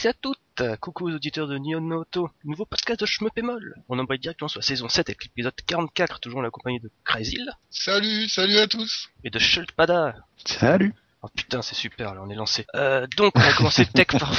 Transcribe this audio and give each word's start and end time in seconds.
Tous 0.00 0.06
et 0.06 0.08
à 0.08 0.12
toutes. 0.14 0.78
Coucou 0.80 1.08
aux 1.10 1.14
auditeurs 1.14 1.46
de 1.48 1.56
Nihon 1.58 1.90
Auto. 1.90 2.30
Nouveau 2.44 2.64
podcast 2.64 3.00
de 3.00 3.06
Schmeupémol. 3.06 3.74
On 3.88 3.98
embraye 3.98 4.18
directement 4.18 4.48
sur 4.48 4.60
la 4.60 4.66
saison 4.66 4.88
7 4.88 5.08
avec 5.08 5.24
l'épisode 5.24 5.54
44, 5.66 6.20
toujours 6.20 6.40
en 6.40 6.42
la 6.42 6.50
compagnie 6.50 6.80
de 6.80 6.90
Crazyl 7.04 7.50
Salut, 7.70 8.28
salut 8.28 8.56
à 8.58 8.66
tous. 8.66 9.10
et 9.24 9.30
de 9.30 9.38
Shultpada. 9.38 10.14
Salut 10.44 10.94
Oh 11.22 11.28
putain, 11.34 11.60
c'est 11.60 11.74
super, 11.74 12.14
là, 12.14 12.22
on 12.24 12.30
est 12.30 12.34
lancé. 12.34 12.66
Euh, 12.74 13.06
donc, 13.16 13.32
on 13.36 13.40
va 13.40 13.52
commencer 13.52 13.84
Tech 13.94 14.06
par... 14.06 14.30
on 14.32 14.34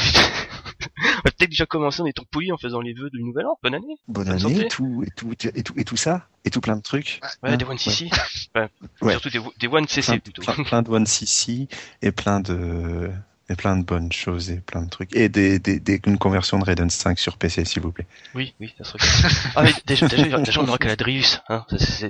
va 1.26 1.32
peut-être 1.32 1.50
déjà 1.52 1.68
commencer 1.68 2.02
en 2.02 2.08
étant 2.08 2.24
poli 2.32 2.52
en 2.52 2.58
faisant 2.58 2.82
les 2.82 2.94
vœux 2.94 3.12
du 3.12 3.22
nouvel 3.24 3.46
an. 3.46 3.60
Bonne 3.62 3.76
année. 3.76 3.98
Bonne 4.08 4.26
Bonne 4.26 4.30
année, 4.34 4.42
santé. 4.42 4.66
et 4.66 4.68
tout, 4.68 5.04
et 5.06 5.12
tout, 5.16 5.32
et 5.54 5.64
tout, 5.64 5.74
et 5.78 5.84
tout 5.84 5.98
ça, 5.98 6.28
et 6.44 6.50
tout 6.50 6.62
plein 6.62 6.76
de 6.76 6.82
trucs. 6.82 7.20
Ouais, 7.44 7.52
Hein, 7.52 7.58
des 7.58 7.66
One 7.66 7.78
CC. 7.78 8.10
Ouais. 8.56 8.68
Ouais. 9.02 9.12
Surtout 9.12 9.30
des, 9.30 9.40
des 9.60 9.68
One 9.68 9.88
CC 9.88 10.14
plein, 10.14 10.20
plutôt. 10.20 10.42
plein, 10.42 10.64
plein 10.64 10.82
de 10.82 10.90
One 10.90 11.06
CC 11.06 11.68
et 12.02 12.12
plein 12.12 12.40
de 12.40 13.12
et 13.52 13.56
plein 13.56 13.78
de 13.78 13.84
bonnes 13.84 14.12
choses 14.12 14.50
et 14.50 14.58
plein 14.62 14.82
de 14.82 14.90
trucs 14.90 15.16
et 15.16 15.30
des, 15.30 15.60
des, 15.60 15.80
des- 15.80 16.02
une 16.08 16.18
conversion 16.18 16.58
de 16.60 16.64
Raiden 16.66 16.90
5 16.90 17.20
sur 17.20 17.38
PC 17.38 17.66
s'il 17.66 17.82
vous 17.82 17.92
plaît. 17.92 18.08
Oui, 18.34 18.54
oui, 18.60 18.74
ça 18.78 18.84
serait. 18.84 19.00
Ah 19.56 19.64
mais 19.64 19.74
déjà, 19.86 20.08
déjà, 20.08 20.38
déjà 20.40 20.62
on 20.62 20.68
aura 20.68 20.78
qu'à 20.78 20.88
la 20.88 20.96
Drius, 20.96 21.42
hein. 21.50 21.66
C'est 21.78 22.10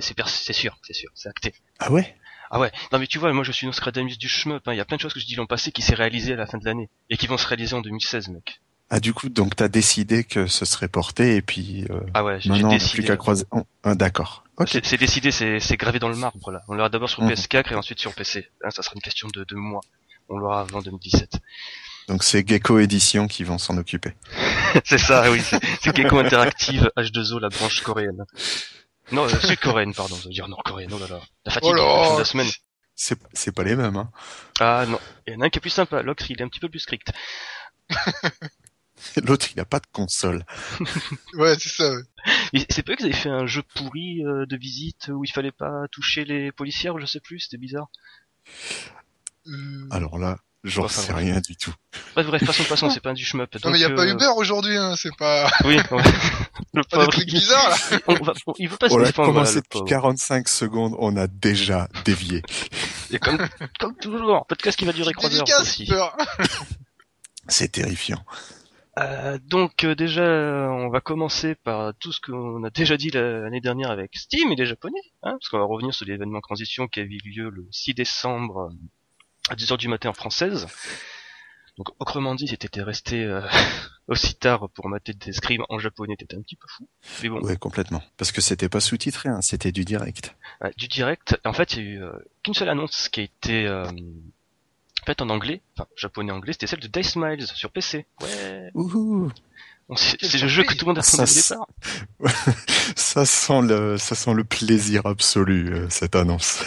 sûr, 0.52 0.78
c'est 0.82 0.92
sûr, 0.92 1.10
c'est 1.14 1.28
acté. 1.28 1.54
Ah 1.80 1.90
ouais? 1.92 2.14
Ah 2.50 2.60
ouais, 2.60 2.70
non 2.92 2.98
mais 2.98 3.06
tu 3.06 3.18
vois, 3.18 3.32
moi 3.32 3.44
je 3.44 3.52
suis 3.52 3.66
Nostradamus 3.66 4.18
du 4.18 4.28
shmup, 4.28 4.68
hein. 4.68 4.74
il 4.74 4.76
y 4.76 4.80
a 4.80 4.84
plein 4.84 4.96
de 4.98 5.00
choses 5.02 5.14
que 5.14 5.20
je 5.20 5.26
dis 5.26 5.34
l'an 5.36 5.46
passé 5.46 5.72
qui 5.72 5.80
s'est 5.82 5.94
réalisé 5.94 6.34
à 6.34 6.36
la 6.36 6.46
fin 6.46 6.58
de 6.58 6.64
l'année 6.66 6.90
et 7.08 7.16
qui 7.16 7.26
vont 7.26 7.38
se 7.38 7.46
réaliser 7.46 7.74
en 7.74 7.80
2016, 7.80 8.28
mec. 8.28 8.60
Ah 8.90 9.00
du 9.00 9.14
coup 9.14 9.30
donc 9.30 9.56
t'as 9.56 9.68
décidé 9.68 10.22
que 10.22 10.46
ce 10.46 10.66
serait 10.66 10.88
porté 10.88 11.36
et 11.36 11.40
puis 11.40 11.86
euh, 11.88 12.00
Ah 12.12 12.22
ouais, 12.24 12.38
maintenant 12.44 12.68
on 12.68 12.76
n'a 12.76 12.78
plus 12.90 13.02
qu'à 13.04 13.16
croiser. 13.16 13.46
Oh, 13.52 13.62
ah, 13.84 13.94
D'accord. 13.94 14.44
Ok. 14.58 14.68
C'est 14.84 14.98
décidé, 14.98 15.30
c'est 15.30 15.76
gravé 15.78 15.98
dans 15.98 16.10
le 16.10 16.14
marbre 16.16 16.50
là. 16.50 16.60
On 16.68 16.74
l'aura 16.74 16.90
d'abord 16.90 17.08
sur 17.08 17.22
Mhm. 17.22 17.30
PS4 17.32 17.72
et 17.72 17.74
ensuite 17.74 17.98
sur 18.00 18.12
PC. 18.14 18.46
Hein, 18.62 18.68
ça 18.70 18.82
sera 18.82 18.92
une 18.96 19.00
question 19.00 19.28
de, 19.32 19.44
de 19.44 19.54
mois. 19.56 19.80
On 20.28 20.38
l'aura 20.38 20.60
avant 20.60 20.80
2017. 20.80 21.38
Donc 22.08 22.24
c'est 22.24 22.46
Gecko 22.46 22.78
Edition 22.78 23.28
qui 23.28 23.44
vont 23.44 23.58
s'en 23.58 23.76
occuper. 23.76 24.14
c'est 24.84 24.98
ça, 24.98 25.30
oui, 25.30 25.40
c'est 25.40 25.96
Gecko 25.96 26.18
Interactive 26.18 26.90
H2O, 26.96 27.38
la 27.40 27.48
branche 27.48 27.80
coréenne. 27.82 28.24
Non, 29.12 29.24
euh, 29.24 29.40
sud-coréenne, 29.40 29.94
pardon, 29.94 30.16
ça 30.16 30.24
veut 30.24 30.30
dire 30.30 30.48
nord-coréenne, 30.48 30.90
oh 30.94 30.98
là 30.98 31.06
là. 31.08 31.20
La 31.44 31.52
fatigue 31.52 31.70
Oh 31.72 31.74
là 31.74 32.14
de 32.14 32.18
la 32.20 32.24
semaine. 32.24 32.48
C'est 32.94 33.18
c'est 33.32 33.52
pas 33.52 33.64
les 33.64 33.74
mêmes 33.74 33.96
hein. 33.96 34.10
Ah 34.60 34.84
non, 34.86 34.98
il 35.26 35.34
y 35.34 35.36
en 35.36 35.40
a 35.40 35.46
un 35.46 35.48
qui 35.48 35.58
est 35.58 35.60
plus 35.60 35.70
sympa, 35.70 36.02
l'autre 36.02 36.24
il 36.30 36.40
est 36.40 36.44
un 36.44 36.48
petit 36.48 36.60
peu 36.60 36.68
plus 36.68 36.80
strict. 36.80 37.12
L'autre 39.24 39.48
il 39.54 39.60
a 39.60 39.64
pas 39.64 39.80
de 39.80 39.86
console. 39.92 40.44
Ouais, 41.34 41.56
c'est 41.58 41.70
ça. 41.70 41.90
ouais. 41.90 42.66
C'est 42.70 42.82
pas 42.82 42.92
eux 42.92 42.96
qu'ils 42.96 43.06
avaient 43.06 43.14
fait 43.14 43.28
un 43.30 43.46
jeu 43.46 43.62
pourri 43.74 44.24
euh, 44.24 44.46
de 44.46 44.56
visite 44.56 45.08
où 45.12 45.24
il 45.24 45.30
fallait 45.30 45.52
pas 45.52 45.86
toucher 45.90 46.24
les 46.24 46.52
policières, 46.52 46.94
ou 46.94 47.00
je 47.00 47.06
sais 47.06 47.20
plus, 47.20 47.40
c'était 47.40 47.58
bizarre. 47.58 47.88
Euh, 49.48 49.88
Alors 49.90 50.18
là, 50.18 50.38
j'en 50.64 50.84
Enfin, 50.84 51.00
sais 51.02 51.12
bref. 51.12 51.24
rien 51.24 51.40
du 51.40 51.56
tout. 51.56 51.72
Bref, 52.14 52.26
bref, 52.26 52.44
passons, 52.46 52.64
passons, 52.64 52.90
c'est 52.90 53.00
pas 53.00 53.10
un 53.10 53.14
du 53.14 53.24
shmup. 53.24 53.52
Non 53.54 53.60
donc, 53.62 53.72
mais 53.72 53.78
y 53.80 53.84
a 53.84 53.90
pas 53.90 54.02
euh, 54.06 54.12
Uber 54.12 54.28
aujourd'hui, 54.36 54.76
hein. 54.76 54.94
C'est 54.96 55.14
pas, 55.16 55.50
Oui, 55.64 55.76
ouais. 55.76 55.82
le 56.74 56.82
pas 56.82 56.98
des 56.98 57.04
pauvre. 57.04 57.08
trucs 57.12 57.26
bizarres 57.26 57.70
là. 57.70 57.98
On 58.06 58.14
va, 58.14 58.32
on- 58.46 58.52
il 58.58 58.68
veut 58.68 58.76
pas 58.76 58.88
se 58.88 58.94
On 58.94 59.02
a 59.04 59.12
commencé 59.12 59.56
depuis 59.56 59.78
pauvre. 59.80 59.88
45 59.88 60.48
secondes, 60.48 60.94
on 60.98 61.16
a 61.16 61.26
déjà 61.26 61.88
dévié. 62.04 62.42
Et 63.10 63.18
comme, 63.18 63.38
comme 63.80 63.96
toujours, 63.96 64.46
podcast 64.46 64.78
qui 64.78 64.84
va 64.84 64.92
durer 64.92 65.12
3 65.12 65.34
heures 65.36 65.60
aussi. 65.60 65.90
C'est 67.48 67.72
terrifiant. 67.72 68.24
Euh, 68.98 69.38
donc 69.46 69.84
euh, 69.84 69.94
déjà, 69.94 70.22
on 70.22 70.90
va 70.90 71.00
commencer 71.00 71.54
par 71.54 71.92
tout 71.98 72.12
ce 72.12 72.20
qu'on 72.20 72.62
a 72.62 72.70
déjà 72.70 72.96
dit 72.98 73.10
la- 73.10 73.40
l'année 73.40 73.60
dernière 73.62 73.90
avec 73.90 74.14
Steam 74.14 74.52
et 74.52 74.54
les 74.56 74.66
Japonais, 74.66 75.00
hein, 75.22 75.32
parce 75.32 75.48
qu'on 75.48 75.58
va 75.58 75.64
revenir 75.64 75.94
sur 75.94 76.06
l'événement 76.06 76.40
transition 76.40 76.86
qui 76.88 77.00
a 77.00 77.02
eu 77.02 77.18
lieu 77.24 77.48
le 77.50 77.66
6 77.70 77.94
décembre 77.94 78.70
à 79.48 79.54
10h 79.54 79.76
du 79.78 79.88
matin 79.88 80.10
en 80.10 80.14
française. 80.14 80.66
Donc 81.78 81.88
autrement 81.98 82.34
dit, 82.34 82.48
si 82.48 82.58
t'étais 82.58 82.82
resté 82.82 83.24
euh, 83.24 83.40
aussi 84.06 84.34
tard 84.34 84.68
pour 84.74 84.88
mater 84.88 85.14
des 85.14 85.32
scrims 85.32 85.64
en 85.68 85.78
japonais, 85.78 86.16
t'étais 86.16 86.36
un 86.36 86.42
petit 86.42 86.56
peu 86.56 86.66
fou. 86.68 86.86
Mais 87.22 87.28
bon, 87.30 87.40
Ouais, 87.40 87.56
complètement. 87.56 88.02
Parce 88.18 88.30
que 88.30 88.40
c'était 88.40 88.68
pas 88.68 88.80
sous-titré, 88.80 89.30
hein, 89.30 89.40
c'était 89.40 89.72
du 89.72 89.84
direct. 89.84 90.36
Ouais, 90.60 90.72
du 90.76 90.86
direct. 90.86 91.40
En 91.44 91.52
fait, 91.54 91.74
il 91.74 91.78
y 91.78 91.80
a 91.80 91.90
eu 91.90 92.02
euh, 92.02 92.12
qu'une 92.42 92.54
seule 92.54 92.68
annonce 92.68 93.08
qui 93.08 93.20
a 93.20 93.22
été 93.22 93.66
euh, 93.66 93.90
faite 95.06 95.22
en 95.22 95.30
anglais, 95.30 95.62
enfin 95.76 95.88
japonais-anglais, 95.96 96.52
c'était 96.52 96.66
celle 96.66 96.80
de 96.80 96.88
Dice 96.88 97.16
Miles 97.16 97.46
sur 97.46 97.70
PC. 97.70 98.06
Ouais. 98.20 98.70
Ouhou 98.74 99.32
C'est 99.96 100.40
le 100.40 100.48
jeu 100.48 100.64
que 100.64 100.74
tout 100.74 100.84
le 100.84 100.90
monde 100.90 100.98
a 100.98 101.02
Ça. 101.02 101.24
Ça 102.96 103.24
sent 103.24 103.62
le, 103.62 103.96
ça 103.98 104.14
sent 104.14 104.34
le 104.34 104.44
plaisir 104.44 105.06
absolu, 105.06 105.72
euh, 105.72 105.86
cette 105.88 106.16
annonce. 106.16 106.64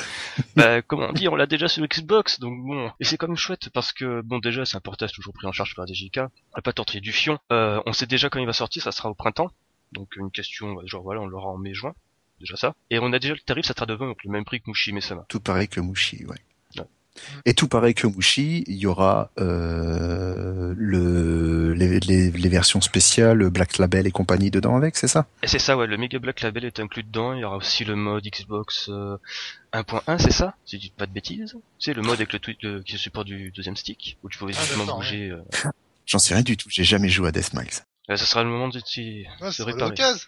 bah, 0.56 0.81
comment 0.88 1.12
dire, 1.12 1.34
on 1.34 1.36
l'a 1.36 1.46
déjà 1.47 1.68
sur 1.68 1.86
Xbox, 1.86 2.40
donc 2.40 2.63
bon. 2.63 2.91
Et 3.00 3.06
c'est 3.06 3.18
quand 3.18 3.28
même 3.28 3.38
chouette 3.38 3.69
parce 3.69 3.94
que, 3.94 4.22
bon, 4.22 4.40
déjà, 4.40 4.66
c'est 4.66 4.78
un 4.78 4.81
portage 4.81 5.12
toujours 5.12 5.34
pris 5.34 5.47
en 5.47 5.52
charge 5.52 5.75
par 5.75 5.86
DJK. 5.88 6.18
On 6.18 6.56
va 6.56 6.62
pas 6.63 6.74
tortiller 6.74 7.02
du 7.02 7.12
fion. 7.12 7.40
Euh, 7.52 7.81
on 7.86 7.94
sait 7.94 8.06
déjà 8.06 8.30
quand 8.30 8.40
il 8.40 8.46
va 8.46 8.53
sortir, 8.53 8.84
ça 8.84 8.91
sera 8.91 9.09
au 9.09 9.13
printemps. 9.13 9.52
Donc 9.92 10.16
une 10.18 10.31
question, 10.31 10.75
genre 10.86 11.03
voilà, 11.03 11.22
on 11.22 11.28
l'aura 11.28 11.50
en 11.50 11.57
mai-juin. 11.57 11.94
Déjà 12.40 12.56
ça. 12.57 12.75
Et 12.90 13.00
on 13.00 13.13
a 13.13 13.19
déjà 13.19 13.34
le 13.34 13.40
tarif, 13.40 13.66
ça 13.66 13.74
sera 13.74 13.86
de 13.86 13.94
20, 13.94 14.07
donc 14.07 14.24
le 14.24 14.31
même 14.31 14.46
prix 14.46 14.62
que 14.62 14.69
Mushi 14.69 14.92
Mesama. 14.94 15.25
Tout 15.30 15.40
pareil 15.40 15.68
que 15.68 15.80
Mushi, 15.80 16.25
ouais. 16.25 16.38
Et 17.46 17.53
tout 17.53 17.68
pareil 17.68 17.94
que 17.94 18.08
Mushi, 18.08 18.64
il 18.68 18.76
y 18.76 18.86
aura 18.86 19.31
euh, 19.40 20.74
le, 20.78 21.74
les, 21.74 22.00
les, 22.02 22.31
les 22.31 22.50
versions 22.50 22.81
spéciales, 22.81 23.50
Black 23.50 23.78
Label 23.78 24.06
et 24.08 24.12
compagnie 24.12 24.52
dedans 24.52 24.76
avec, 24.76 24.96
c'est 24.98 25.08
ça? 25.08 25.25
Et 25.44 25.48
c'est 25.48 25.59
ça, 25.59 25.78
ouais, 25.78 25.88
le 25.88 25.98
Mega 25.98 26.20
Black 26.20 26.42
Label 26.42 26.66
est 26.66 26.80
inclus 26.80 27.04
dedans. 27.04 27.34
Il 27.34 27.40
y 27.40 27.44
aura 27.44 27.58
aussi 27.58 27.86
le 27.86 27.96
mode 27.96 28.24
Xbox 28.25 28.90
euh, 28.90 29.18
1.1, 29.74 30.20
c'est 30.20 30.31
ça? 30.31 30.56
Si 30.66 30.78
je 30.78 30.81
dis 30.81 30.94
pas 30.96 31.06
de 31.06 31.12
bêtises. 31.12 31.56
C'est 31.80 31.94
le 31.94 32.02
mode 32.02 32.16
avec 32.16 32.34
le, 32.34 32.40
tweet, 32.40 32.62
le 32.64 32.81
qui 32.81 32.94
se 32.94 32.98
supporte 32.98 33.28
du 33.28 33.52
deuxième 33.52 33.75
stick, 33.78 34.18
où 34.24 34.30
tu 34.30 34.38
pouvais 34.38 34.54
Ah, 34.56 34.62
justement 34.62 34.86
bouger. 34.96 35.30
euh. 35.30 35.42
J'en 36.06 36.20
sais 36.20 36.34
rien 36.36 36.44
du 36.44 36.56
tout, 36.58 36.70
j'ai 36.72 36.84
jamais 36.84 37.09
joué 37.09 37.30
à 37.30 37.31
Deathmiles. 37.31 37.68
Là, 38.08 38.18
ça 38.18 38.25
sera 38.25 38.44
le 38.44 38.50
moment 38.50 38.68
de 38.68 38.78
Ouais, 38.78 39.52
c'est 39.52 39.64
réparer. 39.64 39.90
l'occasion. 39.90 40.28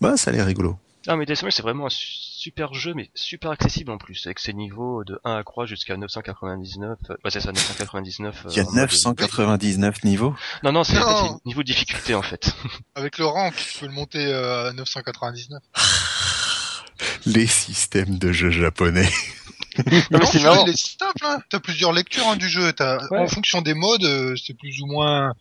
Bah, 0.00 0.16
ça 0.16 0.30
a 0.30 0.32
l'air 0.32 0.46
rigolo. 0.46 0.78
Ah 1.06 1.16
mais 1.16 1.24
Deathmatch 1.26 1.54
c'est 1.54 1.62
vraiment 1.62 1.86
un 1.86 1.90
su- 1.90 2.06
super 2.08 2.74
jeu 2.74 2.92
mais 2.94 3.10
super 3.14 3.50
accessible 3.50 3.90
en 3.92 3.98
plus 3.98 4.26
avec 4.26 4.38
ses 4.40 4.52
niveaux 4.52 5.04
de 5.04 5.18
1 5.24 5.36
à 5.36 5.42
croix 5.44 5.64
jusqu'à 5.64 5.96
999 5.96 6.98
euh, 7.10 7.14
ouais 7.24 7.30
c'est 7.30 7.40
ça 7.40 7.52
999 7.52 8.44
euh, 8.46 8.48
Il 8.50 8.56
y 8.56 8.60
a 8.60 8.62
en 8.64 8.66
mode- 8.66 8.74
999 8.76 10.04
niveaux? 10.04 10.34
non 10.64 10.72
non 10.72 10.84
c'est 10.84 10.98
niveau 11.46 11.62
de 11.62 11.66
difficulté 11.66 12.14
en 12.14 12.22
fait 12.22 12.52
Avec 12.94 13.18
le 13.18 13.26
rank, 13.26 13.54
tu 13.56 13.78
peux 13.78 13.86
le 13.86 13.92
monter 13.92 14.26
euh, 14.26 14.70
à 14.70 14.72
999. 14.72 15.62
Les 17.26 17.46
systèmes 17.46 18.18
de 18.18 18.32
jeux 18.32 18.50
japonais. 18.50 19.08
non 19.78 19.84
mais 20.10 20.18
Non, 20.18 20.26
c'est 20.26 20.42
marrant 20.42 20.66
simple, 20.74 21.24
hein. 21.24 21.38
T'as 21.48 21.60
plusieurs 21.60 21.92
lectures 21.92 22.26
hein, 22.26 22.36
du 22.36 22.48
jeu. 22.48 22.72
T'as, 22.72 22.98
Ouais. 23.10 23.18
en 23.18 23.28
fonction 23.28 23.62
des 23.62 23.74
modes, 23.74 24.02
euh, 24.04 24.34
c'est 24.36 24.54
plus 24.54 24.80
ou 24.80 24.86
moins 24.86 25.32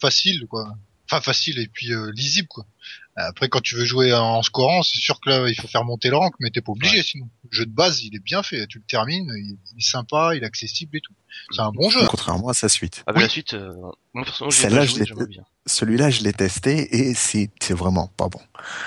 facile, 0.00 0.46
quoi. 0.50 0.68
Enfin, 1.10 1.22
facile 1.22 1.58
et 1.60 1.66
puis 1.68 1.92
euh, 1.94 2.10
lisible, 2.14 2.48
quoi. 2.48 2.66
Après, 3.20 3.48
quand 3.48 3.60
tu 3.60 3.74
veux 3.74 3.84
jouer 3.84 4.14
en 4.14 4.42
scorant, 4.42 4.82
c'est 4.82 5.00
sûr 5.00 5.20
que 5.20 5.28
là, 5.28 5.48
il 5.48 5.54
faut 5.54 5.66
faire 5.66 5.84
monter 5.84 6.08
le 6.08 6.16
rank, 6.16 6.34
mais 6.38 6.50
t'es 6.50 6.60
pas 6.60 6.72
obligé, 6.72 7.02
sinon. 7.02 7.28
Le 7.50 7.56
jeu 7.56 7.66
de 7.66 7.72
base, 7.72 8.02
il 8.02 8.14
est 8.14 8.22
bien 8.22 8.44
fait. 8.44 8.66
Tu 8.68 8.78
le 8.78 8.84
termines, 8.84 9.32
il 9.36 9.58
il 9.72 9.78
est 9.78 9.88
sympa, 9.88 10.36
il 10.36 10.42
est 10.42 10.46
accessible 10.46 10.96
et 10.96 11.00
tout. 11.00 11.14
C'est 11.50 11.62
un 11.62 11.70
bon 11.70 11.90
jeu. 11.90 12.06
Contrairement 12.06 12.48
à 12.48 12.54
sa 12.54 12.68
suite. 12.68 13.02
ah 13.06 13.12
bah 13.12 13.20
la 13.20 13.28
suite 13.28 13.54
euh, 13.54 13.72
moi 14.14 14.24
personnellement 14.24 14.84
j'ai 14.84 14.98
pas 15.00 15.04
joué 15.04 15.26
bien 15.26 15.44
Celui-là, 15.66 16.10
je 16.10 16.22
l'ai 16.22 16.32
testé 16.32 16.96
et 16.96 17.14
c'est 17.14 17.50
vraiment 17.70 18.10
pas 18.16 18.28
bon. 18.28 18.40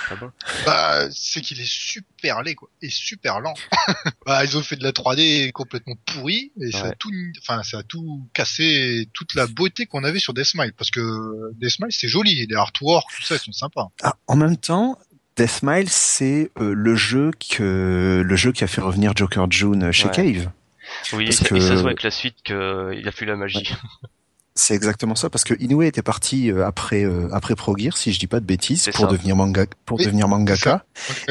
ah 0.10 0.16
bon? 0.16 0.32
Bah, 0.66 1.08
c'est 1.12 1.42
qu'il 1.42 1.60
est 1.62 1.70
super 1.70 2.42
laid, 2.42 2.56
quoi. 2.56 2.70
Et 2.82 2.90
super 2.90 3.40
lent. 3.40 3.54
bah, 4.26 4.44
ils 4.44 4.58
ont 4.58 4.64
fait 4.64 4.76
de 4.76 4.84
la 4.84 4.92
3D 4.92 5.52
complètement 5.52 5.96
pourrie, 6.06 6.52
et 6.60 6.72
ça 6.72 6.88
a 6.88 6.92
tout, 6.94 7.12
enfin, 7.42 7.62
ça 7.64 7.80
a 7.80 7.84
tout 7.84 8.28
cassé 8.34 9.08
toute 9.14 9.36
la 9.36 9.46
beauté 9.48 9.86
qu'on 9.86 10.04
avait 10.04 10.20
sur 10.20 10.34
Deathmile. 10.34 10.74
Parce 10.76 10.90
que 10.90 11.52
Deathmile, 11.60 11.92
c'est 11.92 12.08
joli. 12.08 12.46
Les 12.48 12.56
artworks, 12.56 13.10
tout 13.16 13.24
ça, 13.24 13.36
ils 13.36 13.40
sont 13.40 13.52
sympas. 13.52 13.90
Ah, 14.02 14.16
en 14.28 14.36
même 14.36 14.58
temps, 14.58 14.98
Deathmile, 15.38 15.90
c'est 15.90 16.52
euh, 16.60 16.74
le 16.74 16.96
jeu 16.96 17.32
que 17.50 18.24
le 18.26 18.36
jeu 18.36 18.52
qui 18.52 18.64
a 18.64 18.68
fait 18.68 18.82
revenir 18.82 19.14
Joker 19.16 19.50
June 19.52 19.92
chez 19.92 20.06
Ouais. 20.06 20.12
Cave. 20.12 20.50
Oui 21.14 21.26
Parce 21.26 21.38
ça, 21.38 21.46
que- 21.46 21.56
et 21.56 21.62
ça 21.62 21.68
se 21.70 21.74
voit 21.82 21.90
avec 21.92 22.04
la 22.04 22.12
suite 22.12 22.36
qu'il 22.44 22.56
a 23.08 23.12
plus 23.12 23.26
la 23.26 23.36
magie 23.36 23.74
C'est 24.56 24.74
exactement 24.76 25.16
ça 25.16 25.30
parce 25.30 25.44
que 25.46 25.54
Inoue 25.60 25.84
était 25.84 26.02
parti 26.02 26.52
euh, 26.52 26.66
après 26.66 27.04
euh, 27.06 27.30
après 27.32 27.56
Pro 27.56 27.76
Gear, 27.78 27.96
si 27.98 28.12
je 28.14 28.20
dis 28.20 28.28
pas 28.28 28.40
de 28.42 28.46
bêtises, 28.46 28.90
pour 28.94 29.06
ça. 29.06 29.12
devenir 29.12 29.36
manga 29.36 29.66
pour 29.86 29.98
Oui, 30.00 30.06
devenir 30.06 30.28
mangaka 30.28 30.84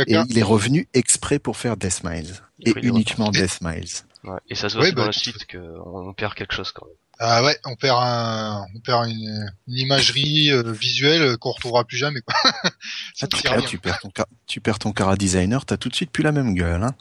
et 0.06 0.16
il 0.28 0.38
est 0.38 0.42
revenu 0.42 0.88
exprès 0.94 1.38
pour 1.38 1.56
faire 1.58 1.76
Deathmiles 1.76 2.34
et 2.60 2.70
Oui, 2.72 2.74
il 2.78 2.84
est 2.86 2.88
uniquement. 2.88 3.30
Deathmiles. 3.30 3.88
ouais. 4.24 4.38
et 4.48 4.54
ça 4.54 4.68
se 4.70 4.74
voit 4.76 4.84
aussi 4.84 4.94
dans 4.94 5.02
bah, 5.02 5.06
la 5.06 5.12
suite 5.12 5.46
qu'on 5.50 6.14
perd 6.14 6.34
quelque 6.34 6.54
chose 6.54 6.72
quand 6.72 6.86
même 6.86 6.94
Ah 7.18 7.44
ouais, 7.44 7.58
on 7.66 7.76
perd 7.76 7.98
un, 8.00 8.64
on 8.74 8.80
perd 8.80 9.06
une, 9.10 9.50
une 9.68 9.76
imagerie 9.76 10.50
euh, 10.50 10.72
visuelle 10.72 11.36
qu'on 11.36 11.50
retrouvera 11.52 11.84
plus 11.84 11.98
jamais, 11.98 12.22
quoi. 12.22 12.34
ça 13.14 13.26
Ah, 13.30 13.36
tu, 13.36 13.48
rien. 13.48 13.60
tu 13.60 13.78
perds 13.78 13.98
ton 14.00 14.10
tu 14.46 14.60
perds 14.62 14.78
ton 14.78 14.92
cara 14.92 15.16
designer, 15.16 15.66
t'as 15.66 15.76
tout 15.76 15.90
de 15.90 15.94
suite 15.94 16.10
plus 16.10 16.22
la 16.24 16.32
même 16.32 16.54
gueule. 16.54 16.82
Hein. 16.82 16.94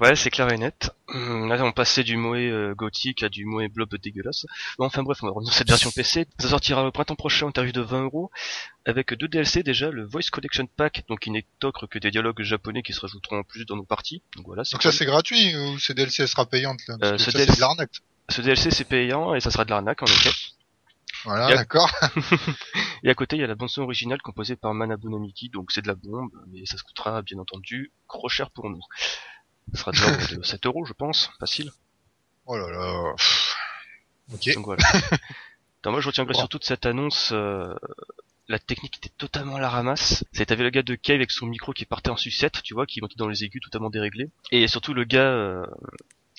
Ouais, 0.00 0.14
c'est 0.16 0.30
clair 0.30 0.50
et 0.52 0.58
net. 0.58 0.90
Hum, 1.08 1.48
Là, 1.48 1.62
on 1.64 1.72
passait 1.72 2.04
du 2.04 2.16
Moe 2.16 2.36
euh, 2.36 2.74
gothique 2.74 3.22
à 3.22 3.28
du 3.28 3.44
Moe 3.44 3.68
blob 3.68 3.94
dégueulasse. 3.96 4.46
Bon, 4.78 4.86
enfin 4.86 5.02
bref, 5.02 5.18
on 5.22 5.26
va 5.26 5.32
revenir 5.32 5.52
sur 5.52 5.58
cette 5.58 5.68
version 5.68 5.90
PC. 5.90 6.26
Ça 6.38 6.48
sortira 6.48 6.84
au 6.84 6.90
printemps 6.90 7.14
prochain 7.14 7.46
au 7.46 7.52
tarif 7.52 7.72
de 7.72 7.80
20 7.80 8.04
euros, 8.04 8.30
avec 8.84 9.14
deux 9.14 9.28
DLC 9.28 9.62
déjà, 9.62 9.90
le 9.90 10.04
Voice 10.04 10.30
Collection 10.30 10.66
Pack, 10.76 11.04
donc 11.08 11.20
qui 11.20 11.30
n'est 11.30 11.46
autre 11.64 11.86
que 11.86 11.98
des 11.98 12.10
dialogues 12.10 12.42
japonais 12.42 12.82
qui 12.82 12.92
se 12.92 13.00
rajouteront 13.00 13.38
en 13.38 13.42
plus 13.42 13.64
dans 13.64 13.76
nos 13.76 13.84
parties. 13.84 14.22
Donc 14.36 14.46
voilà, 14.46 14.62
Donc 14.62 14.82
cool. 14.82 14.92
ça, 14.92 14.98
c'est 14.98 15.06
gratuit, 15.06 15.56
ou 15.56 15.78
ce 15.78 15.92
DLC 15.92 16.26
sera 16.26 16.46
payante, 16.46 16.80
là? 16.88 16.96
Euh, 17.02 17.18
ce 17.18 17.30
ça, 17.30 17.38
DLC 17.38 17.52
c'est 17.52 17.56
de 17.56 17.60
l'arnaque. 17.60 18.02
Ce 18.28 18.42
DLC 18.42 18.70
c'est 18.70 18.84
payant 18.84 19.34
et 19.34 19.40
ça 19.40 19.50
sera 19.50 19.64
de 19.64 19.70
l'arnaque 19.70 20.02
en 20.02 20.06
effet. 20.06 20.30
Voilà, 21.24 21.54
d'accord. 21.54 21.90
Et 23.02 23.10
à 23.10 23.14
côté, 23.14 23.36
il 23.36 23.40
y 23.40 23.44
a 23.44 23.46
la 23.46 23.54
bande 23.54 23.68
son 23.68 23.82
originale 23.82 24.20
composée 24.22 24.56
par 24.56 24.74
Manabu 24.74 25.08
Namiki, 25.08 25.48
donc 25.48 25.72
c'est 25.72 25.82
de 25.82 25.88
la 25.88 25.94
bombe, 25.94 26.30
mais 26.48 26.66
ça 26.66 26.76
se 26.76 26.82
coûtera 26.82 27.22
bien 27.22 27.38
entendu 27.38 27.92
trop 28.08 28.28
cher 28.28 28.50
pour 28.50 28.68
nous. 28.70 28.80
Ça 29.72 29.78
sera 29.78 29.92
de 29.92 29.98
l'ordre 30.00 30.36
de 30.36 30.42
7 30.42 30.66
euros, 30.66 30.84
je 30.84 30.92
pense, 30.92 31.30
facile. 31.38 31.70
Oh 32.46 32.56
là 32.56 32.70
là. 32.70 33.14
Ok. 34.34 34.52
Donc 34.54 34.64
voilà. 34.64 34.82
Moi 35.84 36.00
je 36.00 36.08
retiendrai 36.08 36.34
surtout 36.34 36.58
de 36.58 36.64
cette 36.64 36.84
annonce, 36.84 37.30
euh, 37.32 37.72
la 38.48 38.58
technique 38.58 38.96
était 38.98 39.14
totalement 39.16 39.56
à 39.56 39.60
la 39.60 39.68
ramasse. 39.68 40.24
C'est 40.32 40.46
t'avais 40.46 40.64
le 40.64 40.70
gars 40.70 40.82
de 40.82 40.94
Cave 40.94 41.16
avec 41.16 41.30
son 41.30 41.46
micro 41.46 41.72
qui 41.72 41.84
partait 41.84 42.10
en 42.10 42.16
sucette, 42.16 42.62
tu 42.62 42.74
vois, 42.74 42.86
qui 42.86 43.00
montait 43.00 43.16
dans 43.16 43.28
les 43.28 43.44
aigus 43.44 43.60
totalement 43.62 43.90
déréglé. 43.90 44.30
Et 44.50 44.66
surtout 44.68 44.94
le 44.94 45.04
gars, 45.04 45.30
euh, 45.30 45.64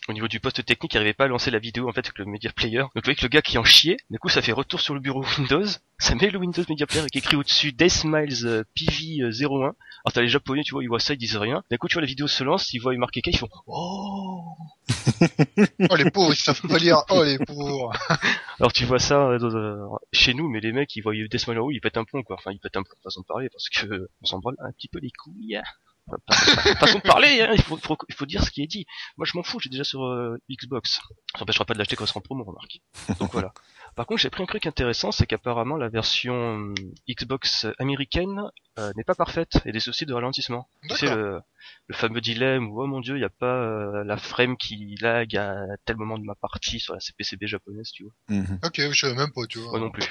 au 0.07 0.13
niveau 0.13 0.27
du 0.27 0.39
poste 0.39 0.63
technique, 0.63 0.94
il 0.94 0.98
arrivait 0.98 1.13
pas 1.13 1.25
à 1.25 1.27
lancer 1.27 1.51
la 1.51 1.59
vidéo 1.59 1.89
en 1.89 1.92
fait 1.92 2.00
avec 2.00 2.18
le 2.18 2.25
Media 2.25 2.51
Player. 2.51 2.83
Donc 2.95 3.06
avec 3.06 3.21
le 3.21 3.27
gars 3.27 3.42
qui 3.42 3.57
en 3.57 3.63
chiait, 3.63 3.98
du 4.09 4.19
coup 4.19 4.30
ça 4.30 4.42
fait 4.42 4.54
retour 4.54 4.80
sur 4.80 4.94
le 4.94 5.00
bureau 5.00 5.24
Windows, 5.38 5.65
ça 6.00 6.15
met 6.15 6.30
le 6.30 6.39
Windows 6.39 6.63
Media 6.69 6.86
Player 6.86 7.01
avec 7.01 7.15
écrit 7.15 7.36
au-dessus 7.36 7.74
Deathmiles 7.74 8.45
euh, 8.45 8.63
PV 8.75 9.21
euh, 9.21 9.31
01. 9.31 9.57
Alors 9.57 9.75
t'as 10.13 10.21
les 10.21 10.30
japonais, 10.30 10.63
tu 10.63 10.74
vois, 10.74 10.83
ils 10.83 10.88
voient 10.88 11.00
ça, 11.00 11.13
ils 11.13 11.18
disent 11.18 11.38
rien. 11.38 11.63
D'un 11.69 11.77
coup 11.77 11.88
tu 11.88 11.95
vois 11.95 12.01
la 12.01 12.07
vidéo 12.07 12.27
se 12.27 12.44
lance, 12.44 12.71
ils 12.74 12.80
voient 12.80 12.95
marqué 12.95 13.21
Cave, 13.21 13.33
ils 13.33 13.38
font 13.38 13.50
Oh 13.65 14.56
Oh 15.89 15.95
les 15.95 16.10
pauvres, 16.10 16.33
ils 16.33 16.38
savent 16.38 16.62
pas 16.62 16.77
lire. 16.77 17.03
Oh 17.10 17.24
les 17.24 17.39
pauvres. 17.39 17.92
Alors 18.60 18.71
tu 18.71 18.86
vois 18.86 19.00
ça 19.00 19.27
euh, 19.27 19.39
dans, 19.39 19.53
euh, 19.53 19.98
chez 20.13 20.33
nous, 20.33 20.50
mais 20.50 20.62
les 20.62 20.71
mecs 20.71 20.95
ils 20.95 21.01
voient 21.01 21.13
Deathmile 21.13 21.60
en 21.60 21.65
haut, 21.65 21.71
ils 21.71 21.81
pètent 21.81 21.98
un 21.98 22.06
plomb 22.06 22.24
quoi. 22.24 22.38
Enfin 22.39 22.51
ils 22.51 22.60
pètent 22.60 22.77
un 22.77 22.83
plomb, 22.83 22.95
façon 23.03 23.21
de 23.21 23.25
parler, 23.25 23.50
parce 23.50 23.68
que 23.69 24.07
on 24.21 24.25
s'en 24.25 24.39
branle 24.39 24.56
un 24.60 24.71
petit 24.71 24.88
peu 24.88 25.00
les 25.00 25.12
couilles. 25.12 25.60
Enfin, 26.07 26.18
pas- 26.25 26.36
pas- 26.36 26.75
façon 26.75 26.98
de 27.00 27.04
parler, 27.04 27.42
hein, 27.42 27.51
il, 27.54 27.62
faut, 27.62 27.77
faut, 27.77 27.98
il 28.07 28.15
faut 28.15 28.25
dire 28.25 28.44
ce 28.44 28.51
qui 28.51 28.62
est 28.63 28.68
dit. 28.68 28.86
Moi 29.18 29.25
je 29.30 29.38
m'en 29.38 29.44
fous, 29.44 29.59
j'ai 29.59 29.69
déjà 29.69 29.83
sur 29.83 30.04
euh, 30.06 30.38
Xbox. 30.50 31.00
Ça 31.33 31.39
n'empêchera 31.39 31.65
pas 31.65 31.74
de 31.74 31.80
l'acheter 31.80 31.95
quand 31.95 32.04
elle 32.06 32.09
sera 32.09 32.19
en 32.19 32.21
promo, 32.21 32.44
remarque. 32.44 32.80
Donc 33.19 33.31
voilà. 33.33 33.51
Par 33.95 34.06
contre 34.06 34.21
j'ai 34.21 34.30
pris 34.30 34.44
un 34.44 34.45
truc 34.45 34.65
intéressant, 34.68 35.12
c'est 35.12 35.25
qu'apparemment 35.25 35.75
la 35.75 35.89
version 35.89 36.59
euh, 36.59 36.74
Xbox 37.09 37.65
américaine 37.80 38.42
euh, 38.80 38.92
n'est 38.95 39.04
pas 39.04 39.15
parfaite 39.15 39.59
et 39.65 39.71
des 39.71 39.80
soucis 39.80 40.06
de 40.06 40.13
ralentissement. 40.13 40.68
Tu 40.89 40.95
sais 40.95 41.13
le, 41.15 41.42
le 41.88 41.95
fameux 41.95 42.21
dilemme 42.21 42.69
où 42.69 42.81
oh 42.81 42.86
mon 42.88 43.01
dieu 43.01 43.15
il 43.15 43.19
n'y 43.19 43.25
a 43.25 43.30
pas 43.30 43.56
euh, 43.63 44.03
la 44.03 44.18
frame 44.18 44.56
qui 44.56 44.95
lag 45.01 45.36
à 45.36 45.65
tel 45.86 45.95
moment 45.98 46.18
de 46.19 46.24
ma 46.24 46.36
partie 46.36 46.80
sur 46.80 46.94
la 46.94 47.00
CPCB 47.00 47.48
japonaise, 47.48 47.89
tu 47.92 48.03
vois. 48.03 48.13
Mhm. 48.38 48.60
Ok, 48.63 48.75
je 48.77 48.94
savais 49.00 49.15
même 49.15 49.31
pas, 49.33 49.45
tu 49.50 49.57
vois. 49.60 49.71
Moi 49.71 49.80
non 49.80 49.89
plus. 49.92 50.06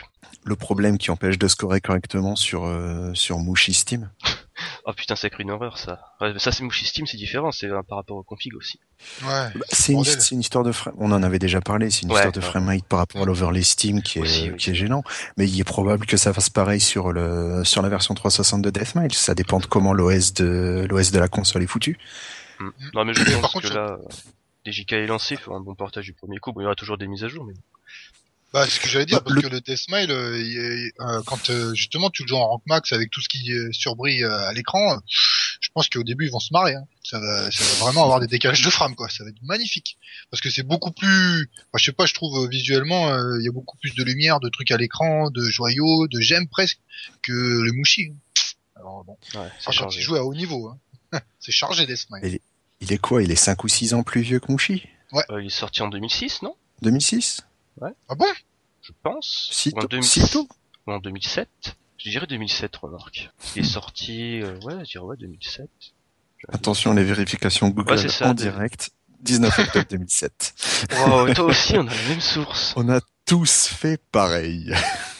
Le 0.45 0.57
problème 0.57 0.99
qui 0.99 1.11
empêche 1.11 1.39
de 1.39 1.47
scorer 1.49 1.81
correctement 1.81 2.35
sur 2.35 2.65
euh, 2.65 3.15
sur 3.15 3.39
Mushi 3.39 3.73
Steam. 3.73 4.11
Oh 4.85 4.93
putain, 4.95 5.17
c'est 5.17 5.31
une 5.39 5.51
horreur 5.51 5.77
ça. 5.79 6.01
Ouais, 6.21 6.33
ça 6.39 6.51
c'est 6.53 6.63
Mushi 6.65 6.87
Steam, 6.87 7.07
c'est 7.07 7.17
différent, 7.17 7.53
c'est 7.53 7.67
euh, 7.67 7.83
par 7.83 7.99
rapport 7.99 8.17
au 8.17 8.23
config 8.23 8.55
aussi. 8.55 8.81
Ouais. 9.23 9.29
Bah, 9.55 9.65
c'est 9.69 9.93
une, 9.93 9.99
Bordel. 9.99 10.21
c'est 10.21 10.35
une 10.35 10.41
histoire 10.41 10.65
de 10.65 10.73
frame. 10.73 10.95
On 10.99 11.13
en 11.13 11.23
avait 11.23 11.39
déjà 11.39 11.61
parlé. 11.61 11.91
C'est 11.91 12.03
une 12.03 12.09
Ouais, 12.11 12.17
histoire 12.17 12.33
de 12.33 12.41
framerate 12.41 12.85
par 12.85 13.01
rapport 13.01 13.23
à 13.23 13.25
l'overlay 13.27 13.63
Steam 13.63 14.03
qui 14.03 14.19
est 14.19 14.23
Aussi, 14.23 14.51
oui. 14.51 14.57
qui 14.57 14.71
est 14.71 14.75
gênant. 14.75 15.03
Mais 15.37 15.47
il 15.49 15.61
est 15.61 15.65
probable 15.65 16.07
que 16.07 16.17
ça 16.17 16.33
fasse 16.33 16.49
pareil 16.51 16.81
sur 16.81 17.13
le 17.13 17.63
sur 17.65 17.83
la 17.83 17.89
version 17.89 18.15
360 18.15 18.63
de 18.63 18.71
Deathmatch. 18.71 19.15
Ça 19.15 19.35
dépend 19.35 19.59
de 19.59 19.67
comment 19.67 19.93
l'OS 19.93 20.33
de 20.35 20.87
l'OS 20.89 21.11
de 21.13 21.19
la 21.19 21.29
console 21.29 21.63
est 21.63 21.67
foutu. 21.67 21.99
Hmm. 22.59 22.71
Non 22.95 23.05
mais 23.05 23.13
je 23.13 23.23
pense 23.41 23.53
contre, 23.53 23.61
que 23.61 23.69
ça- 23.69 23.75
là, 23.75 23.99
euh, 24.01 24.71
DJK 24.73 24.93
est 24.95 25.07
lancé, 25.07 25.37
fera 25.37 25.57
un 25.57 25.61
bon 25.61 25.75
portage 25.75 26.07
du 26.07 26.13
premier 26.15 26.39
coup. 26.39 26.53
Bon, 26.53 26.61
il 26.61 26.65
y 26.65 26.67
aura 26.67 26.75
toujours 26.75 26.97
des 26.99 27.07
mises 27.07 27.23
à 27.25 27.29
jour, 27.29 27.45
mais 27.45 27.53
Bah, 28.53 28.65
c'est 28.65 28.71
ce 28.77 28.81
que 28.81 28.89
j'allais 28.89 29.07
dire, 29.07 29.19
Bah, 29.19 29.25
parce 29.27 29.35
le- 29.37 29.43
que 29.43 29.47
le 29.49 29.61
Deathmile, 29.61 30.11
euh, 30.11 30.39
il 30.39 30.57
est- 30.57 30.93
euh, 31.01 31.23
quand 31.27 31.51
euh, 31.51 31.75
justement 31.75 32.09
tu 32.11 32.23
le 32.23 32.29
joues 32.29 32.37
en 32.37 32.47
rank 32.49 32.63
max 32.67 32.93
avec 32.93 33.11
tout 33.11 33.21
ce 33.21 33.29
qui 33.29 33.53
euh, 33.53 33.71
surbrille 33.73 34.25
euh, 34.25 34.49
à 34.49 34.53
l'écran, 34.53 34.95
euh, 34.95 34.99
je 35.61 35.69
pense 35.75 35.89
qu'au 35.89 36.03
début 36.05 36.27
ils 36.27 36.31
vont 36.31 36.41
se 36.41 36.53
marrer. 36.53 36.75
Hein. 36.75 36.85
Ça, 37.03 37.19
va, 37.21 37.51
ça 37.51 37.65
va 37.65 37.71
vraiment 37.85 38.03
avoir 38.05 38.21
des 38.21 38.27
décalages 38.29 38.63
de 38.63 38.71
frame, 38.71 38.95
quoi. 38.95 39.09
Ça 39.09 39.25
va 39.25 39.31
être 39.31 39.43
magnifique. 39.43 39.99
Parce 40.31 40.41
que 40.41 40.49
c'est 40.51 40.63
beaucoup 40.63 40.91
plus... 40.91 41.51
Enfin, 41.73 41.79
je 41.79 41.85
sais 41.85 41.93
pas, 41.93 42.07
je 42.07 42.15
trouve 42.15 42.49
visuellement, 42.49 43.11
euh, 43.13 43.39
il 43.41 43.45
y 43.45 43.49
a 43.49 43.53
beaucoup 43.53 43.77
plus 43.79 43.95
de 43.95 44.03
lumière, 44.03 44.41
de 44.41 44.49
trucs 44.49 44.71
à 44.71 44.77
l'écran, 44.77 45.31
de 45.31 45.43
joyaux, 45.45 46.09
de 46.09 46.21
gemmes 46.21 46.49
presque, 46.49 46.79
que 47.23 47.33
le 47.33 47.73
Mushi. 47.73 48.13
Alors 48.75 49.05
bon, 49.05 49.17
ouais, 49.39 49.49
c'est 49.61 49.73
chargé. 49.73 50.01
il 50.01 50.03
joue 50.03 50.17
à 50.17 50.25
haut 50.25 50.35
niveau. 50.35 50.69
Hein. 51.13 51.21
c'est 51.41 51.53
chargé 51.53 51.85
Deathmile. 51.87 52.25
Et- 52.25 52.41
Il 52.81 52.93
est 52.93 52.99
quoi? 52.99 53.23
Il 53.23 53.31
est 53.31 53.37
5 53.37 53.63
ou 53.65 53.69
6 53.69 53.95
ans 53.95 54.03
plus 54.03 54.21
vieux 54.23 54.39
que 54.41 54.51
Mushi? 54.53 54.87
Euh, 55.31 55.41
il 55.43 55.47
est 55.47 55.51
sorti 55.51 55.83
en 55.83 55.89
2006, 55.89 56.43
non? 56.43 56.55
2006 56.83 57.43
Ah 57.83 58.15
bon? 58.15 58.27
Je 58.83 58.93
pense. 59.03 59.49
Si 59.53 59.71
ou 59.75 59.79
en, 59.79 59.83
tôt- 59.83 59.89
2000 59.89 60.05
si 60.05 60.29
tôt 60.31 60.49
ou 60.87 60.93
en 60.93 60.99
2007 60.99 61.49
Je 61.99 62.11
dirais 62.11 62.27
2007, 62.27 62.77
remarque. 62.77 63.31
Il 63.55 63.63
est 63.63 63.65
sorti, 63.65 64.41
euh, 64.43 64.59
ouais, 64.61 64.85
je 64.85 64.93
dirais 64.93 65.05
ouais, 65.05 65.17
2007. 65.19 65.69
Attention 66.53 66.93
les 66.95 67.03
vérifications 67.05 67.69
Google 67.71 67.93
Ouais, 67.95 68.09
ça, 68.09 68.29
en 68.31 68.35
direct. 68.35 68.91
19 69.21 69.59
octobre 69.59 69.87
2007. 69.91 70.55
Wow, 71.09 71.33
toi 71.35 71.45
aussi, 71.47 71.77
on 71.77 71.87
a 71.87 71.95
la 71.95 72.03
même 72.09 72.21
source. 72.21 72.75
On 72.77 72.89
a 72.91 73.01
tous 73.25 73.67
fait 73.69 74.01
pareil. 74.13 74.73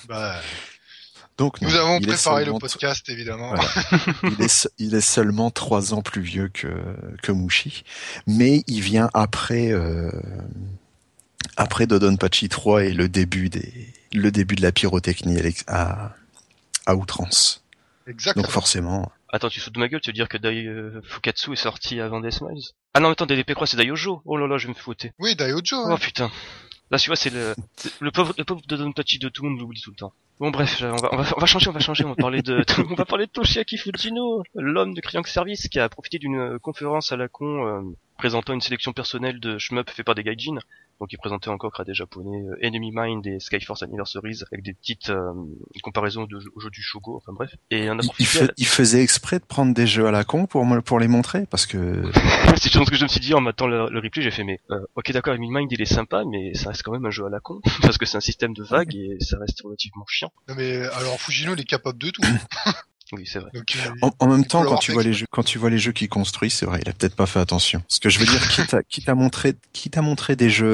Bah, 0.07 0.39
Donc 1.39 1.61
nous 1.63 1.71
non, 1.71 1.77
avons 1.77 1.99
il 1.99 2.05
est 2.11 2.13
préparé 2.15 2.41
le 2.41 2.45
seulement- 2.47 2.59
podcast, 2.61 3.09
évidemment. 3.09 3.55
Voilà. 3.55 3.71
il, 4.39 4.43
est, 4.45 4.49
se- 4.49 4.69
il 4.79 4.95
est 4.95 5.01
seulement 5.01 5.51
trois 5.51 5.93
ans 5.95 6.03
plus 6.03 6.21
vieux 6.23 6.49
que, 6.49 6.69
que 7.23 7.33
Mushi, 7.33 7.85
mais 8.27 8.63
il 8.69 8.81
vient 8.83 9.09
après 9.15 9.73
euh, 9.73 10.11
après 11.57 11.87
Dodonpachi 11.87 12.49
3 12.49 12.85
et 12.85 12.93
le 12.93 13.09
début 13.09 13.49
des 13.49 13.93
le 14.13 14.31
début 14.31 14.55
de 14.55 14.63
la 14.63 14.73
pyrotechnie 14.73 15.39
à, 15.67 16.15
outrance. 16.89 17.65
Exactement. 18.07 18.45
Donc 18.45 18.53
forcément, 18.53 19.13
Attends, 19.29 19.49
tu 19.49 19.61
sautes 19.61 19.75
de 19.75 19.81
ma 19.81 19.89
gueule, 19.89 20.01
tu 20.01 20.11
veux 20.11 20.15
dire 20.15 20.29
que 20.29 20.39
Dai 20.39 20.67
euh, 20.67 21.03
Fukatsu 21.03 21.53
est 21.53 21.57
sorti 21.57 22.01
avant 22.01 22.21
Deathmiles 22.21 22.63
Ah 22.95 23.01
non, 23.01 23.11
attends, 23.11 23.27
DDP 23.27 23.55
Croix, 23.55 23.67
c'est 23.67 23.77
Daiojo. 23.77 24.23
Oh 24.25 24.37
là 24.37 24.47
là, 24.47 24.57
je 24.57 24.69
vais 24.69 24.73
me 24.73 24.79
fouetter. 24.79 25.13
Oui, 25.19 25.35
Daiojo. 25.35 25.77
Oh 25.91 25.99
putain. 25.99 26.31
Là, 26.91 26.99
tu 26.99 27.09
vois, 27.09 27.17
c'est 27.17 27.31
le, 27.31 27.55
le 28.01 28.11
pauvre, 28.13 28.33
le 28.39 28.45
pauvre 28.45 28.63
de 28.67 28.77
Donpachi 28.77 29.19
de 29.19 29.29
tout 29.29 29.43
le 29.43 29.51
monde 29.51 29.59
l'oublie 29.59 29.81
tout 29.81 29.91
le 29.91 29.97
temps. 29.97 30.13
Bon, 30.39 30.51
bref, 30.51 30.81
on 30.83 30.95
va, 30.95 31.09
on 31.13 31.17
va, 31.17 31.33
on 31.37 31.41
va 31.41 31.47
changer, 31.47 31.69
on 31.69 31.73
va 31.73 31.81
changer, 31.81 32.05
on 32.05 32.11
va 32.11 32.15
parler 32.15 32.43
de, 32.43 32.65
on 32.91 32.95
va 32.95 33.05
parler 33.05 33.27
de 33.27 33.31
Toshiaki 33.33 33.77
Fujino, 33.77 34.45
l'homme 34.55 34.95
de 34.95 35.01
Crank 35.01 35.27
Service 35.27 35.67
qui 35.69 35.81
a 35.81 35.89
profité 35.89 36.19
d'une 36.19 36.39
euh, 36.39 36.59
conférence 36.61 37.11
à 37.11 37.17
la 37.17 37.27
con, 37.27 37.67
euh, 37.67 37.81
présentant 38.19 38.53
une 38.53 38.61
sélection 38.61 38.93
personnelle 38.93 39.41
de 39.41 39.59
shmup 39.59 39.91
fait 39.91 40.05
par 40.05 40.15
des 40.15 40.23
gaijin. 40.23 40.59
Donc, 41.01 41.13
il 41.13 41.19
présentait 41.19 41.49
encore 41.51 41.79
à 41.79 41.85
des 41.85 41.93
japonais 41.95 42.43
euh, 42.49 42.67
Enemy 42.67 42.91
Mind 42.95 43.27
et 43.27 43.39
Skyforce 43.39 43.83
Anniversaries 43.83 44.41
avec 44.51 44.65
des 44.65 44.73
petites 44.73 45.11
euh, 45.11 45.33
comparaisons 45.83 46.25
de, 46.25 46.39
jeux- 46.41 46.51
aux 46.55 46.61
jeux 46.61 46.71
du 46.71 46.83
Shogo, 46.83 47.17
enfin 47.17 47.33
bref. 47.33 47.55
Et 47.71 47.89
a 47.89 47.93
il, 47.95 47.99
il 48.03 48.07
profité. 48.07 48.45
fe- 48.47 48.53
il 48.57 48.67
faisait 48.67 49.03
exprès 49.03 49.39
de 49.39 49.45
prendre 49.45 49.75
des 49.75 49.87
jeux 49.87 50.07
à 50.07 50.11
la 50.11 50.25
con 50.25 50.47
pour 50.47 50.65
me- 50.65 50.81
pour 50.81 50.99
les 50.99 51.09
montrer 51.09 51.47
parce 51.47 51.67
que 51.67 52.03
c'est 52.61 52.73
chose 52.73 52.89
que 52.89 52.97
je 52.97 53.03
me 53.05 53.09
suis 53.09 53.21
dit 53.21 53.35
en 53.35 53.41
m'attendant 53.41 53.87
le, 53.87 53.91
le 53.91 53.99
replay, 54.01 54.23
j'ai 54.23 54.31
fait 54.31 54.45
mais 54.45 54.61
euh, 54.71 54.81
ok 54.95 55.13
d'accord, 55.13 55.35
Enemy 55.35 55.51
Mind 55.51 55.73
il 55.73 55.81
est 55.83 55.85
sympa, 55.85 56.25
mais 56.25 56.55
ça 56.55 56.71
reste 56.71 56.83
quand 56.83 56.93
même 56.93 57.05
un 57.07 57.11
jeu 57.11 57.27
à 57.27 57.31
la 57.31 57.41
con 57.41 57.61
parce 57.83 57.99
que 57.99 58.07
c'est 58.07 58.17
un 58.17 58.21
système 58.21 58.55
de 58.55 58.63
vagues 58.65 58.95
et 58.97 59.17
ça 59.21 59.37
reste 59.39 59.61
relativement 59.63 60.05
chiant. 60.09 60.33
Non 60.49 60.55
mais 60.57 60.77
alors 60.79 61.21
Fujino 61.21 61.55
il 61.55 61.61
est 61.61 61.65
capable 61.65 61.99
de 61.99 62.11
tout. 62.11 62.23
Oui, 63.13 63.23
c'est 63.25 63.39
vrai. 63.39 63.51
Donc, 63.55 63.65
euh, 63.77 63.91
En, 64.03 64.11
en 64.19 64.27
même 64.29 64.45
temps, 64.45 64.65
quand 64.65 64.79
tu 64.79 64.91
vois 64.93 65.03
les 65.05 65.13
jeux, 65.13 65.27
quand 65.31 65.45
tu 65.45 65.59
vois 65.59 65.71
les 65.71 65.79
jeux 65.79 65.93
qu'il 65.93 66.09
construit, 66.09 66.51
c'est 66.51 66.67
vrai, 66.67 66.81
il 66.83 66.89
a 66.89 66.93
peut-être 66.93 67.15
pas 67.15 67.27
fait 67.27 67.39
attention. 67.39 67.81
Ce 67.89 68.01
que 68.01 68.11
je 68.11 68.19
veux 68.19 68.27
dire, 68.27 68.41
quitte 68.49 68.75
à, 68.75 68.83
quitte 68.83 69.09
à 69.09 69.15
montrer, 69.15 69.55
quitte 69.73 69.97
à 69.97 70.03
montrer 70.03 70.35
des 70.35 70.51
jeux, 70.51 70.67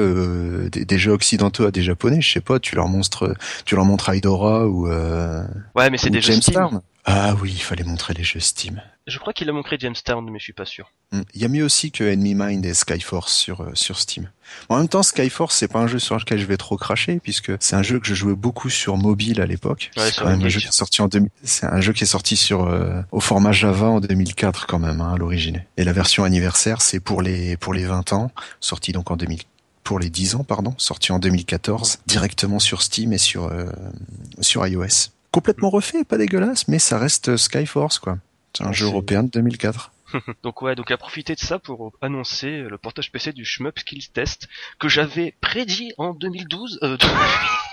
euh, 0.65 0.69
des, 0.69 0.83
des 0.85 0.97
jeux 0.97 1.11
occidentaux 1.11 1.65
à 1.65 1.71
des 1.71 1.83
japonais, 1.83 2.21
je 2.21 2.31
sais 2.33 2.41
pas, 2.41 2.59
tu 2.59 2.75
leur 2.75 2.87
montres, 2.87 3.35
tu 3.65 3.75
leur 3.75 3.85
montres 3.85 4.09
Aidora 4.09 4.67
ou, 4.67 4.87
euh, 4.87 5.43
Ouais, 5.75 5.89
mais 5.91 5.97
c'est 5.97 6.09
ou 6.09 6.11
des 6.13 6.21
jeux 6.21 6.33
James 6.33 6.41
Steam. 6.41 6.55
Town. 6.55 6.81
Ah 7.05 7.35
oui, 7.41 7.51
il 7.53 7.61
fallait 7.61 7.83
montrer 7.83 8.13
les 8.13 8.23
jeux 8.23 8.39
Steam. 8.39 8.81
Je 9.07 9.19
crois 9.19 9.33
qu'il 9.33 9.49
a 9.49 9.51
montré 9.51 9.75
James 9.79 9.95
Town, 10.05 10.25
mais 10.31 10.39
je 10.39 10.43
suis 10.45 10.53
pas 10.53 10.65
sûr. 10.65 10.89
Hmm. 11.11 11.23
Il 11.33 11.41
y 11.41 11.45
a 11.45 11.49
mieux 11.49 11.65
aussi 11.65 11.91
que 11.91 12.05
Enemy 12.05 12.35
Mind 12.35 12.65
et 12.65 12.73
Skyforce 12.73 13.33
sur 13.33 13.61
euh, 13.61 13.71
sur 13.73 13.99
Steam. 13.99 14.29
En 14.69 14.77
même 14.77 14.87
temps, 14.87 15.03
Skyforce 15.03 15.57
c'est 15.57 15.67
pas 15.67 15.79
un 15.79 15.87
jeu 15.87 15.99
sur 15.99 16.17
lequel 16.17 16.39
je 16.39 16.45
vais 16.45 16.55
trop 16.55 16.77
cracher 16.77 17.19
puisque 17.21 17.51
c'est 17.59 17.75
un 17.75 17.83
jeu 17.83 17.99
que 17.99 18.07
je 18.07 18.13
jouais 18.13 18.35
beaucoup 18.35 18.69
sur 18.69 18.95
mobile 18.95 19.41
à 19.41 19.45
l'époque. 19.45 19.91
Ouais, 19.97 20.05
c'est 20.05 20.15
quand 20.15 20.29
même 20.29 20.41
un 20.41 20.47
jeu 20.47 20.61
qui 20.61 20.67
est 20.67 20.71
sorti 20.71 21.01
en 21.01 21.09
2000 21.09 21.29
c'est 21.43 21.65
un 21.65 21.81
jeu 21.81 21.91
qui 21.91 22.03
est 22.03 22.07
sorti 22.07 22.37
sur 22.37 22.63
euh, 22.63 23.01
au 23.11 23.19
format 23.19 23.51
Java 23.51 23.87
en 23.87 23.99
2004 23.99 24.67
quand 24.67 24.79
même 24.79 25.01
hein, 25.01 25.13
à 25.13 25.17
l'origine. 25.17 25.65
Et 25.75 25.83
la 25.83 25.91
version 25.91 26.23
anniversaire 26.23 26.81
c'est 26.81 27.01
pour 27.01 27.21
les 27.21 27.57
pour 27.57 27.73
les 27.73 27.83
20 27.83 28.13
ans, 28.13 28.31
sorti 28.61 28.93
donc 28.93 29.11
en 29.11 29.17
2000 29.17 29.41
pour 29.83 29.99
les 29.99 30.09
10 30.09 30.35
ans 30.35 30.45
pardon, 30.45 30.73
sorti 30.77 31.11
en 31.11 31.19
2014 31.19 31.99
directement 32.07 32.59
sur 32.59 32.81
Steam 32.81 33.11
et 33.11 33.17
sur 33.17 33.47
euh, 33.47 33.65
sur 34.39 34.65
iOS. 34.65 35.09
Complètement 35.33 35.69
refait, 35.71 36.03
pas 36.05 36.17
dégueulasse, 36.17 36.67
mais 36.69 36.79
ça 36.79 36.97
reste 36.99 37.35
Skyforce 37.35 37.99
quoi. 37.99 38.19
C'est 38.55 38.63
un 38.63 38.67
Ouais, 38.67 38.73
jeu 38.73 38.85
européen 38.85 39.23
de 39.23 39.29
2004. 39.29 39.91
Donc 40.43 40.61
ouais, 40.61 40.75
donc 40.75 40.91
à 40.91 40.97
profiter 40.97 41.33
de 41.33 41.39
ça 41.39 41.57
pour 41.57 41.91
annoncer 42.01 42.59
le 42.69 42.77
portage 42.77 43.11
PC 43.11 43.33
du 43.33 43.43
Shmup 43.43 43.79
Skills 43.79 44.09
Test 44.13 44.47
que 44.79 44.87
j'avais 44.87 45.33
prédit 45.41 45.91
en 45.97 46.13
2012. 46.13 46.79
Euh, 46.83 46.97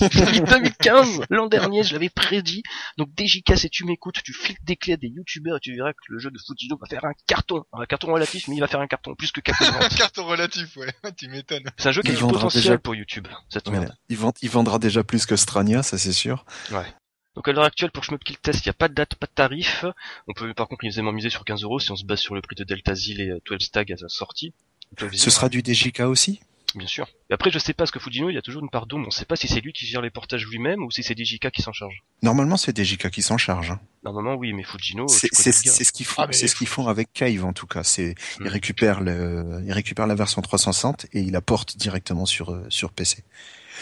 2015, 0.00 1.20
l'an 1.30 1.46
dernier, 1.46 1.82
je 1.82 1.92
l'avais 1.92 2.08
prédit. 2.08 2.62
Donc 2.98 3.08
DJK, 3.16 3.56
si 3.58 3.70
tu 3.70 3.84
m'écoutes, 3.84 4.22
tu 4.24 4.32
files 4.32 4.56
des 4.62 4.76
clés 4.76 4.94
à 4.94 4.96
des 4.96 5.08
youtubeurs 5.08 5.56
et 5.56 5.60
tu 5.60 5.74
verras 5.74 5.92
que 5.92 5.98
le 6.08 6.18
jeu 6.18 6.30
de 6.30 6.38
Fujino 6.38 6.76
va 6.80 6.86
faire 6.86 7.04
un 7.04 7.12
carton. 7.26 7.64
Un 7.72 7.86
carton 7.86 8.12
relatif, 8.12 8.48
mais 8.48 8.56
il 8.56 8.60
va 8.60 8.66
faire 8.68 8.80
un 8.80 8.86
carton, 8.86 9.14
plus 9.14 9.32
que 9.32 9.40
4 9.40 9.62
un 9.62 9.88
carton 9.96 10.26
relatif, 10.26 10.76
ouais. 10.76 10.92
tu 11.16 11.28
m'étonnes. 11.28 11.64
C'est 11.76 11.88
un 11.88 11.92
jeu 11.92 12.02
qui 12.02 12.08
a 12.10 12.14
du 12.14 12.20
vendra 12.20 12.38
potentiel 12.40 12.62
déjà- 12.62 12.78
pour 12.78 12.94
YouTube, 12.94 13.28
cette 13.48 13.68
Ouais, 13.68 13.78
merde. 13.78 13.94
il, 14.08 14.16
vend- 14.16 14.32
il 14.42 14.50
vendra 14.50 14.78
déjà 14.78 15.04
plus 15.04 15.26
que 15.26 15.36
Strania, 15.36 15.82
ça 15.82 15.98
c'est 15.98 16.12
sûr. 16.12 16.44
Donc 17.36 17.46
à 17.46 17.52
l'heure 17.52 17.64
actuelle, 17.64 17.90
pour 17.92 18.02
Shmup 18.04 18.24
Kill 18.24 18.38
Test, 18.38 18.64
il 18.64 18.68
n'y 18.68 18.70
a 18.70 18.74
pas 18.74 18.88
de 18.88 18.94
date, 18.94 19.14
pas 19.14 19.26
de 19.26 19.32
tarif. 19.32 19.84
On 20.26 20.32
peut 20.32 20.52
par 20.54 20.66
contre 20.68 20.84
aisément 20.84 21.12
miser 21.12 21.30
sur 21.30 21.44
15 21.44 21.62
euros 21.62 21.78
si 21.78 21.90
on 21.92 21.96
se 21.96 22.04
base 22.04 22.18
sur 22.18 22.34
le 22.34 22.40
prix 22.42 22.56
de 22.56 22.64
Delta 22.64 22.94
Zil 22.94 23.20
et 23.20 23.28
euh, 23.30 23.38
12 23.46 23.60
Stag 23.62 23.92
à 23.92 23.96
sa 23.96 24.08
sortie. 24.08 24.52
12 24.98 25.12
Ce 25.16 25.30
sera 25.30 25.48
du 25.48 25.60
DJK 25.64 26.00
aussi? 26.00 26.40
Bien 26.74 26.86
sûr. 26.86 27.08
Et 27.30 27.34
après, 27.34 27.50
je 27.50 27.58
sais 27.58 27.72
pas, 27.74 27.86
ce 27.86 27.92
que 27.92 27.98
Fujino, 27.98 28.28
il 28.30 28.34
y 28.34 28.38
a 28.38 28.42
toujours 28.42 28.62
une 28.62 28.70
part 28.70 28.86
d'ombre. 28.86 29.06
On 29.08 29.10
sait 29.10 29.24
pas 29.24 29.36
si 29.36 29.48
c'est 29.48 29.60
lui 29.60 29.72
qui 29.72 29.86
gère 29.86 30.02
les 30.02 30.10
portages 30.10 30.46
lui-même 30.46 30.82
ou 30.84 30.90
si 30.90 31.02
c'est 31.02 31.16
DJK 31.18 31.50
qui 31.50 31.62
s'en 31.62 31.72
charge. 31.72 32.02
Normalement, 32.22 32.56
c'est 32.56 32.76
DJK 32.76 33.10
qui 33.10 33.22
s'en 33.22 33.38
charge. 33.38 33.72
Hein. 33.72 33.80
Normalement, 34.04 34.34
oui, 34.34 34.52
mais 34.52 34.62
Fujino, 34.62 35.08
C'est 35.08 35.28
ce 35.32 35.92
qu'ils 35.92 36.06
font, 36.06 36.22
Ah, 36.22 36.28
c'est 36.30 36.46
ce 36.48 36.54
qu'ils 36.54 36.66
font 36.68 36.86
avec 36.86 37.12
Cave 37.12 37.44
en 37.44 37.52
tout 37.52 37.66
cas. 37.66 37.82
C'est 37.84 38.14
Mm. 38.38 38.44
il 38.44 38.48
récupère 38.48 39.00
le, 39.00 39.62
il 39.66 39.72
récupère 39.72 40.06
la 40.06 40.14
version 40.14 40.40
360 40.42 41.06
et 41.12 41.20
il 41.20 41.32
la 41.32 41.40
porte 41.40 41.76
directement 41.76 42.26
sur 42.26 42.50
euh, 42.52 42.64
sur 42.68 42.92
PC. 42.92 43.24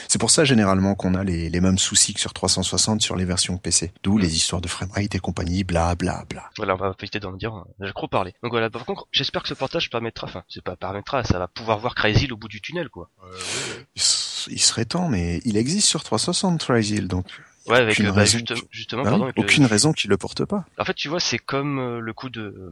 C'est 0.09 0.19
pour 0.21 0.31
ça 0.31 0.45
généralement 0.45 0.95
qu'on 0.95 1.15
a 1.15 1.25
les, 1.25 1.49
les 1.51 1.61
mêmes 1.61 1.79
soucis 1.79 2.15
que 2.15 2.21
sur 2.21 2.33
360 2.33 3.01
sur 3.03 3.17
les 3.17 3.25
versions 3.25 3.59
PC. 3.59 3.93
D'où 4.03 4.19
Mm. 4.19 4.21
les 4.21 4.37
histoires 4.37 4.61
de 4.61 4.69
framerate 4.69 5.15
et 5.15 5.19
compagnie, 5.19 5.65
bla 5.65 5.95
bla 5.95 6.25
bla. 6.29 6.51
Voilà, 6.57 6.75
on 6.75 6.79
va 6.79 6.95
éviter 7.01 7.21
d'en 7.21 7.33
dire. 7.33 7.53
hein. 7.55 7.67
J'ai 7.81 7.93
trop 7.93 8.09
parlé. 8.09 8.35
Donc 8.43 8.53
voilà, 8.53 8.71
par 8.71 8.85
contre, 8.85 9.07
j'espère 9.13 9.43
que 9.43 9.49
ce 9.49 9.55
portage 9.55 9.91
permettra, 9.91 10.27
enfin, 10.27 10.45
c'est 10.49 10.63
pas 10.63 10.77
permettra, 10.77 11.25
ça 11.25 11.39
va 11.39 11.49
pouvoir 11.49 11.79
voir 11.79 11.95
Crazy 11.95 12.31
au 12.31 12.37
bout 12.37 12.49
du 12.49 12.61
tunnel, 12.61 12.89
quoi. 12.89 13.11
Euh, 13.25 13.27
oui, 13.33 13.75
oui. 13.97 14.03
Il, 14.51 14.61
serait 14.61 14.85
temps, 14.85 15.09
mais 15.09 15.41
il 15.45 15.57
existe 15.57 15.89
sur 15.89 16.03
360 16.05 16.61
Trisil, 16.61 17.09
donc 17.09 17.27
Ouais, 17.67 17.77
avec, 17.77 17.93
Aucune 17.97 18.07
euh, 18.07 18.13
bah, 18.13 18.21
raison 18.21 18.39
juste- 18.39 18.55
qui- 18.55 18.63
justement, 18.71 19.03
bah 19.03 19.11
pardon, 19.11 19.25
oui, 19.25 19.29
avec 19.31 19.37
le- 19.37 19.43
aucune 19.45 19.67
raison 19.67 19.93
qu'il 19.93 20.09
le 20.09 20.17
porte 20.17 20.45
pas. 20.47 20.65
En 20.79 20.85
fait, 20.87 20.95
tu 20.95 21.09
vois, 21.11 21.21
c'est 21.21 21.39
comme 21.39 21.79
euh, 21.79 22.01
le 22.01 22.13
coup 22.15 22.31
de 22.31 22.41
euh, 22.41 22.71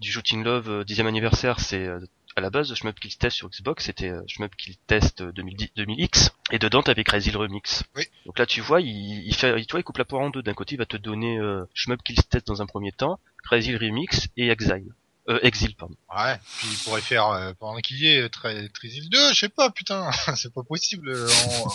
du 0.00 0.12
Shooting 0.12 0.44
Love 0.44 0.68
euh, 0.70 0.84
10e 0.84 1.06
anniversaire, 1.08 1.58
c'est 1.58 1.84
euh, 1.84 1.98
à 2.36 2.40
la 2.42 2.50
base 2.50 2.72
Shmup 2.74 3.00
Kill 3.00 3.16
Test 3.16 3.36
sur 3.36 3.48
Xbox, 3.48 3.86
c'était 3.86 4.10
euh, 4.10 4.22
Shmup 4.28 4.54
Kill 4.56 4.76
Test 4.86 5.22
euh, 5.22 5.32
2010 5.32 5.70
2000X 5.76 6.30
et 6.52 6.58
dedans 6.58 6.82
t'avais 6.82 7.02
Crazy 7.02 7.30
remix. 7.30 7.82
Oui. 7.96 8.04
Donc 8.26 8.38
là, 8.38 8.46
tu 8.46 8.60
vois, 8.60 8.80
il, 8.82 9.26
il 9.26 9.34
fait 9.34 9.54
tu 9.64 9.70
vois, 9.72 9.80
il 9.80 9.84
coupe 9.84 9.98
la 9.98 10.04
poire 10.04 10.22
en 10.22 10.30
deux. 10.30 10.42
D'un 10.42 10.54
côté, 10.54 10.74
il 10.74 10.78
va 10.78 10.86
te 10.86 10.96
donner 10.98 11.38
euh, 11.38 11.64
Shmup 11.74 12.02
Kill 12.02 12.16
Test 12.24 12.46
dans 12.46 12.60
un 12.62 12.66
premier 12.66 12.92
temps, 12.92 13.18
Crazy 13.44 13.74
remix 13.76 14.28
et 14.36 14.50
Exile. 14.50 14.92
Euh, 15.28 15.40
Exile, 15.42 15.74
pardon. 15.74 15.96
Ouais, 16.16 16.36
puis 16.58 16.68
il 16.70 16.78
pourrait 16.84 17.00
faire, 17.00 17.26
euh, 17.30 17.52
pendant 17.58 17.80
qu'il 17.80 17.96
y 17.98 18.06
est, 18.06 18.28
très, 18.28 18.68
Trisil 18.68 19.08
2, 19.10 19.32
je 19.32 19.34
sais 19.40 19.48
pas, 19.48 19.70
putain, 19.70 20.08
c'est 20.36 20.54
pas 20.54 20.62
possible. 20.62 21.08
euh, 21.08 21.28
en- 21.28 21.68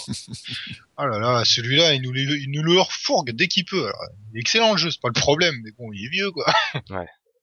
oh 0.99 1.05
là 1.05 1.19
là, 1.19 1.43
celui-là, 1.43 1.93
il 1.95 2.01
nous, 2.01 2.13
le- 2.13 2.21
il 2.37 2.49
nous 2.49 2.63
le 2.63 2.79
refourgue 2.79 3.31
dès 3.31 3.49
qu'il 3.49 3.65
peut. 3.65 3.83
Alors, 3.87 4.05
il 4.31 4.37
est 4.37 4.39
excellent 4.39 4.71
le 4.71 4.77
jeu, 4.77 4.89
c'est 4.89 5.01
pas 5.01 5.09
le 5.09 5.19
problème, 5.19 5.55
mais 5.65 5.71
bon, 5.77 5.91
il 5.91 6.05
est 6.05 6.09
vieux, 6.09 6.31
quoi. 6.31 6.45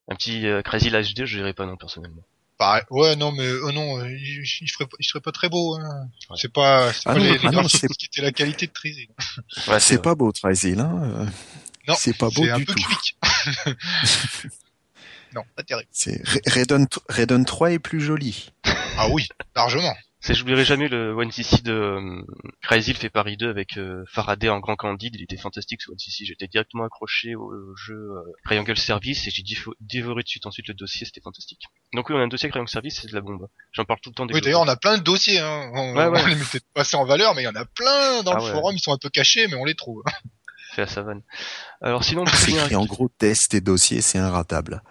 Un 0.07 0.15
petit 0.15 0.47
euh, 0.47 0.63
Crazy 0.63 0.89
l'HD, 0.89 1.25
je 1.25 1.37
dirais 1.37 1.53
pas 1.53 1.67
non 1.67 1.77
personnellement. 1.77 2.23
Pareil. 2.59 2.83
Ouais, 2.91 3.15
non, 3.15 3.31
mais 3.31 3.45
euh, 3.47 3.71
non, 3.71 3.99
euh, 3.99 4.11
il, 4.11 4.43
il, 4.61 4.67
serait, 4.69 4.85
pas- 4.85 4.97
il 4.99 5.05
serait 5.05 5.21
pas 5.21 5.31
très 5.31 5.47
beau. 5.49 5.75
Hein. 5.77 6.09
Ouais. 6.29 6.35
C'est 6.39 6.51
pas, 6.53 6.91
c'est 6.93 7.03
Ah 7.05 7.13
pas 7.13 7.19
non, 7.19 7.23
les, 7.23 7.29
ah 7.31 7.33
les 7.37 7.43
non, 7.45 7.51
graphismes 7.61 7.87
c'est- 7.87 7.95
qui 7.97 8.05
étaient 8.07 8.21
la 8.21 8.31
qualité 8.33 8.67
de 8.67 8.71
Trisil. 8.73 9.07
Ouais, 9.67 9.79
c'est 9.79 10.01
pas 10.01 10.13
beau 10.13 10.31
Trisil, 10.33 10.77
hein. 10.79 11.25
Non, 11.87 11.95
c'est 11.97 12.15
pas 12.17 12.27
beau 12.29 12.43
C'est 12.43 12.51
un 12.51 12.57
du 12.57 12.65
peu 12.65 12.73
tout. 12.75 12.83
quick. 12.83 13.17
non, 15.33 15.43
pas 15.55 15.63
terrible. 15.63 15.87
C'est 15.91 16.21
Raiden 16.47 17.45
3 17.45 17.71
est 17.71 17.79
plus 17.79 18.01
joli. 18.01 18.51
Ah 18.97 19.07
oui, 19.09 19.27
largement. 19.55 19.95
C'est, 20.21 20.33
j'oublierai 20.33 20.65
jamais 20.65 20.89
le 20.89 21.13
One 21.13 21.31
CC 21.31 21.61
de 21.61 21.71
euh, 21.71 22.21
Crazy 22.61 22.93
fait 22.93 23.09
Paris 23.09 23.37
2 23.37 23.49
avec 23.49 23.77
euh, 23.77 24.03
Faraday 24.11 24.49
en 24.49 24.59
grand 24.59 24.75
candide, 24.75 25.15
il 25.15 25.23
était 25.23 25.37
fantastique 25.37 25.81
ce 25.81 25.91
One 25.91 25.97
CC, 25.97 26.25
j'étais 26.25 26.47
directement 26.47 26.83
accroché 26.83 27.35
au, 27.35 27.53
au 27.53 27.75
jeu 27.77 27.95
euh, 27.95 28.21
Triangle 28.43 28.75
Service 28.77 29.27
et 29.27 29.31
j'ai 29.31 29.43
dévoré 29.79 30.23
de 30.23 30.27
suite 30.27 30.45
ensuite 30.45 30.67
le 30.67 30.73
dossier, 30.73 31.05
c'était 31.05 31.21
fantastique. 31.21 31.61
Donc 31.93 32.09
oui, 32.09 32.15
on 32.17 32.19
a 32.19 32.23
un 32.23 32.27
dossier 32.27 32.49
Triangle 32.49 32.69
Service, 32.69 32.99
c'est 33.01 33.07
de 33.09 33.15
la 33.15 33.21
bombe. 33.21 33.47
J'en 33.71 33.85
parle 33.85 34.01
tout 34.01 34.09
le 34.09 34.15
temps 34.15 34.25
des 34.25 34.33
Oui, 34.33 34.41
d'ailleurs, 34.41 34.61
on 34.61 34.67
a 34.67 34.75
plein 34.75 34.97
de 34.97 35.03
dossiers. 35.03 35.39
Hein. 35.39 35.71
On, 35.73 35.95
Ouais, 35.95 36.07
ouais. 36.07 36.21
on 36.23 36.27
les 36.27 36.35
mettait 36.35 36.59
pas 36.73 36.81
assez 36.81 36.97
en 36.97 37.05
valeur, 37.05 37.33
mais 37.33 37.43
il 37.43 37.45
y 37.45 37.47
en 37.47 37.55
a 37.55 37.65
plein 37.65 38.21
dans 38.23 38.33
Ah 38.33 38.39
le 38.39 38.43
ouais. 38.43 38.51
forum. 38.51 38.75
Ils 38.75 38.81
sont 38.81 38.91
un 38.91 38.97
peu 38.97 39.09
cachés, 39.09 39.47
mais 39.47 39.55
on 39.55 39.63
les 39.63 39.75
trouve. 39.75 40.03
fait 40.73 40.81
à 40.83 40.87
savane. 40.87 41.21
Alors 41.81 42.03
sinon, 42.03 42.25
C'est 42.33 42.51
écrit 42.51 42.75
en 42.75 42.85
gros 42.85 43.07
test 43.07 43.53
et 43.53 43.61
dossier, 43.61 44.01
c'est 44.01 44.17
inratable. 44.19 44.83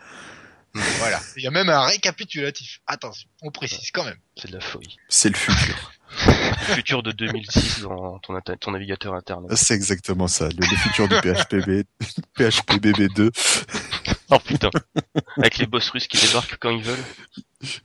Voilà. 0.98 1.20
Il 1.36 1.42
y 1.42 1.46
a 1.46 1.50
même 1.50 1.68
un 1.68 1.84
récapitulatif. 1.86 2.80
Attention, 2.86 3.28
on 3.42 3.50
précise 3.50 3.90
quand 3.90 4.04
même. 4.04 4.18
c'est 4.36 4.48
de 4.48 4.54
la 4.54 4.60
folie. 4.60 4.96
C'est 5.08 5.28
le 5.28 5.36
futur. 5.36 5.92
Le 6.26 6.74
futur 6.74 7.02
de 7.02 7.12
2006 7.12 7.82
dans 7.82 8.18
ton, 8.18 8.70
navigateur 8.70 9.14
interne. 9.14 9.46
C'est 9.54 9.74
exactement 9.74 10.26
ça, 10.26 10.48
le, 10.48 10.56
le 10.58 10.76
futur 10.76 11.06
du 11.06 11.14
PHPB, 11.16 11.84
PHPBB2. 12.38 13.30
Oh 14.30 14.38
putain. 14.38 14.70
Avec 15.38 15.58
les 15.58 15.66
boss 15.66 15.88
russes 15.90 16.06
qui 16.06 16.18
débarquent 16.18 16.58
quand 16.58 16.70
ils 16.70 16.82
veulent. 16.82 17.04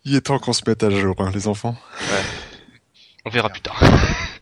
Il 0.03 0.15
est 0.15 0.21
temps 0.21 0.39
qu'on 0.39 0.53
se 0.53 0.61
mette 0.67 0.83
à 0.83 0.89
jour, 0.89 1.15
hein, 1.19 1.31
les 1.33 1.47
enfants. 1.47 1.77
On 3.25 3.29
verra 3.29 3.49
plus 3.49 3.61
tard. 3.61 3.81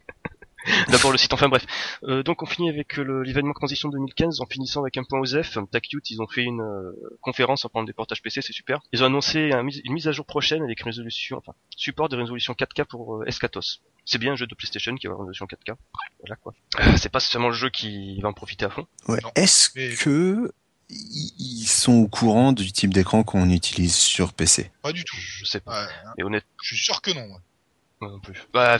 D'abord 0.89 1.11
le 1.11 1.17
site, 1.17 1.33
enfin 1.33 1.49
bref. 1.49 1.65
Euh, 2.03 2.21
donc 2.23 2.43
on 2.43 2.45
finit 2.45 2.69
avec 2.69 2.99
euh, 2.99 3.03
le- 3.03 3.23
l'événement 3.23 3.53
Transition 3.53 3.89
2015 3.89 4.41
en 4.41 4.45
finissant 4.45 4.81
avec 4.81 4.97
un 4.97 5.03
point 5.03 5.19
OSEF. 5.19 5.57
TACute, 5.71 6.09
ils 6.11 6.21
ont 6.21 6.27
fait 6.27 6.43
une 6.43 6.61
euh, 6.61 6.91
conférence 7.21 7.65
en 7.65 7.69
parlant 7.69 7.85
des 7.85 7.93
portages 7.93 8.21
PC, 8.21 8.41
c'est 8.41 8.53
super. 8.53 8.79
Ils 8.91 9.01
ont 9.03 9.07
annoncé 9.07 9.51
un 9.51 9.67
une 9.67 9.93
mise 9.93 10.07
à 10.07 10.11
jour 10.11 10.25
prochaine 10.25 10.61
avec 10.63 10.81
résolution, 10.81 11.37
enfin, 11.37 11.53
support 11.75 12.09
de 12.09 12.17
résolution 12.17 12.53
4K 12.53 12.85
pour 12.85 13.15
euh, 13.17 13.25
Escatos. 13.25 13.81
C'est 14.05 14.17
bien 14.17 14.33
un 14.33 14.35
jeu 14.35 14.47
de 14.47 14.55
PlayStation 14.55 14.93
qui 14.95 15.07
va 15.07 15.13
avoir 15.13 15.25
une 15.25 15.31
résolution 15.31 15.45
4K. 15.47 15.75
Voilà 16.19 16.35
quoi. 16.35 16.53
Euh, 16.79 16.97
c'est 16.97 17.09
pas 17.09 17.19
seulement 17.19 17.47
le 17.49 17.53
jeu 17.55 17.69
qui 17.69 18.19
va 18.21 18.29
en 18.29 18.33
profiter 18.33 18.65
à 18.65 18.69
fond. 18.69 18.85
Ouais. 19.07 19.19
Est-ce 19.35 19.69
Mais- 19.75 19.95
que 19.95 20.51
ils 20.93 21.65
sont 21.67 21.93
au 21.93 22.07
courant 22.07 22.51
du 22.51 22.71
type 22.73 22.93
d'écran 22.93 23.23
qu'on 23.23 23.49
utilise 23.49 23.95
sur 23.95 24.33
PC 24.33 24.71
Pas 24.81 24.91
du 24.91 25.05
tout. 25.05 25.15
Je 25.17 25.45
sais 25.45 25.61
pas. 25.61 25.85
Ouais, 25.85 25.89
Mais 26.17 26.23
honnête, 26.25 26.45
je 26.61 26.75
suis 26.75 26.83
sûr 26.83 27.01
que 27.01 27.11
non. 27.11 27.27
Moi 28.01 28.11
non 28.11 28.19
plus. 28.19 28.41
Bah, 28.53 28.77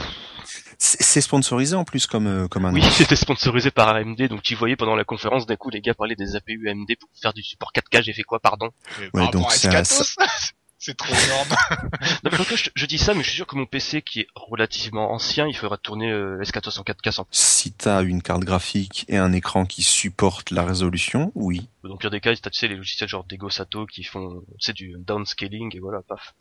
C'est 0.78 1.22
sponsorisé 1.22 1.76
en 1.76 1.84
plus 1.84 2.08
comme 2.08 2.28
euh, 2.28 2.48
comme 2.48 2.66
un. 2.66 2.74
oui, 2.74 2.84
c'était 2.92 3.16
sponsorisé 3.16 3.72
par 3.72 3.90
AMD, 3.90 4.22
donc 4.28 4.42
tu 4.42 4.56
voyais 4.56 4.76
pendant 4.76 4.96
la 4.96 5.04
conférence, 5.04 5.46
d'un 5.46 5.56
coup 5.56 5.70
les 5.70 5.82
gars 5.82 5.94
parlaient 5.94 6.16
des 6.16 6.36
APU 6.36 6.70
AMD 6.70 6.88
pour 7.00 7.10
faire 7.22 7.34
du 7.34 7.44
support 7.44 7.72
4K, 7.74 8.04
j'ai 8.04 8.14
fait 8.14 8.24
quoi, 8.24 8.40
pardon? 8.40 8.70
Ouais, 9.00 9.10
par 9.14 9.32
donc 9.32 9.52
rapport 9.52 9.72
à 9.72 9.84
c'est 10.82 10.98
trop 10.98 11.14
énorme. 11.14 11.48
Non, 12.24 12.30
mais 12.32 12.40
en 12.40 12.44
fait, 12.44 12.56
je, 12.56 12.70
je 12.74 12.86
dis 12.86 12.98
ça, 12.98 13.14
mais 13.14 13.22
je 13.24 13.28
suis 13.30 13.38
sûr 13.38 13.48
que 13.48 13.56
mon 13.56 13.66
PC 13.66 14.02
qui 14.02 14.22
est 14.22 14.28
relativement 14.36 15.12
ancien, 15.12 15.48
il 15.48 15.56
fera 15.56 15.78
tourner 15.78 16.12
euh, 16.12 16.42
Escatos 16.42 16.78
en 16.80 16.84
4K 16.84 17.12
sans. 17.12 17.28
Si 17.32 17.72
t'as 17.72 18.04
une 18.04 18.22
carte 18.22 18.44
graphique 18.44 19.06
et 19.08 19.18
un 19.18 19.32
écran 19.34 19.66
qui 19.66 19.84
supporte 19.84 20.52
la 20.52 20.64
résolution, 20.64 21.32
oui. 21.36 21.68
Dans 21.84 21.92
le 21.92 21.98
pire 21.98 22.10
des 22.10 22.20
cas, 22.20 22.36
t'as 22.36 22.50
tu 22.50 22.60
sais 22.60 22.68
les 22.68 22.76
logiciels 22.76 23.10
genre 23.10 23.24
Dego 23.24 23.50
Sato 23.50 23.86
qui 23.86 24.04
font 24.04 24.44
c'est 24.60 24.74
du 24.74 24.96
downscaling 24.98 25.76
et 25.76 25.80
voilà, 25.80 26.02
paf. 26.02 26.34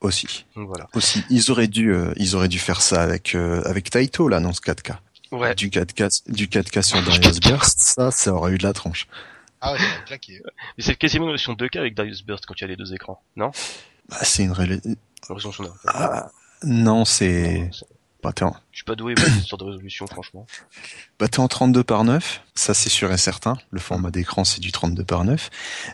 Aussi. 0.00 0.44
Donc 0.54 0.68
voilà. 0.68 0.88
Aussi, 0.94 1.24
ils 1.30 1.50
auraient 1.50 1.68
dû, 1.68 1.92
euh, 1.92 2.12
ils 2.16 2.36
auraient 2.36 2.48
dû 2.48 2.58
faire 2.58 2.82
ça 2.82 3.02
avec 3.02 3.34
euh, 3.34 3.62
avec 3.64 3.90
Taito 3.90 4.28
là 4.28 4.40
dans 4.40 4.52
ce 4.52 4.60
4K. 4.60 4.96
Ouais. 5.32 5.54
Du 5.54 5.70
4K, 5.70 6.22
du 6.30 6.46
4K 6.46 6.82
sur 6.82 7.02
Darius 7.02 7.40
Burst, 7.40 7.80
ça, 7.80 8.10
ça 8.10 8.32
aurait 8.32 8.52
eu 8.52 8.58
de 8.58 8.62
la 8.62 8.72
tronche. 8.72 9.06
Ah 9.60 9.72
ouais, 9.72 9.78
ça 9.78 9.84
va 9.84 10.02
claquer. 10.06 10.42
Mais 10.76 10.84
c'est 10.84 10.96
quasiment 10.96 11.24
une 11.26 11.32
version 11.32 11.54
2K 11.54 11.78
avec 11.78 11.94
Darius 11.94 12.22
Burst 12.24 12.46
quand 12.46 12.54
il 12.58 12.60
y 12.62 12.64
a 12.64 12.68
les 12.68 12.76
deux 12.76 12.92
écrans, 12.94 13.22
non? 13.36 13.50
Bah, 14.08 14.18
c'est 14.22 14.44
une 14.44 14.52
ré- 14.52 14.80
Résolution 15.28 15.64
non. 15.64 15.72
ah, 15.88 16.30
non, 16.62 17.04
c'est 17.04 17.70
c'est- 17.72 17.86
bah, 18.22 18.32
t'es 18.32 18.44
en... 18.44 18.54
Je 18.72 18.78
suis 18.78 18.84
pas 18.84 18.94
doué 18.94 19.14
pour 19.14 19.24
cette 19.24 19.42
sorte 19.44 19.60
de 19.62 19.66
résolution, 19.66 20.06
franchement. 20.06 20.46
bah, 21.18 21.28
t'es 21.28 21.38
en 21.40 21.48
32 21.48 21.82
par 21.84 22.04
9, 22.04 22.42
ça 22.54 22.74
c'est 22.74 22.88
sûr 22.88 23.12
et 23.12 23.18
certain. 23.18 23.56
Le 23.70 23.80
format 23.80 24.10
d'écran 24.10 24.44
c'est 24.44 24.60
du 24.60 24.72
32 24.72 25.04
par 25.04 25.24
9, 25.24 25.50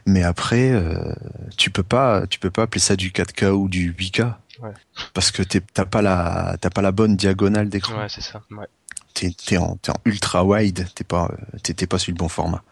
mais 0.06 0.22
après 0.22 0.70
euh, 0.70 1.14
tu 1.56 1.70
peux 1.70 1.82
pas, 1.82 2.26
tu 2.26 2.38
peux 2.38 2.50
pas 2.50 2.62
appeler 2.62 2.80
ça 2.80 2.96
du 2.96 3.10
4K 3.10 3.50
ou 3.50 3.68
du 3.68 3.92
8K. 3.92 4.34
Ouais. 4.60 4.72
Parce 5.14 5.30
que 5.30 5.42
t'es- 5.42 5.60
t'as 5.74 5.84
pas 5.86 6.02
la, 6.02 6.56
t'as 6.60 6.70
pas 6.70 6.82
la 6.82 6.92
bonne 6.92 7.16
diagonale 7.16 7.68
d'écran. 7.68 7.98
Ouais, 7.98 8.08
c'est 8.08 8.20
ça. 8.22 8.42
Ouais. 8.50 8.66
T'es, 9.14 9.56
en, 9.58 9.78
en 9.88 9.94
ultra 10.04 10.44
wide, 10.44 10.86
t'es 10.94 11.04
pas, 11.04 11.30
t'es, 11.62 11.74
t'es 11.74 11.86
pas 11.86 11.98
sur 11.98 12.12
le 12.12 12.16
bon 12.16 12.28
format. 12.28 12.62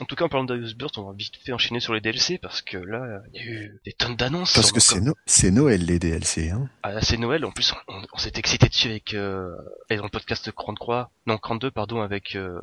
En 0.00 0.04
tout 0.06 0.16
cas, 0.16 0.24
en 0.24 0.28
parlant 0.28 0.44
Burst, 0.76 0.98
on 0.98 1.04
va 1.04 1.12
vite 1.16 1.34
fait 1.44 1.52
enchaîner 1.52 1.78
sur 1.78 1.94
les 1.94 2.00
DLC 2.00 2.38
parce 2.38 2.62
que 2.62 2.76
là, 2.76 3.22
il 3.32 3.40
y 3.40 3.44
a 3.44 3.46
eu 3.48 3.80
des 3.84 3.92
tonnes 3.92 4.16
d'annonces. 4.16 4.52
Parce 4.52 4.72
que 4.72 4.80
c'est, 4.80 5.00
no- 5.00 5.14
Noël 5.52 5.84
les 5.84 6.00
DLC, 6.00 6.50
hein. 6.50 6.68
Ah, 6.82 7.00
c'est 7.00 7.16
Noël, 7.16 7.44
en 7.44 7.52
plus 7.52 7.72
on, 7.86 8.02
on 8.12 8.18
s'est 8.18 8.32
excité 8.34 8.68
dessus 8.68 8.88
avec 8.88 9.14
euh, 9.14 9.54
dans 9.90 10.02
le 10.02 10.08
podcast 10.08 10.52
33, 10.52 11.12
non 11.26 11.38
32 11.38 11.70
pardon 11.70 12.00
avec 12.02 12.34
euh, 12.34 12.60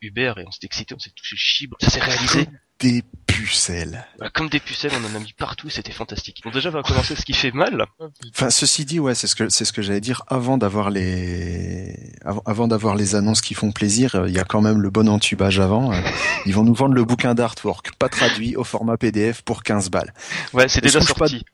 Hubert 0.00 0.38
et 0.38 0.44
on 0.44 0.50
s'est 0.50 0.58
excité, 0.64 0.92
on 0.94 0.98
s'est 0.98 1.10
touché 1.14 1.36
le 1.36 1.38
chibre, 1.38 1.76
ça 1.80 1.88
s'est 1.88 2.00
réalisé 2.00 2.48
Des 2.80 3.04
pucelles. 3.32 4.06
Voilà, 4.18 4.30
comme 4.30 4.48
des 4.48 4.60
pucelles, 4.60 4.92
on 4.94 5.12
en 5.12 5.16
a 5.16 5.18
mis 5.20 5.32
partout, 5.32 5.68
c'était 5.70 5.92
fantastique. 5.92 6.42
Donc 6.44 6.52
déjà 6.54 6.68
on 6.68 6.72
va 6.72 6.82
commencer 6.82 7.14
ce 7.16 7.24
qui 7.24 7.32
fait 7.32 7.50
mal. 7.52 7.86
Enfin, 8.34 8.50
ceci 8.50 8.84
dit, 8.84 9.00
ouais, 9.00 9.14
c'est 9.14 9.26
ce 9.26 9.34
que 9.34 9.48
c'est 9.48 9.64
ce 9.64 9.72
que 9.72 9.82
j'allais 9.82 10.00
dire 10.00 10.22
avant 10.28 10.58
d'avoir 10.58 10.90
les 10.90 12.12
avant, 12.24 12.42
avant 12.46 12.68
d'avoir 12.68 12.94
les 12.94 13.14
annonces 13.14 13.40
qui 13.40 13.54
font 13.54 13.72
plaisir. 13.72 14.14
euh, 14.14 14.28
Il 14.28 14.34
y 14.34 14.38
a 14.38 14.44
quand 14.44 14.60
même 14.60 14.80
le 14.80 14.90
bon 14.90 15.08
entubage 15.08 15.60
avant. 15.60 15.92
euh, 15.92 15.96
Ils 16.46 16.54
vont 16.54 16.64
nous 16.64 16.74
vendre 16.74 16.94
le 16.94 17.04
bouquin 17.04 17.34
d'artwork, 17.34 17.92
pas 17.98 18.08
traduit 18.08 18.56
au 18.56 18.64
format 18.64 18.96
PDF 18.96 19.42
pour 19.42 19.62
15 19.62 19.90
balles. 19.90 20.12
Ouais, 20.52 20.68
c'est 20.68 20.80
déjà 20.80 21.00
sorti. 21.00 21.44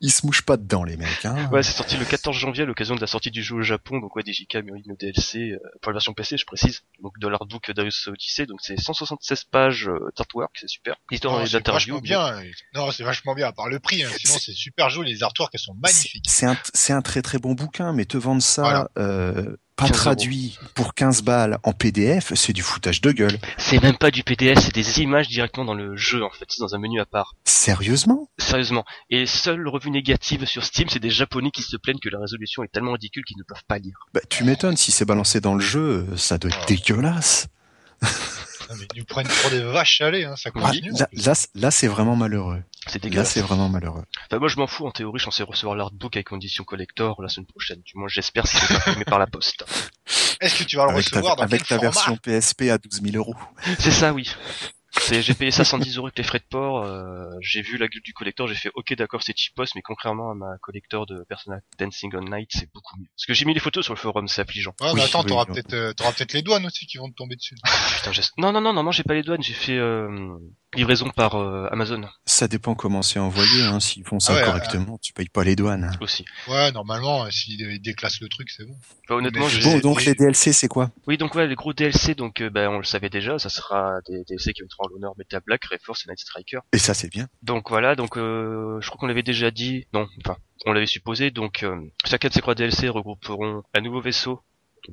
Ils 0.00 0.10
se 0.12 0.26
mouchent 0.26 0.42
pas 0.42 0.56
dedans, 0.56 0.84
les 0.84 0.96
mecs. 0.96 1.24
Hein. 1.24 1.48
Ouais, 1.50 1.62
c'est 1.62 1.72
sorti 1.72 1.96
le 1.96 2.04
14 2.04 2.36
janvier 2.36 2.62
à 2.64 2.66
l'occasion 2.66 2.94
de 2.94 3.00
la 3.00 3.06
sortie 3.06 3.30
du 3.30 3.42
jeu 3.42 3.56
au 3.56 3.62
Japon. 3.62 3.98
Donc 4.00 4.14
ouais, 4.16 4.22
DJK 4.24 4.54
a 4.56 4.62
mis 4.62 4.82
le 4.86 4.96
DLC 4.96 5.52
euh, 5.52 5.58
pour 5.80 5.92
la 5.92 5.96
version 5.96 6.12
PC, 6.14 6.36
je 6.36 6.44
précise. 6.44 6.82
Donc 7.02 7.18
de 7.18 7.28
l'artbook 7.28 7.70
Darius 7.72 8.06
Odyssey. 8.08 8.46
Donc 8.46 8.58
c'est 8.62 8.76
176 8.78 9.44
pages 9.44 9.88
euh, 9.88 10.10
d'artwork, 10.16 10.56
c'est 10.60 10.68
super. 10.68 10.96
Histoire 11.10 11.34
Non, 11.38 11.42
et 11.42 11.46
c'est 11.46 11.54
d'interview. 11.54 11.94
vachement 11.94 12.00
bien. 12.00 12.42
Non, 12.74 12.90
c'est 12.90 13.04
vachement 13.04 13.34
bien. 13.34 13.46
À 13.48 13.52
part 13.52 13.68
le 13.68 13.78
prix, 13.80 14.02
hein. 14.04 14.10
sinon 14.18 14.34
C'est- 14.38 14.52
super 14.52 14.90
joli. 14.90 15.12
Les 15.14 15.22
artworks, 15.22 15.54
elles 15.54 15.60
sont 15.60 15.74
magnifiques. 15.74 16.24
C'est 16.28 16.46
un 16.46 16.56
c'est 16.74 16.92
un 16.92 17.02
très 17.02 17.22
très 17.22 17.38
bon 17.38 17.54
bouquin, 17.54 17.92
mais 17.92 18.04
te 18.04 18.16
vendre 18.16 18.42
ça 18.42 18.62
Voilà. 18.62 18.90
euh, 18.98 19.56
pas 19.76 19.86
15 19.88 19.96
traduit 19.96 20.58
pour 20.74 20.94
15 20.94 21.22
balles 21.22 21.58
en 21.62 21.72
PDF, 21.72 22.32
c'est 22.34 22.52
du 22.54 22.62
foutage 22.62 23.00
de 23.02 23.12
gueule. 23.12 23.38
C'est 23.58 23.82
même 23.82 23.96
pas 23.96 24.10
du 24.10 24.22
PDF, 24.24 24.58
c'est 24.58 24.74
des 24.74 25.00
images 25.00 25.28
directement 25.28 25.66
dans 25.66 25.74
le 25.74 25.96
jeu 25.96 26.24
en 26.24 26.30
fait, 26.30 26.46
c'est 26.48 26.60
dans 26.60 26.74
un 26.74 26.78
menu 26.78 26.98
à 27.00 27.04
part. 27.06 27.34
Sérieusement? 27.44 28.28
Sérieusement. 28.38 28.84
Et 29.10 29.26
seule 29.26 29.68
revue 29.68 29.90
négative 29.90 30.44
sur 30.46 30.64
Steam, 30.64 30.88
c'est 30.88 30.98
des 30.98 31.10
japonais 31.10 31.50
qui 31.50 31.62
se 31.62 31.76
plaignent 31.76 31.98
que 32.00 32.08
la 32.08 32.18
résolution 32.18 32.62
est 32.64 32.68
tellement 32.72 32.92
ridicule 32.92 33.24
qu'ils 33.24 33.38
ne 33.38 33.42
peuvent 33.44 33.64
pas 33.68 33.78
lire. 33.78 33.96
bah, 34.14 34.20
Tu 34.30 34.44
m'étonnes, 34.44 34.76
si 34.76 34.92
c'est 34.92 35.04
balancé 35.04 35.40
dans 35.40 35.54
le 35.54 35.60
jeu, 35.60 36.06
ça 36.16 36.38
doit 36.38 36.50
être 36.50 36.60
Ah. 36.62 36.66
dégueulasse. 36.66 37.48
Non, 38.70 38.76
mais 38.78 38.86
ils 38.94 38.98
nous 39.00 39.04
prennent 39.04 39.26
pour 39.28 39.50
des 39.50 39.60
vaches 39.62 40.00
à 40.00 40.10
lait, 40.10 40.24
hein, 40.24 40.34
ça 40.36 40.50
continue. 40.50 40.90
là, 40.98 41.08
là, 41.12 41.32
là, 41.54 41.70
c'est 41.70 41.86
vraiment 41.88 42.16
malheureux. 42.16 42.62
C'est 42.86 42.94
Là, 42.94 43.08
dégueulasse. 43.10 43.30
c'est 43.32 43.40
vraiment 43.40 43.68
malheureux. 43.68 44.04
Enfin, 44.26 44.38
moi 44.38 44.48
je 44.48 44.56
m'en 44.58 44.66
fous, 44.66 44.86
en 44.86 44.90
théorie 44.92 45.18
je 45.18 45.24
suis 45.24 45.32
censé 45.32 45.42
recevoir 45.42 45.74
l'artbook 45.76 46.16
avec 46.16 46.28
condition 46.28 46.62
collector 46.64 47.20
la 47.20 47.28
semaine 47.28 47.46
prochaine. 47.46 47.80
Du 47.84 47.92
moins 47.96 48.06
j'espère 48.08 48.46
si 48.46 48.56
c'est 48.56 48.68
pas 48.68 48.74
imprimé 48.90 49.04
par 49.04 49.18
la 49.18 49.26
poste. 49.26 49.64
Est-ce 50.40 50.58
que 50.58 50.64
tu 50.64 50.76
vas 50.76 50.84
le 50.86 50.90
Avec 50.92 51.10
ta, 51.10 51.16
recevoir 51.16 51.36
dans 51.36 51.42
avec 51.42 51.64
quel 51.64 51.78
ta 51.80 51.90
format? 51.90 51.90
version 51.90 52.16
PSP 52.16 52.62
à 52.70 52.78
12 52.78 53.02
000 53.02 53.16
euros. 53.16 53.34
C'est 53.80 53.90
ça 53.90 54.12
oui. 54.12 54.30
C'est, 55.00 55.22
j'ai 55.22 55.34
payé 55.34 55.50
ça 55.50 55.64
110 55.64 55.98
euros 55.98 56.06
avec 56.06 56.18
les 56.18 56.24
frais 56.24 56.38
de 56.38 56.44
port, 56.48 56.82
euh, 56.84 57.26
j'ai 57.40 57.62
vu 57.62 57.76
la 57.78 57.86
gueule 57.86 58.02
du 58.02 58.12
collector, 58.12 58.48
j'ai 58.48 58.54
fait 58.54 58.70
ok 58.74 58.94
d'accord 58.94 59.22
c'est 59.22 59.36
cheapos, 59.36 59.66
mais 59.74 59.82
contrairement 59.82 60.30
à 60.30 60.34
ma 60.34 60.58
collector 60.62 61.06
de 61.06 61.24
Persona 61.28 61.58
Dancing 61.78 62.12
on 62.16 62.22
Night, 62.22 62.50
c'est 62.52 62.72
beaucoup 62.72 62.96
mieux. 62.98 63.06
Parce 63.14 63.26
que 63.26 63.34
j'ai 63.34 63.44
mis 63.44 63.54
les 63.54 63.60
photos 63.60 63.84
sur 63.84 63.94
le 63.94 63.98
forum, 64.00 64.26
c'est 64.26 64.40
affligeant. 64.40 64.74
Ouais, 64.80 64.88
Oui, 64.88 64.94
mais 64.96 65.02
attends, 65.02 65.20
oui, 65.22 65.26
t'auras 65.28 65.44
oui. 65.48 65.54
peut-être, 65.54 65.74
euh, 65.74 65.92
t'auras 65.92 66.12
peut-être 66.12 66.32
les 66.32 66.42
douanes 66.42 66.66
aussi 66.66 66.86
qui 66.86 66.98
vont 66.98 67.08
te 67.08 67.14
tomber 67.14 67.36
dessus. 67.36 67.54
Putain, 67.96 68.12
j'ai... 68.12 68.22
Non, 68.38 68.52
non, 68.52 68.60
non, 68.60 68.72
non, 68.72 68.82
non, 68.82 68.90
j'ai 68.90 69.04
pas 69.04 69.14
les 69.14 69.22
douanes, 69.22 69.42
j'ai 69.42 69.54
fait 69.54 69.76
euh, 69.78 70.36
livraison 70.76 71.10
par 71.10 71.34
euh, 71.36 71.66
Amazon 71.72 72.02
Ça 72.24 72.46
dépend 72.48 72.74
comment 72.74 73.02
c'est 73.02 73.18
envoyé. 73.18 73.62
Hein. 73.64 73.80
S'ils 73.80 74.04
font 74.04 74.20
ça 74.20 74.32
Ah 74.34 74.36
ouais, 74.36 74.44
correctement, 74.44 74.98
tu 75.02 75.12
payes 75.12 75.28
pas 75.28 75.44
les 75.44 75.56
douanes. 75.56 75.84
hein. 75.84 75.96
aussi. 76.00 76.24
Ouais, 76.48 76.70
normalement, 76.72 77.24
euh, 77.24 77.30
s'ils 77.30 77.64
euh, 77.64 77.78
déclassent 77.78 78.20
le 78.20 78.28
truc, 78.28 78.50
c'est 78.50 78.64
bon. 78.66 78.74
Enfin, 79.04 79.18
honnêtement, 79.18 79.48
j'ai... 79.48 79.62
Bon, 79.62 79.78
donc 79.78 80.04
les 80.04 80.14
DLC, 80.14 80.52
c'est 80.52 80.68
quoi? 80.68 80.90
Oui, 81.06 81.16
donc 81.18 81.34
ouais, 81.34 81.46
les 81.46 81.54
gros 81.54 81.72
DLC, 81.72 82.14
donc 82.14 82.40
euh, 82.40 82.50
ben, 82.50 82.68
on 82.68 82.78
le 82.78 82.84
savait 82.84 83.10
déjà, 83.10 83.38
ça 83.38 83.48
sera 83.48 83.98
des 84.08 84.24
DLC 84.24 84.52
qui 84.52 84.62
mettront 84.62 84.84
en 84.84 84.88
l'honneur 84.88 85.12
Metal 85.18 85.40
Black, 85.44 85.64
Reforce 85.64 86.04
et 86.06 86.10
Night 86.10 86.20
Striker. 86.20 86.58
Et 86.72 86.78
ça, 86.78 86.94
c'est 86.94 87.10
bien. 87.10 87.26
Donc 87.42 87.70
voilà, 87.70 87.94
donc 87.96 88.16
euh, 88.16 88.78
je 88.80 88.88
crois 88.88 88.98
qu'on 88.98 89.06
l'avait 89.06 89.22
déjà 89.22 89.50
dit, 89.50 89.86
non, 89.92 90.06
enfin, 90.24 90.36
on 90.64 90.72
l'avait 90.72 90.86
supposé, 90.86 91.30
donc 91.30 91.62
euh, 91.62 91.76
chacun 92.04 92.28
de 92.28 92.32
ces 92.34 92.40
trois 92.40 92.54
DLC 92.54 92.88
regrouperont 92.88 93.62
un 93.74 93.80
nouveau 93.80 94.00
vaisseau, 94.00 94.40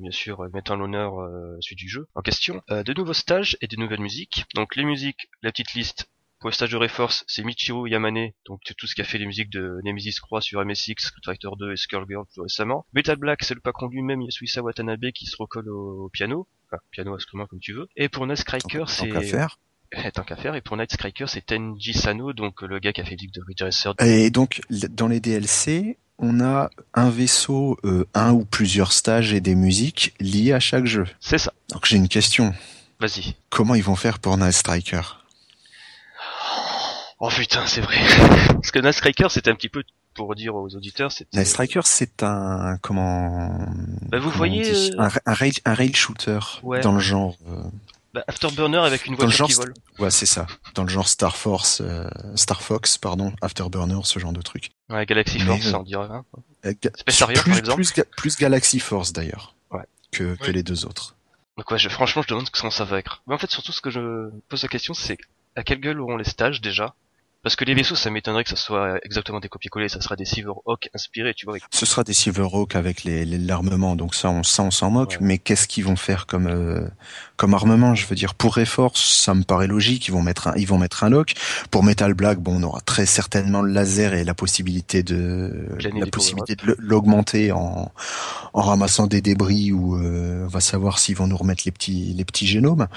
bien 0.00 0.10
sûr 0.10 0.40
euh, 0.40 0.48
mettant 0.52 0.74
en 0.74 0.78
l'honneur 0.78 1.20
euh, 1.20 1.56
celui 1.60 1.76
du 1.76 1.88
jeu 1.88 2.06
en 2.14 2.22
question, 2.22 2.62
euh, 2.70 2.82
de 2.82 2.92
nouveaux 2.92 3.14
stages 3.14 3.56
et 3.60 3.66
de 3.66 3.76
nouvelles 3.76 4.00
musiques. 4.00 4.44
Donc 4.54 4.76
les 4.76 4.84
musiques, 4.84 5.28
la 5.42 5.50
petite 5.50 5.74
liste, 5.74 6.08
pour 6.40 6.50
le 6.50 6.54
stage 6.54 6.70
de 6.70 6.76
Reforce, 6.76 7.24
c'est 7.26 7.42
Michiro 7.42 7.86
Yamane, 7.86 8.30
donc 8.46 8.60
c'est 8.66 8.76
tout 8.76 8.86
ce 8.86 8.94
qui 8.94 9.00
a 9.00 9.04
fait 9.04 9.18
les 9.18 9.26
musiques 9.26 9.50
de 9.50 9.80
Nemesis 9.82 10.20
Croix 10.20 10.42
sur 10.42 10.62
MSX, 10.64 10.94
Street 10.98 11.20
Fighter 11.24 11.48
2 11.58 11.72
et 11.72 11.76
Skullgirl 11.76 12.26
plus 12.26 12.42
récemment. 12.42 12.84
Metal 12.92 13.16
Black, 13.16 13.42
c'est 13.44 13.54
le 13.54 13.60
patron 13.60 13.88
lui-même, 13.88 14.20
Yasuhisa 14.20 14.62
Watanabe, 14.62 15.10
qui 15.14 15.26
se 15.26 15.36
recolle 15.38 15.70
au, 15.70 16.10
piano, 16.10 16.46
enfin 16.66 16.82
piano 16.90 17.14
instrument 17.14 17.46
comme 17.46 17.60
tu 17.60 17.72
veux. 17.72 17.88
Et 17.96 18.10
pour 18.10 18.26
Night 18.26 18.38
Striker, 18.38 18.80
Tant 18.80 18.86
c'est... 18.86 19.08
qu'à 19.08 19.22
faire. 19.22 19.58
Tant 20.14 20.22
qu'à 20.22 20.36
faire. 20.36 20.54
Et 20.54 20.60
pour 20.60 20.76
Night 20.76 20.92
Striker, 20.92 21.26
c'est 21.28 21.46
Tenji 21.46 21.94
Sano, 21.94 22.32
donc 22.32 22.60
le 22.62 22.78
gars 22.78 22.92
qui 22.92 23.00
a 23.00 23.04
fait 23.04 23.16
le 23.18 23.30
de 23.30 23.42
Ridge 23.46 23.62
Racer. 23.62 23.94
Et 24.00 24.30
donc, 24.30 24.60
dans 24.70 25.08
les 25.08 25.20
DLC, 25.20 25.98
on 26.18 26.40
a 26.40 26.70
un 26.94 27.10
vaisseau, 27.10 27.76
euh, 27.84 28.06
un 28.14 28.32
ou 28.32 28.44
plusieurs 28.44 28.92
stages 28.92 29.32
et 29.32 29.40
des 29.40 29.54
musiques 29.54 30.14
liés 30.20 30.52
à 30.52 30.60
chaque 30.60 30.86
jeu. 30.86 31.06
C'est 31.20 31.38
ça. 31.38 31.52
Donc 31.70 31.86
j'ai 31.86 31.96
une 31.96 32.08
question. 32.08 32.54
Vas-y. 33.00 33.34
Comment 33.50 33.74
ils 33.74 33.82
vont 33.84 33.96
faire 33.96 34.18
pour 34.18 34.36
Night 34.36 34.52
Striker? 34.52 35.02
Oh 37.20 37.28
putain, 37.28 37.66
c'est 37.66 37.80
vrai. 37.80 37.96
Parce 38.48 38.70
que 38.70 38.78
Night 38.80 38.94
Striker, 38.94 39.26
c'était 39.30 39.50
un 39.50 39.54
petit 39.54 39.68
peu, 39.68 39.82
pour 40.14 40.34
dire 40.34 40.54
aux 40.54 40.68
auditeurs, 40.74 41.10
c'était... 41.12 41.36
Night 41.38 41.46
Striker, 41.48 41.80
c'est 41.84 42.22
un 42.22 42.76
comment 42.82 43.48
Bah, 44.10 44.18
vous 44.18 44.24
comment 44.30 44.36
voyez, 44.36 44.70
euh, 44.70 44.90
un, 44.98 45.08
un 45.26 45.34
rail 45.34 45.52
un 45.64 45.74
rail 45.74 45.94
shooter 45.94 46.38
Ouais. 46.62 46.80
dans 46.80 46.92
le 46.92 47.00
genre. 47.00 47.36
euh, 47.48 47.62
Bah, 48.14 48.22
Afterburner 48.28 48.78
avec 48.78 49.06
une 49.06 49.16
Dans 49.16 49.24
le 49.24 49.28
voiture 49.28 49.48
genre, 49.48 49.48
qui 49.48 49.54
vole. 49.54 49.74
ouais, 49.98 50.10
c'est 50.10 50.24
ça. 50.26 50.46
Dans 50.76 50.84
le 50.84 50.88
genre 50.88 51.08
Star 51.08 51.36
Force, 51.36 51.80
euh, 51.84 52.08
Star 52.36 52.62
Fox, 52.62 52.96
pardon, 52.96 53.32
Afterburner, 53.42 53.98
ce 54.04 54.18
genre 54.20 54.32
de 54.32 54.40
truc. 54.40 54.70
Ouais, 54.88 55.04
Galaxy 55.04 55.38
Mais, 55.38 55.44
Force, 55.46 55.66
euh, 55.66 55.78
on 55.78 55.82
dirait. 55.82 56.06
Hein. 56.08 56.24
Space 56.96 57.22
Harrier, 57.22 57.40
par 57.44 57.58
exemple. 57.58 57.74
plus, 57.76 57.92
ga- 57.92 58.04
plus 58.16 58.36
Galaxy 58.38 58.78
Force 58.78 59.12
d'ailleurs. 59.12 59.56
Ouais. 59.72 59.82
Que, 60.12 60.36
que 60.36 60.50
les 60.52 60.62
deux 60.62 60.86
autres. 60.86 61.16
Donc 61.58 61.70
ouais, 61.70 61.78
je, 61.78 61.88
franchement, 61.88 62.22
je 62.22 62.28
demande 62.28 62.48
comment 62.50 62.70
ça 62.70 62.84
va 62.84 62.98
être. 62.98 63.22
Mais 63.26 63.34
en 63.34 63.38
fait, 63.38 63.50
surtout, 63.50 63.72
ce 63.72 63.80
que 63.80 63.90
je 63.90 64.30
pose 64.48 64.62
la 64.62 64.68
question, 64.68 64.94
c'est 64.94 65.18
à 65.56 65.62
quelle 65.64 65.80
gueule 65.80 66.00
auront 66.00 66.16
les 66.16 66.24
stages, 66.24 66.60
déjà? 66.60 66.94
Parce 67.44 67.54
que 67.56 67.64
les 67.64 67.74
vaisseaux, 67.74 67.94
ça 67.94 68.10
m'étonnerait 68.10 68.42
que 68.42 68.50
ça 68.50 68.56
soit 68.56 68.98
exactement 69.04 69.38
des 69.38 69.48
copier-coller, 69.48 69.88
ça 69.88 70.00
sera 70.00 70.16
des 70.16 70.24
Silverhawk 70.24 70.88
inspirés, 70.94 71.34
tu 71.34 71.44
vois. 71.46 71.54
avec- 71.54 71.62
Ce 71.70 71.86
sera 71.86 72.02
des 72.02 72.14
Silverhawk 72.14 72.74
avec 72.74 73.04
les, 73.04 73.24
les- 73.24 73.38
l'armement, 73.38 73.94
donc 73.96 74.14
ça 74.14 74.30
on, 74.30 74.42
ça, 74.42 74.62
on 74.62 74.70
s'en 74.72 74.90
moque. 74.90 75.10
Ouais. 75.12 75.18
Mais 75.20 75.38
qu'est-ce 75.38 75.68
qu'ils 75.68 75.84
vont 75.84 75.94
faire 75.96 76.26
comme 76.26 76.46
euh, 76.48 76.80
comme 77.36 77.54
armement? 77.54 77.94
Je 77.94 78.06
veux 78.06 78.16
dire, 78.16 78.34
pour 78.34 78.54
Reforce, 78.56 79.00
ça 79.22 79.34
me 79.34 79.42
paraît 79.44 79.66
logique. 79.66 80.08
Ils 80.08 80.12
vont 80.12 80.22
mettre 80.22 80.48
un, 80.48 80.54
ils 80.56 80.66
vont 80.66 80.78
mettre 80.78 81.04
un 81.04 81.10
lock. 81.10 81.34
Pour 81.70 81.84
Metal 81.84 82.14
Black, 82.14 82.38
bon, 82.40 82.56
on 82.58 82.62
aura 82.64 82.80
très 82.80 83.06
certainement 83.06 83.60
le 83.62 83.72
laser 83.72 84.14
et 84.14 84.24
la 84.24 84.34
possibilité 84.34 85.02
de 85.02 85.68
Planer 85.78 86.00
la 86.00 86.06
possibilité 86.06 86.56
de 86.56 86.74
l'augmenter 86.78 87.52
en 87.52 87.92
en 88.54 88.60
ramassant 88.62 89.06
des 89.06 89.20
débris 89.20 89.70
ou 89.72 89.96
euh, 89.96 90.44
on 90.44 90.48
va 90.48 90.60
savoir 90.60 90.98
s'ils 90.98 91.16
vont 91.16 91.26
nous 91.26 91.36
remettre 91.36 91.64
les 91.66 91.72
petits 91.72 92.14
les 92.16 92.24
petits 92.24 92.46
génomes. 92.46 92.88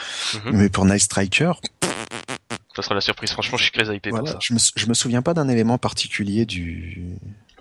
Mhm. 0.46 0.52
Mais 0.58 0.70
pour 0.70 0.86
Night 0.86 1.02
Striker, 1.02 1.52
Ça 2.78 2.84
sera 2.84 2.94
la 2.96 3.02
surprise. 3.02 3.32
Franchement, 3.32 3.58
je 3.58 3.64
suis 3.64 3.72
très 3.72 3.94
hypé 3.96 4.12
pour 4.12 4.28
ça. 4.28 4.38
je 4.40 4.54
me 4.54 4.60
je 4.76 4.86
me 4.86 4.94
souviens 4.94 5.24
pas 5.24 5.34
d'un 5.34 5.50
élément 5.50 5.80
particulier 5.80 6.46
du 6.46 7.04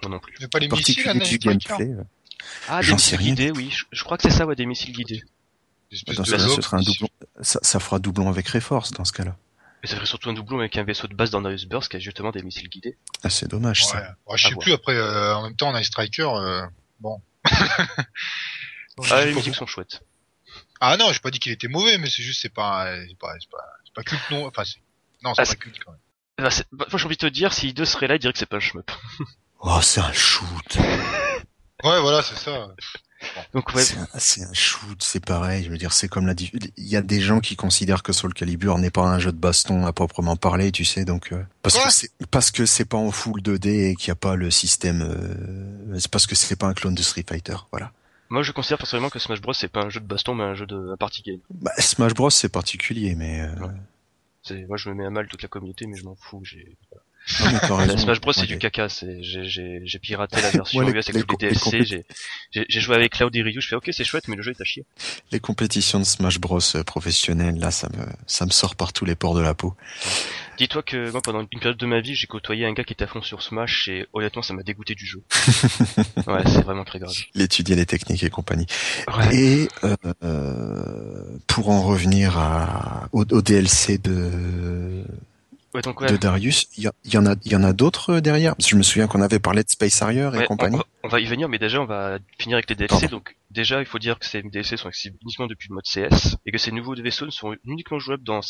Moi 0.03 0.11
non 0.11 0.19
plus. 0.21 0.37
A 0.45 0.49
pas 0.49 0.59
les 0.59 0.69
missiles, 0.69 1.03
particulier 1.05 1.15
là, 1.21 1.27
du 1.27 1.39
gameplay. 1.39 1.91
Ah, 2.69 2.83
des 2.83 2.93
missiles 2.93 3.19
guidés, 3.19 3.51
oui. 3.51 3.71
Je, 3.73 3.85
je 3.93 4.05
crois 4.05 4.19
que 4.19 4.25
c'est 4.25 4.37
ça, 4.37 4.45
ouais, 4.47 4.55
des 4.55 4.67
missiles 4.67 4.93
guidés. 4.93 5.23
De 5.91 5.97
ce 6.25 6.61
sera 6.61 6.77
un 6.77 6.81
des- 6.81 6.85
doublon. 6.87 7.09
Ça, 7.41 7.59
ça 7.63 7.81
fera 7.81 7.99
doublon 7.99 8.29
avec 8.29 8.47
Reforce 8.49 8.91
dans 8.91 9.07
ce 9.07 9.13
cas-là. 9.15 9.37
Et 9.83 9.87
ça 9.87 9.97
ferait 9.97 10.05
surtout 10.07 10.29
un 10.29 10.35
doublon 10.35 10.59
avec 10.59 10.77
un 10.77 10.85
vaisseau 10.85 11.07
de 11.07 11.15
base 11.15 11.31
dans 11.31 11.41
Darius 11.41 11.65
Burst 11.65 11.91
qui 11.91 11.97
a 11.97 12.01
justement 12.01 12.31
des 12.31 12.43
missiles 12.43 12.69
guidés. 12.69 12.99
Ah, 13.23 13.31
c'est 13.31 13.49
dommage 13.49 13.83
Ouais. 13.85 13.89
ça. 13.93 14.17
Ouais, 14.27 14.37
je 14.37 14.47
À 14.47 14.49
sais 14.51 14.55
voir. 14.55 14.63
plus, 14.65 14.73
après, 14.75 14.97
euh, 14.97 15.35
en 15.35 15.45
même 15.45 15.57
temps, 15.57 15.73
Night 15.73 15.87
Striker, 15.87 16.29
euh, 16.35 16.63
bon. 17.01 17.23
Ah, 19.11 19.25
les 19.25 19.35
musiques 19.35 19.55
sont 19.55 19.67
chouettes. 19.67 20.03
Ah 20.81 20.97
non, 20.97 21.13
j'ai 21.13 21.21
pas 21.21 21.31
dit 21.31 21.39
qu'il 21.39 21.53
était 21.53 21.69
mauvais, 21.69 21.99
mais 21.99 22.09
c'est 22.11 22.23
juste, 22.23 22.41
c'est 22.43 22.53
pas, 22.53 22.87
c'est 23.09 23.19
pas, 23.19 23.33
c'est 23.41 23.51
pas, 23.51 23.65
c'est 23.85 23.95
pas 23.95 24.03
culte 24.03 24.23
non, 24.31 24.47
enfin, 24.47 24.63
c'est, 24.65 24.77
non, 25.27 25.35
c'est 25.35 25.43
Ah, 25.43 25.47
pas 25.47 25.55
culte 25.55 25.79
quand 25.85 25.93
même. 25.93 26.01
Bah, 26.39 26.51
bah, 26.73 26.87
j'ai 26.95 27.05
envie 27.05 27.17
de 27.17 27.21
te 27.21 27.27
dire, 27.27 27.53
si 27.53 27.73
deux 27.73 27.85
seraient 27.85 28.07
là, 28.09 28.17
ils 28.17 28.19
diraient 28.19 28.33
que 28.33 28.39
c'est 28.39 28.47
pas 28.47 28.57
un 28.57 28.61
shmup. 28.61 28.91
Oh, 29.61 29.81
c'est 29.83 30.01
un 30.03 30.13
shoot. 30.13 30.77
Ouais, 31.83 32.01
voilà, 32.01 32.23
c'est 32.23 32.37
ça. 32.37 32.69
Donc, 33.55 33.75
ouais. 33.75 33.83
C'est 33.83 33.97
un, 33.97 34.07
c'est 34.19 34.43
un 34.43 34.53
shoot, 34.53 35.03
c'est 35.03 35.25
pareil. 35.25 35.65
Je 35.65 35.71
veux 35.71 35.79
dire, 35.79 35.93
c'est 35.95 36.09
comme 36.09 36.27
la. 36.27 36.35
Il 36.77 36.87
y 36.87 36.95
a 36.95 37.01
des 37.01 37.21
gens 37.21 37.41
qui 37.41 37.57
considèrent 37.57 38.03
que 38.03 38.13
Soul 38.13 38.35
Calibur 38.35 38.79
n'est 38.79 38.91
pas 38.91 39.03
un 39.03 39.19
jeu 39.19 39.33
de 39.33 39.39
baston 39.39 39.87
à 39.87 39.93
proprement 39.95 40.37
parler, 40.37 40.71
tu 40.73 40.85
sais, 40.85 41.07
donc 41.07 41.33
euh, 41.33 41.43
parce 41.63 41.77
que 41.79 41.91
c'est 41.91 42.11
parce 42.31 42.51
que 42.51 42.67
c'est 42.67 42.85
pas 42.85 42.99
en 42.99 43.11
full 43.11 43.41
2D 43.41 43.69
et 43.91 43.95
qu'il 43.97 44.11
n'y 44.11 44.13
a 44.13 44.17
pas 44.17 44.37
le 44.37 44.51
système. 44.51 45.01
euh, 45.03 45.99
c'est 45.99 46.11
parce 46.11 46.27
que 46.27 46.35
c'est 46.35 46.57
pas 46.57 46.67
un 46.67 46.75
clone 46.75 46.95
de 46.95 47.03
Street 47.03 47.25
Fighter, 47.27 47.57
voilà. 47.73 47.93
Moi, 48.29 48.43
je 48.43 48.53
considère 48.53 48.79
personnellement 48.79 49.11
que 49.11 49.19
Smash 49.19 49.41
Bros, 49.41 49.55
c'est 49.55 49.69
pas 49.69 49.83
un 49.85 49.89
jeu 49.89 50.01
de 50.01 50.07
baston, 50.07 50.35
mais 50.35 50.45
un 50.45 50.55
jeu 50.55 50.67
de 50.67 50.93
un 50.93 50.97
party 50.97 51.23
game. 51.23 51.39
Bah, 51.51 51.73
Smash 51.79 52.13
Bros, 52.13 52.31
c'est 52.31 52.51
particulier, 52.51 53.15
mais. 53.15 53.41
Euh... 53.41 53.55
Ouais. 53.67 53.73
Moi, 54.51 54.77
je 54.77 54.89
me 54.91 54.95
mets 54.95 55.05
à 55.07 55.11
mal 55.11 55.29
toute 55.29 55.43
la 55.43 55.49
communauté, 55.49 55.87
mais 55.87 55.97
je 55.97 56.05
m'en 56.05 56.17
fous. 56.17 56.45
J'ai, 56.45 56.77
non, 57.69 57.77
mais 57.79 57.87
La. 57.87 57.97
Smash 57.99 58.21
Bros, 58.21 58.33
c'est 58.33 58.43
Ouais, 58.43 58.47
du 58.47 58.59
caca. 58.59 58.89
C'est, 58.89 59.23
j'ai, 59.23 59.99
piraté 60.01 60.41
la 60.41 60.51
version 60.53 60.81
Ouais, 60.81 60.87
les- 60.87 60.99
US 60.99 61.09
avec 61.09 61.23
les 61.23 61.27
tous 61.27 61.71
les 61.73 61.79
DLC. 61.81 62.05
J'ai, 62.53 62.81
joué 62.81 62.95
avec 62.95 63.13
Cloud 63.13 63.35
et 63.35 63.43
Ryu. 63.43 63.61
Je 63.61 63.69
fais, 63.69 63.77
ok, 63.77 63.89
c'est 63.93 64.05
chouette, 64.05 64.29
mais 64.29 64.37
le 64.37 64.43
jeu 64.43 64.53
est 64.53 64.61
à 64.61 64.65
chier. 64.65 64.85
Les 65.33 65.41
compétitions 65.41 65.99
de 65.99 66.05
Smash 66.05 66.39
Bros 66.39 66.61
euh, 66.77 66.85
professionnelles, 66.85 67.59
là, 67.59 67.71
ça 67.71 67.89
me 67.89 68.05
ça 68.27 68.47
me 68.47 68.51
sort 68.51 68.77
par 68.77 68.93
tous 68.93 69.05
les 69.05 69.15
pores 69.15 69.35
de 69.35 69.41
la 69.41 69.55
peau. 69.55 69.75
Dis-toi 70.59 70.83
que 70.83 71.11
moi, 71.11 71.21
pendant 71.21 71.41
une 71.41 71.49
période 71.49 71.77
de 71.77 71.87
ma 71.87 72.01
vie, 72.01 72.15
j'ai 72.15 72.27
côtoyé 72.27 72.65
un 72.65 72.73
gars 72.73 72.85
qui 72.85 72.95
était 72.95 73.05
à 73.05 73.09
fond 73.09 73.21
sur 73.23 73.43
Smash 73.43 73.89
et 73.89 74.07
honnêtement, 74.15 74.43
ça 74.43 74.55
m'a 74.55 74.63
dégoûté 74.63 74.95
du 74.95 75.05
jeu. 75.05 75.23
ouais, 76.27 76.43
c'est 76.47 76.63
vraiment 76.63 76.85
très 76.85 76.99
grave. 76.99 77.13
L'étudier 77.35 77.77
les 77.77 77.85
techniques 77.87 78.23
et 78.23 78.31
compagnie. 78.31 78.67
Ouais. 79.09 79.37
Et 79.37 79.69
euh, 79.85 79.97
euh, 80.23 81.39
pour 81.47 81.69
en 81.69 81.83
revenir 81.83 82.39
à, 82.39 83.09
au, 83.13 83.23
au 83.31 83.43
DLC 83.43 83.99
de, 83.99 85.05
Ouais, 85.77 85.83
donc 85.83 86.01
ouais. 86.01 86.11
de 86.11 86.17
Darius, 86.17 86.69
il 86.79 86.85
y, 86.85 87.19
en 87.19 87.27
a, 87.27 87.35
il 87.45 87.53
y 87.53 87.57
en 87.57 87.63
a 87.63 87.73
d'autres 87.75 88.15
euh, 88.15 88.21
derrière? 88.23 88.57
Parce 88.57 88.65
que 88.67 88.71
je 88.71 88.77
me 88.77 88.83
souviens 88.83 89.07
qu'on 89.07 89.21
avait 89.21 89.39
parlé 89.39 89.63
de 89.63 89.69
Space 89.69 90.01
Harrier 90.01 90.31
et 90.33 90.39
Ouais, 90.39 90.47
compagnie. 90.47 90.79
on 91.05 91.09
va 91.09 91.21
y 91.21 91.27
venir, 91.27 91.51
mais 91.51 91.59
déjà 91.59 91.81
on 91.83 91.85
va 91.85 92.19
finir 92.39 92.57
avec 92.57 92.71
les 92.71 92.77
DLC. 92.77 92.93
Pardon. 93.01 93.17
Donc 93.19 93.37
déjà, 93.51 93.81
il 93.81 93.87
faut 93.87 93.99
dire 93.99 94.19
que 94.19 94.25
ces 94.25 94.43
DLC 94.43 94.79
sont 94.79 94.89
accessibles 94.89 95.19
uniquement 95.23 95.47
depuis 95.47 95.69
le 95.69 95.75
mode 95.75 95.85
CS 95.85 96.37
et 96.47 96.51
que 96.51 96.59
ces 96.59 96.73
nouveaux 96.73 96.95
vaisseaux 96.95 97.27
ne 97.27 97.31
sont 97.31 97.55
uniquement 97.65 97.99
jouables 97.99 98.25
dans 98.25 98.41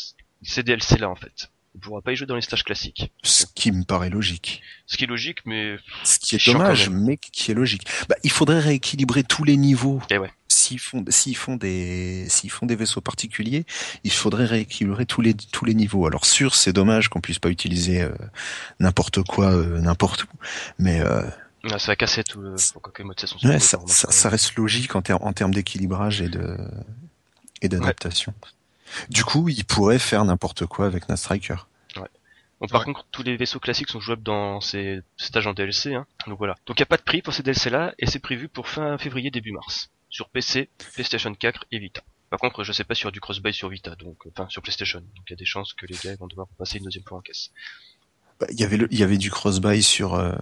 ces 0.41 0.63
DLC 0.63 0.97
là 0.97 1.09
en 1.09 1.15
fait. 1.15 1.49
On 1.77 1.79
pourra 1.79 2.01
pas 2.01 2.11
y 2.11 2.15
jouer 2.15 2.25
dans 2.25 2.35
les 2.35 2.41
stages 2.41 2.63
classiques. 2.63 3.11
Ce 3.21 3.45
qui 3.53 3.71
me 3.71 3.83
paraît 3.83 4.09
logique. 4.09 4.63
Ce 4.87 4.97
qui 4.97 5.03
est 5.03 5.07
logique, 5.07 5.45
mais 5.45 5.77
Ce 6.03 6.17
qui 6.17 6.35
est 6.35 6.51
dommage, 6.51 6.89
mais 6.89 7.17
qui 7.17 7.51
est 7.51 7.53
logique. 7.53 7.87
Bah, 8.09 8.15
il 8.23 8.31
faudrait 8.31 8.59
rééquilibrer 8.59 9.23
tous 9.23 9.43
les 9.43 9.57
niveaux. 9.57 10.01
Eh 10.09 10.17
ouais. 10.17 10.31
S'ils 10.47 10.79
font, 10.79 11.05
s'ils 11.09 11.37
font 11.37 11.55
des, 11.55 12.25
s'ils 12.29 12.49
font 12.49 12.65
des 12.65 12.75
vaisseaux 12.75 13.01
particuliers, 13.01 13.63
il 14.03 14.11
faudrait 14.11 14.45
rééquilibrer 14.45 15.05
tous 15.05 15.21
les 15.21 15.35
tous 15.35 15.65
les 15.65 15.75
niveaux. 15.75 16.07
Alors 16.07 16.25
sûr, 16.25 16.55
c'est 16.55 16.73
dommage 16.73 17.09
qu'on 17.09 17.21
puisse 17.21 17.37
pas 17.37 17.49
utiliser 17.49 18.01
euh, 18.01 18.09
n'importe 18.79 19.21
quoi, 19.21 19.51
euh, 19.51 19.79
n'importe 19.79 20.23
où. 20.23 20.27
Mais 20.79 20.99
euh, 20.99 21.21
Ah, 21.69 21.77
ça 21.77 21.91
va 21.91 21.95
casser 21.95 22.23
tout 22.23 22.41
le, 22.41 22.55
Ouais, 23.43 23.59
ça, 23.59 23.77
ça, 23.85 24.09
ça 24.09 24.29
reste 24.29 24.55
logique 24.55 24.95
en, 24.95 25.03
ter 25.03 25.21
en 25.21 25.31
termes 25.31 25.53
d'équilibrage 25.53 26.21
et 26.21 26.29
de 26.29 26.57
et 27.61 27.69
d'adaptation. 27.69 28.33
Du 29.09 29.23
coup, 29.23 29.49
il 29.49 29.65
pourrait 29.65 29.99
faire 29.99 30.23
n'importe 30.25 30.65
quoi 30.65 30.85
avec 30.85 31.07
Night 31.09 31.17
Striker. 31.19 31.55
Bon, 32.59 32.65
par 32.67 32.79
Ouais. 32.81 32.85
contre, 32.85 33.05
tous 33.11 33.21
les 33.21 33.37
vaisseaux 33.37 33.59
classiques 33.59 33.89
sont 33.89 33.99
jouables 33.99 34.23
dans 34.23 34.61
ces 34.61 35.01
stages 35.15 35.45
en 35.45 35.53
DLC, 35.53 35.93
hein. 35.93 36.07
Donc 36.25 36.39
voilà. 36.39 36.55
Donc 36.65 36.79
il 36.79 36.81
n'y 36.81 36.85
a 36.85 36.87
pas 36.87 36.97
de 36.97 37.03
prix 37.03 37.21
pour 37.21 37.31
ces 37.31 37.43
DLC 37.43 37.69
là, 37.69 37.93
et 37.99 38.07
c'est 38.07 38.17
prévu 38.17 38.47
pour 38.49 38.67
fin 38.67 38.97
février, 38.97 39.29
début 39.29 39.51
mars. 39.51 39.91
Sur 40.09 40.29
PC, 40.29 40.69
PlayStation 40.95 41.31
4 41.35 41.65
et 41.71 41.77
Vita. 41.77 42.01
Par 42.31 42.39
contre, 42.39 42.63
je 42.63 42.71
sais 42.71 42.83
pas 42.83 42.95
sur 42.95 43.11
du 43.11 43.19
cross-buy 43.19 43.53
sur 43.53 43.69
Vita, 43.69 43.95
donc, 43.95 44.25
euh, 44.25 44.31
enfin, 44.35 44.49
sur 44.49 44.63
PlayStation. 44.63 44.99
Donc 45.01 45.25
il 45.27 45.31
y 45.31 45.33
a 45.33 45.35
des 45.37 45.45
chances 45.45 45.73
que 45.75 45.85
les 45.85 45.95
gars 46.03 46.15
vont 46.19 46.25
devoir 46.25 46.47
passer 46.57 46.79
une 46.79 46.85
deuxième 46.85 47.03
fois 47.03 47.19
en 47.19 47.21
caisse. 47.21 47.51
Bah, 48.39 48.47
Il 48.49 48.59
y 48.59 48.63
avait 48.63 48.77
le, 48.77 48.87
il 48.91 48.97
y 48.97 49.03
avait 49.03 49.19
du 49.19 49.29
cross-buy 49.29 49.83
sur 49.83 50.15
euh, 50.15 50.33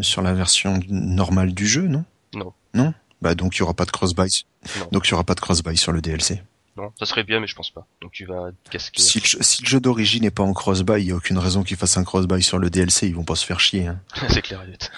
sur 0.00 0.22
la 0.22 0.32
version 0.32 0.80
normale 0.88 1.52
du 1.52 1.66
jeu, 1.66 1.88
non? 1.88 2.06
Non. 2.32 2.54
Non? 2.72 2.94
Bah 3.20 3.34
donc 3.34 3.56
il 3.56 3.58
y 3.58 3.62
aura 3.62 3.74
pas 3.74 3.84
de 3.84 3.90
cross-buy. 3.90 4.44
Non. 4.78 4.88
Donc 4.92 5.06
il 5.08 5.10
y 5.10 5.14
aura 5.14 5.24
pas 5.24 5.34
de 5.34 5.40
cross-buy 5.40 5.76
sur 5.76 5.92
le 5.92 6.00
DLC. 6.00 6.42
Non, 6.78 6.92
ça 6.98 7.06
serait 7.06 7.24
bien, 7.24 7.40
mais 7.40 7.48
je 7.48 7.56
pense 7.56 7.70
pas. 7.70 7.86
Donc 8.00 8.12
tu 8.12 8.24
vas 8.24 8.50
casquer. 8.70 9.02
Si 9.02 9.18
le, 9.18 9.24
jeu- 9.26 9.38
si 9.42 9.62
le 9.62 9.68
jeu 9.68 9.80
d'origine 9.80 10.22
n'est 10.22 10.30
pas 10.30 10.44
en 10.44 10.52
cross-buy, 10.52 11.00
il 11.02 11.08
y 11.08 11.10
a 11.10 11.16
aucune 11.16 11.38
raison 11.38 11.64
qu'ils 11.64 11.76
fassent 11.76 11.96
un 11.96 12.04
cross-buy 12.04 12.42
sur 12.42 12.58
le 12.58 12.70
DLC. 12.70 13.08
Ils 13.08 13.14
vont 13.16 13.24
pas 13.24 13.34
se 13.34 13.44
faire 13.44 13.58
chier. 13.58 13.88
Hein. 13.88 14.00
c'est 14.28 14.42
clair 14.42 14.64
net. 14.66 14.90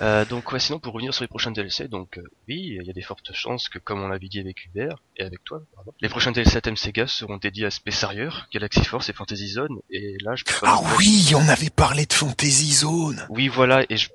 Euh, 0.00 0.24
donc 0.24 0.50
ouais, 0.50 0.58
sinon 0.58 0.80
pour 0.80 0.92
revenir 0.94 1.14
sur 1.14 1.22
les 1.22 1.28
prochains 1.28 1.52
DLC, 1.52 1.86
donc 1.86 2.18
euh, 2.18 2.22
oui, 2.48 2.76
il 2.80 2.84
y 2.84 2.90
a 2.90 2.92
des 2.92 3.00
fortes 3.02 3.30
chances 3.32 3.68
que 3.68 3.78
comme 3.78 4.02
on 4.02 4.08
l'avait 4.08 4.26
dit 4.26 4.40
avec 4.40 4.64
Hubert 4.66 4.96
et 5.16 5.22
avec 5.22 5.44
toi, 5.44 5.62
pardon, 5.72 5.92
les 6.00 6.08
prochains 6.08 6.32
DLC 6.32 6.56
à 6.56 6.60
thème 6.60 6.74
Sega 6.76 7.06
seront 7.06 7.36
dédiés 7.36 7.66
à 7.66 7.70
Space 7.70 8.02
Harrier, 8.02 8.28
Galaxy 8.52 8.84
Force 8.84 9.08
et 9.08 9.12
Fantasy 9.12 9.50
Zone. 9.50 9.78
Et 9.90 10.16
là, 10.24 10.34
je 10.34 10.42
peux 10.42 10.52
pas. 10.60 10.80
Ah 10.82 10.94
oui, 10.98 11.30
on 11.36 11.46
avait 11.48 11.70
parlé 11.70 12.06
de 12.06 12.12
Fantasy 12.12 12.72
Zone. 12.72 13.24
Oui, 13.28 13.46
voilà. 13.46 13.84
Et 13.88 13.96
je... 13.96 14.08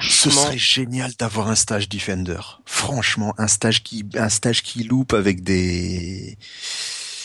Ce 0.00 0.28
serait 0.44 0.58
génial 0.58 1.12
d'avoir 1.18 1.48
un 1.48 1.54
stage 1.54 1.88
Defender. 1.88 2.38
Franchement, 2.66 3.34
un 3.38 3.48
stage 3.48 3.82
qui, 3.82 4.04
un 4.14 4.28
stage 4.28 4.62
qui 4.62 4.84
loupe 4.84 5.12
avec 5.12 5.42
des, 5.42 6.38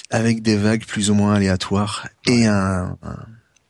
avec 0.09 0.41
des 0.41 0.57
vagues 0.57 0.85
plus 0.85 1.09
ou 1.09 1.13
moins 1.13 1.35
aléatoires 1.35 2.07
et 2.27 2.45
un, 2.47 2.97
un- 3.03 3.25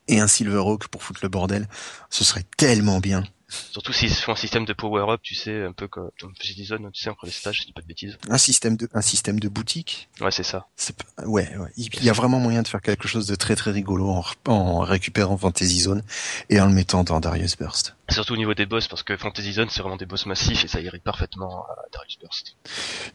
et 0.07 0.19
un 0.19 0.27
Silverhawk 0.27 0.87
pour 0.87 1.01
foutre 1.03 1.19
le 1.23 1.29
bordel. 1.29 1.67
Ce 2.09 2.23
serait 2.23 2.45
tellement 2.57 2.99
bien. 2.99 3.23
Surtout 3.47 3.93
s'ils 3.93 4.09
font 4.09 4.33
un 4.33 4.35
système 4.35 4.65
de 4.65 4.73
power-up, 4.73 5.21
tu 5.23 5.35
sais, 5.35 5.63
un 5.63 5.71
peu 5.71 5.87
comme 5.87 6.09
comme 6.19 6.33
Fantasy 6.35 6.65
Zone, 6.65 6.91
tu 6.91 7.01
sais, 7.03 7.09
entre 7.09 7.25
les 7.25 7.31
stages, 7.31 7.59
je 7.61 7.65
dis 7.65 7.73
pas 7.73 7.81
de 7.81 7.87
bêtises. 7.87 8.17
Un 8.29 8.37
système 8.37 8.77
de, 8.77 8.89
un 8.93 9.01
système 9.01 9.39
de 9.39 9.47
boutique. 9.47 10.09
Ouais, 10.21 10.31
c'est 10.31 10.43
ça. 10.43 10.67
Pas- 11.15 11.25
ouais, 11.25 11.55
ouais. 11.57 11.69
Il 11.77 12.03
y 12.03 12.09
a 12.09 12.13
vraiment 12.13 12.39
moyen 12.39 12.61
de 12.61 12.67
faire 12.67 12.81
quelque 12.81 13.07
chose 13.07 13.27
de 13.27 13.35
très 13.35 13.55
très 13.55 13.71
rigolo 13.71 14.23
en, 14.47 14.79
récupérant 14.79 15.37
Fantasy 15.37 15.81
Zone 15.81 16.03
et 16.49 16.59
en 16.59 16.67
le 16.67 16.73
mettant 16.73 17.03
dans 17.03 17.19
Darius 17.19 17.57
Burst. 17.57 17.95
Surtout 18.09 18.33
au 18.33 18.37
niveau 18.37 18.53
des 18.53 18.65
boss, 18.67 18.87
parce 18.87 19.01
que 19.01 19.17
Fantasy 19.17 19.53
Zone, 19.53 19.69
c'est 19.69 19.81
vraiment 19.81 19.97
des 19.97 20.05
boss 20.05 20.25
massifs 20.27 20.63
et 20.63 20.67
ça 20.67 20.79
irait 20.79 20.99
parfaitement 20.99 21.65
à 21.65 21.75
Darius 21.91 22.19
Burst. 22.19 22.55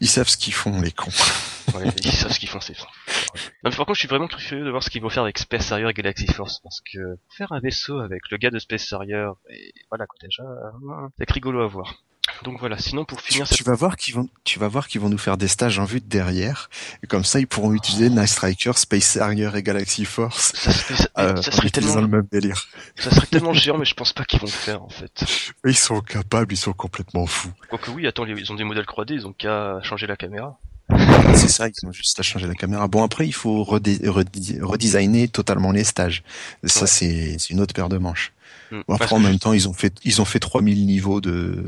Ils 0.01 0.09
savent 0.09 0.27
ce 0.27 0.37
qu'ils 0.37 0.53
font, 0.53 0.81
les 0.81 0.91
cons. 0.91 1.11
Ouais, 1.75 1.85
ils 2.03 2.11
savent 2.11 2.33
ce 2.33 2.39
qu'ils 2.39 2.49
font, 2.49 2.59
c'est 2.59 2.73
fin. 2.73 2.87
Non, 3.63 3.69
mais 3.69 3.75
par 3.77 3.85
contre, 3.85 3.93
je 3.93 3.99
suis 3.99 4.07
vraiment 4.07 4.27
curieux 4.27 4.65
de 4.65 4.69
voir 4.69 4.83
ce 4.83 4.89
qu'ils 4.89 5.01
vont 5.01 5.09
faire 5.09 5.23
avec 5.23 5.37
Space 5.37 5.71
Harrier 5.71 5.87
et 5.87 5.93
Galaxy 5.93 6.27
Force, 6.27 6.59
parce 6.59 6.81
que 6.81 7.17
faire 7.37 7.51
un 7.53 7.61
vaisseau 7.61 7.99
avec 7.99 8.23
le 8.29 8.37
gars 8.37 8.49
de 8.49 8.59
Space 8.59 8.91
Harrier, 8.91 9.25
et 9.49 9.71
voilà, 9.89 10.05
quoi, 10.05 10.17
déjà, 10.31 10.49
euh, 10.49 11.07
c'est 11.17 11.31
rigolo 11.31 11.61
à 11.61 11.67
voir. 11.67 11.95
Donc 12.43 12.59
voilà, 12.59 12.77
sinon 12.77 13.03
pour 13.03 13.19
finir 13.19 13.47
tu 13.47 13.55
cette... 13.55 13.67
vas 13.67 13.75
voir 13.75 13.97
qu'ils 13.97 14.15
vont, 14.15 14.27
tu 14.43 14.57
vas 14.57 14.67
voir 14.67 14.87
qu'ils 14.87 15.01
vont 15.01 15.09
nous 15.09 15.17
faire 15.17 15.37
des 15.37 15.47
stages 15.47 15.79
en 15.79 15.85
vue 15.85 15.99
de 15.99 16.05
derrière. 16.07 16.69
Et 17.03 17.07
comme 17.07 17.25
ça, 17.25 17.39
ils 17.39 17.47
pourront 17.47 17.73
utiliser 17.73 18.09
Night 18.09 18.27
Striker, 18.29 18.71
Space 18.75 19.17
Harrier 19.17 19.49
et 19.53 19.61
Galaxy 19.63 20.05
Force. 20.05 20.53
Ça, 20.55 20.71
serait- 20.71 20.95
ça- 20.95 21.07
Euh, 21.19 21.35
ça 21.41 21.49
en 21.49 21.51
serait 21.55 21.67
utilisant 21.67 21.93
tellement, 21.95 22.07
le 22.07 22.17
même 22.21 22.27
délire. 22.31 22.67
ça 22.95 23.11
serait 23.11 23.27
tellement 23.27 23.53
géant, 23.53 23.77
mais 23.77 23.85
je 23.85 23.93
pense 23.95 24.13
pas 24.13 24.23
qu'ils 24.23 24.39
vont 24.39 24.45
le 24.45 24.51
faire, 24.51 24.81
en 24.81 24.89
fait. 24.89 25.11
Ils 25.65 25.75
sont 25.75 25.99
capables, 26.01 26.53
ils 26.53 26.57
sont 26.57 26.73
complètement 26.73 27.25
fous. 27.25 27.51
Quoique 27.69 27.91
oui, 27.91 28.07
attends, 28.07 28.25
ils 28.25 28.51
ont 28.51 28.55
des 28.55 28.63
modèles 28.63 28.85
3D, 28.85 29.13
ils 29.13 29.27
ont 29.27 29.33
qu'à 29.33 29.79
changer 29.83 30.07
la 30.07 30.15
caméra. 30.15 30.57
C'est 31.35 31.47
ça, 31.49 31.67
ils 31.67 31.87
ont 31.87 31.91
juste 31.91 32.19
à 32.19 32.23
changer 32.23 32.47
la 32.47 32.55
caméra. 32.55 32.87
Bon, 32.87 33.03
après, 33.03 33.25
il 33.27 33.33
faut 33.33 33.63
redé- 33.63 33.99
redé- 34.07 34.61
redesigner 34.61 35.27
totalement 35.27 35.71
les 35.71 35.83
stages. 35.83 36.23
Ça, 36.65 36.81
Ouais. 36.81 36.87
c'est 36.87 37.49
une 37.49 37.59
autre 37.61 37.73
paire 37.73 37.89
de 37.89 37.97
manches. 37.97 38.33
Bon, 38.71 38.95
après, 38.95 39.13
en 39.13 39.19
même 39.19 39.39
temps, 39.39 39.53
ils 39.53 39.67
ont 39.67 39.73
fait, 39.73 39.93
ils 40.03 40.21
ont 40.21 40.25
fait 40.25 40.39
3000 40.39 40.85
niveaux 40.85 41.21
de, 41.21 41.63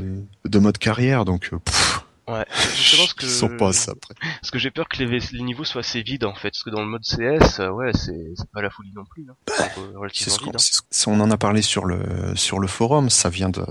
de 0.46 0.60
mode 0.60 0.78
carrière, 0.78 1.26
donc, 1.26 1.50
euh, 1.54 1.58
pff, 1.60 1.93
Ouais, 2.28 2.46
je 2.76 2.98
pense 2.98 3.14
que 3.14 3.26
ils 3.26 3.30
sont 3.32 3.58
pas 3.58 3.74
ça 3.74 3.94
près. 3.96 4.14
parce 4.42 4.52
que 4.52 4.58
j'ai 4.60 4.72
peur 4.72 4.88
que 4.90 5.04
les, 5.04 5.20
les 5.20 5.42
niveaux 5.42 5.66
soient 5.66 5.82
assez 5.82 6.02
vides 6.04 6.24
en 6.24 6.34
fait, 6.36 6.50
parce 6.52 6.64
que 6.64 6.70
dans 6.70 6.82
le 6.82 6.88
mode 6.88 7.04
CS, 7.04 7.60
euh, 7.60 7.70
ouais, 7.70 7.92
c'est 7.94 8.32
c'est 8.38 8.50
pas 8.52 8.62
la 8.62 8.70
folie 8.70 8.92
non 8.96 9.04
plus, 9.06 9.26
hein. 9.30 9.36
euh, 9.78 10.08
C'est 10.14 10.30
ce 10.30 10.40
qu'on, 10.40 10.46
vide. 10.46 10.56
Hein. 10.56 10.60
c'est 10.60 10.76
ce- 10.90 11.10
on 11.10 11.20
en 11.20 11.30
a 11.32 11.38
parlé 11.38 11.62
sur 11.62 11.86
le, 11.86 12.34
sur 12.36 12.60
le 12.60 12.68
forum. 12.68 13.10
Ça 13.10 13.30
vient 13.30 13.50
de, 13.50 13.66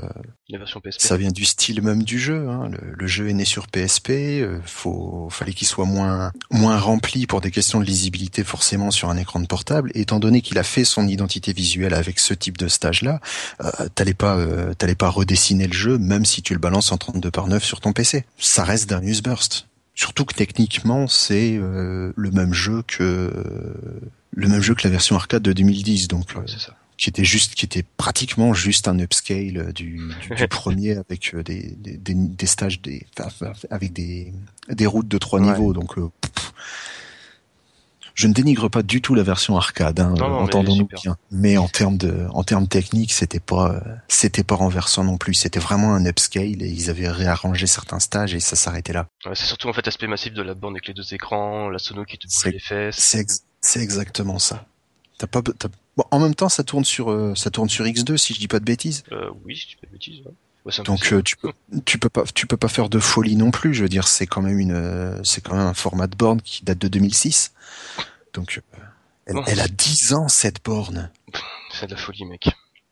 La 0.50 0.58
version 0.58 0.80
PSP. 0.80 1.00
ça 1.00 1.16
vient 1.16 1.30
du 1.30 1.44
style 1.46 1.80
même 1.82 2.02
du 2.02 2.18
jeu. 2.18 2.48
Hein. 2.48 2.68
Le, 2.70 2.92
le 2.94 3.06
jeu 3.06 3.28
est 3.28 3.32
né 3.32 3.44
sur 3.46 3.68
PSP. 3.68 4.10
euh, 4.10 4.60
faut, 4.66 5.28
fallait 5.30 5.54
qu'il 5.54 5.66
soit 5.66 5.86
moins, 5.86 6.30
moins 6.50 6.78
rempli 6.78 7.26
pour 7.26 7.40
des 7.40 7.50
questions 7.50 7.80
de 7.80 7.84
lisibilité 7.86 8.44
forcément 8.44 8.90
sur 8.90 9.08
un 9.08 9.16
écran 9.16 9.40
de 9.40 9.46
portable. 9.46 9.90
Et 9.94 10.02
étant 10.02 10.20
donné 10.20 10.42
qu'il 10.42 10.58
a 10.58 10.62
fait 10.62 10.84
son 10.84 11.08
identité 11.08 11.52
visuelle 11.54 11.94
avec 11.94 12.18
ce 12.18 12.34
type 12.34 12.58
de 12.58 12.68
stage-là, 12.68 13.20
euh, 13.62 13.70
t'allais 13.94 14.14
pas, 14.14 14.36
euh, 14.36 14.74
t'allais 14.74 14.94
pas 14.94 15.08
redessiner 15.08 15.66
le 15.66 15.72
jeu, 15.72 15.96
même 15.98 16.24
si 16.26 16.42
tu 16.42 16.52
le 16.52 16.60
balances 16.60 16.92
en 16.92 16.98
32 16.98 17.30
par 17.30 17.46
9 17.46 17.64
sur 17.64 17.80
ton 17.80 17.92
PC. 17.92 18.24
Ça 18.44 18.64
reste 18.64 18.90
Darius 18.90 19.22
Burst. 19.22 19.68
Surtout 19.94 20.24
que 20.24 20.34
techniquement, 20.34 21.06
c'est 21.06 21.56
euh, 21.56 22.12
le 22.16 22.30
même 22.30 22.52
jeu 22.52 22.82
que 22.86 23.30
le 24.34 24.48
même 24.48 24.60
jeu 24.62 24.74
que 24.74 24.82
la 24.84 24.90
version 24.90 25.16
arcade 25.16 25.42
de 25.42 25.52
2010. 25.52 26.08
Donc, 26.08 26.34
euh, 26.36 26.40
ça. 26.46 26.74
qui 26.96 27.08
était 27.10 27.24
juste, 27.24 27.54
qui 27.54 27.66
était 27.66 27.84
pratiquement 27.98 28.54
juste 28.54 28.88
un 28.88 28.98
upscale 28.98 29.58
euh, 29.58 29.72
du, 29.72 30.00
du, 30.28 30.34
du 30.34 30.48
premier 30.48 30.96
avec 30.96 31.34
euh, 31.34 31.42
des, 31.42 31.74
des, 31.78 31.96
des, 31.98 32.14
des 32.14 32.46
stages, 32.46 32.80
des, 32.80 33.06
enfin, 33.20 33.52
avec 33.70 33.92
des, 33.92 34.32
des 34.70 34.86
routes 34.86 35.08
de 35.08 35.18
trois 35.18 35.38
Ouais. 35.40 35.46
niveaux. 35.52 35.72
Donc, 35.74 35.98
euh, 35.98 36.08
pff. 36.22 36.52
Je 38.14 38.26
ne 38.26 38.32
dénigre 38.32 38.68
pas 38.68 38.82
du 38.82 39.00
tout 39.00 39.14
la 39.14 39.22
version 39.22 39.56
arcade, 39.56 40.00
hein, 40.00 40.14
entendons-nous 40.18 40.88
bien. 41.02 41.16
Mais 41.30 41.56
en 41.56 41.68
termes 41.68 41.96
de, 41.96 42.26
en 42.32 42.44
termes 42.44 42.68
techniques, 42.68 43.12
c'était 43.12 43.40
pas, 43.40 43.72
euh, 43.72 43.80
c'était 44.08 44.44
pas 44.44 44.54
renversant 44.54 45.04
non 45.04 45.16
plus. 45.18 45.34
C'était 45.34 45.60
vraiment 45.60 45.94
un 45.94 46.04
upscale 46.06 46.62
et 46.62 46.68
ils 46.68 46.90
avaient 46.90 47.08
réarrangé 47.08 47.66
certains 47.66 48.00
stages 48.00 48.34
et 48.34 48.40
ça 48.40 48.56
s'arrêtait 48.56 48.92
là. 48.92 49.06
Ouais, 49.24 49.32
c'est 49.34 49.46
surtout 49.46 49.68
en 49.68 49.72
fait 49.72 49.84
l'aspect 49.86 50.06
massif 50.06 50.32
de 50.34 50.42
la 50.42 50.54
borne 50.54 50.74
avec 50.74 50.86
les 50.88 50.94
deux 50.94 51.14
écrans, 51.14 51.68
la 51.68 51.78
sono 51.78 52.04
qui 52.04 52.18
te 52.18 52.26
bouge 52.26 52.52
les 52.52 52.58
fesses. 52.58 52.96
C'est, 52.98 53.18
ex- 53.20 53.44
c'est 53.60 53.80
exactement 53.80 54.38
ça. 54.38 54.66
T'as 55.18 55.26
pas, 55.28 55.40
bon, 55.42 56.04
en 56.10 56.18
même 56.18 56.34
temps, 56.34 56.48
ça 56.48 56.64
tourne 56.64 56.84
sur, 56.84 57.10
euh, 57.10 57.34
ça 57.36 57.50
tourne 57.50 57.68
sur 57.68 57.84
X2 57.84 58.16
si 58.16 58.34
je 58.34 58.40
dis 58.40 58.48
pas 58.48 58.58
de 58.58 58.64
bêtises. 58.64 59.04
Euh, 59.12 59.30
oui, 59.44 59.56
si 59.56 59.66
tu 59.68 59.76
fais 59.80 59.86
de 59.86 59.92
bêtises. 59.92 60.18
Ouais. 60.26 60.32
Donc 60.84 61.12
euh, 61.12 61.22
tu 61.22 61.36
peux 61.36 61.52
tu 61.84 61.98
peux 61.98 62.08
pas 62.08 62.22
tu 62.34 62.46
peux 62.46 62.56
pas 62.56 62.68
faire 62.68 62.88
de 62.88 62.98
folie 63.00 63.36
non 63.36 63.50
plus. 63.50 63.74
Je 63.74 63.82
veux 63.82 63.88
dire 63.88 64.06
c'est 64.06 64.26
quand 64.26 64.42
même 64.42 64.58
une 64.58 64.72
euh, 64.72 65.20
c'est 65.24 65.40
quand 65.42 65.56
même 65.56 65.66
un 65.66 65.74
format 65.74 66.06
de 66.06 66.16
borne 66.16 66.40
qui 66.40 66.64
date 66.64 66.78
de 66.78 66.88
2006. 66.88 67.52
Donc 68.32 68.60
euh, 68.74 68.80
elle, 69.26 69.34
Bon. 69.34 69.44
elle 69.46 69.60
a 69.60 69.68
10 69.68 70.12
ans 70.14 70.28
cette 70.28 70.64
borne. 70.64 71.10
c'est 71.72 71.86
de 71.86 71.92
la 71.92 71.96
folie, 72.00 72.24
mec. 72.24 72.48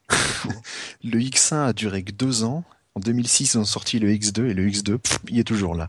Le 1.04 1.18
X1 1.20 1.68
a 1.68 1.72
duré 1.72 2.02
que 2.02 2.12
deux 2.12 2.42
ans. 2.44 2.64
En 2.96 3.00
2006 3.00 3.54
ils 3.54 3.58
ont 3.58 3.64
sorti 3.64 4.00
le 4.00 4.08
X2 4.10 4.46
et 4.50 4.54
le 4.54 4.66
X2 4.68 4.98
pff, 4.98 5.18
il 5.28 5.38
est 5.38 5.44
toujours 5.44 5.76
là. 5.76 5.88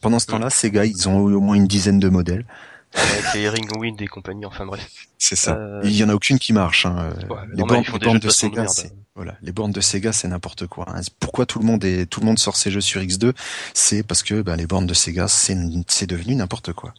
Pendant 0.00 0.18
ce 0.18 0.26
temps-là, 0.26 0.48
ces 0.50 0.70
gars 0.70 0.86
ils 0.86 1.08
ont 1.08 1.28
eu 1.28 1.34
au 1.34 1.40
moins 1.40 1.54
une 1.56 1.66
dizaine 1.66 1.98
de 2.00 2.08
modèles. 2.08 2.46
Avec 2.94 3.24
les 3.34 3.48
Ring 3.48 3.70
Wind 3.78 4.00
et 4.02 4.06
compagnie, 4.06 4.44
enfin 4.44 4.66
bref. 4.66 4.88
C'est 5.18 5.36
ça. 5.36 5.56
Euh, 5.56 5.80
Il 5.84 5.96
y 5.96 6.04
en 6.04 6.08
a 6.08 6.14
aucune 6.14 6.38
qui 6.38 6.52
marche. 6.52 6.84
Hein. 6.86 7.10
Ouais, 7.30 7.36
les 7.54 7.62
bornes, 7.62 7.84
les 8.14 8.18
de 8.18 8.28
Sega, 8.28 8.68
c'est 8.68 8.92
voilà, 9.14 9.36
les 9.42 9.52
bornes 9.52 9.72
de 9.72 9.80
Sega, 9.80 10.12
c'est 10.12 10.28
n'importe 10.28 10.66
quoi. 10.66 10.86
hein. 10.88 11.00
Pourquoi 11.20 11.44
tout 11.46 11.58
le 11.58 11.64
monde 11.66 11.84
est 11.84 12.06
tout 12.06 12.20
le 12.20 12.26
monde 12.26 12.38
sort 12.38 12.56
ses 12.56 12.70
jeux 12.70 12.80
sur 12.80 13.00
X2 13.00 13.34
C'est 13.74 14.02
parce 14.02 14.22
que 14.22 14.40
ben, 14.42 14.56
les 14.56 14.66
bornes 14.66 14.86
de 14.86 14.94
Sega, 14.94 15.28
c'est 15.28 16.06
devenu 16.06 16.34
n'importe 16.34 16.72
quoi. 16.72 16.94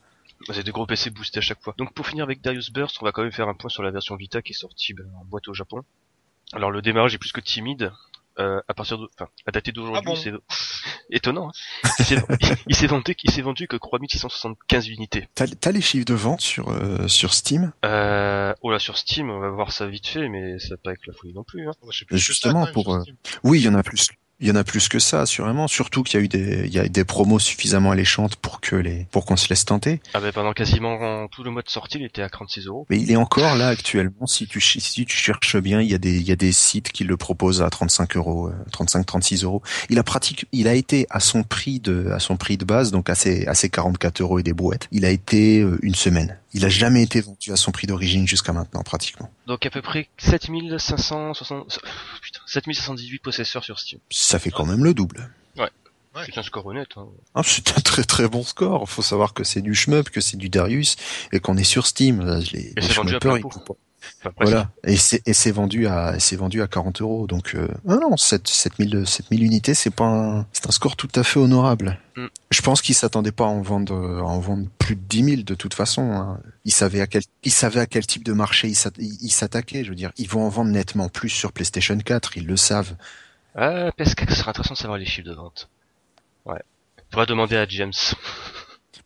Bah, 0.47 0.53
C'est 0.55 0.63
des 0.63 0.71
gros 0.71 0.85
PC 0.85 1.09
boostés 1.09 1.39
à 1.39 1.41
chaque 1.41 1.61
fois. 1.61 1.73
Donc 1.77 1.93
pour 1.93 2.07
finir 2.07 2.23
avec 2.23 2.41
Darius 2.41 2.71
Burst, 2.71 2.97
on 3.01 3.05
va 3.05 3.11
quand 3.11 3.23
même 3.23 3.31
faire 3.31 3.47
un 3.47 3.53
point 3.55 3.69
sur 3.69 3.81
la 3.83 3.91
version 3.91 4.15
Vita 4.15 4.41
qui 4.41 4.51
est 4.53 4.55
sortie 4.55 4.93
ben, 4.93 5.05
en 5.19 5.25
boîte 5.25 5.47
au 5.47 5.53
Japon. 5.53 5.81
Alors 6.53 6.69
le 6.71 6.81
démarrage 6.81 7.15
est 7.15 7.19
plus 7.19 7.31
que 7.31 7.41
timide. 7.41 7.91
Euh, 8.39 8.59
à 8.67 8.73
partir 8.73 8.97
de, 8.97 9.07
enfin, 9.19 9.29
à 9.45 9.51
dater 9.51 9.71
d'aujourd'hui, 9.71 10.01
Ah 10.03 10.05
bon 10.05 10.15
c'est 10.15 10.31
étonnant. 11.11 11.49
Hein 11.49 11.89
il 11.99 12.05
s'est- 12.05 12.15
il 12.67 12.75
s'est 12.75 12.87
vendu, 12.87 13.15
il 13.23 13.31
s'est 13.31 13.41
vendu 13.43 13.67
que 13.67 13.75
3675 13.77 14.87
unités. 14.89 15.27
T'as 15.35 15.47
t'as 15.47 15.71
les 15.71 15.81
chiffres 15.81 16.05
de 16.05 16.13
vente 16.15 16.41
sur 16.41 16.69
euh, 16.69 17.07
sur 17.07 17.33
Steam? 17.33 17.73
Euh, 17.85 18.53
oh 18.61 18.71
là 18.71 18.79
sur 18.79 18.97
Steam, 18.97 19.29
on 19.29 19.39
va 19.39 19.49
voir 19.49 19.71
ça 19.71 19.85
vite 19.87 20.07
fait, 20.07 20.29
mais 20.29 20.57
ça 20.59 20.69
va 20.71 20.77
pas 20.77 20.89
avec 20.91 21.05
la 21.05 21.13
folie 21.13 21.33
non 21.33 21.43
plus. 21.43 21.67
Hein. 21.67 21.73
Sais 21.91 22.05
Justement, 22.11 22.65
ça, 22.65 22.71
pour, 22.71 22.93
euh. 22.95 23.03
Oui, 23.43 23.59
il 23.59 23.65
y 23.65 23.69
en 23.69 23.75
a 23.75 23.83
plus. 23.83 24.09
Il 24.43 24.49
y 24.49 24.51
en 24.51 24.55
a 24.55 24.65
plus 24.65 24.89
que 24.89 24.99
ça, 24.99 25.21
assurément. 25.21 25.69
Surtout 25.69 26.03
qu'il 26.03 26.19
y 26.19 26.21
a 26.21 26.25
eu 26.25 26.27
des 26.27 26.65
il 26.65 26.73
y 26.73 26.77
a 26.77 26.85
eu 26.85 26.89
des 26.89 27.05
promos 27.05 27.39
suffisamment 27.39 27.91
alléchantes 27.91 28.35
pour 28.35 28.59
que 28.59 28.75
les 28.75 29.07
pour 29.09 29.25
qu'on 29.25 29.37
se 29.37 29.47
laisse 29.47 29.63
tenter. 29.63 30.01
Ah 30.13 30.19
ben 30.19 30.33
pendant 30.33 30.51
quasiment 30.51 31.29
tout 31.29 31.43
le 31.43 31.49
mois 31.49 31.61
de 31.61 31.69
sortie, 31.69 31.97
il 31.97 32.03
était 32.03 32.21
à 32.21 32.27
36 32.27 32.67
euros. 32.67 32.85
Mais 32.89 32.99
il 32.99 33.09
est 33.09 33.15
encore 33.15 33.55
là 33.55 33.69
actuellement. 33.69 34.27
Si 34.27 34.45
tu 34.45 34.59
si 34.59 35.05
tu 35.05 35.15
cherches 35.15 35.55
bien, 35.55 35.79
il 35.79 35.89
y 35.89 35.93
a 35.93 35.97
des 35.97 36.17
il 36.17 36.27
y 36.27 36.33
a 36.33 36.35
des 36.35 36.51
sites 36.51 36.91
qui 36.91 37.05
le 37.05 37.15
proposent 37.15 37.61
à 37.61 37.69
35 37.69 38.17
euros, 38.17 38.51
35 38.73 39.05
36 39.05 39.45
euros. 39.45 39.61
Il 39.89 39.97
a 39.97 40.03
pratique 40.03 40.45
il 40.51 40.67
a 40.67 40.73
été 40.73 41.07
à 41.09 41.21
son 41.21 41.43
prix 41.43 41.79
de 41.79 42.09
à 42.11 42.19
son 42.19 42.35
prix 42.35 42.57
de 42.57 42.65
base, 42.65 42.91
donc 42.91 43.09
à 43.09 43.15
ses 43.15 43.47
à 43.47 43.53
ses 43.53 43.69
44 43.69 44.19
euros 44.19 44.39
et 44.39 44.43
des 44.43 44.53
brouettes. 44.53 44.89
Il 44.91 45.05
a 45.05 45.09
été 45.09 45.61
euh, 45.61 45.79
une 45.83 45.95
semaine. 45.95 46.37
Il 46.53 46.65
a 46.65 46.69
jamais 46.69 47.01
été 47.01 47.21
vendu 47.21 47.51
à 47.51 47.55
son 47.55 47.71
prix 47.71 47.87
d'origine 47.87 48.27
jusqu'à 48.27 48.53
maintenant, 48.53 48.83
pratiquement. 48.83 49.31
Donc 49.47 49.65
à 49.65 49.69
peu 49.69 49.81
près 49.81 50.07
7560, 50.17 51.79
putain, 52.21 52.39
7518 52.45 53.19
possesseurs 53.19 53.63
sur 53.63 53.79
Steam. 53.79 53.99
Ça 54.11 54.39
fait 54.39 54.51
quand 54.51 54.65
même 54.65 54.83
le 54.83 54.93
double. 54.93 55.29
Ouais. 55.57 55.69
C'est 56.25 56.37
un 56.37 56.43
score 56.43 56.67
honnête. 56.67 56.89
Hein. 56.95 57.07
Ah, 57.33 57.41
c'est 57.43 57.75
un 57.75 57.81
très 57.81 58.03
très 58.03 58.27
bon 58.27 58.43
score. 58.43 58.87
Faut 58.87 59.01
savoir 59.01 59.33
que 59.33 59.43
c'est 59.43 59.61
du 59.61 59.73
shmup, 59.73 60.09
que 60.09 60.21
c'est 60.21 60.37
du 60.37 60.49
Darius, 60.49 60.95
et 61.31 61.39
qu'on 61.39 61.57
est 61.57 61.63
sur 61.63 61.87
Steam. 61.87 62.21
Les, 62.51 62.59
Et 62.59 62.73
les 62.75 62.81
c'est 62.83 62.93
vendu 62.93 63.15
à 63.15 63.19
plein 63.19 63.39
pot. 63.39 63.49
pas. 63.49 63.73
Voilà. 64.39 64.69
Et 64.85 64.97
c'est 64.97 65.21
et 65.27 65.33
c'est 65.33 65.51
vendu 65.51 65.87
à 65.87 66.19
c'est 66.19 66.35
vendu 66.35 66.61
à 66.61 66.67
40 66.67 67.01
euros. 67.01 67.27
Donc 67.27 67.55
euh, 67.55 67.67
non, 67.85 68.15
7, 68.17 68.47
7000 68.47 69.03
7000 69.05 69.43
unités, 69.43 69.73
c'est 69.73 69.89
pas 69.93 70.05
un, 70.05 70.45
c'est 70.53 70.67
un 70.67 70.71
score 70.71 70.95
tout 70.95 71.09
à 71.15 71.23
fait 71.23 71.39
honorable. 71.39 71.99
Mm. 72.15 72.25
Je 72.51 72.61
pense 72.61 72.81
qu'ils 72.81 72.95
s'attendaient 72.95 73.31
pas 73.31 73.45
à 73.45 73.47
en 73.47 73.61
vendre 73.61 73.95
à 73.95 74.23
en 74.23 74.39
vendre 74.39 74.67
plus 74.79 74.95
de 74.95 75.01
10 75.01 75.23
000 75.23 75.41
de 75.43 75.55
toute 75.55 75.73
façon. 75.73 76.11
hein. 76.11 76.39
Ils 76.65 76.71
savaient 76.73 77.01
à 77.01 77.07
quel 77.07 77.21
ils 77.43 77.51
savaient 77.51 77.79
à 77.81 77.85
quel 77.85 78.05
type 78.05 78.23
de 78.23 78.33
marché 78.33 78.67
ils 78.67 78.75
s'att- 78.75 78.95
ils 78.97 79.17
ils 79.21 79.31
s'attaquaient. 79.31 79.83
Je 79.83 79.89
veux 79.89 79.95
dire, 79.95 80.11
ils 80.17 80.27
vont 80.29 80.45
en 80.45 80.49
vendre 80.49 80.71
nettement 80.71 81.09
plus 81.09 81.29
sur 81.29 81.51
PlayStation 81.51 81.97
4. 81.97 82.37
Ils 82.37 82.45
le 82.47 82.57
savent. 82.57 82.95
Ah, 83.55 83.89
PS4, 83.99 84.29
ce 84.29 84.35
sera 84.35 84.49
intéressant 84.51 84.73
de 84.73 84.79
savoir 84.79 84.97
les 84.97 85.05
chiffres 85.05 85.27
de 85.29 85.33
vente. 85.35 85.69
Ouais. 86.45 86.61
Faudra 87.11 87.25
demander 87.27 87.55
à 87.57 87.67
James. 87.67 87.93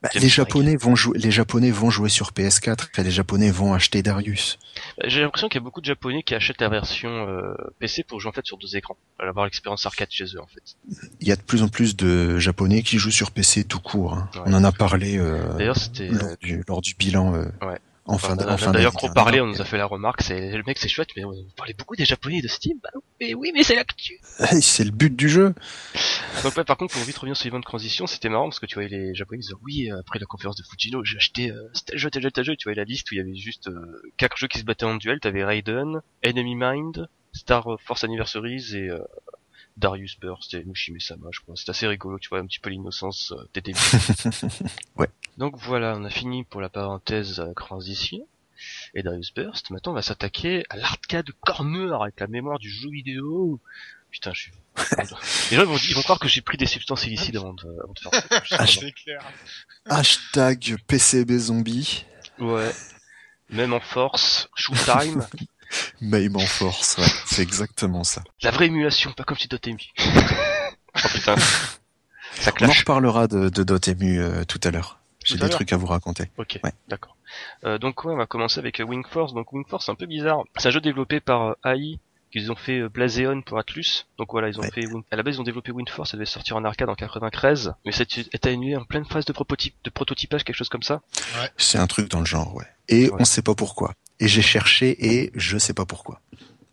Bah, 0.01 0.09
les. 0.15 0.29
Japonais 0.29 0.75
vont 0.75 0.95
jouer 0.95 1.17
les 1.17 1.31
Japonais 1.31 1.71
vont 1.71 1.89
jouer 1.89 2.09
sur 2.09 2.31
PS4. 2.31 2.99
et 2.99 3.03
les 3.03 3.11
Japonais 3.11 3.49
vont 3.49 3.73
acheter 3.73 4.03
Darius. 4.03 4.59
J'ai 5.05 5.21
l'impression 5.21 5.47
qu'il 5.49 5.59
y 5.59 5.63
a 5.63 5.63
beaucoup 5.63 5.81
de 5.81 5.85
Japonais 5.85 6.21
qui 6.23 6.35
achètent 6.35 6.61
la 6.61 6.69
version 6.69 7.09
euh, 7.09 7.53
PC 7.79 8.03
pour 8.03 8.19
jouer 8.19 8.29
en 8.29 8.33
fait 8.33 8.45
sur 8.45 8.57
deux 8.57 8.75
écrans, 8.75 8.95
pour 9.17 9.27
avoir 9.27 9.45
l'expérience 9.45 9.85
arcade 9.87 10.09
chez 10.11 10.25
eux 10.35 10.41
en 10.41 10.45
fait. 10.47 10.75
Il 11.19 11.27
y 11.27 11.31
a 11.31 11.35
de 11.35 11.41
plus 11.41 11.63
en 11.63 11.67
plus 11.67 11.95
de 11.95 12.37
Japonais 12.37 12.83
qui 12.83 12.99
jouent 12.99 13.09
sur 13.11 13.31
PC 13.31 13.63
tout 13.63 13.79
court. 13.79 14.13
hein. 14.13 14.29
Ouais. 14.35 14.41
On 14.45 14.53
en 14.53 14.63
a 14.63 14.71
parlé 14.71 15.17
euh, 15.17 15.51
D'ailleurs, 15.57 15.77
c'était. 15.77 16.09
lors, 16.09 16.37
du, 16.39 16.63
lors 16.67 16.81
du 16.81 16.93
bilan 16.93 17.33
euh, 17.35 17.45
Ouais. 17.63 17.79
En 18.07 18.17
fin, 18.17 18.33
on 18.33 18.35
d- 18.37 18.43
en 18.45 18.69
a 18.69 18.71
d'ailleurs 18.71 18.93
trop 18.93 19.09
parlé, 19.09 19.41
on 19.41 19.47
nous 19.47 19.61
a 19.61 19.65
fait 19.65 19.77
la 19.77 19.85
remarque, 19.85 20.21
c'est 20.21 20.51
le 20.55 20.63
mec 20.65 20.77
c'est 20.77 20.87
chouette, 20.87 21.09
mais 21.15 21.23
on 21.25 21.33
parlait 21.55 21.73
beaucoup 21.73 21.95
des 21.95 22.05
Japonais 22.05 22.41
de 22.41 22.47
Steam. 22.47 22.77
Bah 22.81 22.89
mais 23.19 23.33
oui, 23.33 23.51
mais 23.53 23.63
c'est 23.63 23.75
l'actu. 23.75 24.19
Hey, 24.39 24.61
c'est 24.61 24.83
le 24.83 24.91
but 24.91 25.15
du 25.15 25.29
jeu. 25.29 25.53
Donc 26.43 26.55
ouais, 26.55 26.63
par 26.63 26.77
contre, 26.77 26.93
pour 26.93 27.03
vite 27.03 27.17
revenir 27.17 27.35
sur 27.35 27.51
les 27.51 27.57
de 27.57 27.63
transition, 27.63 28.07
c'était 28.07 28.29
marrant 28.29 28.45
parce 28.45 28.59
que 28.59 28.65
tu 28.65 28.75
voyais 28.75 28.89
les 28.89 29.15
Japonais 29.15 29.39
disaient 29.39 29.53
oui, 29.63 29.89
après 29.91 30.19
la 30.19 30.25
conférence 30.25 30.55
de 30.55 30.63
Fujino, 30.63 31.03
j'ai 31.03 31.17
acheté 31.17 31.51
euh, 31.51 31.69
tel 31.85 31.97
jeu, 31.97 32.09
tel 32.09 32.21
jeu, 32.23 32.31
tel 32.31 32.45
jeu. 32.45 32.55
Tu 32.55 32.65
voyais 32.65 32.77
la 32.77 32.83
liste 32.83 33.09
où 33.11 33.15
il 33.15 33.17
y 33.17 33.21
avait 33.21 33.35
juste 33.35 33.67
euh, 33.67 34.01
quatre 34.17 34.37
jeux 34.37 34.47
qui 34.47 34.59
se 34.59 34.63
battaient 34.63 34.85
en 34.85 34.95
duel. 34.95 35.19
T'avais 35.19 35.43
Raiden, 35.43 36.01
Enemy 36.23 36.55
Mind, 36.55 37.07
Star 37.33 37.65
Force 37.83 38.03
Anniversaries 38.03 38.75
et 38.75 38.89
euh, 38.89 38.99
Darius 39.77 40.19
Burst 40.19 40.53
et 40.55 40.63
Mushime 40.65 40.99
Sama, 40.99 41.27
je 41.31 41.39
crois. 41.39 41.55
C'est 41.55 41.69
assez 41.69 41.87
rigolo, 41.87 42.17
tu 42.19 42.29
vois 42.29 42.39
un 42.39 42.45
petit 42.47 42.59
peu 42.59 42.69
l'innocence 42.69 43.31
euh, 43.31 43.47
des 43.53 43.61
débuts. 43.61 43.79
Ouais. 44.97 45.09
Donc 45.37 45.55
voilà, 45.57 45.95
on 45.95 46.03
a 46.03 46.09
fini 46.09 46.43
pour 46.43 46.61
la 46.61 46.69
parenthèse 46.69 47.39
euh, 47.39 47.53
transition. 47.53 48.27
Et 48.95 49.03
Darius 49.03 49.31
Burst, 49.35 49.69
maintenant 49.69 49.91
on 49.91 49.95
va 49.95 50.01
s'attaquer 50.01 50.65
à 50.71 50.77
l'arcade 50.77 51.29
corner 51.41 52.01
avec 52.01 52.19
la 52.19 52.25
mémoire 52.27 52.57
du 52.57 52.71
jeu 52.71 52.89
vidéo. 52.89 53.61
Putain, 54.09 54.33
je 54.33 54.41
suis... 54.41 54.51
Les 55.51 55.57
gens 55.57 55.61
ils 55.61 55.67
vont, 55.67 55.77
ils 55.77 55.93
vont 55.93 56.01
croire 56.01 56.17
que 56.17 56.27
j'ai 56.27 56.41
pris 56.41 56.57
des 56.57 56.65
substances 56.65 57.05
illicites 57.05 57.35
avant 57.35 57.53
de, 57.53 57.67
avant 57.83 57.93
de 57.93 57.99
faire 57.99 58.45
ça. 58.47 58.57
Ah, 58.59 58.65
C'est 58.65 58.91
clair. 58.93 59.21
Hashtag 59.85 60.77
PCB 60.87 61.37
zombie. 61.37 62.03
Ouais. 62.39 62.71
Même 63.49 63.73
en 63.73 63.79
force, 63.79 64.49
Showtime, 64.55 65.25
Mame 66.01 66.35
en 66.35 66.39
force. 66.45 66.97
Ouais, 66.97 67.05
c'est 67.25 67.41
exactement 67.41 68.03
ça. 68.03 68.23
la 68.41 68.51
vraie 68.51 68.67
émulation, 68.67 69.11
pas 69.13 69.23
comme 69.23 69.37
chez 69.37 69.47
Dotemu. 69.47 69.79
oh 69.97 70.99
putain. 71.13 71.35
Ça 71.37 72.45
On 72.45 72.47
en 72.49 72.51
clash. 72.51 72.79
reparlera 72.79 73.27
de, 73.27 73.49
de 73.49 73.63
Dotemu 73.63 74.19
euh, 74.19 74.43
tout 74.45 74.59
à 74.63 74.71
l'heure. 74.71 74.99
J'ai 75.25 75.37
des 75.37 75.49
trucs 75.49 75.73
à 75.73 75.77
vous 75.77 75.87
raconter. 75.87 76.31
Ok, 76.37 76.59
Ouais. 76.63 76.71
d'accord. 76.87 77.17
Euh, 77.65 77.77
donc 77.77 78.05
ouais, 78.05 78.13
on 78.13 78.17
va 78.17 78.27
commencer 78.27 78.59
avec 78.59 78.79
euh, 78.79 78.83
Wing 78.85 79.03
Force. 79.11 79.33
Donc 79.33 79.51
Wing 79.51 79.65
Force, 79.67 79.85
c'est 79.87 79.91
un 79.91 79.95
peu 79.95 80.05
bizarre. 80.05 80.43
C'est 80.57 80.69
un 80.69 80.71
jeu 80.71 80.79
développé 80.79 81.19
par 81.19 81.41
euh, 81.65 81.73
AI, 81.73 81.99
qu'ils 82.31 82.49
ont 82.51 82.55
fait 82.55 82.79
euh, 82.79 82.87
Blazeon 82.89 83.41
pour 83.41 83.57
Atlus. 83.59 84.05
Donc 84.17 84.31
voilà, 84.31 84.47
ils 84.47 84.57
ont 84.57 84.61
Ouais. 84.61 84.71
fait 84.71 84.85
Wing- 84.85 85.03
à 85.11 85.17
la 85.17 85.23
base 85.23 85.35
ils 85.35 85.41
ont 85.41 85.43
développé 85.43 85.71
Wing 85.71 85.89
Force, 85.89 86.11
ça 86.11 86.17
devait 86.17 86.25
sortir 86.25 86.55
en 86.55 86.63
arcade 86.63 86.87
en 86.87 86.95
93, 86.95 87.73
mais 87.85 87.91
été 87.97 88.49
annulé 88.49 88.77
en 88.77 88.85
pleine 88.85 89.03
phase 89.05 89.25
de, 89.25 89.33
prototype, 89.33 89.75
de 89.83 89.89
prototypage, 89.89 90.45
quelque 90.45 90.55
chose 90.55 90.69
comme 90.69 90.83
ça. 90.83 91.01
C'est 91.57 91.77
un 91.79 91.87
truc 91.87 92.09
dans 92.09 92.19
le 92.19 92.25
genre, 92.25 92.55
ouais. 92.55 92.65
Et 92.87 93.09
Ouais. 93.09 93.17
on 93.19 93.25
sait 93.25 93.41
pas 93.41 93.55
pourquoi. 93.55 93.95
Et 94.19 94.27
j'ai 94.27 94.41
cherché 94.41 94.95
et 95.15 95.31
je 95.35 95.57
sais 95.57 95.73
pas 95.73 95.85
pourquoi. 95.85 96.21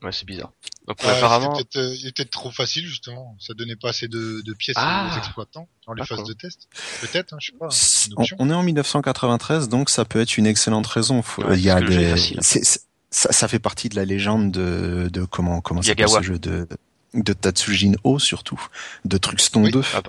Ouais, 0.02 0.12
c'est 0.12 0.26
bizarre. 0.26 0.52
Donc 0.86 1.02
ouais, 1.02 1.08
apparemment, 1.08 1.58
euh, 1.76 1.94
il 1.98 2.06
était 2.06 2.26
trop 2.26 2.50
facile 2.50 2.86
justement. 2.86 3.36
Ça 3.40 3.54
donnait 3.54 3.76
pas 3.76 3.88
assez 3.90 4.06
de, 4.06 4.42
de 4.42 4.52
pièces 4.52 4.76
Ah. 4.78 5.10
aux 5.12 5.18
exploitants 5.18 5.66
dans 5.86 5.94
les 5.94 6.04
phases 6.04 6.24
de 6.24 6.34
test. 6.34 6.68
Peut-être, 7.00 7.32
hein, 7.32 7.38
je 7.40 7.52
sais 7.52 8.10
pas. 8.10 8.34
On, 8.38 8.50
est 8.50 8.54
en 8.54 8.62
1993, 8.62 9.68
donc 9.70 9.88
ça 9.88 10.04
peut 10.04 10.20
être 10.20 10.36
une 10.36 10.46
excellente 10.46 10.86
raison. 10.86 11.22
Faut- 11.22 11.42
Ouais, 11.44 11.56
il 11.58 11.64
y 11.64 11.70
a 11.70 11.80
est 11.80 11.84
des, 11.84 12.62
ça, 13.10 13.32
ça 13.32 13.48
fait 13.48 13.58
partie 13.60 13.88
de 13.88 13.96
la 13.96 14.04
légende 14.04 14.50
de, 14.50 15.08
de 15.10 15.24
comment 15.24 15.60
comment 15.60 15.80
s'appelle 15.82 16.08
ce 16.08 16.22
jeu 16.22 16.38
de 16.38 16.66
de 17.14 17.32
Tatsujin 17.32 17.92
O 18.04 18.18
surtout, 18.18 18.60
de 19.04 19.16
Truxton 19.16 19.64
Oui. 19.64 19.70
2, 19.70 19.82
ah 19.94 20.02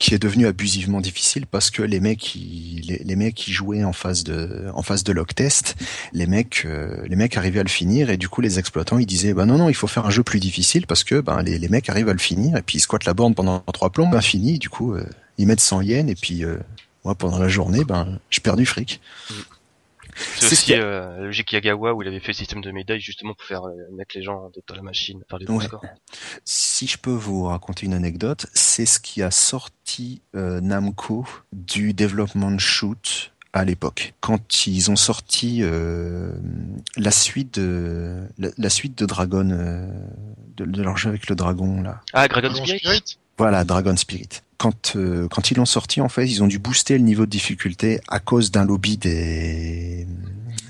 qui 0.00 0.14
est 0.14 0.18
devenu 0.18 0.46
abusivement 0.46 1.02
difficile 1.02 1.46
parce 1.46 1.70
que 1.70 1.82
les 1.82 2.00
mecs 2.00 2.18
qui 2.18 2.82
les, 2.88 3.02
les 3.04 3.16
mecs 3.16 3.34
qui 3.34 3.52
jouaient 3.52 3.84
en 3.84 3.92
phase 3.92 4.24
de 4.24 4.66
en 4.74 4.82
phase 4.82 5.04
de 5.04 5.12
log 5.12 5.28
test, 5.34 5.76
les 6.14 6.26
mecs 6.26 6.62
euh, 6.64 7.04
les 7.06 7.16
mecs 7.16 7.36
arrivaient 7.36 7.60
à 7.60 7.64
le 7.64 7.68
finir 7.68 8.08
et 8.08 8.16
du 8.16 8.28
coup 8.28 8.40
les 8.40 8.58
exploitants 8.58 8.98
ils 8.98 9.06
disaient 9.06 9.34
bah 9.34 9.44
non 9.44 9.58
non 9.58 9.68
il 9.68 9.74
faut 9.74 9.86
faire 9.86 10.06
un 10.06 10.10
jeu 10.10 10.22
plus 10.22 10.40
difficile 10.40 10.86
parce 10.86 11.04
que 11.04 11.20
ben 11.20 11.42
les, 11.42 11.58
les 11.58 11.68
mecs 11.68 11.90
arrivent 11.90 12.08
à 12.08 12.14
le 12.14 12.18
finir 12.18 12.56
et 12.56 12.62
puis 12.62 12.78
ils 12.78 12.80
squattent 12.80 13.04
la 13.04 13.12
borne 13.12 13.34
pendant 13.34 13.60
trois 13.74 13.90
plombs 13.90 14.08
ben 14.08 14.22
fini 14.22 14.58
du 14.58 14.70
coup 14.70 14.94
euh, 14.94 15.04
ils 15.36 15.46
mettent 15.46 15.60
100 15.60 15.82
yens 15.82 16.10
et 16.10 16.14
puis 16.14 16.44
euh, 16.44 16.56
moi 17.04 17.14
pendant 17.14 17.38
la 17.38 17.48
journée 17.48 17.84
ben 17.84 18.18
je 18.30 18.40
perds 18.40 18.56
du 18.56 18.64
fric. 18.64 19.02
C'est 19.28 19.34
C'est 20.36 20.40
ce 20.40 20.52
aussi 20.52 20.64
qu'il 20.64 20.74
y 20.76 20.78
euh, 20.78 21.16
la 21.18 21.24
logique 21.24 21.52
Yagawa 21.52 21.94
où 21.94 22.02
il 22.02 22.08
avait 22.08 22.20
fait 22.20 22.28
le 22.28 22.32
système 22.34 22.60
de 22.60 22.70
médailles 22.70 23.00
justement 23.00 23.34
pour 23.34 23.44
faire 23.46 23.64
euh, 23.66 23.72
mettre 23.96 24.16
les 24.16 24.22
gens 24.22 24.50
dans 24.68 24.74
la 24.74 24.82
machine, 24.82 25.22
faire 25.28 25.38
des 25.38 25.46
bons 25.46 25.58
Ouais. 25.58 25.64
scores. 25.64 25.84
Si 26.44 26.86
je 26.86 26.98
peux 26.98 27.10
vous 27.12 27.44
raconter 27.44 27.86
une 27.86 27.94
anecdote, 27.94 28.46
c'est 28.54 28.86
ce 28.86 29.00
qui 29.00 29.22
a 29.22 29.30
sorti 29.30 30.22
euh, 30.36 30.60
Namco 30.60 31.26
du 31.52 31.92
développement 31.94 32.50
de 32.50 32.58
shoot 32.60 33.32
à 33.52 33.64
l'époque. 33.64 34.14
Quand 34.20 34.66
ils 34.66 34.90
ont 34.90 34.96
sorti 34.96 35.58
euh, 35.62 36.32
la 36.96 37.10
suite 37.10 37.58
de 37.58 38.22
la, 38.38 38.48
la 38.56 38.70
suite 38.70 38.96
de 38.98 39.06
Dragon 39.06 39.48
euh, 39.50 39.88
de, 40.56 40.64
de 40.64 40.82
leur 40.82 40.96
jeu 40.96 41.08
avec 41.08 41.28
le 41.28 41.34
dragon 41.34 41.82
là. 41.82 42.00
Ah, 42.12 42.28
Dragon 42.28 42.48
Dragon 42.48 42.64
Spirit 42.64 42.78
Spirit 42.80 43.18
Voilà, 43.38 43.64
Dragon 43.64 43.96
Spirit. 43.96 44.28
Quand 44.60 44.94
euh, 44.96 45.26
quand 45.28 45.50
ils 45.50 45.56
l'ont 45.56 45.64
sorti 45.64 46.02
en 46.02 46.10
fait, 46.10 46.26
ils 46.28 46.42
ont 46.42 46.46
dû 46.46 46.58
booster 46.58 46.98
le 46.98 47.04
niveau 47.04 47.24
de 47.24 47.30
difficulté 47.30 47.98
à 48.08 48.20
cause 48.20 48.50
d'un 48.50 48.66
lobby 48.66 48.98
des 48.98 50.06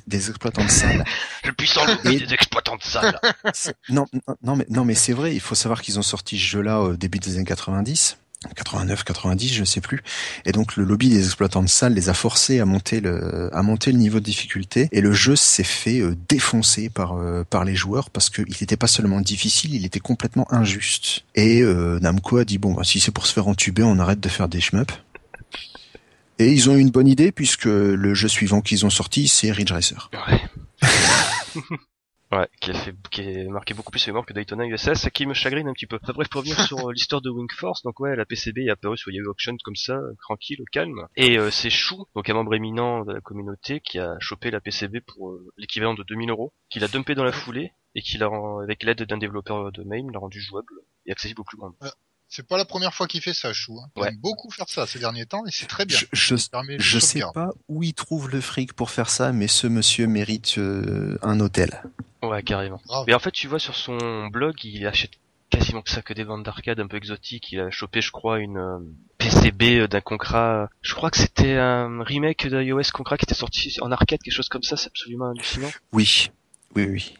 des 0.06 0.28
exploitants 0.30 0.64
de 0.64 0.70
salles. 0.70 1.04
Le 1.44 1.52
puissant 1.52 1.84
lobby 1.86 2.14
Et- 2.16 2.20
des 2.26 2.34
exploitants 2.34 2.76
de 2.76 2.82
salles. 2.84 3.18
Non, 3.88 4.06
non, 4.44 4.54
mais 4.54 4.66
non, 4.70 4.84
mais 4.84 4.94
c'est 4.94 5.12
vrai. 5.12 5.34
Il 5.34 5.40
faut 5.40 5.56
savoir 5.56 5.82
qu'ils 5.82 5.98
ont 5.98 6.02
sorti 6.02 6.38
ce 6.38 6.44
jeu-là 6.44 6.80
au 6.82 6.96
début 6.96 7.18
des 7.18 7.34
années 7.34 7.44
90, 7.44 8.16
89, 8.48 9.04
90, 9.04 9.52
je 9.52 9.64
sais 9.64 9.82
plus. 9.82 10.02
Et 10.46 10.52
donc 10.52 10.76
le 10.76 10.84
lobby 10.84 11.10
des 11.10 11.26
exploitants 11.26 11.62
de 11.62 11.68
salles 11.68 11.92
les 11.92 12.08
a 12.08 12.14
forcés 12.14 12.58
à 12.58 12.64
monter 12.64 13.00
le, 13.00 13.54
à 13.54 13.62
monter 13.62 13.92
le 13.92 13.98
niveau 13.98 14.18
de 14.18 14.24
difficulté. 14.24 14.88
Et 14.92 15.02
le 15.02 15.12
jeu 15.12 15.36
s'est 15.36 15.62
fait 15.62 16.00
euh, 16.00 16.16
défoncer 16.28 16.88
par 16.88 17.18
euh, 17.18 17.44
par 17.48 17.64
les 17.64 17.74
joueurs 17.74 18.08
parce 18.08 18.30
qu'il 18.30 18.46
n'était 18.60 18.78
pas 18.78 18.86
seulement 18.86 19.20
difficile, 19.20 19.74
il 19.74 19.84
était 19.84 20.00
complètement 20.00 20.50
injuste. 20.52 21.24
Et 21.34 21.60
euh, 21.60 21.98
Namco 22.00 22.38
a 22.38 22.46
dit 22.46 22.56
bon, 22.56 22.72
bah, 22.72 22.84
si 22.84 22.98
c'est 22.98 23.12
pour 23.12 23.26
se 23.26 23.34
faire 23.34 23.46
entuber, 23.46 23.82
on 23.82 23.98
arrête 23.98 24.20
de 24.20 24.28
faire 24.30 24.48
des 24.48 24.60
shmups. 24.60 24.94
Et 26.38 26.50
ils 26.50 26.70
ont 26.70 26.76
eu 26.76 26.80
une 26.80 26.90
bonne 26.90 27.08
idée 27.08 27.32
puisque 27.32 27.66
le 27.66 28.14
jeu 28.14 28.28
suivant 28.28 28.62
qu'ils 28.62 28.86
ont 28.86 28.90
sorti, 28.90 29.28
c'est 29.28 29.52
Ridge 29.52 29.72
Racer. 29.72 30.10
Ouais. 30.26 30.88
Ouais, 32.32 32.48
qui 32.60 32.70
a 32.70 32.74
fait, 32.74 32.94
qui 33.10 33.22
est 33.22 33.48
marqué 33.48 33.74
beaucoup 33.74 33.90
plus 33.90 34.06
mémoire 34.06 34.24
que 34.24 34.32
Daytona 34.32 34.64
USS, 34.64 35.10
qui 35.12 35.26
me 35.26 35.34
chagrine 35.34 35.66
un 35.66 35.72
petit 35.72 35.86
peu. 35.86 35.98
Bref, 36.14 36.28
pour 36.28 36.42
revenir 36.42 36.60
sur 36.60 36.88
euh, 36.88 36.92
l'histoire 36.92 37.20
de 37.20 37.28
Wing 37.28 37.50
Force, 37.50 37.82
donc 37.82 37.98
ouais, 37.98 38.14
la 38.14 38.24
PCB 38.24 38.66
est 38.66 38.70
apparue 38.70 38.96
sur 38.96 39.10
Yahoo 39.10 39.30
Auction 39.30 39.56
comme 39.64 39.74
ça, 39.74 39.94
euh, 39.94 40.14
tranquille, 40.22 40.62
au 40.62 40.64
calme. 40.70 41.08
Et 41.16 41.38
euh, 41.38 41.50
c'est 41.50 41.70
Chou, 41.70 42.06
donc 42.14 42.30
un 42.30 42.34
membre 42.34 42.54
éminent 42.54 43.04
de 43.04 43.14
la 43.14 43.20
communauté, 43.20 43.80
qui 43.80 43.98
a 43.98 44.16
chopé 44.20 44.52
la 44.52 44.60
PCB 44.60 45.00
pour 45.00 45.30
euh, 45.30 45.52
l'équivalent 45.56 45.94
de 45.94 46.04
2000 46.04 46.30
euros, 46.30 46.52
qu'il 46.68 46.84
a 46.84 46.88
dumpé 46.88 47.16
dans 47.16 47.24
la 47.24 47.32
foulée, 47.32 47.72
et 47.96 48.00
qui 48.00 48.16
l'a, 48.16 48.30
avec 48.62 48.84
l'aide 48.84 49.02
d'un 49.02 49.18
développeur 49.18 49.72
de 49.72 49.82
MAME, 49.82 50.12
l'a 50.12 50.20
rendu 50.20 50.40
jouable 50.40 50.72
et 51.06 51.10
accessible 51.10 51.40
au 51.40 51.44
plus 51.44 51.56
grand 51.56 51.70
nombre. 51.70 51.96
C'est 52.32 52.46
pas 52.46 52.56
la 52.56 52.64
première 52.64 52.94
fois 52.94 53.08
qu'il 53.08 53.20
fait 53.20 53.34
ça, 53.34 53.52
Chou. 53.52 53.80
Hein. 53.80 53.88
Il 53.96 54.02
Ouais. 54.02 54.08
aime 54.08 54.16
beaucoup 54.18 54.50
faire 54.52 54.68
ça 54.68 54.86
ces 54.86 55.00
derniers 55.00 55.26
temps 55.26 55.44
et 55.46 55.50
c'est 55.50 55.66
très 55.66 55.84
bien. 55.84 55.98
Je, 55.98 56.06
je, 56.12 56.36
Ça 56.36 56.48
permet 56.50 56.76
de 56.76 56.80
Je 56.82 56.98
sais 57.00 57.22
pas 57.34 57.50
où 57.68 57.82
il 57.82 57.92
trouve 57.92 58.30
le 58.30 58.40
fric 58.40 58.72
pour 58.72 58.90
faire 58.90 59.10
ça, 59.10 59.32
mais 59.32 59.48
ce 59.48 59.66
monsieur 59.66 60.06
mérite 60.06 60.54
euh, 60.58 61.18
un 61.22 61.40
hôtel. 61.40 61.82
Ouais, 62.22 62.42
carrément. 62.44 62.80
Grave. 62.86 63.04
Mais 63.08 63.14
en 63.14 63.18
fait, 63.18 63.32
tu 63.32 63.48
vois, 63.48 63.58
sur 63.58 63.74
son 63.74 64.28
blog, 64.28 64.54
il 64.64 64.86
achète 64.86 65.10
quasiment 65.50 65.82
que 65.82 65.90
ça, 65.90 66.02
que 66.02 66.14
des 66.14 66.22
ventes 66.22 66.44
d'arcade 66.44 66.78
un 66.78 66.86
peu 66.86 66.98
exotiques. 66.98 67.50
Il 67.50 67.58
a 67.58 67.70
chopé, 67.72 68.00
je 68.00 68.12
crois, 68.12 68.38
une 68.38 68.58
euh, 68.58 68.78
PCB 69.18 69.88
d'un 69.88 70.00
Concra. 70.00 70.68
Je 70.82 70.94
crois 70.94 71.10
que 71.10 71.16
c'était 71.18 71.56
un 71.56 72.04
remake 72.04 72.46
d'iOS 72.46 72.92
Concra 72.92 73.18
qui 73.18 73.24
était 73.24 73.34
sorti 73.34 73.76
en 73.80 73.90
arcade, 73.90 74.20
quelque 74.22 74.32
chose 74.32 74.48
comme 74.48 74.62
ça. 74.62 74.76
C'est 74.76 74.86
absolument 74.86 75.30
hallucinant. 75.30 75.70
Oui, 75.92 76.30
oui, 76.76 76.86
oui. 76.88 77.14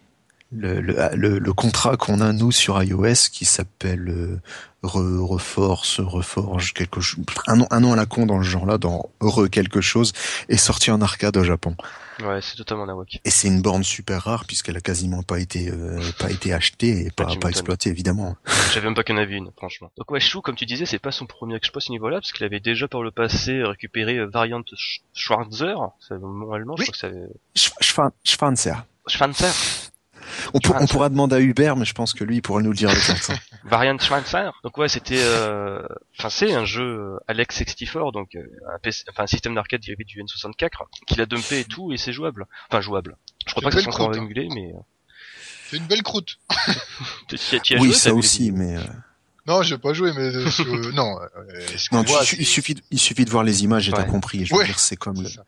Le, 0.53 0.81
le, 0.81 0.97
le, 1.15 1.39
le 1.39 1.53
contrat 1.53 1.97
qu'on 1.97 2.21
a 2.21 2.33
nous 2.33 2.51
sur 2.53 2.83
iOS 2.83 3.29
qui 3.33 3.45
s'appelle 3.45 4.09
euh, 4.09 4.41
Re, 4.83 5.21
Reforce, 5.29 6.01
Reforge, 6.01 6.73
quelque 6.75 7.01
chose, 7.01 7.25
un 7.47 7.57
nom, 7.57 7.67
un 7.71 7.81
nom 7.81 7.93
à 7.93 7.97
la 7.97 8.07
con 8.07 8.27
dans 8.27 8.39
le 8.39 8.43
genre 8.43 8.67
là, 8.67 8.77
dans 8.79 9.11
Re 9.21 9.49
quelque 9.49 9.81
chose, 9.81 10.13
est 10.49 10.57
sorti 10.57 10.91
en 10.91 11.01
arcade 11.03 11.37
au 11.37 11.45
Japon. 11.45 11.77
Ouais, 12.23 12.41
c'est 12.43 12.57
totalement 12.57 12.85
nawak. 12.87 13.21
Et 13.25 13.31
c'est 13.31 13.49
une 13.49 13.63
borne 13.63 13.85
super 13.85 14.23
rare 14.25 14.45
puisqu'elle 14.45 14.77
a 14.77 14.81
quasiment 14.81 15.23
pas 15.23 15.39
été 15.39 15.71
euh, 15.71 16.01
pas 16.19 16.31
été 16.31 16.53
achetée 16.53 17.07
et 17.07 17.11
pas, 17.11 17.35
pas 17.37 17.49
exploitée 17.49 17.89
évidemment. 17.89 18.37
J'avais 18.75 18.87
même 18.87 18.95
pas 18.95 19.05
qu'il 19.05 19.15
y 19.15 19.19
en 19.19 19.23
avait 19.23 19.37
une, 19.37 19.51
franchement. 19.57 19.91
Donc 19.97 20.11
ouais, 20.11 20.21
Chou, 20.21 20.43
comme 20.43 20.57
tu 20.57 20.67
disais, 20.67 20.85
c'est 20.85 20.99
pas 20.99 21.13
son 21.13 21.25
premier 21.27 21.55
exploit 21.55 21.81
à 21.81 21.85
ce 21.87 21.93
niveau-là, 21.93 22.17
parce 22.21 22.33
qu'il 22.33 22.45
avait 22.45 22.61
déjà 22.61 22.89
par 22.89 23.03
le 23.03 23.11
passé 23.11 23.63
récupéré 23.63 24.19
euh, 24.19 24.27
Variant 24.27 24.61
Sch- 24.61 25.01
Schwarzer, 25.15 25.77
c'est 26.07 26.15
le 26.15 26.53
allemand, 26.55 26.75
Oui. 26.79 26.85
je 26.87 26.91
crois 26.93 27.09
que 27.11 27.17
c'est... 27.55 27.59
Schwa- 27.59 27.81
Schwa- 27.81 28.13
Schwanzer. 28.25 28.85
On, 30.54 30.59
pour- 30.61 30.74
on 30.74 30.78
Schwanzer. 30.78 30.92
pourra 30.92 31.09
demander 31.09 31.37
à 31.37 31.40
Hubert, 31.40 31.76
mais 31.76 31.85
je 31.85 31.92
pense 31.94 32.12
que 32.14 32.24
lui 32.24 32.37
il 32.37 32.42
pourrait 32.42 32.62
nous 32.62 32.70
le 32.70 32.76
dire. 32.76 32.90
Variant 33.64 33.98
Schwanzer 33.98 34.52
Donc 34.64 34.76
ouais, 34.78 34.88
c'était... 34.88 35.20
euh, 35.22 35.83
Enfin, 36.18 36.30
c'est 36.30 36.52
un 36.54 36.64
jeu 36.64 36.83
euh, 36.83 37.18
Alex 37.28 37.56
64, 37.56 38.12
donc 38.12 38.35
euh, 38.35 38.40
un, 38.74 38.78
PC... 38.78 39.04
enfin, 39.11 39.24
un 39.24 39.26
système 39.26 39.54
d'arcade 39.54 39.80
dérivé 39.80 40.04
du 40.04 40.22
N64, 40.22 40.68
qu'il 41.06 41.20
a 41.20 41.26
dumpé 41.26 41.61
et 41.61 41.64
tout, 41.64 41.92
et 41.92 41.96
c'est 41.96 42.12
jouable. 42.12 42.46
Enfin, 42.70 42.80
jouable. 42.80 43.16
Je 43.46 43.52
crois 43.54 43.62
C'est 43.70 43.70
pas 43.70 43.76
que 43.76 43.83
soit 43.83 43.94
encore 43.94 44.11
hein. 44.14 44.22
émulé, 44.24 44.48
mais... 44.54 44.72
C'est 45.70 45.76
une 45.76 45.87
belle 45.87 46.02
croûte. 46.02 46.38
Y 47.33 47.76
oui, 47.78 47.88
joué, 47.88 47.92
ça 47.92 48.12
aussi, 48.14 48.50
mais 48.52 48.76
euh, 48.76 48.80
Non, 49.46 49.62
j'ai 49.62 49.78
pas 49.78 49.92
joué, 49.94 50.12
mais 50.14 50.22
euh, 50.35 50.92
non. 50.92 51.16
euh, 51.20 51.61
tu- 51.66 51.76
tu- 51.76 52.24
c'est- 52.24 52.37
il 52.38 52.46
suffit 52.46 52.74
de, 52.74 52.83
il 52.90 52.98
suffit 52.98 53.24
de 53.24 53.30
voir 53.30 53.42
les 53.44 53.64
images 53.64 53.88
et 53.88 53.92
t'as 53.92 54.04
compris. 54.04 54.44
Je 54.44 54.54
veux 54.54 54.64
dire, 54.64 54.78
c'est 54.78 54.96
comme 54.96 55.22
le, 55.22 55.28
c'est. 55.28 55.40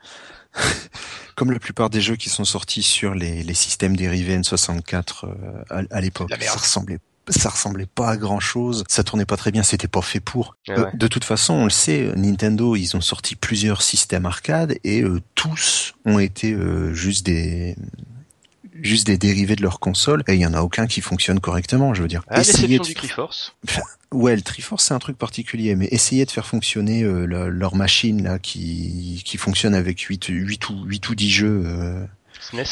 Comme 1.34 1.50
la 1.52 1.58
plupart 1.58 1.90
des 1.90 2.00
jeux 2.00 2.16
qui 2.16 2.28
sont 2.30 2.44
sortis 2.44 2.82
sur 2.82 3.14
les, 3.14 3.42
les 3.42 3.54
systèmes 3.54 3.96
dérivés 3.96 4.38
N64 4.38 5.24
euh, 5.24 5.28
à, 5.70 5.82
à 5.90 6.00
l'époque. 6.00 6.30
Ça 6.52 6.58
ressemblait 6.58 6.98
ça 7.28 7.50
ressemblait 7.50 7.86
pas 7.86 8.10
à 8.10 8.16
grand 8.16 8.40
chose, 8.40 8.82
ça 8.88 9.04
tournait 9.04 9.24
pas 9.24 9.36
très 9.36 9.52
bien, 9.52 9.62
c'était 9.62 9.86
pas 9.86 10.02
fait 10.02 10.18
pour. 10.18 10.56
Ouais, 10.66 10.74
Euh, 10.76 10.84
ouais. 10.86 10.90
De 10.94 11.06
toute 11.06 11.22
façon, 11.22 11.54
on 11.54 11.64
le 11.64 11.70
sait, 11.70 12.10
Nintendo, 12.16 12.74
ils 12.74 12.96
ont 12.96 13.00
sorti 13.00 13.36
plusieurs 13.36 13.80
systèmes 13.82 14.26
arcade 14.26 14.76
et 14.82 15.02
euh, 15.02 15.20
tous 15.36 15.94
ont 16.04 16.18
été 16.18 16.52
euh, 16.52 16.92
juste 16.94 17.24
des 17.24 17.76
juste 18.80 19.06
des 19.06 19.18
dérivés 19.18 19.54
de 19.54 19.62
leur 19.62 19.78
console 19.78 20.24
et 20.26 20.34
il 20.34 20.40
y 20.40 20.46
en 20.46 20.52
a 20.54 20.62
aucun 20.62 20.88
qui 20.88 21.00
fonctionne 21.00 21.38
correctement, 21.38 21.94
je 21.94 22.02
veux 22.02 22.08
dire. 22.08 22.22
À 22.26 22.40
de- 22.40 22.88
du 22.88 22.94
Triforce. 22.94 23.54
Ouais, 24.12 24.36
le 24.36 24.42
Triforce 24.42 24.84
c'est 24.84 24.94
un 24.94 24.98
truc 24.98 25.16
particulier, 25.18 25.74
mais 25.74 25.86
essayez 25.90 26.24
de 26.26 26.30
faire 26.30 26.46
fonctionner 26.46 27.02
euh, 27.02 27.24
la- 27.26 27.48
leur 27.48 27.74
machine 27.74 28.22
là 28.22 28.38
qui 28.38 29.22
qui 29.24 29.36
fonctionne 29.38 29.74
avec 29.74 30.00
8 30.00 30.26
8 30.28 30.68
ou 30.68 30.84
8 30.84 31.08
ou 31.08 31.14
10 31.14 31.30
jeux 31.30 31.62
euh, 31.64 32.06
NES. 32.52 32.64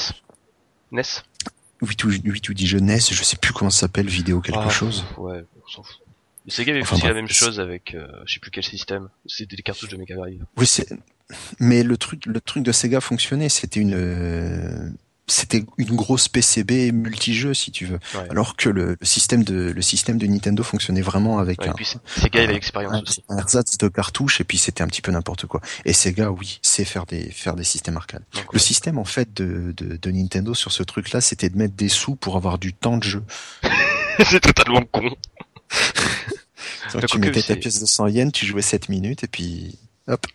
NES. 0.92 1.02
8 1.82 2.04
ou 2.04 2.10
8 2.10 2.48
ou 2.50 2.54
10 2.54 2.66
jeux 2.66 2.80
NES, 2.80 2.98
je 3.10 3.22
sais 3.24 3.36
plus 3.36 3.52
comment 3.54 3.70
ça 3.70 3.80
s'appelle, 3.80 4.06
vidéo 4.08 4.40
quelque 4.42 4.58
Ah, 4.60 4.68
chose. 4.68 5.04
Ouais, 5.16 5.42
on 5.64 5.68
s'en 5.70 5.82
fout. 5.82 5.96
Mais 6.44 6.52
Sega 6.52 6.72
avait 6.72 6.82
Enfin, 6.82 6.96
fait 6.96 7.08
la 7.08 7.14
même 7.14 7.28
chose 7.28 7.58
avec, 7.60 7.94
euh, 7.94 8.06
je 8.26 8.34
sais 8.34 8.40
plus 8.40 8.50
quel 8.50 8.64
système. 8.64 9.08
C'était 9.26 9.56
des 9.56 9.62
cartouches 9.62 9.88
de 9.90 9.96
Mega 9.96 10.16
Drive. 10.16 10.44
Oui, 10.56 10.66
c'est 10.66 10.88
mais 11.60 11.82
le 11.84 11.96
truc 11.96 12.26
le 12.26 12.40
truc 12.40 12.64
de 12.64 12.72
Sega 12.72 13.00
fonctionnait, 13.00 13.48
c'était 13.48 13.80
une 13.80 13.94
euh, 13.94 14.90
c'était 15.30 15.64
une 15.78 15.94
grosse 15.96 16.28
PCB 16.28 16.92
multijeu 16.92 17.54
si 17.54 17.70
tu 17.70 17.86
veux. 17.86 17.98
Ouais. 18.14 18.28
Alors 18.30 18.56
que 18.56 18.68
le, 18.68 18.96
le 19.00 19.06
système 19.06 19.44
de 19.44 19.54
le 19.70 19.82
système 19.82 20.18
de 20.18 20.26
Nintendo 20.26 20.62
fonctionnait 20.62 21.00
vraiment 21.02 21.38
avec 21.38 21.60
Ouais, 21.60 21.66
et 21.66 21.70
un 21.70 21.74
puis 21.74 21.86
Sega 22.06 22.40
avait 22.40 22.48
un- 22.48 22.52
l'expérience 22.52 22.94
un, 22.94 23.02
aussi. 23.02 23.24
un 23.28 23.38
ersatz 23.38 23.78
de 23.78 23.88
cartouche 23.88 24.40
et 24.40 24.44
puis 24.44 24.58
c'était 24.58 24.82
un 24.82 24.86
petit 24.88 25.02
peu 25.02 25.12
n'importe 25.12 25.46
quoi. 25.46 25.60
Et 25.84 25.92
Sega, 25.92 26.30
oui, 26.30 26.58
c'est 26.62 26.84
faire 26.84 27.06
des 27.06 27.30
faire 27.30 27.54
des 27.56 27.64
systèmes 27.64 27.96
arcade. 27.96 28.22
Donc, 28.34 28.44
Le 28.52 28.58
ouais. 28.58 28.58
système 28.64 28.98
en 28.98 29.04
fait 29.04 29.32
de, 29.34 29.72
de, 29.76 29.96
de 29.96 30.10
Nintendo 30.10 30.54
sur 30.54 30.72
ce 30.72 30.82
truc-là, 30.82 31.20
c'était 31.20 31.48
de 31.48 31.56
mettre 31.56 31.74
des 31.74 31.88
sous 31.88 32.16
pour 32.16 32.36
avoir 32.36 32.58
du 32.58 32.72
temps 32.72 32.96
de 32.98 33.04
jeu. 33.04 33.22
c'est 34.28 34.40
totalement 34.40 34.82
con. 34.90 35.10
Donc, 36.92 37.06
tu 37.06 37.18
mettais 37.18 37.42
ta 37.42 37.56
pièce 37.56 37.80
de 37.80 37.86
100 37.86 38.08
yens, 38.08 38.32
tu 38.32 38.46
jouais 38.46 38.62
7 38.62 38.88
minutes 38.88 39.22
et 39.24 39.28
puis 39.28 39.78
hop. 40.08 40.26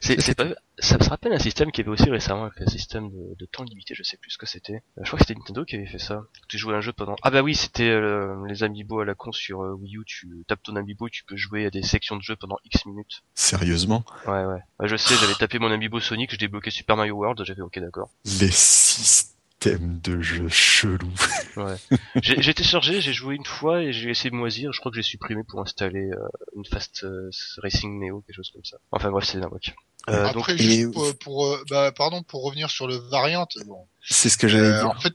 C'est 0.00 0.34
pas, 0.34 0.44
ça 0.78 0.98
me 0.98 1.04
rappelle 1.08 1.32
un 1.32 1.38
système 1.38 1.72
qui 1.72 1.80
avait 1.80 1.90
aussi 1.90 2.10
récemment 2.10 2.44
avec 2.44 2.60
un 2.60 2.66
système 2.66 3.10
de, 3.10 3.34
de 3.38 3.46
temps 3.46 3.64
limité, 3.64 3.94
je 3.94 4.02
sais 4.02 4.16
plus 4.18 4.30
ce 4.30 4.38
que 4.38 4.46
c'était. 4.46 4.82
Euh, 4.98 5.02
Je 5.02 5.06
crois 5.06 5.18
que 5.18 5.24
c'était 5.26 5.38
Nintendo 5.38 5.64
qui 5.64 5.76
avait 5.76 5.86
fait 5.86 5.98
ça. 5.98 6.22
Tu 6.48 6.58
jouais 6.58 6.74
à 6.74 6.78
un 6.78 6.80
jeu 6.80 6.92
pendant, 6.92 7.16
ah 7.22 7.30
bah 7.30 7.42
oui, 7.42 7.54
c'était 7.54 7.88
euh, 7.88 8.34
les 8.48 8.62
amiibo 8.62 9.00
à 9.00 9.04
la 9.04 9.14
con 9.14 9.32
sur 9.32 9.62
euh, 9.62 9.72
Wii 9.74 9.96
U, 9.98 10.04
tu 10.06 10.44
tapes 10.46 10.62
ton 10.62 10.76
amiibo, 10.76 11.08
tu 11.08 11.24
peux 11.24 11.36
jouer 11.36 11.66
à 11.66 11.70
des 11.70 11.82
sections 11.82 12.16
de 12.16 12.22
jeu 12.22 12.36
pendant 12.36 12.58
X 12.64 12.84
minutes. 12.86 13.22
Sérieusement, 13.34 14.04
Ouais, 14.26 14.44
ouais. 14.44 14.60
Ouais, 14.80 14.88
je 14.88 14.96
sais, 14.96 15.14
j'avais 15.14 15.34
tapé 15.34 15.58
mon 15.58 15.70
amiibo 15.70 15.98
Sonic, 16.00 16.30
je 16.32 16.36
débloquais 16.38 16.70
Super 16.70 16.96
Mario 16.96 17.14
World, 17.14 17.42
j'avais 17.44 17.62
ok 17.62 17.78
d'accord. 17.78 18.10
les 18.24 18.50
systèmes 18.50 19.35
de 19.64 20.20
jeu 20.20 20.48
chelous. 20.48 21.12
Ouais. 21.56 21.76
J'ai 22.16 22.42
j'ai 22.42 22.52
téléchargé, 22.52 23.00
j'ai 23.00 23.14
joué 23.14 23.34
une 23.34 23.44
fois 23.46 23.82
et 23.82 23.90
j'ai 23.90 24.10
essayé 24.10 24.28
de 24.30 24.34
moisir. 24.34 24.72
Je 24.74 24.80
crois 24.80 24.92
que 24.92 24.96
j'ai 24.96 25.02
supprimé 25.02 25.42
pour 25.42 25.60
installer 25.62 26.10
euh, 26.10 26.28
une 26.54 26.66
Fast 26.66 27.02
euh, 27.04 27.30
Racing 27.62 27.98
Neo, 27.98 28.20
quelque 28.26 28.36
chose 28.36 28.50
comme 28.52 28.64
ça. 28.64 28.76
Enfin 28.92 29.10
bref, 29.10 29.24
c'est 29.24 29.38
n'importe 29.38 29.70
euh, 30.10 30.22
donc, 30.34 30.36
Après, 30.36 30.54
et- 30.54 30.58
juste 30.58 30.92
pour, 30.92 31.18
pour, 31.18 31.46
euh, 31.46 31.64
bah, 31.70 31.92
pardon, 31.92 32.22
pour 32.22 32.44
revenir 32.44 32.68
sur 32.70 32.86
le 32.86 32.96
variant, 33.10 33.46
bon, 33.66 33.86
C'est 34.02 34.28
ce 34.28 34.36
que 34.36 34.48
j'allais 34.48 34.66
euh, 34.68 34.80
dire. 34.82 34.90
en 34.90 35.00
fait, 35.00 35.14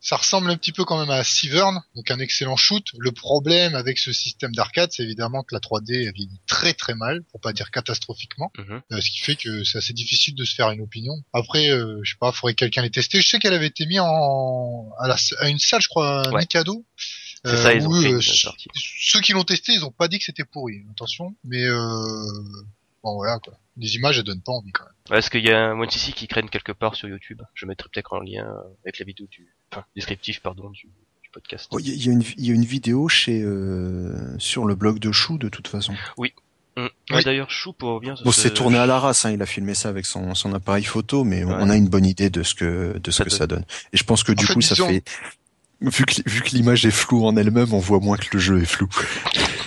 ça 0.00 0.16
ressemble 0.16 0.50
un 0.50 0.56
petit 0.56 0.72
peu 0.72 0.84
quand 0.84 0.98
même 0.98 1.10
à 1.10 1.22
Severn, 1.22 1.82
donc 1.94 2.10
un 2.10 2.18
excellent 2.20 2.56
shoot. 2.56 2.82
Le 2.98 3.12
problème 3.12 3.74
avec 3.74 3.98
ce 3.98 4.12
système 4.12 4.52
d'arcade, 4.54 4.90
c'est 4.92 5.02
évidemment 5.02 5.42
que 5.42 5.54
la 5.54 5.60
3D 5.60 6.08
a 6.08 6.12
vieilli 6.12 6.40
très 6.46 6.72
très 6.72 6.94
mal, 6.94 7.22
pour 7.30 7.40
pas 7.40 7.52
dire 7.52 7.70
catastrophiquement, 7.70 8.50
mhm. 8.58 8.80
euh, 8.92 9.00
ce 9.00 9.10
qui 9.10 9.20
fait 9.20 9.36
que 9.36 9.62
c'est 9.62 9.76
assez 9.78 9.92
difficile 9.92 10.34
de 10.34 10.44
se 10.44 10.54
faire 10.54 10.70
une 10.70 10.80
opinion. 10.80 11.12
Après, 11.34 11.68
euh, 11.68 12.00
je 12.02 12.12
sais 12.12 12.16
pas, 12.18 12.32
faudrait 12.32 12.54
que 12.54 12.60
quelqu'un 12.60 12.80
les 12.82 12.90
tester. 12.90 13.20
Je 13.20 13.28
sais 13.28 13.38
qu'elle 13.38 13.52
avait 13.52 13.66
été 13.66 13.84
mise 13.84 14.00
en 14.00 14.90
à, 14.98 15.06
la, 15.06 15.16
à 15.40 15.48
une 15.50 15.58
salle, 15.58 15.82
je 15.82 15.88
crois, 15.88 16.22
à 16.26 16.30
Ouais. 16.32 16.40
Mikado. 16.40 16.82
c'est 17.44 17.56
ça, 17.58 17.74
ils 17.74 17.86
où, 17.86 17.94
ont 17.94 18.00
fait 18.00 18.12
euh, 18.14 18.20
ceux- 18.22 19.20
qui 19.20 19.32
l'ont 19.32 19.44
testé, 19.44 19.72
ils 19.74 19.84
ont 19.84 19.90
pas 19.92 20.08
dit 20.08 20.18
que 20.18 20.24
c'était 20.24 20.44
pourri, 20.44 20.82
attention. 20.92 21.34
Mais 21.44 21.64
euh, 21.64 21.76
bon 23.02 23.16
voilà 23.16 23.38
quoi. 23.38 23.58
Les 23.76 23.94
images, 23.96 24.18
elles 24.18 24.24
donnent 24.24 24.42
pas 24.42 24.52
envie 24.52 24.72
quand 24.72 24.84
même. 24.84 24.92
Ouais, 25.10 25.18
Est-ce 25.18 25.30
qu'il 25.30 25.44
y 25.44 25.50
a 25.50 25.70
un 25.70 25.88
CC 25.88 26.12
qui 26.12 26.28
traîne 26.28 26.48
quelque 26.50 26.72
part 26.72 26.94
sur 26.94 27.08
YouTube 27.08 27.40
Je 27.54 27.66
mettrai 27.66 27.88
peut-être 27.92 28.12
en 28.12 28.20
lien 28.20 28.44
euh, 28.46 28.74
avec 28.84 28.98
la 28.98 29.04
vidéo 29.06 29.26
du, 29.30 29.48
enfin, 29.72 29.84
descriptif 29.96 30.40
pardon 30.40 30.70
du, 30.70 30.86
du 31.22 31.30
podcast. 31.32 31.68
Oh, 31.70 31.78
Il 31.78 31.88
y, 31.88 31.90
a- 31.90 31.94
il 32.12 32.20
y 32.22 32.34
il 32.38 32.46
y 32.46 32.50
a 32.50 32.54
une 32.54 32.64
vidéo 32.64 33.08
chez 33.08 33.42
euh, 33.42 34.38
sur 34.38 34.64
le 34.66 34.74
blog 34.74 34.98
de 34.98 35.12
Chou 35.12 35.38
de 35.38 35.48
toute 35.48 35.68
façon. 35.68 35.92
Mm. 35.92 35.96
Oui. 36.18 36.34
D'ailleurs, 37.24 37.50
Chou 37.50 37.72
pour 37.72 37.90
revenir. 37.90 38.14
Bon, 38.24 38.32
ce- 38.32 38.40
c'est 38.42 38.54
tourné 38.54 38.78
à 38.78 38.86
la 38.86 38.98
race, 38.98 39.24
hein, 39.24 39.32
il 39.32 39.42
a 39.42 39.46
filmé 39.46 39.74
ça 39.74 39.88
avec 39.88 40.06
son, 40.06 40.34
son 40.34 40.52
appareil 40.54 40.84
photo, 40.84 41.24
mais 41.24 41.44
Ouais. 41.44 41.54
on 41.58 41.68
a 41.68 41.76
une 41.76 41.88
bonne 41.88 42.06
idée 42.06 42.30
de 42.30 42.42
ce 42.42 42.54
que 42.54 42.96
de 42.98 43.10
ce 43.10 43.18
Ça 43.18 43.24
que 43.24 43.30
donne. 43.30 43.38
ça 43.38 43.46
donne. 43.46 43.64
Et 43.92 43.96
je 43.96 44.04
pense 44.04 44.22
que 44.24 44.32
du 44.32 44.46
coup, 44.46 44.60
ça 44.60 44.74
disons- 44.74 44.88
fait 44.88 45.04
vu 45.82 46.04
que 46.04 46.28
vu 46.28 46.40
que 46.42 46.50
l'image 46.50 46.84
est 46.86 46.90
floue 46.90 47.24
en 47.26 47.36
elle-même, 47.36 47.72
on 47.74 47.78
voit 47.78 48.00
moins 48.00 48.16
que 48.16 48.28
le 48.32 48.38
jeu 48.38 48.62
est 48.62 48.66
flou. 48.66 48.88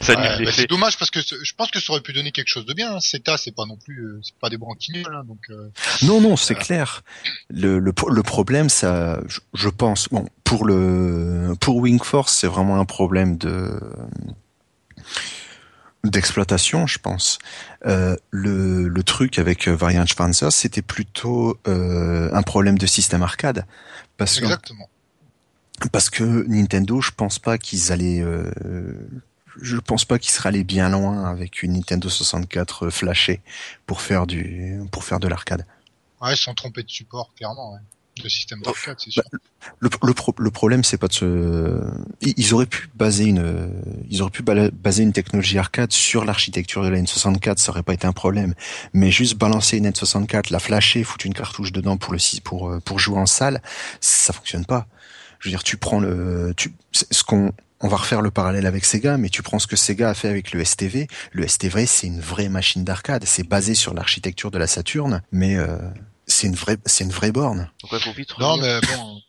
Ça 0.00 0.14
Ouais, 0.14 0.26
annule 0.26 0.46
bah, 0.46 0.52
c'est 0.54 0.68
dommage 0.68 0.96
parce 0.96 1.10
que 1.10 1.18
je 1.20 1.52
pense 1.56 1.70
que 1.72 1.80
ça 1.80 1.92
aurait 1.92 2.02
pu 2.02 2.12
donner 2.12 2.30
quelque 2.30 2.46
chose 2.48 2.64
de 2.66 2.72
bien. 2.72 2.94
Hein. 2.94 3.00
CETA, 3.00 3.36
c'est 3.36 3.50
pas 3.54 3.66
non 3.66 3.76
plus, 3.76 4.00
euh, 4.04 4.20
c'est 4.22 4.36
pas 4.38 4.48
des 4.48 4.56
branquignoles, 4.56 5.12
hein, 5.12 5.24
donc. 5.26 5.40
euh, 5.50 5.70
Non, 6.02 6.20
non, 6.20 6.36
c'est 6.36 6.54
clair. 6.54 7.02
Le, 7.50 7.80
le, 7.80 7.92
le 8.08 8.22
problème, 8.22 8.68
ça, 8.68 9.20
je, 9.26 9.40
je 9.54 9.68
pense, 9.68 10.08
bon, 10.10 10.26
pour 10.44 10.64
le, 10.64 11.54
pour 11.60 11.76
Wing 11.76 12.00
Force, 12.02 12.32
c'est 12.36 12.46
vraiment 12.46 12.78
un 12.78 12.84
problème 12.84 13.36
de, 13.38 13.72
d'exploitation, 16.04 16.86
je 16.86 16.98
pense. 16.98 17.38
Euh, 17.86 18.16
le, 18.30 18.88
le 18.88 19.02
truc 19.02 19.38
avec 19.38 19.66
euh, 19.68 19.74
Variant 19.74 20.06
Schwanzer, 20.06 20.52
c'était 20.52 20.82
plutôt 20.82 21.58
euh, 21.66 22.30
un 22.32 22.42
problème 22.42 22.78
de 22.78 22.86
système 22.86 23.22
arcade, 23.22 23.66
parce 24.16 24.38
que 24.38 24.44
Exactement. 24.44 24.88
parce 25.92 26.08
que 26.08 26.22
Nintendo, 26.48 27.00
je 27.00 27.10
pense 27.10 27.38
pas 27.38 27.58
qu'ils 27.58 27.90
allaient, 27.92 28.20
euh, 28.20 28.50
je 29.60 29.76
pense 29.76 30.04
pas 30.04 30.18
qu'ils 30.18 30.32
seraient 30.32 30.50
allés 30.50 30.64
bien 30.64 30.88
loin 30.88 31.24
avec 31.28 31.62
une 31.62 31.72
Nintendo 31.74 32.08
64 32.08 32.90
flashée 32.90 33.40
pour 33.86 34.00
faire 34.00 34.26
du, 34.26 34.80
pour 34.92 35.04
faire 35.04 35.20
de 35.20 35.28
l'arcade. 35.28 35.66
Ouais, 36.20 36.32
ils 36.34 36.36
sont 36.36 36.54
trompés 36.54 36.82
de 36.82 36.90
support, 36.90 37.32
clairement. 37.36 37.72
Ouais. 37.74 37.80
De 38.22 38.28
système 38.28 38.60
d'arcade, 38.62 38.96
c'est 38.98 39.12
sûr. 39.12 39.22
Le, 39.78 39.88
le, 40.02 40.12
pro- 40.12 40.34
le 40.38 40.50
problème, 40.50 40.82
c'est 40.82 40.96
pas 40.96 41.06
de 41.06 41.12
se. 41.12 41.80
Ils 42.20 42.52
auraient 42.52 42.66
pu 42.66 42.88
baser 42.96 43.26
une, 43.26 43.70
ils 44.10 44.22
auraient 44.22 44.32
pu 44.32 44.42
baser 44.42 45.04
une 45.04 45.12
technologie 45.12 45.56
arcade 45.56 45.92
sur 45.92 46.24
l'architecture 46.24 46.82
de 46.82 46.88
la 46.88 46.98
N64, 47.00 47.58
ça 47.58 47.70
aurait 47.70 47.84
pas 47.84 47.94
été 47.94 48.08
un 48.08 48.12
problème. 48.12 48.54
Mais 48.92 49.12
juste 49.12 49.36
balancer 49.36 49.76
une 49.76 49.88
N64, 49.88 50.50
la 50.50 50.58
flasher, 50.58 51.04
foutre 51.04 51.26
une 51.26 51.34
cartouche 51.34 51.70
dedans 51.70 51.96
pour 51.96 52.12
le 52.12 52.18
pour 52.42 52.70
euh, 52.70 52.80
pour 52.80 52.98
jouer 52.98 53.18
en 53.18 53.26
salle, 53.26 53.62
ça 54.00 54.32
fonctionne 54.32 54.66
pas. 54.66 54.88
Je 55.38 55.48
veux 55.48 55.50
dire, 55.50 55.62
tu 55.62 55.76
prends 55.76 56.00
le, 56.00 56.52
tu, 56.56 56.72
ce 56.92 57.22
qu'on, 57.22 57.52
on 57.80 57.88
va 57.88 57.96
refaire 57.96 58.22
le 58.22 58.30
parallèle 58.30 58.66
avec 58.66 58.84
Sega, 58.84 59.16
mais 59.18 59.28
tu 59.28 59.42
prends 59.42 59.58
ce 59.58 59.66
que 59.66 59.76
Sega 59.76 60.10
a 60.10 60.14
fait 60.14 60.28
avec 60.28 60.52
le 60.52 60.64
STV. 60.64 61.06
Le 61.32 61.46
STV, 61.46 61.86
c'est 61.86 62.06
une 62.08 62.20
vraie 62.20 62.48
machine 62.48 62.84
d'arcade. 62.84 63.24
C'est 63.24 63.46
basé 63.46 63.74
sur 63.74 63.94
l'architecture 63.94 64.50
de 64.50 64.58
la 64.58 64.66
Saturn, 64.66 65.22
mais 65.30 65.56
euh, 65.56 65.78
c'est 66.26 66.46
une 66.48 66.56
vraie, 66.56 66.78
c'est 66.86 67.04
une 67.04 67.12
vraie 67.12 67.32
borne. 67.32 67.70
Donc 67.82 67.92
ouais, 67.92 68.00
faut 68.00 68.12
vite 68.12 68.36
Non, 68.38 68.56
mais 68.56 68.80
bon. 68.80 69.20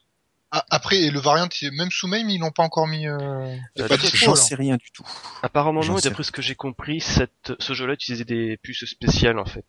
Ah, 0.52 0.66
Après, 0.72 1.12
le 1.12 1.20
variant, 1.20 1.48
même 1.74 1.92
sous 1.92 2.08
MAME, 2.08 2.28
ils 2.32 2.40
l'ont 2.40 2.50
pas 2.50 2.64
encore 2.64 2.88
mis. 2.88 3.08
Euh... 3.08 3.56
Euh, 3.78 3.98
J'en 4.16 4.34
sais 4.34 4.56
rien 4.56 4.78
du 4.78 4.90
tout. 4.92 5.06
Apparemment 5.44 5.84
non, 5.84 6.00
et 6.00 6.02
d'après 6.02 6.24
ce 6.24 6.32
que 6.32 6.42
j'ai 6.42 6.56
compris, 6.56 7.02
cette, 7.02 7.54
ce 7.60 7.74
jeu-là 7.74 7.94
utilisait 7.94 8.26
des 8.26 8.58
puces 8.58 8.86
spéciales 8.86 9.38
en 9.38 9.46
fait. 9.46 9.66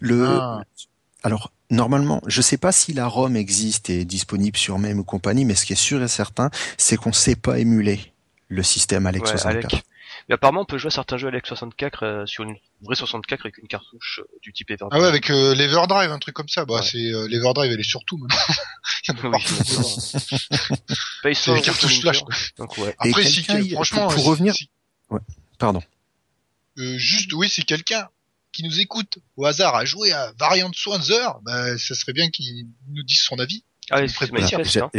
Le, 0.00 0.26
Ah. 0.28 0.62
Alors, 1.22 1.52
normalement, 1.70 2.22
je 2.26 2.40
sais 2.40 2.56
pas 2.56 2.72
si 2.72 2.92
la 2.92 3.06
ROM 3.06 3.36
existe 3.36 3.90
et 3.90 4.00
est 4.00 4.04
disponible 4.04 4.56
sur 4.56 4.78
MAME 4.78 5.00
ou 5.00 5.04
compagnie, 5.04 5.44
mais 5.44 5.54
ce 5.54 5.66
qui 5.66 5.74
est 5.74 5.76
sûr 5.76 6.02
et 6.02 6.08
certain, 6.08 6.50
c'est 6.78 6.96
qu'on 6.96 7.12
sait 7.12 7.36
pas 7.36 7.58
émuler 7.58 8.00
le 8.48 8.62
système 8.62 9.06
Alex 9.06 9.30
Ouais, 9.30 9.36
64. 9.36 9.72
Alec. 9.74 9.84
Mais 10.28 10.34
apparemment, 10.34 10.62
on 10.62 10.64
peut 10.64 10.78
jouer 10.78 10.88
à 10.88 10.90
certains 10.90 11.16
jeux 11.18 11.28
Alex 11.28 11.48
64 11.48 12.02
euh, 12.04 12.26
sur 12.26 12.44
une 12.44 12.54
vraie 12.82 12.94
64 12.94 13.40
avec 13.40 13.58
une 13.58 13.66
cartouche 13.68 14.20
euh, 14.22 14.28
du 14.42 14.52
type 14.52 14.70
Everdrive. 14.70 14.90
Ah 14.92 15.00
ouais, 15.02 15.08
avec 15.08 15.28
euh, 15.30 15.54
l'Everdrive, 15.54 16.10
un 16.12 16.18
truc 16.18 16.34
comme 16.34 16.48
ça. 16.48 16.64
Bah, 16.64 16.74
Ouais. 16.76 16.82
c'est 16.82 16.98
euh, 16.98 17.26
l'Everdrive, 17.28 17.72
elle 17.72 17.80
est 17.80 17.82
surtout 17.82 18.16
maintenant. 18.16 18.36
Il 19.08 19.14
y 19.14 19.26
a 19.26 19.30
Oui, 19.30 19.40
C'est 21.22 21.28
les 21.28 21.34
ça, 21.34 21.60
cartouches 21.60 21.90
Winter. 21.92 22.00
flash, 22.00 22.22
quoi. 22.22 22.34
Donc 22.58 22.78
ouais. 22.78 22.94
Et 23.04 23.08
Après, 23.10 23.24
si, 23.24 23.42
franchement, 23.72 24.06
pour- 24.06 24.14
pour 24.14 24.22
si- 24.22 24.28
revenir- 24.28 24.54
si- 24.54 24.70
Pardon. 25.58 25.82
euh, 26.78 26.96
juste, 26.96 27.32
oui, 27.32 27.48
si 27.48 27.64
quelqu'un 27.64 28.08
qui 28.52 28.62
nous 28.64 28.80
écoute 28.80 29.18
au 29.36 29.44
hasard 29.46 29.74
a 29.74 29.84
joué 29.84 30.12
à 30.12 30.32
Variant 30.38 30.70
Swanzer, 30.72 31.38
bah, 31.42 31.76
ça 31.78 31.94
serait 31.94 32.12
bien 32.12 32.30
qu'il 32.30 32.66
nous 32.88 33.02
dise 33.02 33.20
son 33.20 33.38
avis. 33.38 33.64
Ah, 33.92 34.02
et 34.04 34.06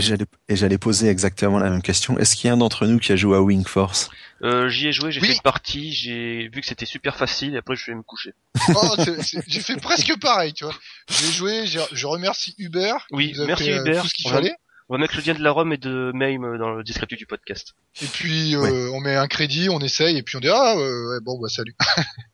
j'allais 0.01 0.25
et 0.49 0.55
j'allais 0.57 0.77
poser 0.77 1.07
exactement 1.07 1.59
la 1.59 1.69
même 1.69 1.81
question. 1.81 2.19
Est-ce 2.19 2.35
qu'il 2.35 2.47
y 2.47 2.51
a 2.51 2.53
un 2.55 2.57
d'entre 2.57 2.85
nous 2.87 2.99
qui 2.99 3.13
a 3.13 3.15
joué 3.15 3.37
à 3.37 3.41
Wing 3.41 3.65
Force? 3.65 4.09
Euh, 4.43 4.67
j'y 4.67 4.87
ai 4.87 4.91
joué, 4.91 5.13
j'ai 5.13 5.21
Oui. 5.21 5.27
fait 5.27 5.33
une 5.35 5.41
partie, 5.41 5.93
j'ai 5.93 6.49
vu 6.49 6.59
que 6.59 6.67
c'était 6.67 6.85
super 6.85 7.15
facile 7.15 7.53
et 7.53 7.57
après 7.57 7.77
je 7.77 7.85
vais 7.89 7.95
me 7.95 8.01
coucher. 8.01 8.33
Oh, 8.75 8.95
c'est- 8.97 9.21
c'est- 9.21 9.43
j'ai 9.47 9.61
fait 9.61 9.77
presque 9.77 10.19
pareil, 10.19 10.51
tu 10.51 10.65
vois. 10.65 10.75
J'ai 11.09 11.31
joué, 11.31 11.65
j'ai- 11.67 11.79
je 11.93 12.05
remercie 12.05 12.53
Uber. 12.57 12.95
Oui, 13.11 13.33
merci 13.47 13.63
fait, 13.65 13.71
euh, 13.71 13.81
Hubert. 13.81 14.01
Tout 14.01 14.09
ce 14.09 14.13
qu'il 14.13 14.27
On 14.27 14.31
va- 14.31 14.35
fallait. 14.37 14.55
On 14.89 14.95
va 14.95 14.97
mettre 14.99 15.15
le 15.15 15.21
lien 15.23 15.35
de 15.35 15.41
la 15.43 15.51
ROM 15.51 15.71
et 15.71 15.77
de 15.77 16.11
MAME 16.13 16.57
dans 16.57 16.71
le 16.71 16.83
descriptif 16.83 17.17
du 17.17 17.25
podcast. 17.25 17.75
Et 18.01 18.07
puis, 18.07 18.57
euh, 18.57 18.89
on 18.91 18.99
met 18.99 19.15
un 19.15 19.27
crédit, 19.27 19.69
on 19.69 19.79
essaye, 19.79 20.17
et 20.17 20.21
puis 20.23 20.35
on 20.35 20.41
dit, 20.41 20.49
ah, 20.49 20.75
ouais, 20.75 20.81
ouais, 20.83 21.19
bon, 21.21 21.39
bah, 21.39 21.47
salut. 21.47 21.75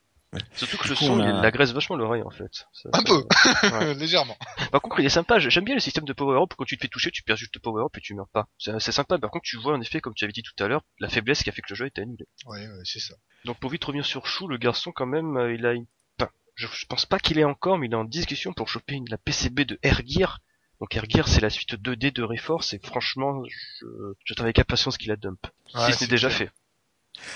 Surtout 0.55 0.77
que 0.77 0.89
le 0.89 0.95
son, 0.95 1.19
a- 1.21 1.39
il 1.39 1.45
agresse 1.45 1.71
vachement 1.71 1.95
l'oreille 1.95 2.21
en 2.23 2.29
fait. 2.29 2.65
Ça- 2.73 2.89
Un 2.93 3.01
peu. 3.03 3.23
Ouais. 3.73 3.93
Légèrement. 3.95 4.37
Par 4.71 4.81
contre, 4.81 4.99
il 4.99 5.05
est 5.05 5.09
sympa. 5.09 5.39
J'aime 5.39 5.63
bien 5.63 5.73
le 5.75 5.79
système 5.79 6.03
de 6.05 6.13
power 6.13 6.41
up. 6.43 6.53
Quand 6.57 6.65
tu 6.65 6.75
te 6.77 6.81
fais 6.81 6.87
toucher, 6.89 7.11
tu 7.11 7.23
perds 7.23 7.37
juste 7.37 7.55
le 7.55 7.61
power 7.61 7.83
up 7.85 7.95
et 7.97 8.01
tu 8.01 8.13
meurs 8.13 8.27
pas. 8.29 8.47
C'est 8.57 8.91
sympa. 8.91 9.17
Par 9.17 9.31
contre, 9.31 9.43
tu 9.45 9.57
vois 9.57 9.73
en 9.73 9.81
effet, 9.81 10.01
comme 10.01 10.13
tu 10.13 10.25
avais 10.25 10.33
dit 10.33 10.43
tout 10.43 10.61
à 10.63 10.67
l'heure, 10.67 10.83
la 10.99 11.07
faiblesse 11.09 11.43
qui 11.43 11.49
a 11.49 11.53
fait 11.53 11.61
que 11.61 11.67
le 11.71 11.75
jeu 11.75 11.85
était 11.85 12.01
annulé. 12.01 12.25
Ouais, 12.45 12.67
ouais, 12.67 12.81
c'est 12.83 12.99
ça. 12.99 13.15
Donc 13.45 13.57
pour 13.59 13.71
vite 13.71 13.83
revenir 13.85 14.05
sur 14.05 14.27
Chou, 14.27 14.47
le 14.47 14.57
garçon 14.57 14.91
quand 14.93 15.05
même, 15.05 15.37
euh, 15.37 15.53
il 15.53 15.65
a 15.65 15.73
une... 15.73 15.85
Enfin, 16.19 16.29
je, 16.55 16.67
je 16.67 16.85
pense 16.85 17.05
pas 17.05 17.19
qu'il 17.19 17.39
est 17.39 17.43
encore, 17.45 17.77
mais 17.77 17.87
il 17.87 17.93
est 17.93 17.95
en 17.95 18.03
discussion 18.03 18.51
pour 18.53 18.67
choper 18.67 18.95
une, 18.95 19.07
la 19.09 19.17
PCB 19.17 19.61
de 19.65 19.79
Air 19.83 20.01
Gear. 20.05 20.39
Donc 20.81 20.95
Air 20.95 21.05
Gear, 21.09 21.27
c'est 21.27 21.41
la 21.41 21.49
suite 21.49 21.73
2D 21.75 22.11
de 22.13 22.21
Reforce 22.23 22.73
et 22.73 22.79
franchement, 22.83 23.41
je, 23.47 23.85
j'attends 24.25 24.43
avec 24.43 24.59
impatience 24.59 24.97
qu'il 24.97 25.07
la 25.09 25.15
dump. 25.15 25.39
Ouais, 25.73 25.85
si 25.85 25.93
ce 25.93 25.97
c'est 25.99 26.05
n'est 26.05 26.09
déjà 26.09 26.27
clair. 26.27 26.37
fait. 26.49 26.51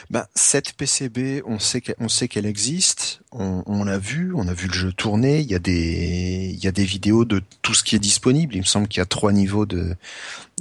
Ben, 0.10 0.26
cette 0.36 0.74
PCB, 0.74 1.42
on 1.46 1.60
sait 1.60 1.82
qu'elle, 1.82 1.96
on 2.00 2.08
sait 2.10 2.28
qu'elle 2.28 2.46
existe, 2.46 3.22
on, 3.32 3.64
on 3.66 3.84
l'a 3.84 3.98
vu, 3.98 4.32
on 4.36 4.48
a 4.48 4.54
vu 4.54 4.68
le 4.68 4.74
jeu 4.74 4.92
tourner, 4.94 5.40
il 5.40 5.48
y 5.50 5.56
a 5.56 5.60
des, 5.60 6.52
il 6.54 6.64
y 6.64 6.68
a 6.68 6.72
des 6.72 6.86
vidéos 6.86 7.26
de 7.26 7.42
tout 7.62 7.74
ce 7.74 7.84
qui 7.84 7.96
est 7.96 8.00
disponible. 8.00 8.56
Il 8.56 8.60
me 8.60 8.66
semble 8.66 8.88
qu'il 8.88 9.00
y 9.00 9.04
a 9.04 9.06
trois 9.06 9.32
niveaux 9.32 9.66
de, 9.66 9.96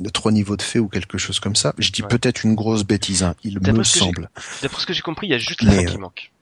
de 0.00 0.08
trois 0.10 0.32
niveaux 0.32 0.56
de 0.56 0.62
fait 0.62 0.78
ou 0.78 0.88
quelque 0.88 1.18
chose 1.18 1.40
comme 1.40 1.56
ça. 1.56 1.74
Je 1.78 1.90
dis 1.90 2.02
Ouais. 2.02 2.08
peut-être 2.08 2.44
une 2.44 2.54
grosse 2.54 2.84
bêtise, 2.84 3.22
hein, 3.22 3.34
il 3.44 3.54
D'après 3.54 3.72
me 3.72 3.84
semble. 3.84 4.30
D'après 4.62 4.80
ce 4.82 4.86
que 4.86 4.92
j'ai 4.92 5.02
compris, 5.02 5.26
il 5.26 5.30
y 5.30 5.34
a 5.34 5.38
juste 5.38 5.62
la 5.62 5.74
euh, 5.74 5.84
qui 5.84 5.98
manque. 5.98 6.32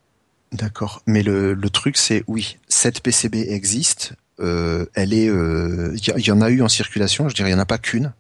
D'accord. 0.53 1.03
Mais 1.07 1.23
le, 1.23 1.55
le 1.55 1.71
truc, 1.71 1.97
c'est 1.97 2.25
oui, 2.27 2.57
cette 2.69 3.01
PCB 3.01 3.51
existe. 3.51 4.13
Euh, 4.41 4.87
elle 4.95 5.13
est, 5.13 5.29
euh, 5.29 5.93
il 5.97 6.07
y, 6.07 6.11
a- 6.13 6.19
il 6.19 6.25
y 6.27 6.31
en 6.31 6.41
a 6.41 6.49
eu 6.49 6.63
en 6.63 6.69
circulation. 6.69 7.29
Je 7.29 7.35
dirais, 7.35 7.51
il 7.51 7.53
y 7.53 7.57
en 7.57 7.59
a 7.59 7.67
pas 7.67 7.77
qu'une. 7.79 8.13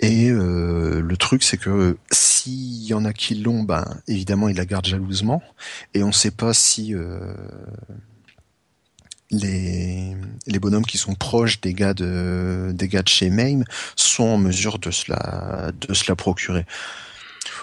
Et 0.00 0.28
euh, 0.30 1.00
le 1.00 1.16
truc, 1.16 1.42
c'est 1.42 1.56
que 1.56 1.96
s'il 2.10 2.84
y 2.84 2.92
en 2.94 3.04
a 3.06 3.12
qui 3.14 3.34
l'ont, 3.34 3.62
ben 3.62 3.84
évidemment, 4.08 4.48
ils 4.48 4.56
la 4.56 4.66
gardent 4.66 4.86
jalousement. 4.86 5.42
Et 5.94 6.02
on 6.02 6.08
ne 6.08 6.12
sait 6.12 6.30
pas 6.30 6.52
si 6.52 6.94
euh, 6.94 7.34
les 9.30 10.16
les 10.46 10.58
bonhommes 10.58 10.84
qui 10.86 10.98
sont 10.98 11.14
proches 11.14 11.60
des 11.60 11.74
gars 11.74 11.94
de 11.94 12.70
des 12.74 12.88
gars 12.88 13.02
de 13.02 13.08
chez 13.08 13.30
MAME 13.30 13.64
sont 13.96 14.24
en 14.24 14.38
mesure 14.38 14.78
de 14.78 14.90
se 14.90 15.10
la 15.10 15.72
de 15.72 15.94
se 15.94 16.04
la 16.08 16.14
procurer. 16.14 16.64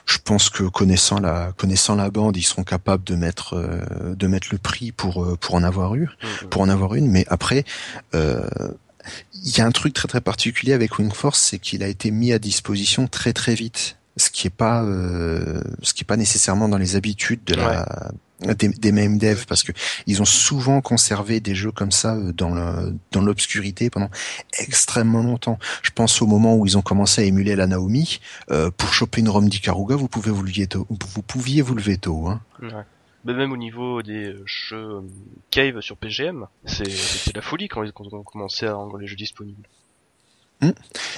Je 0.05 0.17
pense 0.17 0.49
que 0.49 0.63
connaissant 0.63 1.19
la 1.19 1.53
connaissant 1.55 1.95
la 1.95 2.09
bande, 2.09 2.35
ils 2.35 2.43
seront 2.43 2.63
capables 2.63 3.03
de 3.05 3.15
mettre 3.15 3.53
euh, 3.55 4.15
de 4.15 4.27
mettre 4.27 4.47
le 4.51 4.57
prix 4.57 4.91
pour 4.91 5.23
euh, 5.23 5.37
pour 5.37 5.55
en 5.55 5.63
avoir 5.63 5.95
eu, 5.95 6.09
Mhm. 6.43 6.49
pour 6.49 6.61
en 6.63 6.69
avoir 6.69 6.95
une. 6.95 7.07
Mais 7.09 7.25
après, 7.29 7.63
euh, 8.13 8.45
il 9.33 9.57
y 9.57 9.61
a 9.61 9.65
un 9.65 9.71
truc 9.71 9.93
très 9.93 10.07
très 10.07 10.21
particulier 10.21 10.73
avec 10.73 10.97
Wing 10.99 11.11
Force, 11.11 11.39
c'est 11.41 11.59
qu'il 11.59 11.83
a 11.83 11.87
été 11.87 12.11
mis 12.11 12.31
à 12.33 12.39
disposition 12.39 13.07
très 13.07 13.33
très 13.33 13.55
vite, 13.55 13.97
ce 14.17 14.29
qui 14.29 14.47
est 14.47 14.55
pas 14.55 14.83
euh, 14.83 15.61
ce 15.81 15.93
qui 15.93 16.03
est 16.03 16.05
pas 16.05 16.17
nécessairement 16.17 16.69
dans 16.69 16.77
les 16.77 16.95
habitudes 16.95 17.43
de 17.45 17.55
la 17.55 18.11
des, 18.53 18.67
des 18.69 18.91
mêmes 18.91 19.17
devs 19.17 19.45
parce 19.47 19.63
que 19.63 19.71
ils 20.07 20.21
ont 20.21 20.25
souvent 20.25 20.81
conservé 20.81 21.39
des 21.39 21.55
jeux 21.55 21.71
comme 21.71 21.91
ça 21.91 22.15
euh, 22.15 22.33
dans 22.33 22.49
le, 22.49 22.95
dans 23.11 23.21
l'obscurité 23.21 23.89
pendant 23.89 24.09
extrêmement 24.59 25.23
longtemps. 25.23 25.59
Je 25.81 25.91
pense 25.91 26.21
au 26.21 26.27
moment 26.27 26.55
où 26.55 26.65
ils 26.65 26.77
ont 26.77 26.81
commencé 26.81 27.21
à 27.21 27.25
émuler 27.25 27.55
la 27.55 27.67
Naomi. 27.67 28.19
Euh, 28.51 28.69
pour 28.75 28.93
choper 28.93 29.21
une 29.21 29.29
ROM 29.29 29.47
d'Ikaruga, 29.47 29.95
vous 29.95 30.07
pouvez 30.07 30.31
vous 30.31 30.43
lever 30.43 30.67
tôt. 30.67 30.87
Vous 30.89 31.21
pouviez 31.21 31.61
vous 31.61 31.75
lever 31.75 31.97
tôt. 31.97 32.27
Hein. 32.27 32.41
Ouais. 32.61 32.69
Mais 33.25 33.33
même 33.33 33.51
au 33.53 33.57
niveau 33.57 34.01
des 34.03 34.33
euh, 34.33 34.43
jeux 34.45 34.75
euh, 34.77 35.01
Cave 35.51 35.79
sur 35.81 35.95
PGM, 35.97 36.45
c'est- 36.65 36.89
c'était 36.89 37.37
la 37.37 37.41
folie 37.41 37.67
quand 37.69 37.83
ils 37.83 37.91
ont 37.95 38.23
commencé 38.23 38.65
à 38.65 38.73
rendre 38.73 38.97
les 38.97 39.07
jeux 39.07 39.15
disponibles. 39.15 39.67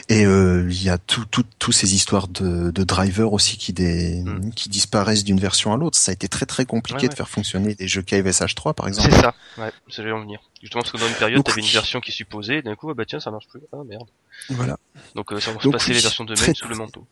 Et 0.09 0.25
euh, 0.25 0.65
il 0.71 0.83
y 0.83 0.89
a 0.89 0.97
tout, 0.97 1.23
tout, 1.59 1.71
ces 1.71 1.93
histoires 1.93 2.27
de, 2.27 2.71
de 2.71 2.83
drivers 2.83 3.31
aussi 3.31 3.57
qui, 3.57 3.73
des, 3.73 4.23
Mm. 4.23 4.51
qui 4.55 4.69
disparaissent 4.69 5.23
d'une 5.23 5.39
version 5.39 5.71
à 5.71 5.77
l'autre. 5.77 5.97
Ça 5.99 6.09
a 6.11 6.13
été 6.13 6.27
très 6.27 6.47
très 6.47 6.65
compliqué 6.65 7.01
Ouais, 7.03 7.07
de 7.09 7.11
ouais. 7.13 7.15
faire 7.15 7.29
fonctionner 7.29 7.75
des 7.75 7.87
jeux 7.87 8.01
Cave 8.01 8.25
SH3 8.25 8.73
par 8.73 8.87
exemple. 8.87 9.09
C'est 9.11 9.21
ça, 9.21 9.35
ouais, 9.59 9.71
ça 9.89 10.01
en 10.15 10.21
venir. 10.21 10.39
Justement 10.61 10.81
parce 10.81 10.91
que 10.93 10.97
dans 10.97 11.07
une 11.07 11.13
période, 11.13 11.43
t'avais 11.43 11.61
une 11.61 11.67
version 11.67 11.99
qui 12.01 12.11
supposait, 12.11 12.57
et 12.57 12.61
d'un 12.63 12.75
coup, 12.75 12.89
ah 12.89 12.95
bah 12.95 13.05
tiens, 13.05 13.19
ça 13.19 13.29
marche 13.29 13.47
plus. 13.47 13.61
Ah 13.71 13.83
merde. 13.85 14.09
Voilà. 14.49 14.77
Donc 15.13 15.31
euh, 15.31 15.39
ça 15.39 15.51
va 15.51 15.59
se 15.61 15.69
passer 15.69 15.89
oui, 15.91 15.95
les 15.97 16.01
versions 16.01 16.23
de 16.25 16.33
main 16.33 16.53
sous 16.55 16.67
le 16.67 16.75
manteau. 16.75 17.05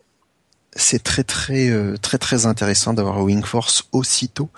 C'est 0.76 1.03
très 1.03 1.24
très 1.24 1.69
euh, 1.69 1.97
très 1.97 2.17
très 2.17 2.45
intéressant 2.45 2.93
d'avoir 2.93 3.24
Wing 3.24 3.43
Force 3.43 3.84
aussitôt, 3.91 4.49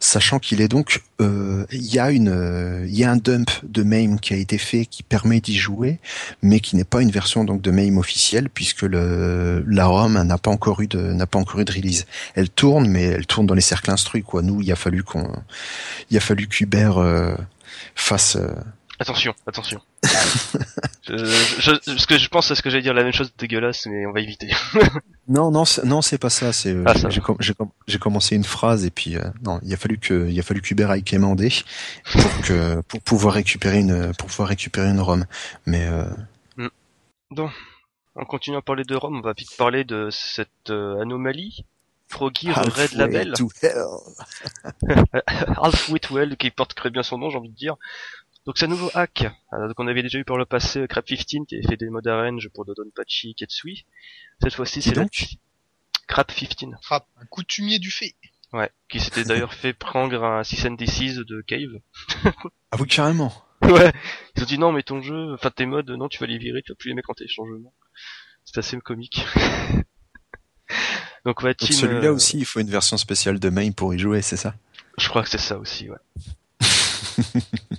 sachant 0.00 0.38
qu'il 0.38 0.60
est 0.60 0.68
donc 0.68 1.02
euh, 1.20 1.66
il 1.70 1.92
y 1.92 1.98
a 1.98 2.10
une 2.10 2.28
euh, 2.28 2.84
il 2.86 2.96
y 2.96 3.04
a 3.04 3.10
un 3.10 3.16
dump 3.16 3.50
de 3.62 3.82
MAME 3.82 4.20
qui 4.20 4.34
a 4.34 4.36
été 4.36 4.58
fait 4.58 4.86
qui 4.86 5.02
permet 5.02 5.40
d'y 5.40 5.56
jouer, 5.56 5.98
mais 6.42 6.60
qui 6.60 6.76
n'est 6.76 6.84
pas 6.84 7.02
une 7.02 7.10
version 7.10 7.44
donc 7.44 7.62
de 7.62 7.70
MAME 7.70 7.98
officielle 7.98 8.48
puisque 8.50 8.82
le 8.82 9.64
la 9.66 9.86
ROM 9.86 10.22
n'a 10.22 10.38
pas 10.38 10.50
encore 10.50 10.80
eu 10.80 10.86
de 10.86 10.98
n'a 10.98 11.26
pas 11.26 11.38
encore 11.38 11.60
eu 11.60 11.64
de 11.64 11.72
release. 11.72 12.06
Elle 12.34 12.50
tourne, 12.50 12.88
mais 12.88 13.04
elle 13.04 13.26
tourne 13.26 13.46
dans 13.46 13.54
les 13.54 13.60
cercles 13.60 13.90
instruits 13.90 14.22
quoi. 14.22 14.42
Nous, 14.42 14.60
il 14.60 14.70
a 14.72 14.76
fallu 14.76 15.02
qu'on 15.02 15.30
il 16.10 16.16
a 16.16 16.20
fallu 16.20 16.46
qu'Hubert 16.48 16.98
euh, 16.98 17.34
fasse 17.94 18.38
Attention, 19.00 19.34
attention. 19.46 19.80
Je, 21.08 21.16
je, 21.16 21.96
ce 21.98 22.06
que 22.06 22.18
je 22.18 22.28
pense, 22.28 22.48
c'est 22.48 22.54
ce 22.54 22.62
que 22.62 22.70
j'allais 22.70 22.82
dire 22.82 22.94
la 22.94 23.02
même 23.04 23.12
chose 23.12 23.32
dégueulasse, 23.38 23.86
mais 23.86 24.06
on 24.06 24.12
va 24.12 24.20
éviter. 24.20 24.50
Non, 25.26 25.50
non, 25.50 25.64
c'est- 25.64 25.84
non, 25.84 26.02
c'est 26.02 26.18
pas 26.18 26.28
ça. 26.28 26.52
C'est 26.52 26.76
Ah, 26.84 26.92
j'ai- 27.08 27.22
com- 27.22 27.38
com- 27.56 27.70
commencé 27.98 28.36
une 28.36 28.44
phrase 28.44 28.84
et 28.84 28.90
puis 28.90 29.16
euh, 29.16 29.22
non, 29.42 29.58
il 29.62 29.72
a 29.72 29.78
fallu 29.78 29.96
que 29.96 30.28
il 30.28 30.38
a 30.38 30.42
fallu 30.42 30.60
qu'Hubert 30.60 30.90
aille 30.90 31.02
quémander 31.02 31.50
pour 32.12 32.40
que 32.42 32.80
pour 32.82 33.00
pouvoir 33.00 33.32
récupérer 33.32 33.78
une 33.80 34.12
pour 34.18 34.28
pouvoir 34.28 34.50
récupérer 34.50 34.88
une 34.90 35.00
ROM. 35.00 35.24
Mais 35.64 35.86
euh, 35.88 36.04
En 38.16 38.24
continuant 38.26 38.58
à 38.58 38.62
parler 38.62 38.84
de 38.84 38.94
Rome, 38.94 39.16
on 39.16 39.20
va 39.22 39.32
vite 39.32 39.56
parler 39.56 39.84
de 39.84 40.08
cette 40.12 40.68
euh, 40.70 41.00
anomalie. 41.00 41.64
Froggy 42.08 42.52
Red 42.52 42.66
halfway 42.66 42.98
Label, 42.98 43.32
to 43.32 43.48
hell. 43.62 43.86
Half 45.56 45.88
Whitwell, 45.88 46.36
qui 46.36 46.50
porte 46.50 46.74
très 46.74 46.90
bien 46.90 47.02
son 47.02 47.16
nom, 47.18 47.30
j'ai 47.30 47.38
envie 47.38 47.48
de 47.48 47.56
dire. 47.56 47.76
Donc 48.46 48.58
c'est 48.58 48.66
un 48.66 48.68
nouveau 48.68 48.90
hack, 48.94 49.26
euh, 49.54 49.72
qu'on 49.74 49.86
avait 49.86 50.02
déjà 50.02 50.18
eu 50.18 50.24
par 50.24 50.36
le 50.36 50.44
passé, 50.44 50.80
euh, 50.80 50.86
Crap 50.86 51.06
15, 51.06 51.26
qui 51.48 51.54
avait 51.54 51.66
fait 51.66 51.76
des 51.76 51.88
modes 51.88 52.06
arrange 52.06 52.48
pour 52.50 52.66
Dodonpachi, 52.66 53.34
Ketsui. 53.34 53.86
Cette 54.42 54.54
fois-ci, 54.54 54.82
c'est 54.82 54.94
la... 54.94 55.02
donc 55.02 55.36
Crap 56.06 56.32
15. 56.34 56.70
Trappe, 56.82 57.08
un 57.20 57.24
coutumier 57.26 57.78
du 57.78 57.90
fait. 57.90 58.14
Ouais, 58.52 58.70
qui 58.88 59.00
s'était 59.00 59.24
d'ailleurs 59.24 59.54
fait 59.62 59.72
prendre 59.72 60.22
un 60.22 60.44
6 60.44 60.66
and 60.66 60.72
Disease 60.72 61.16
de 61.26 61.40
Cave. 61.42 61.80
Ah 62.70 62.76
oui, 62.80 62.88
carrément. 62.88 63.32
Ouais, 63.62 63.92
ils 64.36 64.42
ont 64.42 64.46
dit 64.46 64.58
non 64.58 64.72
mais 64.72 64.82
ton 64.82 65.00
jeu, 65.00 65.32
enfin 65.32 65.50
tes 65.50 65.64
modes, 65.64 65.88
non 65.90 66.08
tu 66.08 66.18
vas 66.18 66.26
les 66.26 66.38
virer, 66.38 66.60
tu 66.60 66.72
vas 66.72 66.76
plus 66.76 66.88
les 66.88 66.94
mettre 66.94 67.10
en 67.10 67.14
téléchargement. 67.14 67.72
C'est 68.44 68.58
assez 68.58 68.76
comique. 68.80 69.24
Donc 71.24 71.40
ouais, 71.42 71.54
Donc 71.54 71.68
Team, 71.68 71.76
celui-là 71.76 72.08
euh, 72.08 72.14
aussi, 72.14 72.38
il 72.38 72.44
faut 72.44 72.58
une 72.58 72.68
version 72.68 72.96
spéciale 72.96 73.38
de 73.38 73.48
MAME 73.48 73.74
pour 73.74 73.94
y 73.94 73.98
jouer, 73.98 74.22
c'est 74.22 74.36
ça? 74.36 74.56
Je 74.98 75.08
crois 75.08 75.22
que 75.22 75.28
c'est 75.28 75.38
ça 75.38 75.56
aussi, 75.56 75.88
ouais. 75.88 75.96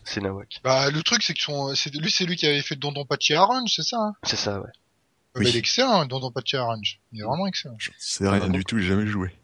C'est 0.05 0.21
Nawak. 0.21 0.59
Bah, 0.63 0.89
le 0.89 1.03
truc, 1.03 1.21
c'est 1.23 1.33
que 1.33 1.41
son, 1.41 1.75
c'est, 1.75 1.93
lui, 1.93 2.09
c'est 2.11 2.25
lui 2.25 2.35
qui 2.37 2.45
avait 2.45 2.61
fait 2.61 2.75
Dondon 2.75 3.05
Pachi 3.05 3.33
Arrange, 3.33 3.69
c'est 3.75 3.83
ça, 3.83 3.97
hein? 3.97 4.13
C'est 4.23 4.37
ça, 4.37 4.59
ouais. 4.61 4.67
Euh, 4.67 5.39
Oui. 5.39 5.43
bah, 5.43 5.49
Il 5.49 5.55
est 5.55 5.59
excellent, 5.59 6.01
hein, 6.01 6.05
Dondon 6.05 6.31
Pachi 6.31 6.55
Arrange. 6.55 6.99
Il 7.11 7.19
est 7.19 7.23
vraiment 7.23 7.47
excellent. 7.47 7.77
C'est 7.97 8.27
rien 8.29 8.47
du 8.49 8.63
tout, 8.63 8.77
j'ai 8.79 8.87
jamais 8.87 9.07
joué. 9.07 9.35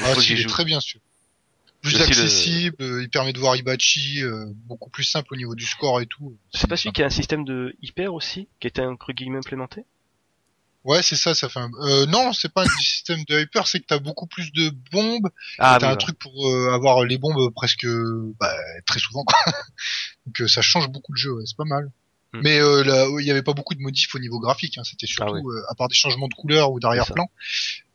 Ah, 0.00 0.14
si, 0.14 0.32
il 0.32 0.40
est 0.40 0.48
très 0.48 0.64
bien 0.64 0.80
sûr. 0.80 1.00
Plus 1.82 1.96
le- 1.96 2.04
accessible, 2.04 2.76
euh, 2.80 3.02
il 3.02 3.08
permet 3.10 3.32
de 3.32 3.38
voir 3.38 3.54
Ibachi, 3.54 4.22
euh, 4.24 4.46
beaucoup 4.66 4.90
plus 4.90 5.04
simple 5.04 5.34
au 5.34 5.36
niveau 5.36 5.54
du 5.54 5.64
score 5.64 6.00
et 6.00 6.06
tout. 6.06 6.36
C'est 6.52 6.66
pas 6.66 6.76
celui 6.76 6.92
qui 6.92 7.02
a 7.02 7.06
un 7.06 7.10
système 7.10 7.44
de 7.44 7.76
hyper 7.82 8.14
aussi, 8.14 8.48
qui 8.58 8.66
était 8.66 8.82
entre 8.82 9.12
guillemets 9.12 9.38
implémenté? 9.38 9.84
Ouais, 10.84 11.02
c'est 11.02 11.16
ça, 11.16 11.34
ça 11.34 11.48
fait 11.48 11.60
un... 11.60 11.70
Euh, 11.82 12.06
non, 12.06 12.32
c'est 12.32 12.52
pas 12.52 12.62
un 12.62 12.68
système 12.80 13.22
de 13.28 13.40
hyper, 13.40 13.66
c'est 13.66 13.80
que 13.80 13.86
t'as 13.86 13.98
beaucoup 13.98 14.26
plus 14.26 14.52
de 14.52 14.70
bombes, 14.92 15.28
Ah 15.58 15.76
t'as 15.80 15.88
oui, 15.88 15.92
un 15.92 15.96
truc 15.96 16.18
pour 16.18 16.48
euh, 16.48 16.72
avoir 16.72 17.04
les 17.04 17.18
bombes 17.18 17.52
presque, 17.54 17.86
bah, 18.40 18.54
très 18.86 19.00
souvent, 19.00 19.24
quoi. 19.24 19.38
Donc 20.26 20.40
euh, 20.40 20.48
ça 20.48 20.62
change 20.62 20.88
beaucoup 20.88 21.12
le 21.12 21.18
jeu, 21.18 21.32
ouais, 21.32 21.44
c'est 21.46 21.56
pas 21.56 21.64
mal. 21.64 21.90
Hmm. 22.32 22.40
Mais 22.42 22.60
euh, 22.60 22.84
là, 22.84 23.06
il 23.18 23.26
y 23.26 23.30
avait 23.30 23.42
pas 23.42 23.54
beaucoup 23.54 23.74
de 23.74 23.80
modifs 23.80 24.14
au 24.14 24.18
niveau 24.18 24.38
graphique, 24.38 24.78
hein, 24.78 24.84
c'était 24.84 25.06
surtout, 25.06 25.34
Ah 25.34 25.56
euh, 25.56 25.70
à 25.70 25.74
part 25.74 25.88
des 25.88 25.94
changements 25.94 26.28
de 26.28 26.34
couleur 26.34 26.72
ou 26.72 26.80
d'arrière-plan. 26.80 27.30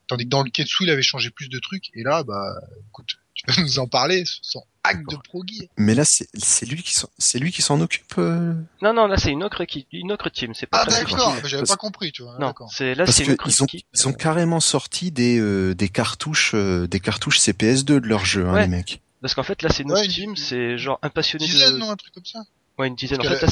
Tandis 0.08 0.26
que 0.26 0.30
dans 0.30 0.44
le 0.44 0.50
Ketsu, 0.50 0.84
il 0.84 0.90
avait 0.90 1.02
changé 1.02 1.30
plus 1.30 1.50
de 1.50 1.60
trucs. 1.60 1.90
Et 1.94 2.04
là, 2.04 2.24
bah, 2.24 2.54
écoute, 2.90 3.16
tu 3.48 3.56
peux 3.56 3.62
nous 3.62 3.80
en 3.80 3.88
parler, 3.88 4.24
son 4.42 4.64
hack 4.84 5.06
de 5.10 5.16
Pro 5.18 5.44
Gear. 5.46 5.68
Mais 5.78 5.96
là, 5.96 6.04
c'est 6.06 6.28
c'est 6.34 6.66
lui 6.66 6.82
qui 6.84 6.94
s'en- 6.94 7.10
c'est 7.18 7.40
lui 7.40 7.52
qui 7.52 7.62
s'en 7.62 7.80
occupe. 7.82 8.14
euh 8.18 8.54
Non, 8.82 8.94
non, 8.94 9.08
là 9.08 9.18
c'est 9.18 9.32
une 9.32 9.44
autre 9.44 9.62
équipe, 9.62 9.88
une 9.92 10.12
autre 10.12 10.30
team, 10.30 10.54
c'est 10.54 10.66
pas 10.66 10.84
Ah 10.88 10.90
d'accord, 10.90 11.36
j'avais 11.46 11.62
Parce- 11.64 11.70
pas 11.70 11.76
compris, 11.78 12.12
tu 12.12 12.24
vois. 12.24 12.38
Non, 12.40 12.54
c'est 12.70 12.96
là 12.96 13.06
c'est 13.08 13.24
une 13.26 13.32
autre 13.34 13.48
ils 13.48 13.64
ont 13.64 13.66
équipe. 13.66 13.86
ils 13.94 14.08
ont 14.08 14.14
carrément 14.14 14.60
sorti 14.60 15.12
des 15.12 15.40
euh, 15.40 15.74
des 15.74 15.90
cartouches 15.90 16.52
euh, 16.54 16.88
des 16.88 17.00
cartouches 17.00 17.40
CPS2 17.40 17.84
de 18.00 18.08
leur 18.08 18.26
jeu, 18.26 18.48
hein, 18.48 18.60
les 18.62 18.68
mecs. 18.68 19.02
Parce 19.22 19.36
qu'en 19.36 19.44
fait 19.44 19.62
là 19.62 19.70
c'est 19.70 19.84
une 19.84 19.92
autre 19.92 20.02
Ouais, 20.02 20.06
une- 20.08 20.12
team, 20.12 20.36
c'est 20.36 20.78
genre 20.78 21.00
un 21.02 21.10
passionné 21.10 21.46
Dizaine, 21.46 21.74
de. 21.74 21.78
non, 21.78 21.90
un 21.92 21.96
truc 21.96 22.14
comme 22.14 22.26
ça. 22.26 22.40
Ouais, 22.78 22.88
une 22.88 22.96
dizaine. 22.96 23.22
En 23.22 23.24
fait 23.24 23.40
là 23.42 23.48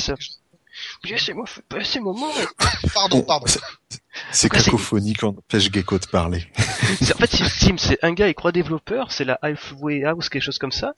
Laissez-moi 1.03 1.45
passer 1.69 1.99
mon 1.99 2.13
moment. 2.13 2.31
Pardon, 2.93 3.21
pardon. 3.27 3.45
c'est- 4.31 4.49
cacophonique, 4.49 5.23
on 5.23 5.29
empêche 5.29 5.71
Gecko 5.71 5.99
de 5.99 6.05
parler. 6.07 6.45
En 6.91 7.17
fait, 7.17 7.27
c'est 7.31 7.39
une 7.43 7.49
team, 7.49 7.77
c'est 7.77 7.97
un 8.03 8.11
gars 8.13 8.27
et 8.27 8.33
trois 8.33 8.51
développeurs, 8.51 9.11
c'est 9.11 9.23
la 9.23 9.37
Halfway 9.41 10.03
House, 10.03 10.27
quelque 10.29 10.43
chose 10.43 10.57
comme 10.57 10.71
ça. 10.71 10.93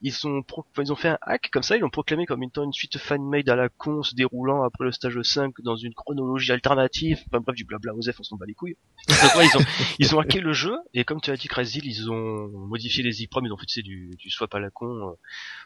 Ils 0.00 0.26
ont, 0.26 0.42
pro- 0.42 0.64
enfin, 0.70 0.82
ils 0.84 0.92
ont 0.92 0.96
fait 0.96 1.08
un 1.08 1.18
hack 1.22 1.50
comme 1.50 1.62
ça, 1.64 1.76
ils 1.76 1.80
l'ont 1.80 1.90
proclamé 1.90 2.24
comme 2.24 2.42
étant 2.44 2.62
une 2.62 2.72
suite 2.72 2.98
fan-made 2.98 3.48
à 3.48 3.56
la 3.56 3.68
con, 3.68 4.02
se 4.02 4.14
déroulant 4.14 4.62
après 4.62 4.84
le 4.84 4.92
stage 4.92 5.20
5 5.20 5.60
dans 5.62 5.76
une 5.76 5.92
chronologie 5.92 6.52
alternative, 6.52 7.20
enfin 7.26 7.40
bref, 7.40 7.56
du 7.56 7.64
blabla 7.64 7.94
Osef, 7.94 8.20
on 8.20 8.22
s'en 8.22 8.36
bat 8.36 8.46
les 8.46 8.54
couilles. 8.54 8.76
Ils 9.08 9.56
ont, 9.56 9.60
ils 9.98 10.14
ont 10.14 10.20
hacké 10.20 10.40
le 10.40 10.52
jeu, 10.52 10.76
et 10.94 11.04
comme 11.04 11.20
tu 11.20 11.30
as 11.30 11.36
dit, 11.36 11.48
Crazy, 11.48 11.80
ils 11.82 12.10
ont 12.10 12.48
modifié 12.48 13.02
les 13.02 13.22
EEPROM, 13.22 13.46
ils 13.46 13.52
ont 13.52 13.56
fait 13.56 13.66
tu 13.66 13.74
sais, 13.74 13.82
du, 13.82 14.10
du 14.18 14.30
swap 14.30 14.54
à 14.54 14.60
la 14.60 14.70
con, 14.70 14.86
euh, 14.86 15.12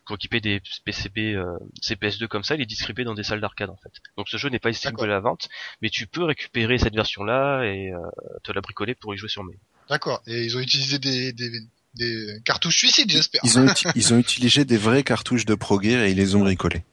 pour 0.07 0.17
équiper 0.17 0.41
des 0.41 0.61
PCB, 0.85 1.35
euh, 1.35 1.45
CPS2 1.83 2.27
comme 2.29 2.45
ça, 2.45 2.55
et 2.55 2.59
les 2.59 2.67
distribuer 2.67 3.05
dans 3.05 3.15
des 3.15 3.23
salles 3.23 3.41
d'arcade, 3.41 3.71
en 3.71 3.77
fait. 3.77 3.93
Donc 4.17 4.29
ce 4.29 4.37
jeu 4.37 4.49
n'est 4.49 4.59
pas 4.59 4.71
distribué 4.71 4.93
D'accord. 4.97 5.05
à 5.05 5.09
la 5.09 5.21
vente, 5.21 5.49
mais 5.81 5.91
tu 5.91 6.07
peux 6.07 6.25
récupérer 6.25 6.79
cette 6.79 6.95
version-là 6.95 7.65
et 7.65 7.93
euh, 7.93 7.99
te 8.45 8.53
la 8.53 8.61
bricoler 8.61 8.95
pour 8.95 9.15
y 9.15 9.19
jouer 9.19 9.29
sur 9.29 9.45
mail. 9.45 9.59
D'accord. 9.89 10.23
Et 10.27 10.45
ils 10.45 10.57
ont 10.57 10.61
utilisé 10.61 10.99
des, 10.99 11.33
des, 11.33 11.51
des 11.95 12.41
cartouches 12.45 12.77
suicides, 12.79 13.11
j'espère. 13.11 13.41
Ils 13.45 13.59
ont 13.59 13.67
uti- 13.67 13.91
ils 13.95 14.15
ont 14.15 14.19
utilisé 14.19 14.65
des 14.65 14.77
vraies 14.79 15.03
cartouches 15.05 15.45
de 15.45 15.55
Pro 15.55 15.81
Gear 15.81 16.03
et 16.03 16.11
ils 16.13 16.17
les 16.17 16.35
ont 16.35 16.41
bricolées. 16.41 16.85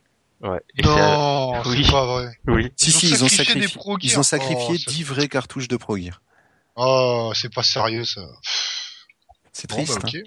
Ouais. 0.42 0.60
Et 0.78 0.84
c'est, 0.84 0.90
euh, 0.90 0.94
Non, 0.96 1.62
Oui. 1.66 1.90
pas 1.92 2.06
vrai. 2.06 2.40
oui. 2.48 2.72
Si 2.78 2.90
Ils 2.92 2.96
ont 2.96 3.00
si, 3.00 3.08
ils 3.10 3.24
ont 3.24 3.28
sacrifié 3.28 3.78
ils 4.04 4.20
ont 4.20 4.24
sacrifié 4.24 4.66
Oh, 4.70 4.78
ça- 4.78 4.92
10 4.92 5.04
vraies 5.04 5.28
cartouches 5.28 5.68
de 5.68 5.76
Pro 5.78 5.98
Gear. 5.98 6.22
Oh, 6.76 7.32
c'est 7.36 7.54
pas 7.54 7.64
sérieux 7.64 8.06
ça. 8.06 8.22
C'est 9.52 9.70
Bon, 9.70 9.76
triste. 9.76 10.00
bah, 10.02 10.10
hein. 10.14 10.20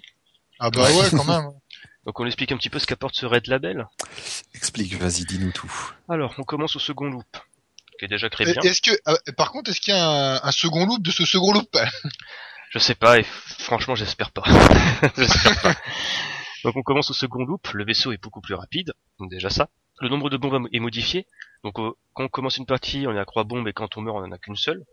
Ah 0.58 0.70
bah 0.70 0.90
ouais, 0.92 1.08
quand 1.10 1.24
même. 1.24 1.50
Donc 2.04 2.18
on 2.20 2.26
explique 2.26 2.52
un 2.52 2.56
petit 2.58 2.68
peu 2.68 2.78
ce 2.78 2.86
qu'apporte 2.86 3.14
ce 3.14 3.24
Red 3.26 3.46
Label. 3.46 3.86
Explique, 4.54 4.94
vas-y, 4.96 5.24
dis-nous 5.24 5.52
tout. 5.52 5.72
Alors, 6.08 6.34
on 6.38 6.42
commence 6.42 6.76
au 6.76 6.78
second 6.80 7.06
loop, 7.06 7.24
qui 7.98 8.04
est 8.04 8.08
déjà 8.08 8.28
très 8.28 8.44
Et- 8.48 8.52
bien. 8.52 8.62
Est-ce 8.70 8.82
que, 8.82 8.90
euh, 9.08 9.14
par 9.36 9.50
contre, 9.52 9.70
est-ce 9.70 9.80
qu'il 9.80 9.94
y 9.94 9.96
a 9.96 10.04
un, 10.06 10.40
un 10.42 10.52
second 10.52 10.84
loop 10.84 11.00
de 11.02 11.10
ce 11.10 11.24
second 11.24 11.52
loop? 11.52 11.70
Je 12.72 12.78
sais 12.78 12.94
pas, 12.94 13.18
et 13.18 13.22
franchement, 13.22 13.94
j'espère 13.96 14.30
pas. 14.30 14.44
Donc 16.64 16.76
on 16.76 16.82
commence 16.82 17.10
au 17.10 17.14
second 17.14 17.44
loop, 17.44 17.68
le 17.74 17.84
vaisseau 17.84 18.12
est 18.12 18.22
beaucoup 18.22 18.40
plus 18.40 18.54
rapide, 18.54 18.94
donc 19.18 19.30
déjà 19.30 19.50
ça. 19.50 19.68
Le 20.00 20.08
nombre 20.08 20.30
de 20.30 20.38
bombes 20.38 20.68
est 20.72 20.80
modifié, 20.80 21.26
donc 21.64 21.78
euh, 21.78 21.92
quand 22.14 22.24
on 22.24 22.28
commence 22.28 22.56
une 22.56 22.66
partie, 22.66 23.04
on 23.06 23.14
a 23.16 23.24
trois 23.26 23.44
bombes, 23.44 23.68
et 23.68 23.74
quand 23.74 23.96
on 23.98 24.00
meurt, 24.00 24.16
on 24.16 24.24
en 24.24 24.32
a 24.32 24.38
qu'une 24.38 24.56
seule. 24.56 24.84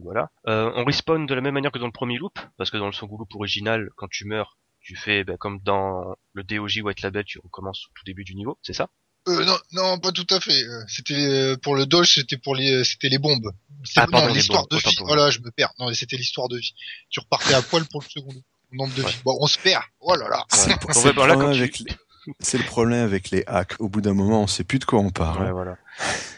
Voilà. 0.00 0.30
Euh, 0.48 0.72
on 0.74 0.84
respawn 0.84 1.26
de 1.26 1.34
la 1.34 1.40
même 1.40 1.54
manière 1.54 1.70
que 1.70 1.78
dans 1.78 1.86
le 1.86 1.92
premier 1.92 2.18
loop, 2.18 2.38
parce 2.56 2.70
que 2.70 2.76
dans 2.76 2.86
le 2.86 2.92
second 2.92 3.18
loop 3.18 3.32
original, 3.36 3.90
quand 3.96 4.08
tu 4.10 4.24
meurs, 4.24 4.58
tu 4.80 4.96
fais 4.96 5.22
bah, 5.22 5.36
comme 5.38 5.60
dans 5.60 6.16
le 6.32 6.42
DOJ 6.42 6.80
White 6.82 7.02
Label, 7.02 7.24
tu 7.24 7.38
recommences 7.38 7.86
au 7.86 7.92
tout 7.94 8.04
début 8.04 8.24
du 8.24 8.34
niveau, 8.34 8.58
c'est 8.62 8.72
ça 8.72 8.88
euh, 9.28 9.44
non, 9.44 9.56
non, 9.72 9.98
pas 9.98 10.12
tout 10.12 10.26
à 10.30 10.40
fait. 10.40 10.62
Euh, 10.64 10.82
C'était 10.88 11.14
euh, 11.14 11.56
pour 11.56 11.74
le 11.76 11.86
Dodge, 11.86 12.14
c'était 12.14 12.36
pour 12.38 12.54
les, 12.54 12.84
c'était 12.84 13.08
les 13.08 13.18
bombes. 13.18 13.52
C'était- 13.84 14.00
Ah, 14.12 14.28
l'histoire 14.28 14.66
de 14.68 14.76
vie. 14.76 14.96
Voilà, 15.00 15.30
je 15.30 15.40
me 15.40 15.50
perds. 15.50 15.72
Non, 15.78 15.92
c'était 15.94 16.16
l'histoire 16.16 16.48
de 16.48 16.56
vie. 16.58 16.74
Tu 17.10 17.20
repartais 17.20 17.54
à 17.54 17.62
poil 17.62 17.84
pour 17.86 18.00
le 18.02 18.06
second 18.08 18.32
nombre 18.72 18.94
de 18.94 19.02
Ouais. 19.02 19.10
vie. 19.10 19.16
Bon, 19.24 19.36
on 19.40 19.46
se 19.46 19.58
perd. 19.58 19.82
Oh 20.00 20.14
là 20.16 20.28
là. 20.28 20.44
C'est 20.50 20.70
Ouais. 20.70 20.76
le- 20.88 20.94
c'est 20.94 21.12
problème 21.12 21.40
tu- 21.40 21.44
avec 21.58 21.78
les- 21.80 21.92
c'est 22.40 22.58
le 22.58 22.64
problème 22.64 23.04
avec 23.04 23.30
les 23.30 23.42
hacks. 23.46 23.74
Au 23.80 23.88
bout 23.88 24.00
d'un 24.00 24.14
moment, 24.14 24.42
on 24.42 24.46
sait 24.46 24.64
plus 24.64 24.78
de 24.78 24.84
quoi 24.84 25.00
on 25.00 25.10
parle. 25.10 25.44
Ouais, 25.44 25.50
voilà. 25.52 25.76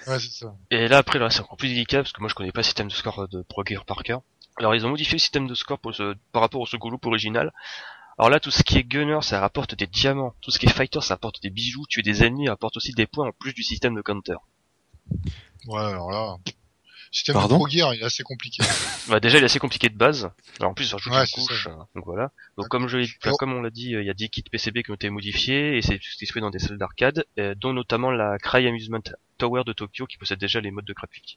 Ouais, 0.06 0.18
c'est 0.18 0.30
ça. 0.32 0.54
Et 0.70 0.88
là 0.88 0.98
après 0.98 1.18
là 1.18 1.30
c'est 1.30 1.40
encore 1.40 1.56
plus 1.58 1.68
délicat 1.68 1.98
parce 1.98 2.12
que 2.12 2.20
moi 2.20 2.28
je 2.28 2.34
connais 2.34 2.52
pas 2.52 2.60
le 2.60 2.64
système 2.64 2.88
de 2.88 2.92
score 2.94 3.28
de 3.28 3.42
Pro 3.42 3.62
Gear 3.64 3.84
par 3.84 4.02
cœur. 4.02 4.20
Alors 4.58 4.74
ils 4.74 4.84
ont 4.86 4.90
modifié 4.90 5.14
le 5.14 5.18
système 5.20 5.46
de 5.46 5.54
score 5.54 5.78
pour 5.78 5.94
ce- 5.94 6.14
par 6.32 6.42
rapport 6.42 6.60
au 6.60 6.66
second 6.66 6.88
loop 6.90 7.04
original. 7.06 7.52
Alors 8.18 8.30
là 8.30 8.38
tout 8.40 8.50
ce 8.50 8.62
qui 8.62 8.78
est 8.78 8.84
gunner 8.84 9.18
ça 9.22 9.40
rapporte 9.40 9.74
des 9.74 9.86
diamants, 9.86 10.34
tout 10.40 10.50
ce 10.50 10.58
qui 10.58 10.66
est 10.66 10.72
fighter 10.72 11.00
ça 11.00 11.14
apporte 11.14 11.42
des 11.42 11.50
bijoux, 11.50 11.84
tuer 11.88 12.02
des 12.02 12.22
ennemis 12.24 12.48
apporte 12.48 12.76
aussi 12.76 12.92
des 12.92 13.06
points 13.06 13.28
en 13.28 13.32
plus 13.32 13.52
du 13.54 13.62
système 13.62 13.94
de 13.94 14.02
counter. 14.02 14.36
Ouais, 15.66 15.80
alors 15.80 16.10
là. 16.10 16.36
Le 16.46 16.52
système 17.16 17.34
Pardon 17.34 17.54
de 17.56 17.58
Pro 17.60 17.68
Gear, 17.68 17.94
il 17.94 18.00
est 18.00 18.04
assez 18.04 18.22
compliqué. 18.22 18.62
Bah 19.08 19.20
déjà 19.20 19.36
il 19.38 19.42
est 19.42 19.46
assez 19.46 19.58
compliqué 19.58 19.88
de 19.88 19.96
base. 19.96 20.30
Alors 20.60 20.70
en 20.70 20.74
plus 20.74 20.86
ça 20.86 20.96
rajoute 20.96 21.12
Ouais, 21.12 21.20
une 21.24 21.26
couche, 21.46 21.66
euh, 21.66 21.74
donc 21.94 22.04
voilà. 22.06 22.32
Donc 22.56 22.68
comme 22.68 22.88
je 22.88 22.96
l'ai- 22.98 23.08
enfin, 23.22 23.32
comme 23.38 23.52
on 23.52 23.60
l'a 23.60 23.70
dit, 23.70 23.94
euh, 23.94 24.02
il 24.02 24.06
y 24.06 24.10
a 24.10 24.14
10 24.14 24.30
kits 24.30 24.42
PCB 24.50 24.82
qui 24.82 24.90
ont 24.90 24.94
été 24.94 25.10
modifiés 25.10 25.76
et 25.76 25.82
c'est 25.82 26.00
ce 26.02 26.16
qui 26.16 26.26
se 26.26 26.32
fait 26.32 26.40
dans 26.40 26.50
des 26.50 26.58
salles 26.58 26.78
d'arcade, 26.78 27.24
euh, 27.38 27.54
dont 27.56 27.72
notamment 27.72 28.10
la 28.10 28.38
Cry 28.38 28.66
Amusement 28.66 29.00
Tower 29.38 29.62
de 29.66 29.72
Tokyo 29.72 30.06
qui 30.06 30.16
possède 30.16 30.38
déjà 30.40 30.60
les 30.60 30.70
modes 30.70 30.86
de 30.86 30.92
crafting. 30.92 31.36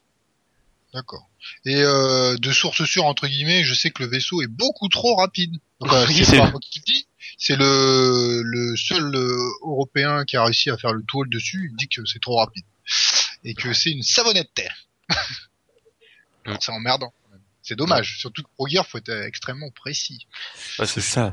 D'accord. 0.94 1.28
Et 1.66 1.76
euh, 1.76 2.36
de 2.38 2.50
source 2.52 2.84
sûre 2.84 3.04
entre 3.04 3.26
guillemets, 3.28 3.62
je 3.64 3.74
sais 3.74 3.90
que 3.90 4.02
le 4.02 4.08
vaisseau 4.08 4.40
est 4.42 4.46
beaucoup 4.46 4.88
trop 4.88 5.16
rapide. 5.16 5.52
Donc, 5.80 5.92
euh, 5.92 6.06
c'est 6.06 6.24
c'est- 6.24 6.38
pas 6.38 6.50
moi 6.50 6.60
qui 6.60 6.78
le 6.80 6.84
dis, 6.92 7.06
c'est 7.36 7.56
le 7.56 8.42
le 8.42 8.76
seul 8.76 9.14
euh, 9.14 9.38
européen 9.62 10.24
qui 10.24 10.36
a 10.36 10.44
réussi 10.44 10.70
à 10.70 10.78
faire 10.78 10.92
le 10.94 11.02
tour 11.02 11.24
dessus. 11.26 11.68
Il 11.70 11.76
dit 11.76 11.88
que 11.88 12.04
c'est 12.06 12.20
trop 12.20 12.36
rapide 12.36 12.64
et 13.44 13.54
que 13.54 13.72
c'est 13.74 13.90
une 13.90 14.02
savonnette. 14.02 14.48
Alors, 16.46 16.58
c'est 16.62 16.72
emmerdant. 16.72 17.12
quand 17.22 17.30
même. 17.32 17.42
C'est 17.62 17.76
dommage. 17.76 18.18
Surtout 18.18 18.42
que 18.42 18.48
Pro 18.54 18.66
Gear, 18.66 18.86
faut 18.86 18.98
être 18.98 19.10
extrêmement 19.10 19.70
précis. 19.70 20.26
Ouais, 20.78 20.86
C'est 20.86 21.00
ça. 21.02 21.32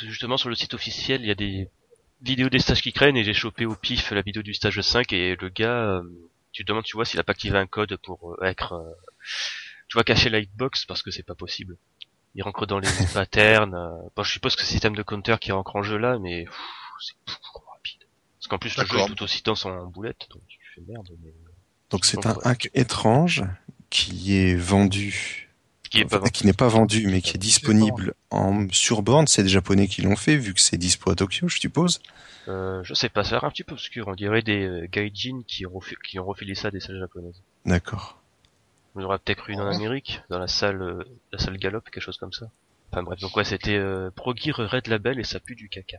Justement, 0.00 0.36
sur 0.36 0.48
le 0.48 0.54
site 0.54 0.74
officiel, 0.74 1.20
il 1.22 1.26
y 1.26 1.30
a 1.30 1.34
des 1.34 1.68
vidéos 2.22 2.48
des 2.48 2.60
stages 2.60 2.80
qui 2.82 2.92
craignent 2.92 3.16
et 3.16 3.24
j'ai 3.24 3.34
chopé 3.34 3.66
au 3.66 3.74
pif 3.74 4.10
la 4.12 4.22
vidéo 4.22 4.42
du 4.42 4.54
stage 4.54 4.80
5 4.80 5.12
et 5.12 5.36
le 5.38 5.48
gars, 5.48 5.98
euh, 5.98 6.02
tu 6.52 6.64
te 6.64 6.68
demandes, 6.68 6.84
tu 6.84 6.96
vois, 6.96 7.04
s'il 7.04 7.18
a 7.18 7.24
pas 7.24 7.32
activé 7.32 7.58
un 7.58 7.66
code 7.66 7.96
pour 7.96 8.32
euh, 8.32 8.44
être, 8.44 8.74
euh, 8.74 8.92
tu 9.88 9.94
vois, 9.94 10.04
cacher 10.04 10.30
la 10.30 10.38
hitbox 10.38 10.84
parce 10.86 11.02
que 11.02 11.10
c'est 11.10 11.22
pas 11.22 11.34
possible. 11.34 11.76
Il 12.34 12.42
rentre 12.42 12.66
dans 12.66 12.78
les 12.78 12.88
patterns. 13.14 13.74
euh, 13.74 14.08
bon, 14.14 14.22
je 14.22 14.32
suppose 14.32 14.54
que 14.54 14.62
c'est 14.62 14.68
le 14.68 14.72
système 14.72 14.94
de 14.94 15.02
counter 15.02 15.36
qui 15.40 15.52
rentre 15.52 15.76
en 15.76 15.82
jeu 15.82 15.96
là, 15.96 16.18
mais 16.18 16.46
c'est 17.00 17.14
beaucoup 17.26 17.40
trop 17.42 17.64
rapide. 17.72 18.02
Parce 18.38 18.48
qu'en 18.48 18.58
plus, 18.58 18.76
le 18.76 18.86
jeu 18.86 18.98
est 18.98 19.06
tout 19.06 19.22
aussi 19.22 19.42
dense 19.42 19.64
en 19.64 19.86
boulette, 19.86 20.28
donc 20.30 20.42
tu 20.46 20.58
fais 20.74 20.82
merde. 20.86 21.08
Mais... 21.22 21.32
Donc 21.90 22.04
c'est 22.04 22.26
un 22.26 22.36
hack 22.44 22.70
étrange 22.74 23.44
qui 23.90 24.36
est 24.36 24.54
vendu, 24.54 25.51
Qui 25.92 26.04
pas 26.04 26.20
n'est 26.44 26.52
pas 26.52 26.68
vendu, 26.68 27.06
mais 27.06 27.20
qui 27.20 27.36
est 27.36 27.38
disponible 27.38 28.14
en 28.30 28.66
sur 28.72 29.02
borne. 29.02 29.26
C'est 29.26 29.42
des 29.42 29.48
Japonais 29.48 29.88
qui 29.88 30.02
l'ont 30.02 30.16
fait, 30.16 30.36
vu 30.36 30.54
que 30.54 30.60
c'est 30.60 30.78
dispo 30.78 31.10
à 31.10 31.14
Tokyo, 31.14 31.48
je 31.48 31.58
suppose. 31.58 32.00
euh, 32.48 32.82
je 32.84 32.94
sais 32.94 33.08
pas, 33.08 33.24
ça 33.24 33.30
a 33.30 33.32
l'air 33.40 33.44
un 33.44 33.50
petit 33.50 33.62
peu 33.64 33.74
obscur. 33.74 34.08
On 34.08 34.14
dirait 34.14 34.42
des 34.42 34.64
euh, 34.64 34.86
gaijin 34.90 35.42
qui 35.46 35.66
ont, 35.66 35.70
refi- 35.78 35.96
qui 36.06 36.18
ont 36.18 36.24
refilé 36.24 36.54
ça 36.54 36.68
à 36.68 36.70
des 36.70 36.80
salles 36.80 36.98
japonaises. 36.98 37.40
D'accord. 37.66 38.18
On 38.94 39.02
aura 39.02 39.18
peut-être 39.18 39.48
une 39.50 39.60
en 39.60 39.68
Ouais. 39.68 39.74
Amérique, 39.76 40.20
dans 40.28 40.38
la 40.38 40.48
salle, 40.48 40.82
euh, 40.82 41.04
la 41.32 41.38
salle 41.38 41.56
Galop, 41.58 41.80
quelque 41.82 42.00
chose 42.02 42.16
comme 42.18 42.32
ça. 42.32 42.46
Enfin 42.92 43.02
bref, 43.04 43.18
donc 43.20 43.34
ouais, 43.38 43.44
c'était 43.44 43.76
euh, 43.76 44.10
Pro 44.14 44.34
Gear 44.36 44.54
Red 44.56 44.86
Label 44.88 45.18
et 45.18 45.24
ça 45.24 45.40
pue 45.40 45.54
du 45.54 45.70
caca. 45.70 45.96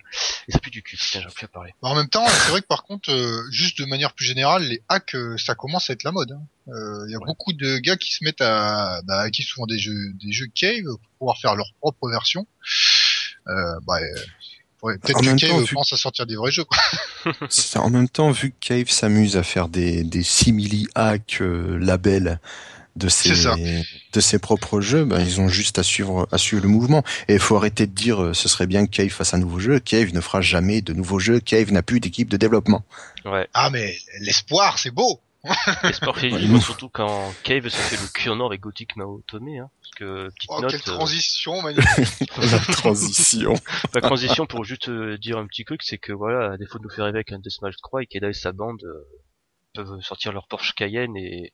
Et 0.48 0.52
ça 0.52 0.60
pue 0.60 0.70
du 0.70 0.84
cul, 0.84 0.96
tiens, 0.98 1.22
j'ai 1.22 1.34
plus 1.34 1.46
à 1.46 1.48
parler. 1.48 1.74
Bah, 1.82 1.90
en 1.90 1.96
même 1.96 2.08
temps, 2.08 2.24
c'est 2.28 2.52
vrai 2.52 2.62
que 2.62 2.68
par 2.68 2.84
contre, 2.84 3.12
euh, 3.12 3.42
juste 3.50 3.80
de 3.82 3.86
manière 3.86 4.14
plus 4.14 4.26
générale, 4.26 4.64
les 4.64 4.84
hacks, 4.90 5.16
euh, 5.16 5.36
ça 5.38 5.56
commence 5.56 5.90
à 5.90 5.94
être 5.94 6.04
la 6.04 6.12
mode. 6.12 6.34
hein. 6.34 6.42
Euh, 6.68 7.06
Il 7.08 7.12
y 7.12 7.16
a 7.16 7.18
Ouais. 7.18 7.26
beaucoup 7.26 7.52
de 7.54 7.80
gars 7.80 7.98
qui 7.98 8.14
se 8.14 8.24
mettent 8.24 8.42
à, 8.42 9.02
bah, 9.06 9.22
à 9.22 9.30
qui 9.32 9.42
souvent 9.42 9.66
des 9.66 9.80
jeux, 9.80 10.14
des 10.24 10.32
jeux 10.32 10.46
cave 10.54 10.84
pour 10.86 11.00
pouvoir 11.18 11.38
faire 11.40 11.56
leur 11.56 11.66
propre 11.82 12.10
version. 12.12 12.46
Euh, 13.48 13.52
bah, 13.88 13.96
euh, 14.00 14.20
ouais, 14.84 14.98
peut-être 15.00 15.20
que 15.20 15.26
même 15.26 15.40
Cave 15.40 15.50
temps, 15.50 15.58
vu- 15.62 15.74
pense 15.74 15.92
à 15.94 15.98
sortir 15.98 16.28
des 16.28 16.36
vrais 16.36 16.52
jeux. 16.52 16.64
Quoi. 16.66 16.78
En 17.76 17.90
même 17.90 18.08
temps, 18.08 18.30
vu 18.32 18.52
que 18.52 18.56
Cave 18.60 18.90
s'amuse 18.90 19.36
à 19.36 19.44
faire 19.44 19.68
des, 19.68 20.04
des 20.04 20.22
simili 20.24 20.88
hacks 20.94 21.40
euh, 21.42 21.78
labels 21.80 22.40
de 22.96 23.08
ses, 23.10 23.34
C'est 23.36 23.84
de 24.14 24.20
ses 24.20 24.40
propres 24.40 24.82
jeux, 24.82 25.06
ben, 25.06 25.20
ils 25.20 25.42
ont 25.42 25.48
juste 25.48 25.80
à 25.80 25.84
suivre, 25.84 26.28
à 26.32 26.38
suivre 26.38 26.62
le 26.62 26.70
mouvement. 26.70 27.04
Et 27.28 27.34
il 27.34 27.40
faut 27.40 27.56
arrêter 27.56 27.88
de 27.88 27.94
dire 27.94 28.22
euh, 28.22 28.34
ce 28.34 28.48
serait 28.48 28.68
bien 28.68 28.86
que 28.86 28.92
Cave 28.92 29.10
fasse 29.10 29.34
un 29.34 29.40
nouveau 29.40 29.60
jeu. 29.60 29.80
Cave 29.80 30.14
ne 30.14 30.22
fera 30.22 30.42
jamais 30.42 30.82
de 30.82 30.94
nouveaux 30.94 31.20
jeux. 31.20 31.40
Cave 31.40 31.72
n'a 31.72 31.82
plus 31.82 32.00
d'équipe 32.00 32.30
de 32.30 32.38
développement. 32.38 32.84
Ouais, 33.26 33.48
Ah 33.54 33.70
mais 33.72 33.96
l'espoir, 34.20 34.78
c'est 34.78 34.92
beau. 34.92 35.20
l'espoir 35.84 36.18
fait 36.18 36.32
Ouais, 36.32 36.60
surtout 36.62 36.88
quand 36.88 37.34
Cave 37.44 37.68
se 37.68 37.76
fait 37.76 37.98
le 37.98 38.08
cul 38.14 38.30
en 38.30 38.40
or 38.40 38.48
avec 38.48 38.62
Gothic 38.62 38.92
hein. 38.98 39.04
Parce 39.28 39.92
que, 39.98 40.30
petite 40.30 40.50
Oh, 40.50 40.62
note, 40.62 40.72
quelle 40.72 40.80
euh, 40.80 40.96
transition 40.96 41.62
magnifique. 41.64 42.32
La 42.38 42.60
transition. 42.60 43.54
la 43.94 44.02
transition 44.02 44.46
pour 44.46 44.64
juste 44.64 44.88
euh, 44.88 45.18
dire 45.18 45.38
un 45.38 45.46
petit 45.46 45.66
truc, 45.66 45.82
c'est 45.84 45.98
que 45.98 46.14
voilà, 46.14 46.54
à 46.54 46.58
défaut 46.58 46.78
de 46.78 46.84
nous 46.84 46.90
faire 46.90 47.06
rêver 47.06 47.18
avec 47.18 47.34
un 47.34 47.40
Deathmatch 47.40 47.76
3, 47.84 48.02
Ikeda 48.02 48.30
et 48.30 48.34
sa 48.34 48.54
bande, 48.54 48.82
euh, 48.86 49.06
peuvent 49.74 50.00
sortir 50.02 50.32
leur 50.32 50.48
Porsche 50.48 50.74
Cayenne 50.74 51.16
et 51.18 51.52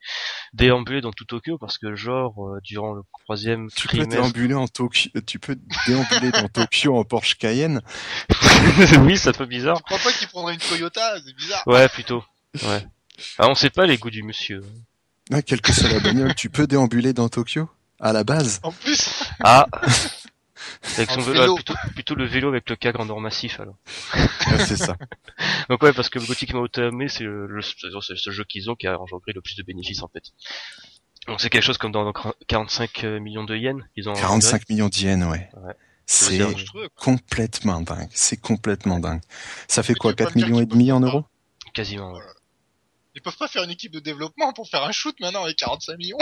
déambuler 0.54 1.02
dans 1.02 1.12
tout 1.12 1.26
Tokyo 1.26 1.58
parce 1.58 1.78
que 1.78 1.96
genre 1.96 2.36
euh, 2.48 2.60
durant 2.64 2.94
le 2.94 3.02
troisième 3.24 3.70
Tu 3.76 3.88
peux 3.88 4.06
déambuler 4.06 4.54
en 4.54 4.68
Tokyo, 4.68 5.10
tu 5.26 5.40
peux 5.40 5.58
déambuler 5.88 6.32
dans 6.32 6.48
Tokyo 6.48 6.98
en 6.98 7.04
Porsche 7.04 7.36
Cayenne. 7.38 7.82
oui, 9.02 9.18
ça 9.18 9.34
fait 9.34 9.46
bizarre. 9.46 9.78
Je 9.78 9.84
crois 9.84 9.98
pas 10.00 10.12
qu'il 10.12 10.28
prendrait 10.28 10.54
une 10.54 10.60
Toyota, 10.60 11.16
c'est 11.26 11.36
bizarre. 11.36 11.64
Ouais, 11.66 11.88
plutôt. 11.90 12.24
Ouais. 12.64 12.86
Ah, 13.38 13.48
on 13.50 13.56
sait 13.56 13.70
pas 13.70 13.86
les 13.86 13.98
goûts 13.98 14.10
du 14.10 14.24
monsieur. 14.24 14.62
Ah, 15.32 15.42
quelle 15.42 15.62
que 15.62 15.72
soit 15.74 15.90
la 15.90 16.00
bagnole, 16.00 16.36
tu 16.36 16.50
peux 16.50 16.68
déambuler 16.68 17.14
dans 17.14 17.30
Tokyo? 17.30 17.70
À 18.00 18.14
la 18.14 18.24
base? 18.24 18.60
En 18.64 18.72
plus, 18.72 19.10
Ah. 19.44 19.66
Avec 20.98 21.10
En 21.12 21.16
son 21.16 21.22
vélo, 21.22 21.42
vélo. 21.42 21.56
plutôt, 21.56 21.74
plutôt 21.94 22.16
le 22.16 22.26
vélo 22.26 22.50
avec 22.50 22.70
le 22.70 22.76
cas 22.76 22.92
grandeur 22.92 23.20
massif 23.20 23.60
alors. 23.60 23.76
C'est 24.66 24.78
ça. 24.78 24.96
Donc 25.70 25.82
ouais, 25.84 25.94
parce 25.94 26.10
que 26.10 26.20
Gothic 26.20 26.54
Maotame, 26.54 27.08
c'est 27.10 27.24
le, 27.24 27.48
le- 27.48 27.62
c'est 27.62 28.18
ce 28.18 28.32
jeu 28.32 28.44
qu'ils 28.44 28.70
ont 28.70 28.76
qui 28.76 28.88
a 28.88 29.00
engendré 29.00 29.32
le 29.34 29.42
plus 29.42 29.56
de 29.56 29.64
bénéfices 29.64 30.02
en 30.04 30.08
fait. 30.08 30.24
Donc 31.28 31.42
c'est 31.42 31.50
quelque 31.50 31.64
chose 31.64 31.78
comme 31.78 31.92
dans 31.92 32.06
dans 32.06 32.14
45 32.48 33.04
millions 33.04 33.44
de 33.44 33.56
yens. 33.56 33.82
Ils 33.96 34.10
ont 34.10 34.14
45 34.14 34.68
millions 34.70 34.90
d'yens, 34.90 35.24
ouais. 35.30 35.50
Ouais. 35.58 35.74
C'est 36.06 36.40
complètement 36.96 37.82
dingue. 37.82 38.10
C'est 38.12 38.38
complètement 38.38 39.00
dingue. 39.00 39.22
Ça 39.68 39.84
fait 39.84 39.94
Mais 39.94 40.00
quoi, 40.00 40.12
tu 40.12 40.16
peux 40.18 40.24
4 40.26 40.34
pas 40.34 40.40
me 40.40 40.40
dire 40.46 40.48
millions 40.50 40.62
et 40.64 40.66
demi 40.66 40.92
en 40.92 41.00
euros 41.02 41.24
quasiment. 41.74 42.14
ouais. 42.14 42.22
Ils 43.16 43.22
peuvent 43.22 43.38
pas 43.38 43.48
faire 43.48 43.64
une 43.64 43.70
équipe 43.72 43.92
de 43.92 44.00
développement 44.00 44.54
pour 44.54 44.68
faire 44.70 44.84
un 44.84 44.92
shoot 44.92 45.16
maintenant 45.20 45.44
avec 45.44 45.58
45 45.58 45.98
millions. 45.98 46.18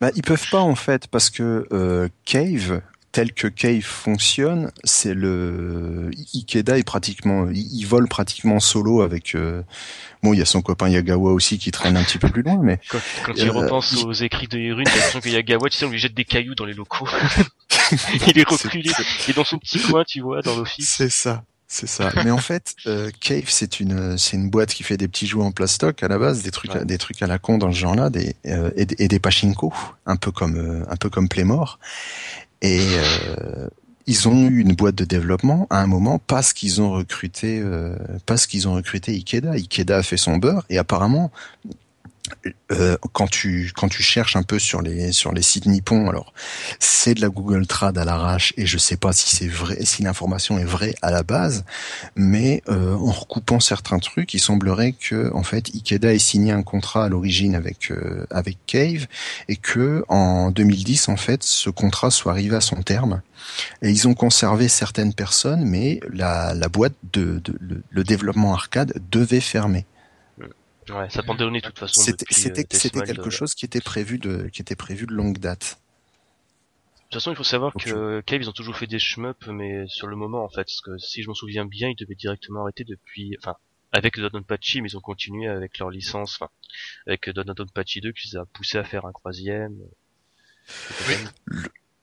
Bah, 0.00 0.10
ils 0.14 0.22
peuvent 0.22 0.48
pas 0.50 0.60
en 0.60 0.74
fait 0.74 1.06
parce 1.08 1.30
que 1.30 1.66
euh, 1.72 2.08
Cave, 2.24 2.82
tel 3.12 3.32
que 3.32 3.48
Cave 3.48 3.82
fonctionne, 3.82 4.70
c'est 4.84 5.14
le 5.14 6.10
Ikeda 6.34 6.78
est 6.78 6.84
pratiquement, 6.84 7.48
il, 7.50 7.58
il 7.80 7.84
vole 7.84 8.08
pratiquement 8.08 8.60
solo 8.60 9.02
avec. 9.02 9.34
euh, 9.34 9.62
Bon, 10.22 10.34
il 10.34 10.38
y 10.38 10.42
a 10.42 10.44
son 10.44 10.60
copain 10.60 10.88
Yagawa 10.90 11.32
aussi 11.32 11.58
qui 11.58 11.70
traîne 11.70 11.96
un 11.96 12.02
petit 12.04 12.18
peu 12.18 12.28
plus 12.28 12.42
loin, 12.42 12.58
mais 12.62 12.78
Quand, 12.90 12.98
quand 13.24 13.32
Euh, 13.32 13.42
il 13.44 13.50
repense 13.50 13.92
il- 13.92 14.04
aux 14.06 14.12
écrits 14.12 14.48
de 14.48 14.58
Hirune, 14.58 14.84
t'as 14.84 14.90
l'impression 14.94 15.20
qu'il 15.20 15.32
y 15.32 15.36
a 15.36 15.42
Gawa, 15.42 15.70
tu 15.70 15.78
sais, 15.78 15.84
on 15.86 15.90
lui 15.90 15.98
jette 15.98 16.14
des 16.14 16.24
cailloux 16.26 16.54
dans 16.54 16.66
les 16.66 16.74
locaux. 16.74 17.08
il 18.26 18.38
est 18.38 18.48
reculé, 18.48 18.90
il 19.26 19.30
est 19.30 19.34
dans 19.36 19.44
son 19.44 19.58
petit 19.58 19.78
coin, 19.90 20.04
tu 20.06 20.20
vois, 20.20 20.42
dans 20.42 20.56
l'office. 20.56 20.88
c'est 20.96 21.10
ça. 21.10 21.42
C'est 21.72 21.86
ça. 21.86 22.10
Mais 22.24 22.32
en 22.32 22.38
fait, 22.38 22.74
euh, 22.88 23.10
Cave, 23.20 23.44
c'est 23.46 23.78
une, 23.78 24.18
c'est 24.18 24.36
une 24.36 24.50
boîte 24.50 24.74
qui 24.74 24.82
fait 24.82 24.96
des 24.96 25.06
petits 25.06 25.28
jouets 25.28 25.44
en 25.44 25.52
plastoc 25.52 26.02
à 26.02 26.08
la 26.08 26.18
base, 26.18 26.42
des 26.42 26.50
trucs, 26.50 26.74
Ouais. 26.74 26.84
des 26.84 26.98
trucs 26.98 27.22
à 27.22 27.28
la 27.28 27.38
con 27.38 27.58
dans 27.58 27.70
ce 27.72 27.78
genre-là, 27.78 28.10
des 28.10 28.34
euh, 28.46 28.72
et, 28.74 28.86
des- 28.86 28.96
et 29.04 29.06
des 29.08 29.20
pachinko, 29.20 29.72
un 30.04 30.16
peu 30.16 30.32
comme, 30.32 30.56
euh, 30.56 30.84
un 30.90 30.96
peu 30.96 31.08
comme 31.10 31.28
Playmore. 31.28 31.78
Et 32.62 32.80
euh, 32.94 33.68
ils 34.06 34.28
ont 34.28 34.48
eu 34.48 34.60
une 34.60 34.74
boîte 34.74 34.94
de 34.94 35.04
développement 35.04 35.66
à 35.70 35.80
un 35.80 35.86
moment 35.86 36.18
parce 36.18 36.52
qu'ils 36.52 36.82
ont 36.82 36.90
recruté, 36.90 37.60
euh, 37.62 37.94
parce 38.26 38.46
qu'ils 38.46 38.68
ont 38.68 38.74
recruté 38.74 39.12
Ikeda. 39.12 39.52
Ikeda 39.52 39.98
a 39.98 40.02
fait 40.02 40.16
son 40.16 40.36
beurre 40.36 40.64
et 40.68 40.78
apparemment. 40.78 41.30
Euh, 42.70 42.96
quand 43.12 43.28
tu 43.28 43.72
quand 43.74 43.88
tu 43.88 44.02
cherches 44.02 44.36
un 44.36 44.42
peu 44.42 44.58
sur 44.58 44.82
les 44.82 45.12
sur 45.12 45.32
les 45.32 45.42
sites 45.42 45.66
nippons, 45.66 46.08
alors 46.08 46.32
c'est 46.78 47.14
de 47.14 47.20
la 47.20 47.28
Google 47.28 47.66
Trad 47.66 47.98
à 47.98 48.04
l'arrache 48.04 48.52
et 48.56 48.66
je 48.66 48.78
sais 48.78 48.96
pas 48.96 49.12
si 49.12 49.34
c'est 49.34 49.48
vrai, 49.48 49.78
si 49.84 50.02
l'information 50.02 50.58
est 50.58 50.64
vraie 50.64 50.94
à 51.02 51.10
la 51.10 51.22
base, 51.22 51.64
mais 52.16 52.62
euh, 52.68 52.94
en 52.94 53.10
recoupant 53.10 53.58
certains 53.58 53.98
trucs, 53.98 54.32
il 54.34 54.38
semblerait 54.38 54.92
que 54.92 55.32
en 55.34 55.42
fait 55.42 55.70
Ikeda 55.74 56.14
ait 56.14 56.18
signé 56.18 56.52
un 56.52 56.62
contrat 56.62 57.06
à 57.06 57.08
l'origine 57.08 57.54
avec 57.54 57.90
euh, 57.90 58.26
avec 58.30 58.58
Cave 58.66 59.06
et 59.48 59.56
que 59.56 60.04
en 60.08 60.50
2010 60.50 61.08
en 61.08 61.16
fait 61.16 61.42
ce 61.42 61.70
contrat 61.70 62.10
soit 62.10 62.32
arrivé 62.32 62.56
à 62.56 62.60
son 62.60 62.82
terme 62.82 63.22
et 63.82 63.90
ils 63.90 64.06
ont 64.06 64.14
conservé 64.14 64.68
certaines 64.68 65.14
personnes, 65.14 65.64
mais 65.64 66.00
la 66.12 66.54
la 66.54 66.68
boîte 66.68 66.94
de, 67.12 67.40
de 67.40 67.56
le, 67.60 67.82
le 67.90 68.04
développement 68.04 68.54
arcade 68.54 68.92
devait 69.10 69.40
fermer. 69.40 69.86
Ouais, 70.92 71.08
ça 71.10 71.22
de 71.22 71.60
toute 71.60 71.78
façon 71.78 72.00
C'était 72.00 72.26
euh, 72.98 73.02
quelque 73.02 73.28
euh. 73.28 73.30
chose 73.30 73.54
qui 73.54 73.64
était 73.64 73.80
prévu 73.80 74.18
de 74.18 74.48
qui 74.48 74.60
était 74.62 74.76
prévu 74.76 75.06
de 75.06 75.12
longue 75.12 75.38
date. 75.38 75.78
De 76.94 77.02
toute 77.04 77.14
façon, 77.14 77.32
il 77.32 77.36
faut 77.36 77.44
savoir 77.44 77.74
Ok. 77.74 77.84
que 77.84 78.20
Cave, 78.20 78.42
ils 78.42 78.48
ont 78.48 78.52
toujours 78.52 78.76
fait 78.76 78.86
des 78.86 79.00
shmups, 79.00 79.48
mais 79.48 79.84
sur 79.88 80.06
le 80.06 80.14
moment, 80.14 80.44
en 80.44 80.48
fait, 80.48 80.62
parce 80.62 80.80
que 80.80 80.96
si 80.98 81.22
je 81.22 81.28
m'en 81.28 81.34
souviens 81.34 81.64
bien, 81.64 81.88
ils 81.88 81.96
devaient 81.96 82.14
directement 82.14 82.62
arrêter 82.62 82.84
depuis, 82.84 83.36
enfin, 83.40 83.56
avec 83.90 84.16
Dodonpachi, 84.16 84.80
mais 84.80 84.90
ils 84.90 84.96
ont 84.96 85.00
continué 85.00 85.48
avec 85.48 85.78
leur 85.78 85.90
licence, 85.90 86.36
enfin, 86.40 86.50
avec 87.08 87.28
Dodonpachi 87.28 88.00
2, 88.00 88.12
qui 88.12 88.28
les 88.28 88.36
a 88.36 88.44
poussé 88.44 88.78
à 88.78 88.84
faire 88.84 89.06
un 89.06 89.12
troisième. 89.12 89.76
Oui. 91.08 91.14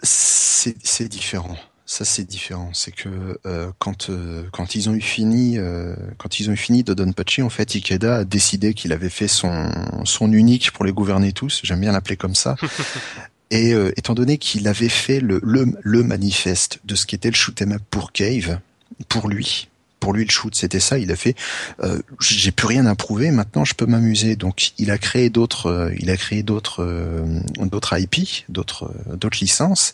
C'est 0.01 0.75
c'est 0.83 1.07
différent. 1.07 1.57
Ça 1.89 2.03
c'est 2.03 2.25
différent. 2.25 2.69
C'est 2.73 2.91
que 2.91 3.39
euh, 3.45 3.71
quand 3.79 4.09
euh, 4.09 4.43
quand 4.51 4.75
ils 4.75 4.89
ont 4.89 4.93
eu 4.93 4.99
fini 4.99 5.57
euh, 5.57 5.95
quand 6.17 6.37
ils 6.41 6.49
ont 6.49 6.53
eu 6.53 6.57
fini 6.57 6.83
Dodonpachi, 6.83 7.41
en 7.41 7.49
fait 7.49 7.75
Ikeda 7.75 8.17
a 8.17 8.23
décidé 8.25 8.73
qu'il 8.73 8.91
avait 8.91 9.09
fait 9.09 9.29
son 9.29 9.71
son 10.03 10.33
unique 10.33 10.71
pour 10.71 10.83
les 10.83 10.91
gouverner 10.91 11.31
tous. 11.31 11.61
J'aime 11.63 11.79
bien 11.79 11.93
l'appeler 11.93 12.17
comme 12.17 12.35
ça. 12.35 12.57
Et 13.51 13.73
euh, 13.73 13.93
étant 13.95 14.13
donné 14.15 14.37
qu'il 14.37 14.67
avait 14.67 14.89
fait 14.89 15.21
le, 15.21 15.39
le 15.41 15.65
le 15.81 16.03
manifeste 16.03 16.81
de 16.83 16.93
ce 16.93 17.05
qu'était 17.05 17.29
le 17.29 17.35
shoot 17.35 17.61
'em 17.61 17.71
up 17.71 17.81
pour 17.89 18.11
Cave, 18.11 18.59
pour 19.07 19.29
lui, 19.29 19.69
pour 20.01 20.11
lui 20.11 20.25
le 20.25 20.29
shoot 20.29 20.53
c'était 20.53 20.81
ça. 20.81 20.97
Il 20.97 21.09
a 21.09 21.15
fait 21.15 21.35
euh, 21.79 22.01
j'ai 22.19 22.51
plus 22.51 22.67
rien 22.67 22.85
à 22.85 22.95
prouver. 22.95 23.31
Maintenant 23.31 23.63
je 23.63 23.73
peux 23.73 23.85
m'amuser. 23.85 24.35
Donc 24.35 24.73
il 24.77 24.91
a 24.91 24.97
créé 24.97 25.29
d'autres 25.29 25.67
euh, 25.67 25.95
il 25.97 26.09
a 26.09 26.17
créé 26.17 26.43
d'autres 26.43 26.83
euh, 26.83 27.39
d'autres 27.61 27.97
IP, 27.97 28.45
d'autres 28.49 28.91
euh, 29.09 29.15
d'autres 29.15 29.37
licences 29.39 29.93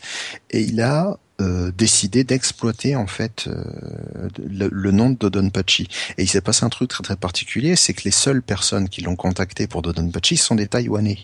et 0.50 0.62
il 0.62 0.82
a 0.82 1.20
euh, 1.42 1.72
décidé 1.72 2.24
d'exploiter 2.24 2.96
en 2.96 3.08
fait 3.08 3.48
euh, 3.48 3.64
le, 4.38 4.70
le 4.72 4.92
nom 4.92 5.10
de 5.10 5.16
Dodonpachi. 5.16 5.88
Et 6.18 6.24
il 6.24 6.28
s'est 6.30 6.42
passé 6.42 6.64
un 6.66 6.70
truc 6.70 6.90
très 6.90 7.04
très 7.04 7.16
particulier, 7.16 7.76
c'est 7.76 7.94
que 7.94 8.04
les 8.06 8.12
seules 8.12 8.42
personnes 8.44 8.88
qui 8.90 9.02
l'ont 9.02 9.16
contacté 9.16 9.68
pour 9.68 9.82
Dodonpachi 9.82 10.38
sont 10.38 10.56
des 10.56 10.68
Taïwanais. 10.68 11.18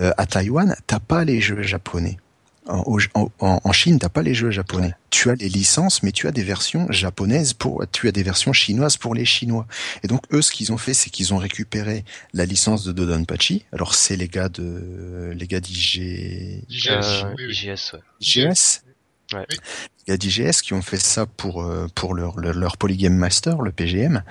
Euh, 0.00 0.12
à 0.16 0.26
Taïwan, 0.26 0.74
t'as 0.86 0.98
pas 1.00 1.24
les 1.24 1.40
jeux 1.40 1.62
japonais. 1.62 2.16
En, 2.68 2.78
au- 2.86 3.00
en, 3.14 3.28
en- 3.40 3.72
Chine, 3.72 3.98
t'as 3.98 4.08
pas 4.08 4.22
les 4.22 4.34
jeux 4.34 4.52
japonais. 4.52 4.94
Tu 5.10 5.30
as 5.30 5.34
les 5.34 5.48
licences, 5.48 6.04
mais 6.04 6.12
tu 6.12 6.28
as 6.28 6.30
des 6.30 6.44
versions 6.44 6.86
japonaises 6.90 7.54
pour, 7.54 7.84
tu 7.90 8.06
as 8.06 8.12
des 8.12 8.22
versions 8.22 8.52
chinoises 8.52 8.96
pour 8.96 9.14
les 9.16 9.24
Chinois. 9.24 9.66
Et 10.04 10.06
donc 10.06 10.22
eux, 10.32 10.42
ce 10.42 10.52
qu'ils 10.52 10.72
ont 10.72 10.76
fait, 10.78 10.94
c'est 10.94 11.10
qu'ils 11.10 11.34
ont 11.34 11.38
récupéré 11.38 12.04
la 12.34 12.44
licence 12.44 12.84
de 12.84 12.92
Dodonpachi. 12.92 13.64
Alors 13.72 13.96
c'est 13.96 14.16
les 14.16 14.28
gars 14.28 14.48
de, 14.48 15.32
les 15.36 15.46
gars 15.48 15.58
d'IG, 15.58 16.62
IGS, 16.68 16.88
Euh, 16.90 17.34
oui, 17.36 17.44
oui. 17.48 17.52
IGS, 17.52 17.94
ouais. 17.94 18.00
IGS. 18.20 18.82
Ouais. 19.34 19.46
Il 20.06 20.10
y 20.10 20.12
a 20.12 20.16
d'IGS 20.16 20.62
qui 20.62 20.74
ont 20.74 20.82
fait 20.82 20.96
ça 21.00 21.26
pour 21.26 21.62
euh, 21.62 21.86
pour 21.94 22.14
leur, 22.14 22.38
leur 22.38 22.54
leur 22.54 22.76
Polygame 22.76 23.14
Master, 23.14 23.62
le 23.62 23.72
PGM. 23.72 24.22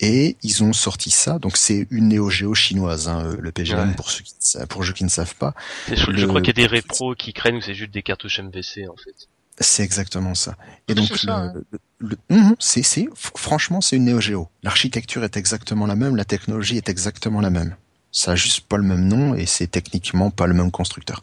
Et 0.00 0.36
ils 0.42 0.64
ont 0.64 0.72
sorti 0.72 1.10
ça, 1.10 1.38
donc 1.38 1.56
c'est 1.56 1.86
une 1.90 2.08
Neo 2.08 2.28
Geo 2.28 2.52
chinoise, 2.54 3.08
hein, 3.08 3.22
euh, 3.24 3.36
le 3.38 3.52
PGM 3.52 3.90
Ouais. 3.90 3.94
pour 3.94 4.10
ceux 4.10 4.24
qui 4.24 4.34
pour 4.68 4.84
ceux 4.84 4.92
qui 4.92 5.04
ne 5.04 5.08
savent 5.08 5.36
pas. 5.36 5.54
Je, 5.88 6.26
crois 6.26 6.40
qu'il 6.42 6.48
y 6.48 6.60
a 6.62 6.62
des 6.62 6.66
répros 6.66 7.14
qui 7.14 7.32
craignent 7.32 7.56
ou 7.58 7.60
c'est 7.62 7.74
juste 7.74 7.92
des 7.92 8.02
cartouches 8.02 8.40
MVC, 8.40 8.88
en 8.88 8.96
fait. 8.96 9.28
C'est 9.60 9.84
exactement 9.84 10.34
ça. 10.34 10.56
Et 10.88 10.94
donc 10.94 11.10
le, 11.22 11.64
le- 12.00 12.16
le- 12.28 12.56
c'est 12.58 12.82
c'est 12.82 13.04
fr- 13.04 13.36
franchement 13.38 13.80
c'est 13.80 13.94
une 13.96 14.04
Neo 14.06 14.20
Geo. 14.20 14.48
L'architecture 14.64 15.22
est 15.22 15.36
exactement 15.36 15.86
la 15.86 15.94
même, 15.94 16.16
la 16.16 16.24
technologie 16.24 16.76
est 16.76 16.88
exactement 16.88 17.40
la 17.40 17.50
même. 17.50 17.76
Ça 18.10 18.32
a 18.32 18.34
juste 18.34 18.62
pas 18.66 18.76
le 18.78 18.82
même 18.82 19.06
nom 19.06 19.34
et 19.36 19.46
c'est 19.46 19.68
techniquement 19.68 20.30
pas 20.32 20.48
le 20.48 20.54
même 20.54 20.72
constructeur. 20.72 21.22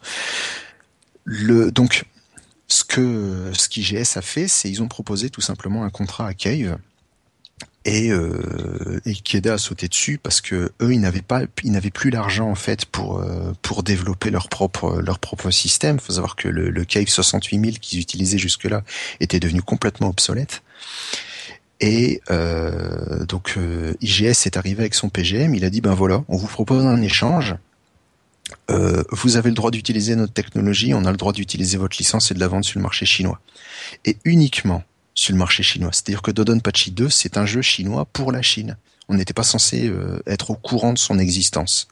Le 1.24 1.70
donc 1.70 2.04
ce 2.72 2.84
que 2.84 3.50
ce 3.52 3.68
qu'IGS 3.68 4.16
a 4.16 4.22
fait, 4.22 4.48
c'est 4.48 4.70
ils 4.70 4.82
ont 4.82 4.88
proposé 4.88 5.28
tout 5.28 5.42
simplement 5.42 5.84
un 5.84 5.90
contrat 5.90 6.26
à 6.26 6.32
Cave 6.32 6.78
et 7.84 8.10
euh, 8.10 8.98
et 9.04 9.10
Ikeda 9.10 9.54
a 9.54 9.58
sauté 9.58 9.88
dessus 9.88 10.16
parce 10.16 10.40
que 10.40 10.72
eux 10.80 10.92
ils 10.94 11.00
n'avaient 11.00 11.20
pas 11.20 11.42
ils 11.64 11.72
n'avaient 11.72 11.90
plus 11.90 12.08
l'argent 12.08 12.48
en 12.48 12.54
fait 12.54 12.86
pour 12.86 13.18
euh, 13.18 13.52
pour 13.60 13.82
développer 13.82 14.30
leur 14.30 14.48
propre 14.48 15.02
leur 15.02 15.18
propre 15.18 15.50
système. 15.50 16.00
Faut 16.00 16.14
savoir 16.14 16.34
que 16.34 16.48
le, 16.48 16.70
le 16.70 16.84
Cave 16.86 17.08
68000 17.08 17.78
qu'ils 17.78 18.00
utilisaient 18.00 18.38
jusque 18.38 18.64
là 18.64 18.82
était 19.20 19.40
devenu 19.40 19.60
complètement 19.60 20.08
obsolète. 20.08 20.62
Et 21.80 22.22
euh, 22.30 23.26
donc 23.26 23.54
euh, 23.58 23.92
IGS 24.00 24.46
est 24.46 24.56
arrivé 24.56 24.80
avec 24.80 24.94
son 24.94 25.10
PGM, 25.10 25.54
il 25.54 25.64
a 25.66 25.70
dit 25.70 25.82
ben 25.82 25.94
voilà, 25.94 26.24
on 26.28 26.38
vous 26.38 26.46
propose 26.46 26.86
un 26.86 27.02
échange. 27.02 27.54
Euh, 28.70 29.02
vous 29.10 29.36
avez 29.36 29.48
le 29.50 29.54
droit 29.54 29.70
d'utiliser 29.70 30.14
notre 30.16 30.32
technologie, 30.32 30.94
on 30.94 31.04
a 31.04 31.10
le 31.10 31.16
droit 31.16 31.32
d'utiliser 31.32 31.76
votre 31.78 31.96
licence 31.98 32.30
et 32.30 32.34
de 32.34 32.40
la 32.40 32.48
vendre 32.48 32.64
sur 32.64 32.78
le 32.78 32.82
marché 32.82 33.06
chinois. 33.06 33.40
Et 34.04 34.16
uniquement 34.24 34.82
sur 35.14 35.32
le 35.32 35.38
marché 35.38 35.62
chinois. 35.62 35.90
C'est-à-dire 35.92 36.22
que 36.22 36.30
Dodonpachi 36.30 36.90
2, 36.90 37.08
c'est 37.08 37.36
un 37.36 37.46
jeu 37.46 37.62
chinois 37.62 38.04
pour 38.06 38.32
la 38.32 38.42
Chine. 38.42 38.76
On 39.08 39.14
n'était 39.14 39.34
pas 39.34 39.42
censé 39.42 39.88
euh, 39.88 40.20
être 40.26 40.50
au 40.50 40.54
courant 40.54 40.92
de 40.92 40.98
son 40.98 41.18
existence. 41.18 41.88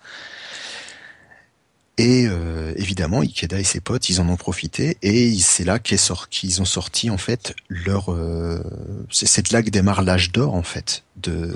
Et 1.99 2.27
euh, 2.27 2.73
évidemment, 2.77 3.21
Ikeda 3.21 3.59
et 3.61 3.65
ses 3.65 3.81
potes, 3.81 4.09
ils 4.09 4.21
en 4.23 4.29
ont 4.31 4.37
profité 4.37 4.97
et 5.03 5.37
c'est 5.39 5.65
là 5.65 5.79
qu'ils 5.79 6.63
ont 6.63 6.65
sorti 6.65 7.11
en 7.11 7.19
fait 7.19 7.55
leur. 7.69 8.11
euh, 8.11 8.63
c'est 9.11 9.51
là 9.53 9.63
que 9.63 9.69
démarre 9.69 10.03
l'âge 10.03 10.33
d'or 10.33 10.55
en 10.55 10.63
fait 10.63 11.03
de 11.17 11.53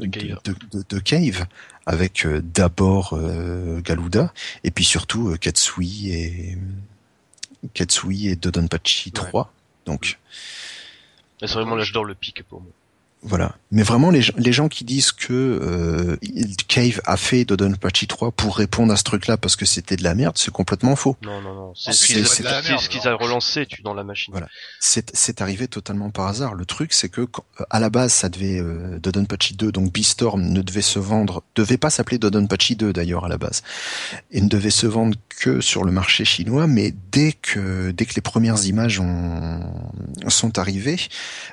De 0.00 0.06
Cave. 0.06 0.38
de, 0.44 0.54
de- 0.72 0.84
de 0.88 0.98
Cave 0.98 1.46
avec 1.86 2.26
euh, 2.26 2.40
d'abord 2.42 3.14
euh, 3.14 3.80
Galuda 3.80 4.32
et 4.62 4.70
puis 4.70 4.84
surtout 4.84 5.30
euh, 5.30 5.36
Katsui 5.36 6.10
et 6.10 6.58
Katsui 7.74 8.28
et 8.28 8.36
Dodonpachi 8.36 9.12
3. 9.12 9.52
Donc 9.86 10.18
Mais 11.40 11.48
C'est 11.48 11.54
vraiment 11.54 11.76
l'âge 11.76 11.92
d'or 11.92 12.04
le 12.04 12.14
pic 12.14 12.42
pour 12.44 12.60
moi. 12.60 12.70
Voilà. 13.26 13.54
Mais 13.70 13.82
vraiment, 13.82 14.10
les, 14.10 14.22
gens- 14.22 14.34
les 14.36 14.52
gens 14.52 14.68
qui 14.68 14.84
disent 14.84 15.10
que 15.10 15.32
euh, 15.32 16.16
Cave 16.68 17.00
a 17.06 17.16
fait 17.16 17.44
Dodonpachi 17.44 18.06
3 18.06 18.30
pour 18.32 18.56
répondre 18.58 18.92
à 18.92 18.96
ce 18.96 19.02
truc-là 19.02 19.36
parce 19.36 19.56
que 19.56 19.64
c'était 19.64 19.96
de 19.96 20.04
la 20.04 20.14
merde, 20.14 20.36
c'est 20.36 20.52
complètement 20.52 20.94
faux. 20.94 21.16
Non, 21.22 21.40
non, 21.40 21.54
non. 21.54 21.72
C'est 21.74 21.92
ce 22.78 22.88
qu'ils 22.88 23.08
a 23.08 23.14
relancé, 23.14 23.66
tu 23.66 23.82
dans 23.82 23.94
la 23.94 24.04
machine. 24.04 24.32
Voilà. 24.32 24.48
C'est 24.78 25.10
c'est 25.16 25.40
arrivé 25.40 25.66
totalement 25.68 26.10
par 26.10 26.26
hasard. 26.26 26.54
Le 26.54 26.66
truc, 26.66 26.92
c'est 26.92 27.08
que 27.08 27.22
quand- 27.22 27.44
à 27.70 27.80
la 27.80 27.88
base, 27.90 28.12
ça 28.12 28.28
devait 28.28 28.60
euh, 28.60 28.98
Dodonpachi 29.00 29.54
2, 29.54 29.72
donc 29.72 29.92
Beastorm 29.92 30.42
ne 30.42 30.60
devait 30.62 30.82
se 30.82 30.98
vendre, 30.98 31.42
devait 31.56 31.78
pas 31.78 31.90
s'appeler 31.90 32.18
Dodonpachi 32.18 32.76
2 32.76 32.92
d'ailleurs 32.92 33.24
à 33.24 33.28
la 33.28 33.38
base, 33.38 33.62
et 34.30 34.40
ne 34.42 34.48
devait 34.48 34.70
se 34.70 34.86
vendre 34.86 35.16
que 35.40 35.60
sur 35.62 35.84
le 35.84 35.90
marché 35.92 36.24
chinois. 36.24 36.66
Mais 36.66 36.92
dès 37.10 37.32
que 37.32 37.90
dès 37.90 38.04
que 38.06 38.14
les 38.14 38.22
premières 38.22 38.64
images 38.66 39.00
ont, 39.00 39.60
sont 40.28 40.58
arrivées, 40.58 41.00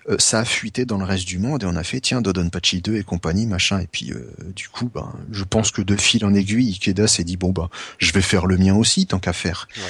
euh, 0.09 0.17
ça 0.19 0.39
a 0.39 0.45
fuité 0.45 0.86
dans 0.86 0.97
le 0.97 1.05
reste 1.05 1.26
du 1.28 1.39
monde 1.39 1.61
et 1.64 1.66
on 1.66 1.76
a 1.76 1.84
fait 1.84 1.99
tiens 2.01 2.22
Dodonpachi 2.22 2.82
2 2.82 2.97
et 2.97 3.03
compagnie 3.03 3.45
machin. 3.47 3.80
Et 3.80 3.88
puis 3.88 4.12
euh, 4.12 4.24
du 4.55 4.70
coup, 4.70 4.89
ben, 4.93 5.14
je 5.32 5.43
pense 5.43 5.72
que 5.72 5.82
de 5.82 5.95
fil 5.95 6.24
en 6.26 6.34
aiguille, 6.34 6.70
Ikeda 6.72 7.07
s'est 7.07 7.24
dit 7.24 7.38
bon 7.38 7.51
bah 7.51 7.70
je 7.97 8.12
vais 8.12 8.22
faire 8.22 8.45
le 8.47 8.57
mien 8.57 8.76
aussi 8.76 9.05
tant 9.07 9.20
qu'à 9.20 9.34
faire. 9.34 9.68
Ouais. 9.78 9.84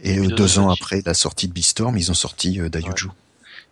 Et 0.00 0.14
Et 0.14 0.18
euh, 0.18 0.26
deux 0.28 0.58
ans 0.58 0.62
Dodonpachi. 0.68 0.82
après 0.82 1.02
la 1.06 1.14
sortie 1.14 1.48
de 1.48 1.52
Beastorm, 1.52 1.96
ils 1.96 2.10
ont 2.10 2.14
sorti 2.14 2.60
euh, 2.60 2.68
Daiyuju. 2.68 3.08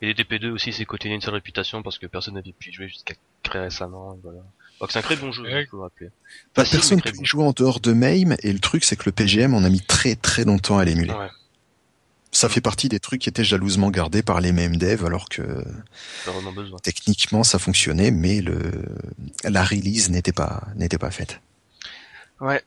Et 0.02 0.06
les 0.12 0.14
DP2 0.14 0.50
aussi, 0.50 0.72
c'est 0.72 0.84
côté 0.84 1.08
une 1.08 1.20
seule 1.20 1.34
réputation 1.34 1.82
parce 1.82 1.98
que 1.98 2.06
personne 2.06 2.34
n'avait 2.34 2.52
pu 2.52 2.70
y 2.70 2.72
jouer 2.72 2.88
jusqu'à 2.88 3.14
très 3.42 3.60
récemment. 3.60 4.14
et 4.14 4.18
Voilà. 4.22 4.40
Donc 4.80 4.90
c'est 4.90 4.98
un 4.98 5.02
très 5.02 5.16
bon 5.16 5.30
jeu, 5.32 5.44
Ouais. 5.44 5.62
il 5.62 5.66
faut 5.68 5.76
le 5.76 5.82
rappeler. 5.84 6.08
Bah, 6.56 6.64
personne 6.70 7.00
très 7.00 7.12
peut 7.12 7.18
y 7.20 7.24
jouer 7.24 7.44
en 7.44 7.52
dehors 7.52 7.78
de 7.80 7.92
MAME 7.92 8.36
et 8.42 8.52
le 8.52 8.58
truc 8.58 8.84
c'est 8.84 8.96
que 8.96 9.04
le 9.06 9.12
PGM 9.12 9.54
on 9.54 9.62
a 9.64 9.68
mis 9.70 9.80
très 9.80 10.16
très 10.16 10.44
longtemps 10.44 10.78
à 10.78 10.84
l'émuler. 10.84 11.12
Ouais, 11.12 11.28
Ça 12.34 12.48
fait 12.48 12.60
partie 12.60 12.88
des 12.88 12.98
trucs 12.98 13.22
qui 13.22 13.28
étaient 13.28 13.44
jalousement 13.44 13.90
gardés 13.90 14.24
par 14.24 14.40
les 14.40 14.50
MAME 14.50 14.76
devs 14.76 15.04
alors 15.06 15.28
que 15.28 15.64
techniquement 16.82 17.44
ça 17.44 17.60
fonctionnait 17.60 18.10
mais 18.10 18.40
le 18.40 18.58
la 19.44 19.62
release 19.64 20.10
n'était 20.10 20.32
pas 20.32 20.64
n'était 20.74 20.98
pas 20.98 21.12
faite. 21.12 21.40
Ouais. 22.40 22.60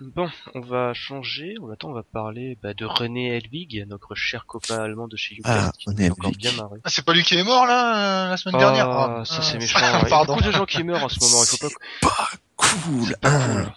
Bon, 0.00 0.28
on 0.54 0.60
va 0.60 0.92
changer. 0.92 1.54
On 1.62 1.70
attend, 1.70 1.90
on 1.90 1.92
va 1.92 2.02
parler 2.02 2.58
bah, 2.60 2.74
de 2.74 2.84
René 2.84 3.36
Helvig, 3.36 3.86
notre 3.88 4.16
cher 4.16 4.44
copain 4.46 4.78
allemand 4.78 5.06
de 5.06 5.16
chez 5.16 5.36
Ubisoft. 5.36 5.56
Ah, 5.56 5.72
René 5.86 6.10
marré. 6.56 6.80
Ah, 6.82 6.90
c'est 6.90 7.04
pas 7.04 7.14
lui 7.14 7.22
qui 7.22 7.36
est 7.36 7.44
mort 7.44 7.66
là 7.66 8.26
euh, 8.26 8.30
la 8.30 8.36
semaine 8.36 8.58
dernière? 8.58 8.90
Ah, 8.90 9.18
Ah, 9.20 9.24
ça 9.24 9.36
ah, 9.38 9.42
c'est 9.42 9.58
méchant. 9.58 9.78
Il 10.02 10.08
y 10.10 10.12
a 10.12 10.24
beaucoup 10.24 10.42
de 10.42 10.50
gens 10.50 10.66
qui 10.66 10.82
meurent 10.82 11.04
en 11.04 11.08
ce 11.08 11.20
moment. 11.20 11.44
Il 11.44 11.46
faut 11.46 11.68
pas. 11.68 11.74
Pas 12.02 12.28
cool. 12.56 13.16
pas 13.20 13.30
hein. 13.30 13.62
cool. 13.64 13.72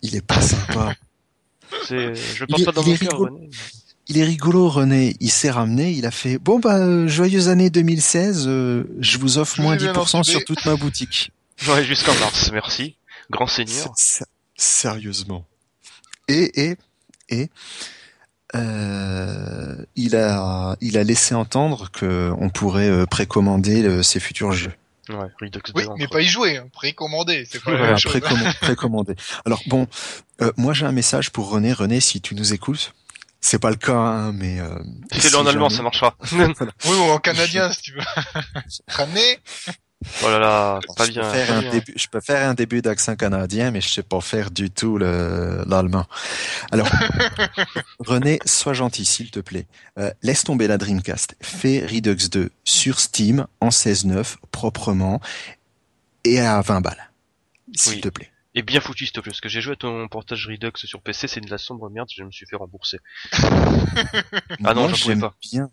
Il 0.00 0.16
est 0.16 0.26
pas 0.26 0.40
sympa. 0.40 0.94
C'est, 1.86 2.14
je 2.14 2.44
Il 2.44 2.46
porte 2.46 2.62
est- 2.62 2.64
pas 2.64 2.72
dans 2.72 2.82
il 2.82 2.90
mon 2.92 2.96
cœur, 2.96 3.10
rigolo. 3.12 3.34
René. 3.36 3.50
Il 4.08 4.18
est 4.18 4.24
rigolo 4.24 4.68
René, 4.68 5.16
il 5.20 5.30
s'est 5.30 5.50
ramené, 5.50 5.92
il 5.92 6.06
a 6.06 6.10
fait 6.10 6.38
bon 6.38 6.58
bah 6.58 6.76
euh, 6.78 7.06
joyeuse 7.08 7.48
année 7.48 7.70
2016, 7.70 8.44
euh, 8.48 8.84
je 9.00 9.16
vous 9.18 9.38
offre 9.38 9.56
Je 9.56 9.62
moins 9.62 9.76
vous 9.76 9.84
ai 9.84 9.92
bien 9.92 10.02
10% 10.02 10.24
sur 10.24 10.44
toute 10.44 10.64
ma 10.64 10.76
boutique. 10.76 11.30
Ouais, 11.68 11.84
jusqu'en 11.84 12.14
mars. 12.16 12.50
Merci. 12.52 12.96
Grand 13.30 13.46
seigneur. 13.46 13.92
S- 13.96 14.22
s- 14.22 14.24
Sérieusement. 14.56 15.46
Et 16.26 16.70
et 16.70 16.76
et 17.28 17.50
euh, 18.54 19.76
il 19.96 20.16
a 20.16 20.76
il 20.80 20.98
a 20.98 21.04
laissé 21.04 21.34
entendre 21.34 21.90
que 21.90 22.32
on 22.38 22.50
pourrait 22.50 23.06
précommander 23.06 24.02
ses 24.02 24.20
futurs 24.20 24.52
jeux. 24.52 24.72
Ouais, 25.08 25.16
Redux 25.40 25.50
2. 25.50 25.72
Oui, 25.74 25.84
mais 25.98 26.06
pas 26.06 26.20
y 26.20 26.26
jouer, 26.26 26.58
hein, 26.58 26.66
précommandé, 26.72 27.46
c'est 27.50 27.62
pas 27.62 27.72
la 27.72 27.76
Ouais, 27.76 27.82
même 27.82 27.96
Voilà, 27.96 27.96
chose. 27.98 28.12
précommand- 28.12 28.54
précommandé. 28.60 29.14
Alors 29.44 29.62
bon, 29.66 29.86
euh, 30.40 30.52
moi 30.56 30.72
j'ai 30.74 30.86
un 30.86 30.92
message 30.92 31.30
pour 31.30 31.48
René. 31.50 31.72
René, 31.72 32.00
si 32.00 32.20
tu 32.20 32.34
nous 32.34 32.52
écoutes, 32.54 32.92
c'est 33.42 33.58
pas 33.58 33.68
le 33.70 33.76
cas, 33.76 33.92
hein, 33.92 34.32
mais 34.32 34.58
euh, 34.60 34.68
Fais-le 35.12 35.28
si 35.28 35.34
en 35.36 35.44
allemand, 35.46 35.68
jamais- 35.68 35.76
ça 35.76 35.82
marchera. 35.82 36.16
Oui, 36.86 36.96
ou 36.96 37.10
en 37.10 37.18
canadien 37.18 37.70
si 37.70 37.82
tu 37.82 37.92
veux. 37.92 38.00
René 38.96 39.38
oh 40.24 40.28
là 40.30 40.38
là, 40.40 40.80
pas 40.96 41.04
je 41.06 41.10
bien. 41.12 41.22
Peux 41.22 41.28
pas 41.46 41.60
bien. 41.60 41.70
début, 41.70 41.92
je 41.94 42.06
peux 42.08 42.20
faire 42.20 42.48
un 42.48 42.54
début 42.54 42.82
d'accent 42.82 43.14
canadien, 43.14 43.70
mais 43.70 43.80
je 43.80 43.88
sais 43.88 44.02
pas 44.02 44.20
faire 44.20 44.50
du 44.50 44.70
tout 44.70 44.96
le- 44.98 45.62
l'allemand. 45.66 46.06
Alors, 46.72 46.88
René, 48.00 48.38
sois 48.44 48.72
gentil, 48.72 49.04
s'il 49.04 49.30
te 49.30 49.38
plaît. 49.40 49.66
Euh, 49.98 50.10
laisse 50.22 50.42
tomber 50.44 50.66
la 50.66 50.76
Dreamcast. 50.78 51.36
Fais 51.40 51.86
Redux 51.86 52.28
2 52.30 52.50
sur 52.64 52.98
Steam 52.98 53.46
en 53.60 53.68
16.9, 53.68 54.36
proprement, 54.50 55.20
et 56.24 56.40
à 56.40 56.60
20 56.62 56.80
balles. 56.80 57.10
S'il 57.74 57.94
Oui. 57.94 58.00
te 58.00 58.08
plaît. 58.08 58.31
Et 58.54 58.62
bien 58.62 58.80
foutu, 58.80 59.06
s'il 59.06 59.12
te 59.12 59.20
plaît, 59.20 59.30
parce 59.30 59.40
que 59.40 59.48
j'ai 59.48 59.60
joué 59.62 59.72
à 59.72 59.76
ton 59.76 60.06
portage 60.08 60.46
Redux 60.46 60.72
sur 60.76 61.00
PC, 61.00 61.26
c'est 61.26 61.40
de 61.40 61.50
la 61.50 61.56
sombre 61.58 61.88
merde, 61.90 62.08
je 62.14 62.22
me 62.22 62.30
suis 62.30 62.46
fait 62.46 62.56
rembourser. 62.56 62.98
Ah 64.64 64.74
non, 64.74 64.88
j'en 64.88 64.96
pouvais 64.96 65.16
pas. 65.16 65.34
bien. 65.40 65.70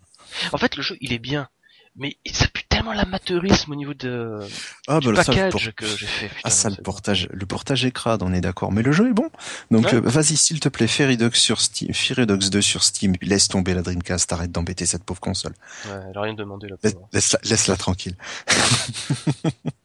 En 0.53 0.57
fait, 0.57 0.75
le 0.75 0.83
jeu, 0.83 0.97
il 1.01 1.13
est 1.13 1.19
bien. 1.19 1.49
Mais 1.95 2.17
ça 2.31 2.47
pue 2.47 2.63
tellement 2.69 2.93
l'amateurisme 2.93 3.71
au 3.71 3.75
niveau 3.75 3.93
de, 3.93 4.39
Ah, 4.87 4.99
du 4.99 5.07
bah, 5.07 5.11
le 5.11 5.17
le 5.17 5.23
package 5.25 5.51
por- 5.51 5.75
que 5.75 5.85
j'ai 5.85 6.05
fait. 6.05 6.27
Putain, 6.27 6.39
Ah, 6.43 6.49
ça, 6.49 6.69
le 6.69 6.75
portage, 6.77 7.27
le 7.31 7.45
portage 7.45 7.83
est 7.83 7.91
crade, 7.91 8.21
on 8.23 8.31
est 8.31 8.39
d'accord. 8.41 8.71
Mais 8.71 8.83
le 8.83 8.91
jeu 8.91 9.09
est 9.09 9.13
bon. 9.13 9.29
Donc, 9.71 9.85
Ouais. 9.85 9.95
euh, 9.95 10.01
vas-y, 10.01 10.37
s'il 10.37 10.59
te 10.59 10.69
plaît, 10.69 10.87
fais 10.87 11.07
Redux 11.07 11.31
sur 11.35 11.59
Steam, 11.59 11.93
fais 11.93 12.13
Redux 12.13 12.49
2 12.49 12.61
sur 12.61 12.83
Steam, 12.83 13.15
laisse 13.21 13.47
tomber 13.49 13.73
la 13.73 13.81
Dreamcast, 13.81 14.31
arrête 14.31 14.51
d'embêter 14.51 14.85
cette 14.85 15.03
pauvre 15.03 15.19
console. 15.19 15.53
Ouais, 15.85 15.91
elle 16.11 16.17
a 16.17 16.21
rien 16.21 16.33
demandé, 16.35 16.67
la 16.69 16.75
Laisse- 17.11 17.35
laisse-la 17.43 17.75
tranquille. 17.75 18.15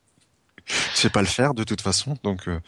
Je 0.67 0.97
sais 0.99 1.11
pas 1.11 1.21
le 1.21 1.27
faire 1.27 1.55
de 1.55 1.65
toute 1.65 1.81
façon, 1.81 2.17
donc 2.23 2.49
euh, 2.49 2.61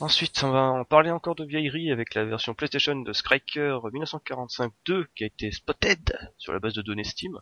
Ensuite, 0.00 0.42
on 0.42 0.50
va 0.50 0.62
en 0.62 0.84
parler 0.84 1.10
encore 1.10 1.34
de 1.34 1.44
vieillerie 1.44 1.92
avec 1.92 2.14
la 2.14 2.24
version 2.24 2.54
PlayStation 2.54 2.96
de 2.96 3.12
Striker 3.12 3.78
1945-2 3.92 4.70
qui 5.14 5.24
a 5.24 5.26
été 5.26 5.52
spotted 5.52 6.18
sur 6.38 6.52
la 6.52 6.58
base 6.58 6.72
de 6.72 6.82
données 6.82 7.04
Steam. 7.04 7.38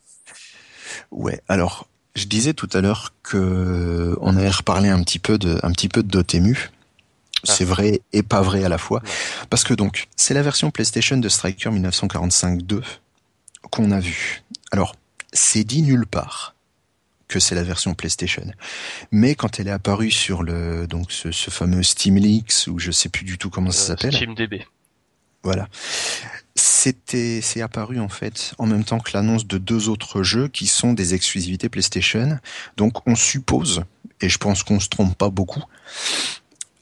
ouais. 1.12 1.40
Alors, 1.48 1.86
je 2.16 2.24
disais 2.26 2.52
tout 2.52 2.68
à 2.72 2.80
l'heure 2.80 3.12
que 3.22 4.16
on 4.20 4.36
avait 4.36 4.50
reparlé 4.50 4.88
un 4.88 5.02
petit 5.02 5.18
peu 5.20 5.38
de, 5.38 5.58
un 5.62 5.70
petit 5.72 5.88
peu 5.88 6.02
de 6.02 6.08
Dotemu. 6.08 6.70
C'est 7.44 7.64
vrai 7.64 8.00
et 8.12 8.22
pas 8.22 8.40
vrai 8.42 8.62
à 8.64 8.68
la 8.68 8.78
fois, 8.78 9.00
Ouais. 9.02 9.10
parce 9.50 9.64
que 9.64 9.74
donc 9.74 10.06
c'est 10.14 10.32
la 10.34 10.42
version 10.42 10.70
PlayStation 10.70 11.16
de 11.16 11.28
Striker 11.28 11.70
1945-2 11.70 12.82
qu'on 13.70 13.90
a 13.90 13.98
vue. 13.98 14.42
Alors, 14.70 14.94
c'est 15.32 15.64
dit 15.64 15.82
nulle 15.82 16.06
part 16.06 16.54
que 17.32 17.40
c'est 17.40 17.54
la 17.54 17.62
version 17.64 17.94
PlayStation, 17.94 18.44
mais 19.10 19.34
quand 19.34 19.58
elle 19.58 19.68
est 19.68 19.72
apparue 19.72 20.10
sur 20.10 20.42
le 20.42 20.86
donc 20.86 21.10
ce, 21.10 21.32
ce 21.32 21.50
fameux 21.50 21.82
Steam 21.82 22.16
Leaks 22.16 22.66
ou 22.68 22.78
je 22.78 22.90
sais 22.90 23.08
plus 23.08 23.24
du 23.24 23.38
tout 23.38 23.50
comment 23.50 23.70
ça 23.72 23.82
Euh, 23.94 23.96
s'appelle. 23.96 24.14
SteamDB. 24.14 24.66
Voilà. 25.42 25.68
C'était, 26.54 27.40
c'est 27.42 27.62
apparu 27.62 27.98
en 27.98 28.08
fait 28.10 28.52
en 28.58 28.66
même 28.66 28.84
temps 28.84 29.00
que 29.00 29.10
l'annonce 29.14 29.46
de 29.46 29.58
deux 29.58 29.88
autres 29.88 30.22
jeux 30.22 30.48
qui 30.48 30.66
sont 30.66 30.92
des 30.92 31.14
exclusivités 31.14 31.68
PlayStation. 31.68 32.38
Donc 32.76 33.06
on 33.08 33.16
suppose, 33.16 33.82
et 34.20 34.28
je 34.28 34.38
pense 34.38 34.62
qu'on 34.62 34.78
se 34.78 34.88
trompe 34.88 35.16
pas 35.16 35.30
beaucoup, 35.30 35.64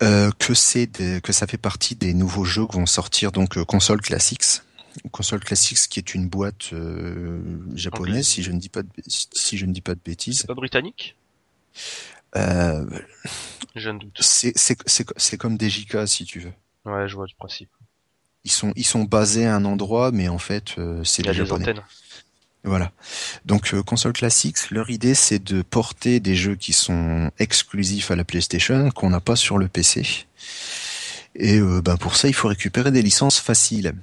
euh, 0.02 0.30
que 0.38 0.54
c'est 0.54 0.88
que 1.22 1.32
ça 1.32 1.46
fait 1.46 1.56
partie 1.58 1.94
des 1.94 2.12
nouveaux 2.14 2.44
jeux 2.44 2.66
qui 2.66 2.76
vont 2.76 2.86
sortir 2.86 3.30
donc 3.32 3.56
euh, 3.56 3.64
console 3.64 4.00
classics. 4.00 4.62
Console 5.12 5.40
classics 5.40 5.78
qui 5.88 5.98
est 5.98 6.14
une 6.14 6.28
boîte 6.28 6.72
euh, 6.72 7.40
japonaise 7.74 8.26
si 8.26 8.42
je 8.42 8.50
ne 8.52 8.58
dis 8.58 8.68
pas 8.68 8.82
de, 8.82 8.88
si 9.06 9.56
je 9.58 9.66
ne 9.66 9.72
dis 9.72 9.80
pas 9.80 9.94
de 9.94 10.00
bêtises. 10.04 10.40
C'est 10.40 10.46
pas 10.46 10.54
britannique? 10.54 11.16
Euh, 12.36 12.84
Je 13.74 13.90
ne 13.90 13.98
doute. 13.98 14.16
c'est, 14.20 14.52
c'est, 14.56 14.76
c'est, 14.86 15.06
c'est 15.16 15.36
comme 15.36 15.56
des 15.56 15.68
JK 15.70 16.06
si 16.06 16.24
tu 16.24 16.40
veux. 16.40 16.52
Ouais, 16.84 17.08
je 17.08 17.14
vois 17.16 17.26
le 17.26 17.36
principe. 17.36 17.68
Ils 18.44 18.50
sont, 18.50 18.72
ils 18.76 18.86
sont 18.86 19.04
basés 19.04 19.46
à 19.46 19.54
un 19.54 19.64
endroit, 19.64 20.12
mais 20.12 20.28
en 20.28 20.38
fait 20.38 20.78
euh, 20.78 21.04
c'est 21.04 21.22
des 21.22 21.34
japonais. 21.34 21.64
antennes. 21.70 21.82
Voilà. 22.64 22.92
Donc 23.46 23.72
euh, 23.74 23.82
console 23.82 24.12
classics, 24.12 24.70
leur 24.70 24.90
idée 24.90 25.14
c'est 25.14 25.38
de 25.42 25.62
porter 25.62 26.20
des 26.20 26.34
jeux 26.34 26.56
qui 26.56 26.72
sont 26.72 27.30
exclusifs 27.38 28.10
à 28.10 28.16
la 28.16 28.24
PlayStation 28.24 28.90
qu'on 28.90 29.10
n'a 29.10 29.20
pas 29.20 29.36
sur 29.36 29.58
le 29.58 29.68
PC. 29.68 30.26
Et 31.36 31.58
euh, 31.58 31.80
ben 31.80 31.96
pour 31.96 32.16
ça, 32.16 32.28
il 32.28 32.34
faut 32.34 32.48
récupérer 32.48 32.90
des 32.90 33.02
licences 33.02 33.38
faciles. 33.40 33.94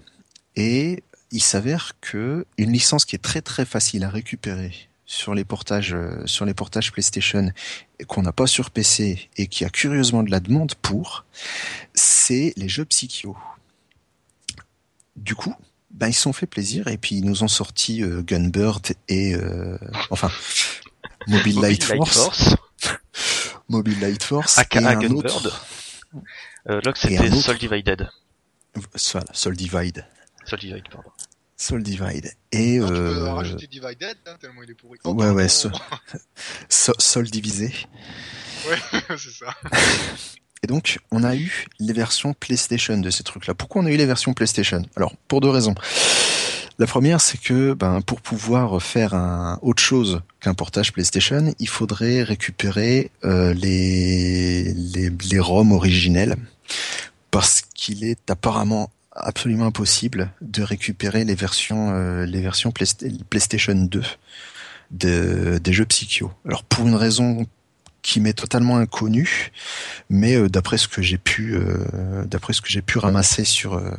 Et 0.57 1.03
il 1.31 1.41
s'avère 1.41 1.93
que 2.01 2.45
une 2.57 2.73
licence 2.73 3.05
qui 3.05 3.15
est 3.15 3.21
très 3.21 3.41
très 3.41 3.63
facile 3.63 4.03
à 4.03 4.09
récupérer 4.09 4.73
sur 5.05 5.33
les 5.33 5.45
portages 5.45 5.93
euh, 5.93 6.25
sur 6.25 6.43
les 6.45 6.53
portages 6.53 6.91
PlayStation 6.91 7.51
qu'on 8.07 8.23
n'a 8.23 8.33
pas 8.33 8.47
sur 8.47 8.71
PC 8.71 9.29
et 9.37 9.47
qui 9.47 9.63
a 9.63 9.69
curieusement 9.69 10.23
de 10.23 10.31
la 10.31 10.41
demande 10.41 10.75
pour, 10.75 11.25
c'est 11.93 12.53
les 12.57 12.67
jeux 12.67 12.85
Psychio. 12.85 13.37
Du 15.15 15.35
coup, 15.35 15.55
ben 15.91 16.07
ils 16.07 16.13
se 16.13 16.21
sont 16.21 16.33
fait 16.33 16.47
plaisir 16.47 16.87
et 16.87 16.97
puis 16.97 17.15
ils 17.15 17.25
nous 17.25 17.43
ont 17.43 17.47
sorti 17.47 18.03
euh, 18.03 18.21
Gunbird 18.21 18.87
et 19.07 19.35
euh, 19.35 19.77
enfin 20.09 20.31
Mobile, 21.27 21.59
Light, 21.61 21.83
Force, 21.83 22.55
Mobile 23.69 23.99
Light 23.99 24.23
Force 24.23 24.57
aka 24.57 24.81
et 24.81 24.85
un 24.85 24.95
Gunbird. 24.95 25.47
autre 25.47 25.65
Euh, 26.69 26.81
c'était. 26.95 27.31
Soul 27.31 27.57
Divided. 27.57 28.09
voilà, 29.13 29.27
Soul 29.33 29.55
Divide. 29.55 30.05
Soul 30.47 30.59
Divide, 30.59 30.83
pardon. 30.91 31.09
Soul 31.57 31.83
Divide. 31.83 32.31
Et 32.51 32.79
Non, 32.79 32.87
tu 32.87 32.93
peux 32.93 32.99
euh, 32.99 33.33
rajouter 33.33 33.67
Divided, 33.67 34.15
hein, 34.27 34.35
tellement 34.39 34.63
il 34.63 34.71
est 34.71 34.75
pourri. 34.75 34.99
ouais 35.05 35.29
ouais, 35.31 35.47
so... 35.49 35.69
so- 35.69 36.17
So- 36.69 36.93
Soul 36.99 37.29
divisé. 37.29 37.73
ouais, 38.69 38.77
c'est 39.17 39.31
ça. 39.31 39.53
Et 40.63 40.67
donc, 40.67 40.97
on 41.11 41.23
a 41.23 41.35
eu 41.35 41.65
les 41.79 41.93
versions 41.93 42.33
PlayStation 42.33 42.97
de 42.97 43.09
ces 43.11 43.23
trucs-là. 43.23 43.53
Pourquoi 43.53 43.81
on 43.83 43.85
a 43.85 43.91
eu 43.91 43.97
les 43.97 44.05
versions 44.07 44.33
PlayStation? 44.33 44.81
Alors, 44.95 45.15
pour 45.27 45.39
deux 45.41 45.49
raisons. 45.49 45.75
La 46.79 46.87
première, 46.87 47.21
c'est 47.21 47.39
que 47.39 47.73
ben, 47.73 48.01
pour 48.01 48.21
pouvoir 48.21 48.81
faire 48.81 49.13
un 49.13 49.59
autre 49.61 49.81
chose 49.83 50.21
qu'un 50.41 50.53
portage 50.55 50.93
PlayStation, 50.93 51.53
il 51.59 51.67
faudrait 51.69 52.23
récupérer 52.23 53.11
euh, 53.23 53.53
les, 53.53 54.73
les 54.73 55.09
les 55.09 55.39
ROM 55.39 55.71
originels 55.71 56.35
parce 57.31 57.61
qu'il 57.61 58.03
est 58.03 58.29
apparemment 58.29 58.91
absolument 59.17 59.65
impossible 59.65 60.31
de 60.41 60.61
récupérer 60.63 61.25
les 61.25 61.35
versions 61.35 61.91
euh, 61.91 62.25
les 62.25 62.41
versions 62.41 62.71
PlayStation 62.71 63.75
2 63.75 64.01
de, 64.91 65.57
des 65.57 65.73
jeux 65.73 65.85
Psycho. 65.85 66.31
Alors 66.45 66.63
pour 66.63 66.87
une 66.87 66.95
raison 66.95 67.45
qui 68.07 68.21
m'est 68.21 68.33
totalement 68.33 68.77
inconnu, 68.77 69.51
mais 70.09 70.35
euh, 70.35 70.47
d'après 70.47 70.77
ce 70.77 70.87
que 70.87 71.01
j'ai 71.01 71.17
pu, 71.17 71.55
euh, 71.55 72.23
d'après 72.25 72.53
ce 72.53 72.61
que 72.61 72.69
j'ai 72.69 72.81
pu 72.81 72.99
ramasser 72.99 73.43
sur 73.43 73.73
euh, 73.73 73.91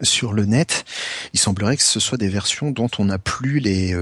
sur 0.00 0.32
le 0.32 0.46
net, 0.46 0.86
il 1.34 1.38
semblerait 1.38 1.76
que 1.76 1.82
ce 1.82 2.00
soit 2.00 2.16
des 2.16 2.28
versions 2.28 2.70
dont 2.70 2.88
on 2.98 3.04
n'a 3.04 3.18
plus 3.18 3.58
les 3.58 3.94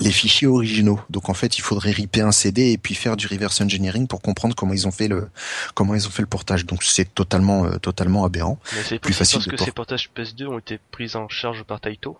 les 0.00 0.10
fichiers 0.10 0.46
originaux. 0.46 1.00
Donc 1.10 1.28
en 1.28 1.34
fait, 1.34 1.58
il 1.58 1.62
faudrait 1.62 1.90
ripper 1.90 2.20
un 2.20 2.32
CD 2.32 2.72
et 2.72 2.78
puis 2.78 2.94
faire 2.94 3.16
du 3.16 3.26
reverse 3.26 3.60
engineering 3.60 4.06
pour 4.06 4.20
comprendre 4.20 4.54
comment 4.54 4.72
ils 4.72 4.86
ont 4.86 4.90
fait 4.90 5.08
le 5.08 5.28
comment 5.74 5.94
ils 5.94 6.06
ont 6.06 6.10
fait 6.10 6.22
le 6.22 6.28
portage. 6.28 6.66
Donc 6.66 6.82
c'est 6.82 7.14
totalement 7.14 7.70
totalement 7.78 8.24
aberrant. 8.24 8.58
Mais 8.74 8.82
c'est 8.82 8.98
plus 8.98 9.12
facile 9.12 9.38
parce 9.38 9.56
que 9.56 9.64
ces 9.64 9.72
portages 9.72 10.10
PS2 10.16 10.46
ont 10.46 10.58
été 10.58 10.78
pris 10.90 11.14
en 11.14 11.28
charge 11.28 11.62
par 11.64 11.80
Taito? 11.80 12.18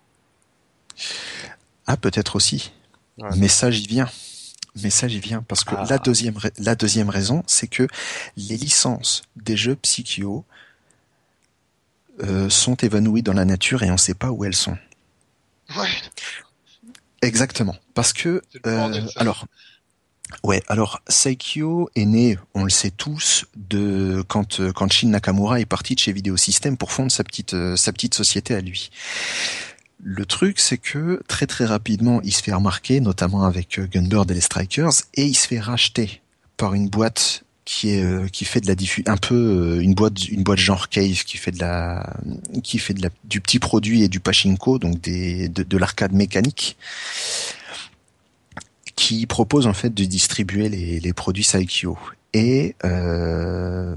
Ah 1.86 1.96
peut-être 1.96 2.36
aussi. 2.36 2.72
Mais 3.36 3.48
ça 3.48 3.70
j'y 3.70 3.86
viens 3.86 4.08
mais 4.82 4.90
ça 4.90 5.08
j'y 5.08 5.20
viens 5.20 5.42
parce 5.42 5.64
que 5.64 5.74
la 5.74 5.86
ah. 5.90 5.98
deuxième 5.98 6.34
la 6.58 6.74
deuxième 6.74 7.10
raison, 7.10 7.42
c'est 7.46 7.66
que 7.66 7.86
les 8.36 8.56
licences 8.56 9.22
des 9.36 9.56
jeux 9.56 9.76
Psycho 9.76 10.44
euh, 12.22 12.50
sont 12.50 12.76
évanouies 12.76 13.22
dans 13.22 13.32
la 13.32 13.44
nature 13.44 13.82
et 13.82 13.88
on 13.88 13.94
ne 13.94 13.98
sait 13.98 14.14
pas 14.14 14.30
où 14.30 14.44
elles 14.44 14.54
sont. 14.54 14.76
Ouais. 15.76 15.88
Exactement, 17.22 17.76
parce 17.94 18.12
que 18.12 18.42
euh, 18.66 19.06
alors. 19.16 19.46
Ouais, 20.44 20.62
alors 20.68 21.02
Saikyo 21.08 21.90
est 21.96 22.04
né, 22.04 22.38
on 22.54 22.62
le 22.62 22.70
sait 22.70 22.92
tous, 22.92 23.46
de 23.56 24.22
quand 24.28 24.60
quand 24.72 24.92
Shin 24.92 25.08
Nakamura 25.08 25.60
est 25.60 25.66
parti 25.66 25.96
de 25.96 25.98
chez 25.98 26.12
Video 26.12 26.36
System 26.36 26.76
pour 26.76 26.92
fondre 26.92 27.10
sa 27.10 27.24
petite 27.24 27.52
euh, 27.54 27.74
sa 27.74 27.92
petite 27.92 28.14
société 28.14 28.54
à 28.54 28.60
lui. 28.60 28.90
Le 30.02 30.24
truc, 30.24 30.60
c'est 30.60 30.78
que 30.78 31.20
très 31.28 31.46
très 31.46 31.66
rapidement, 31.66 32.20
il 32.22 32.32
se 32.32 32.42
fait 32.42 32.54
remarquer, 32.54 33.00
notamment 33.00 33.44
avec 33.44 33.78
euh, 33.78 33.86
Gunbird 33.86 34.30
et 34.30 34.34
les 34.34 34.40
Strikers, 34.40 34.92
et 35.14 35.26
il 35.26 35.34
se 35.34 35.48
fait 35.48 35.60
racheter 35.60 36.22
par 36.56 36.74
une 36.74 36.88
boîte 36.88 37.42
qui 37.70 37.90
est 37.90 38.02
euh, 38.02 38.26
qui 38.26 38.44
fait 38.44 38.60
de 38.60 38.66
la 38.66 38.74
diffusion 38.74 39.12
un 39.12 39.16
peu 39.16 39.36
euh, 39.36 39.80
une 39.80 39.94
boîte 39.94 40.28
une 40.28 40.42
boîte 40.42 40.58
genre 40.58 40.88
cave 40.88 41.22
qui 41.22 41.36
fait 41.36 41.52
de 41.52 41.60
la 41.60 42.16
qui 42.64 42.80
fait 42.80 42.94
de 42.94 43.02
la 43.02 43.10
du 43.22 43.40
petit 43.40 43.60
produit 43.60 44.02
et 44.02 44.08
du 44.08 44.18
pachinko 44.18 44.80
donc 44.80 45.00
des 45.00 45.48
de, 45.48 45.62
de 45.62 45.78
l'arcade 45.78 46.12
mécanique 46.12 46.76
qui 48.96 49.24
propose 49.26 49.68
en 49.68 49.72
fait 49.72 49.94
de 49.94 50.04
distribuer 50.04 50.68
les, 50.68 50.98
les 50.98 51.12
produits 51.12 51.44
Saikyo. 51.44 51.96
Et 52.34 52.74
euh, 52.84 53.94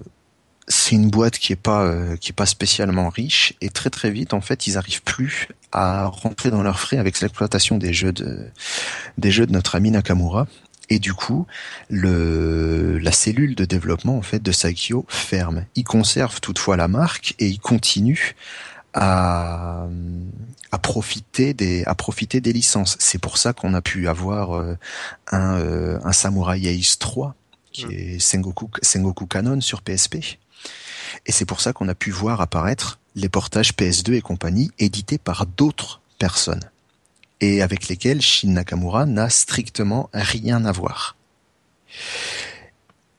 c'est 0.67 0.95
une 0.95 1.09
boîte 1.09 1.39
qui 1.39 1.51
est 1.51 1.63
pas 1.71 1.83
euh, 1.83 2.15
qui 2.15 2.29
est 2.29 2.35
pas 2.35 2.45
spécialement 2.45 3.09
riche 3.09 3.55
et 3.59 3.69
très 3.69 3.89
très 3.89 4.11
vite 4.11 4.35
en 4.35 4.41
fait 4.41 4.67
ils 4.67 4.77
arrivent 4.77 5.01
plus 5.01 5.47
à 5.71 6.05
rentrer 6.05 6.51
dans 6.51 6.61
leurs 6.61 6.79
frais 6.79 6.97
avec 6.97 7.19
l'exploitation 7.19 7.79
des 7.79 7.91
jeux 7.91 8.13
de 8.13 8.47
des 9.17 9.31
jeux 9.31 9.47
de 9.47 9.51
notre 9.51 9.73
ami 9.75 9.89
Nakamura 9.89 10.47
et 10.93 10.99
du 10.99 11.13
coup 11.13 11.47
le 11.89 12.99
la 12.99 13.11
cellule 13.11 13.55
de 13.55 13.65
développement 13.65 14.15
en 14.15 14.21
fait 14.21 14.41
de 14.41 14.51
Saikyo 14.51 15.05
ferme. 15.09 15.65
Ils 15.75 15.83
conservent 15.83 16.39
toutefois 16.39 16.77
la 16.77 16.87
marque 16.87 17.33
et 17.39 17.47
ils 17.47 17.59
continuent 17.59 18.35
à 18.93 19.87
à 20.71 20.77
profiter 20.77 21.55
des 21.55 21.83
à 21.85 21.95
profiter 21.95 22.41
des 22.41 22.53
licences. 22.53 22.95
C'est 22.99 23.17
pour 23.17 23.37
ça 23.37 23.53
qu'on 23.53 23.73
a 23.73 23.81
pu 23.81 24.07
avoir 24.07 24.55
euh, 24.55 24.77
un 25.31 25.57
euh, 25.57 25.99
un 26.03 26.13
Samurai 26.13 26.61
Ace 26.67 26.99
3 26.99 27.35
qui 27.71 27.87
mmh. 27.87 27.91
est 27.91 28.19
Sengoku 28.19 28.69
Sengoku 28.83 29.25
Canon 29.25 29.61
sur 29.61 29.81
PSP 29.81 30.15
et 31.25 31.31
c'est 31.31 31.45
pour 31.45 31.59
ça 31.59 31.73
qu'on 31.73 31.89
a 31.89 31.95
pu 31.95 32.11
voir 32.11 32.39
apparaître 32.39 32.99
les 33.15 33.29
portages 33.29 33.73
PS2 33.73 34.13
et 34.13 34.21
compagnie 34.21 34.69
édités 34.77 35.17
par 35.17 35.47
d'autres 35.47 36.01
personnes 36.19 36.63
et 37.43 37.61
avec 37.61 37.89
lesquels 37.89 38.21
Shin 38.21 38.51
Nakamura 38.51 39.05
n'a 39.05 39.29
strictement 39.29 40.09
rien 40.13 40.63
à 40.63 40.71
voir. 40.71 41.17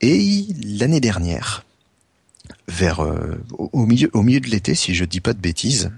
Et 0.01 0.47
l'année 0.63 0.99
dernière, 0.99 1.63
vers 2.67 3.01
euh, 3.03 3.39
au, 3.57 3.85
milieu 3.85 4.09
de 4.09 4.49
l'été, 4.49 4.73
si 4.73 4.95
je 4.95 5.05
dis 5.05 5.21
pas 5.21 5.33
de 5.33 5.39
bêtises, 5.39 5.91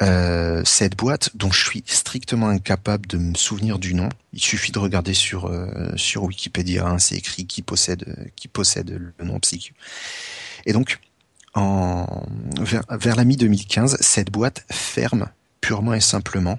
euh, 0.00 0.62
cette 0.64 0.96
boîte 0.96 1.36
dont 1.36 1.52
je 1.52 1.62
suis 1.62 1.84
strictement 1.86 2.48
incapable 2.48 3.06
de 3.06 3.18
me 3.18 3.34
souvenir 3.34 3.78
du 3.78 3.94
nom, 3.94 4.08
il 4.32 4.40
suffit 4.40 4.72
de 4.72 4.78
regarder 4.78 5.12
sur 5.12 5.44
euh, 5.44 5.92
sur 5.96 6.22
Wikipédia, 6.22 6.86
hein, 6.86 6.98
c'est 6.98 7.16
écrit 7.16 7.44
qui 7.44 7.60
possède 7.60 8.04
le 9.18 9.24
nom 9.24 9.38
psychique. 9.40 9.74
Et 10.64 10.72
donc 10.72 10.98
vers, 11.54 12.84
vers 12.90 13.16
la 13.16 13.24
mi-2015, 13.24 13.98
cette 14.00 14.30
boîte 14.30 14.64
ferme 14.70 15.28
purement 15.60 15.92
et 15.92 16.00
simplement 16.00 16.58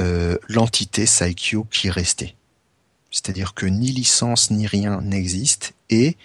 euh, 0.00 0.36
l'entité 0.48 1.06
Saikyo 1.06 1.64
qui 1.64 1.90
restait. 1.90 2.34
C'est-à-dire 3.10 3.54
que 3.54 3.66
ni 3.66 3.92
licence 3.92 4.50
ni 4.50 4.66
rien 4.66 5.00
n'existe 5.00 5.74
et 5.90 6.16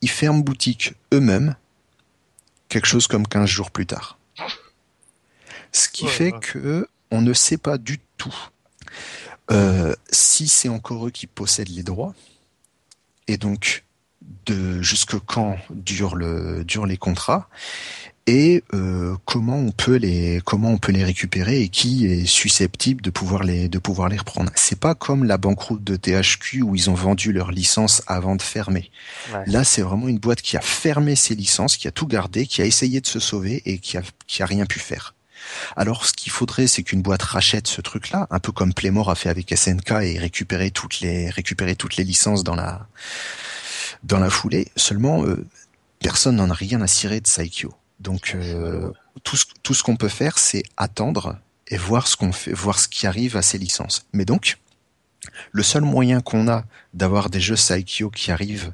ils 0.00 0.10
ferment 0.10 0.40
boutique 0.40 0.94
eux-mêmes 1.12 1.56
quelque 2.68 2.86
chose 2.86 3.06
comme 3.06 3.26
15 3.26 3.48
jours 3.48 3.70
plus 3.70 3.86
tard. 3.86 4.18
Ce 5.72 5.88
qui 5.88 6.06
fait 6.06 6.32
que 6.40 6.88
on 7.10 7.22
ne 7.22 7.32
sait 7.32 7.56
pas 7.56 7.78
du 7.78 8.00
tout 8.16 8.34
euh, 9.50 9.94
si 10.10 10.48
c'est 10.48 10.68
encore 10.68 11.06
eux 11.06 11.10
qui 11.10 11.26
possèdent 11.26 11.68
les 11.68 11.82
droits. 11.82 12.14
Et 13.28 13.36
donc, 13.36 13.84
de 14.46 14.82
jusque 14.82 15.18
quand 15.18 15.58
durent 15.70 16.16
le 16.16 16.64
durent 16.64 16.86
les 16.86 16.96
contrats 16.96 17.48
et 18.26 18.64
euh, 18.72 19.16
comment 19.26 19.58
on 19.58 19.70
peut 19.70 19.96
les 19.96 20.40
comment 20.44 20.70
on 20.70 20.78
peut 20.78 20.92
les 20.92 21.04
récupérer 21.04 21.60
et 21.60 21.68
qui 21.68 22.06
est 22.06 22.24
susceptible 22.24 23.02
de 23.02 23.10
pouvoir 23.10 23.42
les 23.42 23.68
de 23.68 23.78
pouvoir 23.78 24.08
les 24.08 24.16
reprendre. 24.16 24.50
C'est 24.54 24.78
pas 24.78 24.94
comme 24.94 25.24
la 25.24 25.36
banqueroute 25.36 25.84
de 25.84 25.96
THQ 25.96 26.62
où 26.62 26.74
ils 26.74 26.88
ont 26.88 26.94
vendu 26.94 27.32
leur 27.32 27.50
licence 27.50 28.02
avant 28.06 28.36
de 28.36 28.42
fermer. 28.42 28.90
Là, 29.46 29.64
c'est 29.64 29.82
vraiment 29.82 30.08
une 30.08 30.18
boîte 30.18 30.40
qui 30.40 30.56
a 30.56 30.60
fermé 30.60 31.16
ses 31.16 31.34
licences, 31.34 31.76
qui 31.76 31.86
a 31.86 31.90
tout 31.90 32.06
gardé, 32.06 32.46
qui 32.46 32.62
a 32.62 32.64
essayé 32.64 33.00
de 33.00 33.06
se 33.06 33.20
sauver 33.20 33.62
et 33.66 33.78
qui 33.78 33.98
a 33.98 34.02
qui 34.26 34.42
a 34.42 34.46
rien 34.46 34.64
pu 34.64 34.78
faire. 34.78 35.14
Alors, 35.76 36.06
ce 36.06 36.14
qu'il 36.14 36.32
faudrait, 36.32 36.66
c'est 36.66 36.82
qu'une 36.82 37.02
boîte 37.02 37.22
rachète 37.22 37.66
ce 37.66 37.82
truc-là, 37.82 38.26
un 38.30 38.38
peu 38.38 38.50
comme 38.50 38.72
Playmore 38.72 39.10
a 39.10 39.14
fait 39.14 39.28
avec 39.28 39.54
SNK 39.54 39.90
et 40.02 40.18
récupérer 40.18 40.70
toutes 40.70 41.00
les 41.00 41.28
récupérer 41.28 41.76
toutes 41.76 41.96
les 41.96 42.04
licences 42.04 42.44
dans 42.44 42.56
la 42.56 42.86
dans 44.02 44.18
la 44.18 44.30
foulée. 44.30 44.68
Seulement, 44.76 45.24
euh, 45.24 45.44
personne 46.00 46.36
n'en 46.36 46.48
a 46.48 46.54
rien 46.54 46.80
à 46.80 46.86
cirer 46.86 47.20
de 47.20 47.26
Saikyo. 47.26 47.74
Donc 48.00 48.34
euh, 48.34 48.90
tout 49.22 49.36
ce, 49.36 49.46
tout 49.62 49.74
ce 49.74 49.82
qu'on 49.82 49.96
peut 49.96 50.08
faire, 50.08 50.38
c'est 50.38 50.62
attendre 50.76 51.38
et 51.68 51.76
voir 51.76 52.06
ce 52.06 52.16
qu'on 52.16 52.32
fait, 52.32 52.52
voir 52.52 52.78
ce 52.78 52.88
qui 52.88 53.06
arrive 53.06 53.36
à 53.36 53.42
ces 53.42 53.58
licences. 53.58 54.06
Mais 54.12 54.24
donc, 54.24 54.58
le 55.52 55.62
seul 55.62 55.82
moyen 55.82 56.20
qu'on 56.20 56.48
a 56.48 56.64
d'avoir 56.92 57.30
des 57.30 57.40
jeux 57.40 57.56
Saikyo 57.56 58.10
qui 58.10 58.30
arrivent 58.30 58.72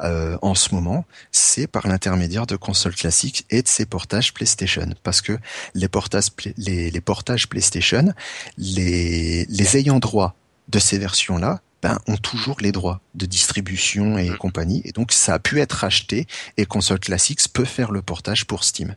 euh, 0.00 0.38
en 0.42 0.54
ce 0.54 0.74
moment, 0.74 1.04
c'est 1.32 1.66
par 1.66 1.88
l'intermédiaire 1.88 2.46
de 2.46 2.56
consoles 2.56 2.94
classiques 2.94 3.44
et 3.50 3.62
de 3.62 3.68
ces 3.68 3.86
portages 3.86 4.32
PlayStation. 4.32 4.88
Parce 5.02 5.20
que 5.20 5.38
les 5.74 5.88
portages, 5.88 6.28
les, 6.56 6.90
les 6.90 7.00
portages 7.00 7.48
PlayStation, 7.48 8.12
les, 8.56 9.44
les 9.46 9.76
ayants 9.76 9.98
droit 9.98 10.36
de 10.68 10.78
ces 10.78 10.98
versions-là 10.98 11.60
ben, 11.82 11.98
ont 12.06 12.16
toujours 12.16 12.56
les 12.60 12.72
droits 12.72 13.00
de 13.14 13.26
distribution 13.26 14.18
et 14.18 14.30
mm. 14.30 14.36
compagnie. 14.36 14.82
Et 14.84 14.92
donc, 14.92 15.12
ça 15.12 15.34
a 15.34 15.38
pu 15.38 15.60
être 15.60 15.84
acheté 15.84 16.26
et 16.56 16.66
Console 16.66 17.00
Classics 17.00 17.52
peut 17.52 17.64
faire 17.64 17.92
le 17.92 18.02
portage 18.02 18.46
pour 18.46 18.64
Steam. 18.64 18.96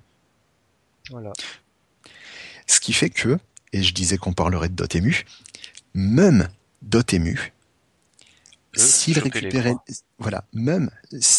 Voilà. 1.09 1.34
Ce 2.67 2.79
qui 2.79 2.93
fait 2.93 3.09
que, 3.09 3.38
et 3.73 3.84
je 3.84 3.93
disais 3.93 4.17
qu'on 4.17 4.34
parlerait 4.34 4.69
de 4.69 4.75
Dotemu, 4.75 5.25
même 5.93 6.47
Dotemu 6.82 7.53
s'il 8.76 9.19
récupérait, 9.19 9.76
voilà, 10.17 10.43
même 10.53 10.89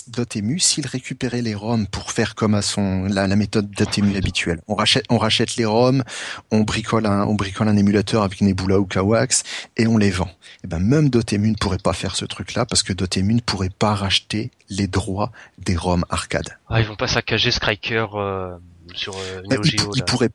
Dotemu, 0.08 0.58
s'il 0.58 0.86
récupérait 0.86 1.42
les 1.42 1.54
ROM 1.54 1.86
pour 1.86 2.12
faire 2.12 2.34
comme 2.34 2.54
à 2.54 2.62
son 2.62 3.04
la, 3.04 3.26
méthode 3.36 3.70
Dotemu 3.70 4.16
habituelle, 4.16 4.60
on 4.68 4.74
rachète, 4.74 5.04
on 5.08 5.18
rachète 5.18 5.56
les 5.56 5.64
ROM, 5.64 6.02
on 6.50 6.60
bricole 6.60 7.06
un, 7.06 7.26
on 7.26 7.34
bricole 7.34 7.68
un 7.68 7.76
émulateur 7.76 8.22
avec 8.22 8.40
Nebula 8.40 8.78
ou 8.78 8.84
Kawax 8.84 9.42
et 9.76 9.86
on 9.86 9.96
les 9.96 10.10
vend. 10.10 10.26
Et 10.26 10.64
eh 10.64 10.66
ben 10.68 10.78
même 10.78 11.08
Dotemu 11.08 11.50
ne 11.50 11.56
pourrait 11.56 11.78
pas 11.78 11.92
faire 11.92 12.16
ce 12.16 12.24
truc-là 12.24 12.66
parce 12.66 12.82
que 12.82 12.92
Dotemu 12.92 13.34
ne 13.34 13.40
pourrait 13.40 13.70
pas 13.70 13.94
racheter 13.94 14.50
les 14.68 14.86
droits 14.86 15.32
des 15.58 15.76
ROM 15.76 16.04
arcade. 16.10 16.58
Ah, 16.68 16.80
ils 16.80 16.86
vont 16.86 16.96
pas 16.96 17.08
saccager 17.08 17.50
Striker 17.50 18.06
euh, 18.14 18.56
sur 18.94 19.14
euh, 19.16 19.42
Neo 19.50 19.62
Geo. 19.62 19.92
Ils, 19.94 20.04
pourraient, 20.04 20.30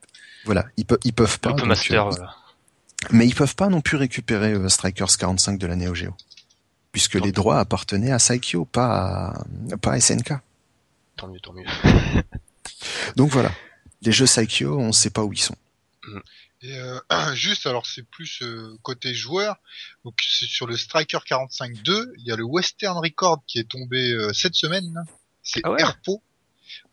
voilà, 0.45 0.65
ils, 0.77 0.85
peuvent, 0.85 0.99
ils 1.03 1.13
peuvent 1.13 1.39
pas. 1.39 1.53
Master, 1.65 2.07
euh, 2.07 2.09
voilà. 2.09 2.35
Mais 3.11 3.27
ils 3.27 3.35
peuvent 3.35 3.55
pas 3.55 3.69
non 3.69 3.81
plus 3.81 3.97
récupérer 3.97 4.53
euh, 4.53 4.69
Strikers 4.69 5.17
45 5.17 5.59
de 5.59 5.67
la 5.67 5.75
Neo 5.75 5.93
Geo 5.93 6.13
puisque 6.97 7.13
les 7.23 7.31
droits 7.31 7.59
appartenaient 7.59 8.11
à 8.11 8.17
Saikyo, 8.17 8.65
pas 8.65 9.27
à, 9.27 9.77
pas 9.77 9.91
à 9.91 9.99
SNK. 9.99 10.33
Tant 11.15 11.27
mieux, 11.27 11.39
tant 11.39 11.53
mieux. 11.53 11.63
Donc 13.15 13.29
voilà. 13.29 13.51
Les 14.01 14.11
jeux 14.11 14.25
Saikyo, 14.25 14.79
on 14.79 14.91
sait 14.91 15.11
pas 15.11 15.23
où 15.23 15.31
ils 15.31 15.37
sont. 15.37 15.55
Et 16.63 16.75
euh, 16.75 16.99
juste, 17.35 17.67
alors 17.67 17.85
c'est 17.85 18.01
plus 18.01 18.41
euh, 18.41 18.75
côté 18.81 19.13
joueur. 19.13 19.57
Donc 20.05 20.15
c'est 20.27 20.47
sur 20.47 20.65
le 20.65 20.75
Striker 20.75 21.19
45.2, 21.19 22.13
il 22.17 22.25
y 22.25 22.31
a 22.31 22.35
le 22.35 22.43
Western 22.43 22.97
Record 22.97 23.43
qui 23.45 23.59
est 23.59 23.69
tombé 23.69 24.13
euh, 24.13 24.33
cette 24.33 24.55
semaine. 24.55 25.05
C'est 25.43 25.61
Ah 25.65 25.73
ouais? 25.73 25.79
Airpo. 25.79 26.23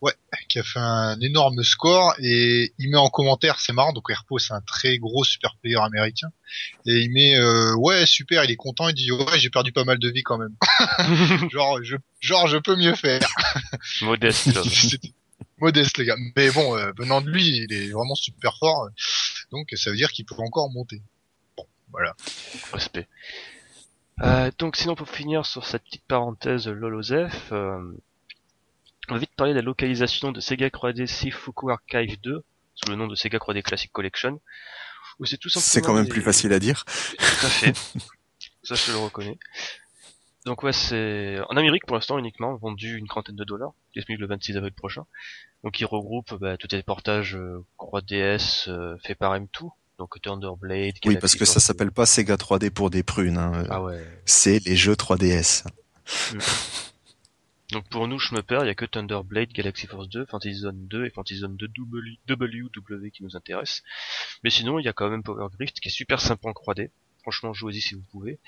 Ouais, 0.01 0.12
qui 0.49 0.59
a 0.59 0.62
fait 0.62 0.78
un 0.78 1.18
énorme 1.20 1.62
score 1.62 2.14
et 2.18 2.72
il 2.78 2.91
met 2.91 2.97
en 2.97 3.09
commentaire, 3.09 3.59
c'est 3.61 3.72
marrant, 3.72 3.93
donc 3.93 4.11
Airpo 4.11 4.39
c'est 4.39 4.53
un 4.53 4.61
très 4.61 4.99
gros 4.99 5.24
super 5.24 5.57
player 5.62 5.76
américain 5.76 6.28
et 6.87 7.01
il 7.01 7.11
met 7.11 7.37
euh, 7.37 7.74
ouais 7.76 8.07
super, 8.07 8.45
il 8.45 8.51
est 8.51 8.57
content, 8.57 8.89
il 8.89 8.95
dit 8.95 9.11
ouais 9.11 9.39
j'ai 9.39 9.51
perdu 9.51 9.72
pas 9.72 9.85
mal 9.85 9.99
de 9.99 10.09
vie 10.09 10.22
quand 10.22 10.39
même. 10.39 10.55
genre 11.51 11.82
je 11.82 11.97
genre 12.20 12.47
je 12.49 12.59
peux 12.59 12.76
mieux 12.76 12.95
faire. 12.95 13.20
Modeste. 14.03 14.49
modeste 15.59 15.99
les 15.99 16.05
gars. 16.05 16.16
Mais 16.37 16.51
bon, 16.51 16.76
euh, 16.76 16.93
venant 16.97 17.20
de 17.20 17.30
lui, 17.30 17.49
il 17.49 17.72
est 17.72 17.91
vraiment 17.91 18.14
super 18.14 18.57
fort. 18.59 18.89
Donc 19.51 19.68
ça 19.74 19.91
veut 19.91 19.97
dire 19.97 20.12
qu'il 20.12 20.24
peut 20.24 20.35
encore 20.39 20.70
monter. 20.70 21.03
Bon, 21.57 21.66
voilà. 21.91 22.14
Respect. 22.72 23.09
Euh, 24.22 24.51
donc 24.59 24.76
sinon 24.76 24.95
pour 24.95 25.09
finir 25.09 25.45
sur 25.45 25.66
cette 25.66 25.82
petite 25.85 26.05
parenthèse 26.07 26.68
Lolosef, 26.68 27.51
euh, 27.53 27.80
on 29.11 29.14
va 29.14 29.18
vite 29.20 29.34
parler 29.36 29.52
de 29.52 29.59
la 29.59 29.64
localisation 29.64 30.32
de 30.32 30.40
Sega 30.40 30.68
3D 30.68 31.07
Sifuku 31.07 31.70
Archive 31.70 32.20
2 32.22 32.42
sous 32.74 32.90
le 32.90 32.96
nom 32.96 33.07
de 33.07 33.14
Sega 33.14 33.38
3D 33.38 33.62
Classic 33.62 33.90
Collection. 33.92 34.40
Où 35.20 35.26
c'est 35.26 35.36
tout 35.38 35.48
simplement 35.48 35.66
C'est 35.68 35.80
quand 35.82 35.94
même 35.94 36.05
des- 36.05 36.11
plus 36.11 36.22
facile 36.22 36.52
à 36.52 36.59
dire. 36.59 36.84
Tout 36.84 37.46
à 37.46 37.48
fait. 37.48 37.72
Ça 38.64 38.74
je 38.74 38.92
le 38.92 38.98
reconnais. 38.98 39.38
Donc 40.46 40.62
ouais 40.62 40.72
c'est 40.72 41.38
en 41.48 41.57
Amérique 41.57 41.86
pour 41.86 41.96
l'instant 41.96 42.18
uniquement 42.18 42.55
vendu 42.57 42.96
une 42.96 43.07
trentaine 43.07 43.36
de 43.36 43.44
dollars, 43.44 43.72
disponible 43.94 44.22
le 44.22 44.28
26 44.28 44.57
avril 44.57 44.72
prochain. 44.72 45.05
Donc 45.62 45.80
il 45.80 45.84
regroupe 45.86 46.34
bah, 46.40 46.57
tous 46.59 46.68
les 46.72 46.82
portages 46.82 47.36
euh, 47.36 47.64
3DS 47.78 48.68
euh, 48.68 48.96
faits 49.05 49.18
par 49.18 49.34
M2, 49.38 49.70
donc 49.98 50.20
Thunderblade. 50.20 50.94
Oui, 51.07 51.16
parce 51.18 51.36
que 51.36 51.44
ça 51.44 51.61
s'appelle 51.61 51.92
pas 51.92 52.05
Sega 52.07 52.36
3D 52.36 52.70
pour 52.70 52.90
des 52.90 53.02
prunes. 53.02 53.38
Hein. 53.38 53.64
Ah 53.70 53.82
ouais. 53.82 54.05
C'est 54.26 54.59
les 54.66 54.76
jeux 54.76 54.94
3DS. 54.94 55.64
Donc 57.70 57.88
pour 57.88 58.06
nous, 58.06 58.18
je 58.18 58.34
me 58.34 58.42
perds, 58.42 58.64
il 58.64 58.66
y 58.66 58.70
a 58.70 58.74
que 58.74 58.84
Thunderblade, 58.84 59.52
Galaxy 59.52 59.86
Force 59.86 60.08
2, 60.08 60.26
Fantasy 60.26 60.54
Zone 60.54 60.86
2 60.86 61.06
et 61.06 61.10
Fantasy 61.10 61.38
Zone 61.38 61.56
2 61.56 61.68
W, 61.68 62.18
WW 62.28 63.10
qui 63.10 63.22
nous 63.22 63.36
intéressent. 63.36 63.82
Mais 64.42 64.50
sinon, 64.50 64.78
il 64.78 64.84
y 64.84 64.88
a 64.88 64.92
quand 64.92 65.08
même 65.08 65.22
Power 65.22 65.48
Drift 65.52 65.80
qui 65.80 65.88
est 65.88 65.92
super 65.92 66.20
sympa 66.20 66.48
en 66.48 66.52
3D. 66.52 66.90
Franchement, 67.22 67.54
jouez-y 67.54 67.80
si 67.80 67.94
vous 67.94 68.02
pouvez. 68.02 68.38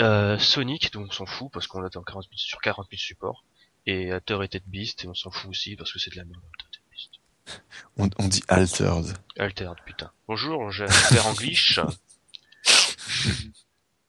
Euh, 0.00 0.38
Sonic, 0.38 0.92
dont 0.92 1.04
on 1.04 1.10
s'en 1.10 1.26
fout 1.26 1.50
parce 1.52 1.66
qu'on 1.66 1.80
l'a 1.80 1.90
en 1.94 2.02
40 2.02 2.24
000 2.24 2.32
sur 2.36 2.60
40 2.60 2.88
000 2.90 2.98
supports. 2.98 3.44
Et 3.86 4.12
Alter 4.12 4.38
et 4.42 4.48
Ted 4.48 4.64
Beast, 4.66 5.04
et 5.04 5.08
on 5.08 5.14
s'en 5.14 5.30
fout 5.30 5.50
aussi 5.50 5.76
parce 5.76 5.92
que 5.92 5.98
c'est 5.98 6.10
de 6.10 6.16
la 6.16 6.24
merde. 6.24 6.42
Ted 6.72 6.82
Beast. 6.90 7.10
On, 7.96 8.08
on 8.18 8.28
dit 8.28 8.42
altered. 8.48 9.14
Altered, 9.38 9.78
putain. 9.84 10.10
Bonjour, 10.26 10.70
j'ai 10.70 10.84
un 10.84 10.90
super 10.90 11.26
English. 11.26 11.80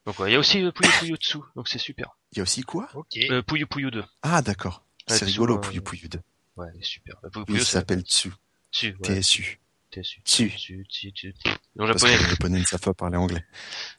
Donc 0.06 0.20
ouais, 0.20 0.32
il 0.32 0.34
y 0.34 0.36
a 0.36 0.40
aussi 0.40 0.60
Puyo 0.72 0.92
Puyo 1.00 1.16
Tsu, 1.16 1.38
donc 1.56 1.68
c'est 1.68 1.78
super. 1.78 2.18
Il 2.32 2.38
y 2.38 2.40
a 2.40 2.44
aussi 2.44 2.62
quoi? 2.64 2.90
Ok. 2.94 3.18
Euh, 3.30 3.42
Puyo 3.42 3.66
Puyo 3.68 3.90
2. 3.92 4.04
Ah 4.24 4.42
d'accord. 4.42 4.84
Ouais, 5.10 5.16
C'est 5.18 5.26
Tsu, 5.26 5.32
rigolo, 5.34 5.58
euh, 5.58 5.62
Puyo 5.62 5.82
Puyo 5.82 6.08
2. 6.08 6.20
Ouais, 6.58 6.68
super. 6.82 7.16
Oui, 7.24 7.44
Puyo, 7.46 7.60
il 7.60 7.66
s'appelle 7.66 8.02
Tsu. 8.02 8.32
Tsu, 8.72 8.96
ouais. 9.08 9.20
TSU. 9.22 9.60
TSU. 9.92 10.22
Tsu. 10.24 10.50
Tsu, 10.52 10.86
Tsu, 10.88 11.12
Tsu, 11.12 11.34
Tsu. 11.34 11.50
En 11.80 11.88
Parce 11.88 12.00
japonais. 12.02 12.18
que 12.18 12.24
les 12.24 12.30
japonais 12.30 12.60
ne 12.60 12.66
savent 12.66 12.80
pas 12.82 12.94
parler 12.94 13.18
anglais. 13.18 13.44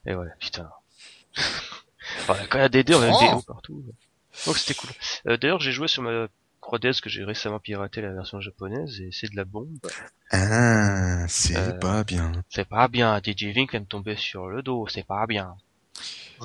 Et 0.05 0.13
ouais, 0.15 0.27
putain. 0.39 0.69
Voilà, 2.25 2.45
quand 2.47 2.57
il 2.57 2.61
y 2.61 2.65
a 2.65 2.69
des 2.69 2.83
dés, 2.83 2.95
on 2.95 3.01
a 3.01 3.09
Oh. 3.11 3.19
des 3.19 3.33
O 3.33 3.41
partout. 3.41 3.85
Donc 4.45 4.57
c'était 4.57 4.73
cool. 4.73 4.89
Euh, 5.27 5.37
D'ailleurs, 5.37 5.59
j'ai 5.59 5.71
joué 5.71 5.87
sur 5.87 6.01
ma 6.01 6.27
3DS 6.61 6.99
que 7.01 7.09
j'ai 7.09 7.23
récemment 7.23 7.59
piraté 7.59 8.01
la 8.01 8.11
version 8.13 8.39
japonaise 8.41 8.99
et 9.01 9.09
c'est 9.11 9.29
de 9.29 9.35
la 9.35 9.43
bombe. 9.45 9.77
Ah, 10.31 11.25
c'est 11.27 11.57
Euh, 11.57 11.73
pas 11.73 12.03
bien. 12.03 12.31
C'est 12.49 12.67
pas 12.67 12.87
bien, 12.87 13.19
DJ 13.23 13.45
Vink 13.53 13.73
va 13.73 13.79
me 13.79 13.85
tomber 13.85 14.15
sur 14.15 14.47
le 14.47 14.61
dos, 14.63 14.87
c'est 14.87 15.05
pas 15.05 15.25
bien. 15.27 15.55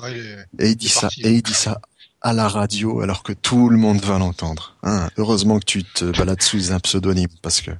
Ouais, 0.01 0.11
il 0.11 0.17
est- 0.25 0.65
Et 0.65 0.69
il 0.71 0.75
dit 0.75 0.89
ça, 0.89 1.09
et 1.17 1.31
il 1.31 1.41
dit 1.41 1.53
ça 1.53 1.79
à 2.21 2.33
la 2.33 2.47
radio 2.47 3.01
alors 3.01 3.23
que 3.23 3.33
tout 3.33 3.69
le 3.69 3.77
monde 3.77 3.99
va 4.01 4.17
l'entendre. 4.17 4.75
Hein, 4.83 5.09
heureusement 5.17 5.59
que 5.59 5.65
tu 5.65 5.83
te 5.83 6.05
balades 6.17 6.41
sous 6.41 6.71
un 6.71 6.79
pseudonyme 6.79 7.27
parce 7.41 7.61
que 7.61 7.71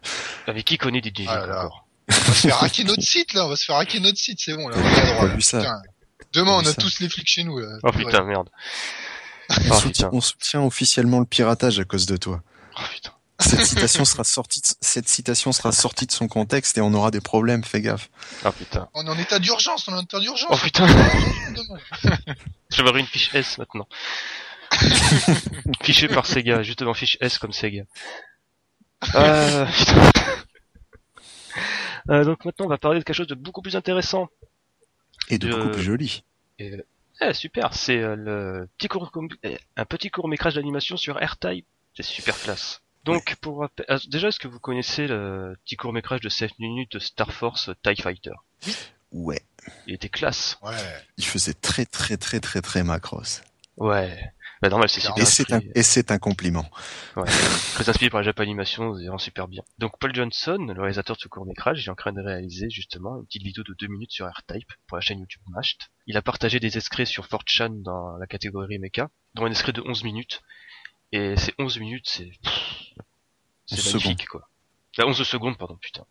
Avec 0.47 0.65
qui 0.65 0.77
connaît 0.77 1.01
DJ 1.01 1.25
Ah 1.27 1.45
là 1.47 1.69
On 2.09 2.13
va 2.13 2.15
se 2.33 2.47
faire 2.47 2.63
hacker 2.63 2.85
notre 2.85 3.01
site 3.03 3.33
là, 3.33 3.45
on 3.45 3.49
va 3.49 3.55
se 3.55 3.65
faire 3.65 3.75
hacker 3.77 4.01
notre 4.01 4.17
site, 4.17 4.39
c'est 4.41 4.55
bon 4.55 4.67
là. 4.69 4.77
on 4.77 4.85
a 4.85 5.05
droit, 5.13 5.27
pas 5.27 5.35
vu 5.35 5.41
ça 5.41 5.59
Putain. 5.59 5.81
Demain 6.33 6.51
on 6.53 6.59
a 6.59 6.65
ça 6.65 6.73
tous 6.75 6.99
les 6.99 7.09
flics 7.09 7.27
chez 7.27 7.43
nous 7.43 7.57
là. 7.59 7.77
Oh 7.83 7.91
putain, 7.91 8.23
merde. 8.23 8.49
on, 9.49 9.53
Oh 9.71 9.73
soutient, 9.75 10.07
putain. 10.07 10.09
on 10.13 10.21
soutient 10.21 10.61
officiellement 10.61 11.19
le 11.19 11.25
piratage 11.25 11.79
à 11.79 11.83
cause 11.85 12.05
de 12.05 12.17
toi. 12.17 12.41
Oh 12.77 12.81
putain. 12.93 13.11
Cette 13.39 13.65
citation 13.65 14.05
sera 14.05 14.23
sortie, 14.23 14.61
de, 14.61 14.67
cette 14.81 15.07
citation 15.07 15.51
sera 15.51 15.71
sortie 15.71 16.05
de 16.05 16.11
son 16.11 16.27
contexte 16.27 16.77
et 16.77 16.81
on 16.81 16.93
aura 16.93 17.11
des 17.11 17.21
problèmes. 17.21 17.63
Fais 17.63 17.81
gaffe. 17.81 18.09
Oh 18.45 18.51
putain. 18.51 18.89
On 18.93 19.05
est 19.05 19.09
en 19.09 19.17
état 19.17 19.39
d'urgence, 19.39 19.87
on 19.87 19.93
est 19.93 19.99
en 19.99 20.03
état 20.03 20.19
d'urgence. 20.19 20.49
Oh 20.51 20.57
putain. 20.57 20.87
Je 22.69 22.75
vais 22.75 22.79
avoir 22.79 22.97
une 22.97 23.05
fiche 23.05 23.33
S 23.33 23.57
maintenant. 23.57 23.87
Fiché 25.81 26.07
par 26.07 26.25
Sega, 26.25 26.61
justement 26.61 26.93
fiche 26.93 27.17
S 27.21 27.37
comme 27.37 27.53
Sega. 27.53 27.83
Euh, 29.15 29.65
putain. 29.65 30.11
Euh, 32.09 32.23
donc 32.23 32.45
maintenant 32.45 32.65
on 32.65 32.69
va 32.69 32.77
parler 32.77 32.99
de 32.99 33.03
quelque 33.03 33.15
chose 33.15 33.27
de 33.27 33.35
beaucoup 33.35 33.61
plus 33.61 33.75
intéressant. 33.75 34.29
Et 35.29 35.37
de 35.37 35.49
beaucoup 35.49 35.71
plus 35.71 35.83
joli. 35.83 36.23
Et, 36.59 36.73
euh, 36.73 36.85
eh, 37.21 37.33
super, 37.33 37.73
c'est 37.73 37.97
euh, 37.97 38.15
le 38.15 38.69
petit 38.77 38.87
court, 38.87 39.11
un 39.75 39.85
petit 39.85 40.09
court 40.09 40.27
métrage 40.27 40.55
d'animation 40.55 40.95
sur 40.97 41.21
AirType. 41.21 41.65
C'est 41.95 42.03
super 42.03 42.39
classe. 42.39 42.81
Donc 43.07 43.35
pour 43.37 43.67
ah, 43.87 43.97
déjà 44.09 44.27
est-ce 44.27 44.39
que 44.39 44.49
vous 44.49 44.59
connaissez 44.59 45.07
le 45.07 45.55
petit 45.63 45.77
court 45.77 45.93
métrage 45.93 46.19
de 46.19 46.27
7 46.27 46.59
minutes 46.59 46.91
de 46.91 46.99
Star 46.99 47.31
Force 47.31 47.69
TIE 47.81 48.01
Fighter? 48.01 48.33
Ouais. 49.13 49.41
Il 49.85 49.93
était 49.93 50.09
classe. 50.09 50.57
Ouais. 50.61 50.75
Il 51.17 51.25
faisait 51.25 51.53
très 51.53 51.85
très 51.85 52.17
très 52.17 52.41
très 52.41 52.61
très 52.61 52.83
macross. 52.83 53.41
Ouais. 53.77 54.33
Bah 54.61 54.69
normal 54.69 54.89
c'est 54.89 54.99
super 54.99 55.21
Et 55.21 55.25
c'est 55.25 55.53
un, 55.53 55.57
inspiré. 55.57 55.71
et 55.75 55.83
c'est 55.83 56.11
un 56.11 56.17
compliment. 56.17 56.69
Ouais. 57.15 57.29
Très 57.75 57.87
inspiré 57.87 58.09
par 58.09 58.19
la 58.19 58.25
Japan 58.25 58.43
Animation, 58.43 58.93
c'est 58.95 59.03
vraiment 59.03 59.17
super 59.17 59.47
bien. 59.47 59.63
Donc 59.77 59.93
Paul 59.99 60.13
Johnson, 60.13 60.57
le 60.57 60.81
réalisateur 60.81 61.15
de 61.15 61.21
ce 61.21 61.29
court 61.29 61.45
métrage, 61.45 61.83
il 61.83 61.87
est 61.87 61.91
en 61.91 61.95
train 61.95 62.11
de 62.11 62.21
réaliser 62.21 62.69
justement 62.69 63.17
une 63.19 63.25
petite 63.25 63.43
vidéo 63.43 63.63
de 63.63 63.73
2 63.79 63.87
minutes 63.87 64.11
sur 64.11 64.25
AirType 64.25 64.71
pour 64.87 64.97
la 64.97 65.01
chaîne 65.01 65.19
YouTube 65.19 65.43
Mashed. 65.47 65.77
Il 66.07 66.17
a 66.17 66.21
partagé 66.21 66.59
des 66.59 66.75
extraits 66.75 67.07
sur 67.07 67.27
4chan 67.27 67.83
dans 67.83 68.17
la 68.17 68.27
catégorie 68.27 68.79
Mecha, 68.79 69.09
dont 69.35 69.45
un 69.45 69.51
extrait 69.51 69.71
de 69.71 69.81
11 69.85 70.03
minutes. 70.03 70.41
Et 71.13 71.37
ces 71.37 71.53
11 71.57 71.79
minutes, 71.79 72.07
c'est... 72.09 72.31
C'est 73.67 73.75
11 73.79 73.93
magnifique 74.05 74.27
quoi. 74.27 74.49
Ah, 74.99 75.05
11 75.05 75.21
secondes, 75.23 75.57
pardon, 75.57 75.77
putain. 75.79 76.03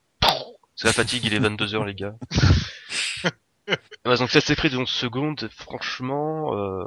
C'est 0.76 0.86
la 0.86 0.92
fatigue, 0.92 1.24
il 1.24 1.34
est 1.34 1.40
22h 1.40 1.84
les 1.86 1.94
gars. 1.94 2.14
Ouais, 4.04 4.16
donc 4.18 4.30
cet 4.30 4.48
extrait 4.48 4.68
de 4.70 4.76
11 4.76 4.88
secondes, 4.88 5.48
franchement, 5.56 6.54
euh, 6.54 6.84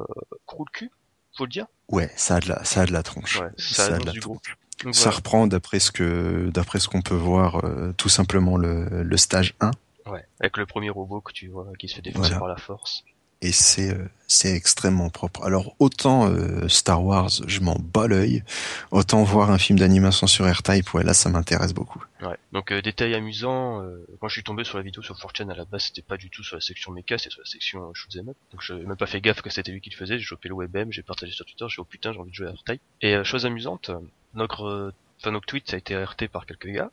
gros 0.48 0.64
le 0.66 0.72
cul, 0.72 0.92
faut 1.38 1.44
le 1.46 1.50
dire. 1.50 1.66
Ouais, 1.90 2.10
ça 2.16 2.36
a 2.36 2.40
de 2.40 2.48
la, 2.50 2.64
ça 2.64 2.82
a 2.82 2.86
de 2.86 2.94
la 2.94 3.04
tronche. 3.04 3.40
Ouais, 3.42 3.50
ça 3.58 3.86
a 3.96 3.98
de 4.00 4.06
la 4.06 4.14
tronche. 4.14 4.58
Donc, 4.84 4.96
Ça 4.96 5.04
voilà. 5.06 5.18
reprend 5.18 5.48
d'après 5.48 5.80
ce 5.80 5.92
que, 5.92 6.50
d'après 6.54 6.80
ce 6.80 6.88
qu'on 6.88 7.02
peut 7.02 7.16
voir, 7.16 7.66
euh, 7.66 7.92
tout 7.98 8.08
simplement 8.08 8.56
le, 8.56 9.04
le 9.04 9.18
stage 9.18 9.56
1. 9.60 9.72
Ouais, 10.06 10.26
avec 10.40 10.56
le 10.56 10.66
premier 10.66 10.90
robot 10.90 11.20
que 11.20 11.34
tu 11.34 11.50
vois 11.50 11.68
qui 11.78 11.90
se 11.90 11.96
fait 11.96 12.02
défoncer 12.02 12.30
Voilà. 12.30 12.40
par 12.40 12.48
la 12.48 12.56
force. 12.58 13.04
Et 13.42 13.52
c'est 13.52 13.92
euh, 13.92 14.10
c'est 14.30 14.54
extrêmement 14.56 15.10
propre. 15.10 15.44
Alors 15.44 15.76
autant 15.80 16.30
euh, 16.30 16.68
Star 16.68 17.04
Wars, 17.04 17.32
je 17.48 17.60
m'en 17.62 17.76
bats 17.76 18.08
l'œil, 18.08 18.44
autant 18.92 19.24
voir 19.24 19.50
un 19.50 19.58
film 19.58 19.80
d'animation 19.80 20.28
sur 20.28 20.48
AirType, 20.48 20.94
ouais 20.94 21.04
là 21.04 21.16
ça 21.16 21.30
m'intéresse 21.30 21.74
beaucoup. 21.74 22.02
Ouais. 22.22 22.38
Donc 22.54 22.72
euh, 22.72 22.82
détail 22.82 23.16
amusant, 23.16 23.82
euh, 23.82 24.06
quand 24.22 24.28
je 24.28 24.34
suis 24.34 24.44
tombé 24.44 24.64
sur 24.64 24.78
la 24.78 24.84
vidéo 24.84 25.02
sur 25.02 25.16
4chan 25.16 25.50
à 25.50 25.56
la 25.56 25.66
base, 25.66 25.86
c'était 25.86 26.04
pas 26.04 26.16
du 26.16 26.30
tout 26.30 26.44
sur 26.44 26.56
la 26.56 26.62
section 26.62 26.92
mecha, 26.92 27.18
c'était 27.18 27.32
sur 27.32 27.42
la 27.42 27.50
section 27.50 27.94
shoot'em 27.96 28.30
up. 28.30 28.38
Donc 28.52 28.62
j'ai 28.62 28.76
même 28.76 28.96
pas 28.96 29.08
fait 29.08 29.20
gaffe 29.20 29.42
que 29.42 29.50
c'était 29.50 29.72
lui 29.72 29.82
qui 29.82 29.90
le 29.90 29.96
faisait, 29.96 30.20
j'ai 30.20 30.26
chopé 30.26 30.48
le 30.48 30.54
webm, 30.54 30.92
j'ai 30.92 31.02
partagé 31.02 31.34
sur 31.34 31.46
Twitter, 31.46 31.66
j'ai 31.68 31.76
dit 31.76 31.80
oh 31.80 31.86
putain 31.86 32.14
j'ai 32.14 32.20
envie 32.20 32.30
de 32.30 32.36
jouer 32.36 32.48
à 32.48 32.52
R-Type. 32.52 32.82
Et 33.02 33.16
euh, 33.16 33.24
chose 33.24 33.48
amusante, 33.48 33.90
notre, 34.36 34.66
euh, 34.66 34.94
enfin, 35.20 35.32
notre 35.32 35.48
tweet 35.48 35.74
a 35.74 35.78
été 35.78 35.98
RT 35.98 36.28
par 36.28 36.46
quelques 36.46 36.70
gars. 36.70 36.92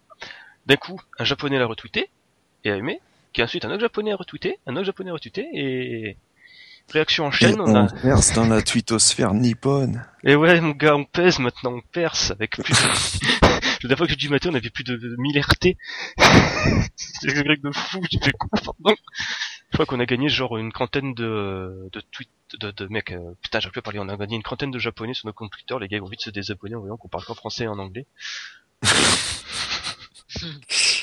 D'un 0.65 0.77
coup, 0.77 1.01
un 1.19 1.25
japonais 1.25 1.59
l'a 1.59 1.67
retweeté 1.67 2.09
et 2.65 2.71
a 2.71 2.77
aimé, 2.77 3.01
qui 3.35 3.43
ensuite 3.43 3.67
un 3.67 3.71
autre 3.71 3.83
japonais 3.83 4.13
a 4.13 4.17
retweeté, 4.17 4.59
un 4.67 4.75
autre 4.77 4.87
japonais 4.87 5.11
a 5.11 5.13
retweeté 5.13 5.47
et 5.53 6.17
réaction 6.93 7.27
en 7.27 7.31
Et 7.31 7.37
chaîne, 7.37 7.61
on 7.61 7.69
on 7.69 7.87
a 7.87 7.89
perce 7.89 8.33
dans 8.33 8.47
la 8.47 8.63
twittosphère 8.63 9.35
nippone. 9.35 10.05
Et 10.25 10.37
ouais, 10.37 10.61
mon 10.61 10.71
gars, 10.71 10.97
on 10.97 11.05
pèse 11.05 11.39
maintenant, 11.39 11.75
on 11.75 11.81
perce 11.93 12.31
avec 12.31 12.53
plus 12.53 12.73
de... 12.73 12.79
La 13.83 13.89
dernière 13.89 13.99
fois 13.99 14.07
que 14.07 14.13
j'ai 14.13 14.17
du 14.17 14.29
matin, 14.29 14.51
on 14.51 14.55
avait 14.55 14.71
plus 14.71 14.85
de 14.85 14.99
1000 15.19 15.39
RT. 15.39 15.77
C'est 16.97 17.39
un 17.39 17.43
truc 17.43 17.63
de 17.63 17.71
fou, 17.73 18.01
j'ai 18.11 18.19
fait 18.19 18.33
quoi, 18.33 18.49
pardon 18.65 18.97
Je 19.71 19.75
crois 19.75 19.87
qu'on 19.87 20.01
a 20.01 20.07
gagné 20.07 20.29
genre 20.29 20.57
une 20.57 20.73
trentaine 20.73 21.15
de, 21.15 21.89
de 21.93 22.01
tweets, 22.11 22.31
de, 22.59 22.71
de 22.71 22.87
mecs, 22.87 23.13
euh, 23.13 23.35
putain, 23.43 23.61
j'arrive 23.61 23.73
plus 23.73 23.81
à 23.81 23.83
parler, 23.83 23.99
on 24.01 24.09
a 24.09 24.17
gagné 24.17 24.37
une 24.37 24.43
trentaine 24.43 24.71
de 24.71 24.79
japonais 24.79 25.15
sur 25.15 25.27
nos 25.27 25.33
comptes 25.33 25.53
Twitter, 25.53 25.77
les 25.81 25.89
gars 25.89 25.99
ils 25.99 26.01
ont 26.01 26.07
envie 26.07 26.17
de 26.17 26.23
se 26.23 26.31
désabonner 26.31 26.75
en 26.75 26.81
voyant 26.81 26.97
qu'on 26.97 27.09
parle 27.09 27.25
qu'en 27.25 27.35
français 27.35 27.65
et 27.65 27.69
en 27.69 27.79
anglais. 27.79 28.07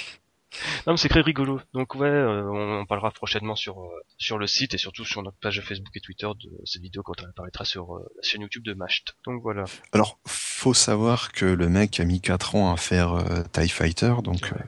Non, 0.87 0.93
mais 0.93 0.97
c'est 0.97 1.09
très 1.09 1.21
rigolo. 1.21 1.59
Donc 1.73 1.95
ouais, 1.95 2.07
euh, 2.07 2.43
on, 2.51 2.79
on 2.81 2.85
parlera 2.85 3.11
prochainement 3.11 3.55
sur 3.55 3.79
euh, 3.81 3.87
sur 4.17 4.37
le 4.37 4.47
site 4.47 4.73
et 4.73 4.77
surtout 4.77 5.05
sur 5.05 5.21
notre 5.23 5.37
page 5.37 5.61
Facebook 5.61 5.95
et 5.95 5.99
Twitter 6.01 6.27
de 6.43 6.49
cette 6.65 6.81
vidéo 6.81 7.01
quand 7.03 7.13
elle 7.19 7.29
apparaîtra 7.29 7.65
sur 7.65 7.95
euh, 7.95 8.05
la 8.15 8.21
chaîne 8.21 8.41
YouTube 8.41 8.63
de 8.63 8.73
Mashed. 8.73 9.05
Donc 9.25 9.41
voilà. 9.41 9.63
Alors, 9.91 10.19
faut 10.27 10.73
savoir 10.73 11.31
que 11.31 11.45
le 11.45 11.69
mec 11.69 11.99
a 11.99 12.05
mis 12.05 12.21
4 12.21 12.55
ans 12.55 12.73
à 12.73 12.77
faire 12.77 13.13
euh, 13.13 13.43
TIE 13.51 13.69
Fighter, 13.69 14.13
donc 14.23 14.41
Ouais. 14.43 14.51
euh, 14.59 14.63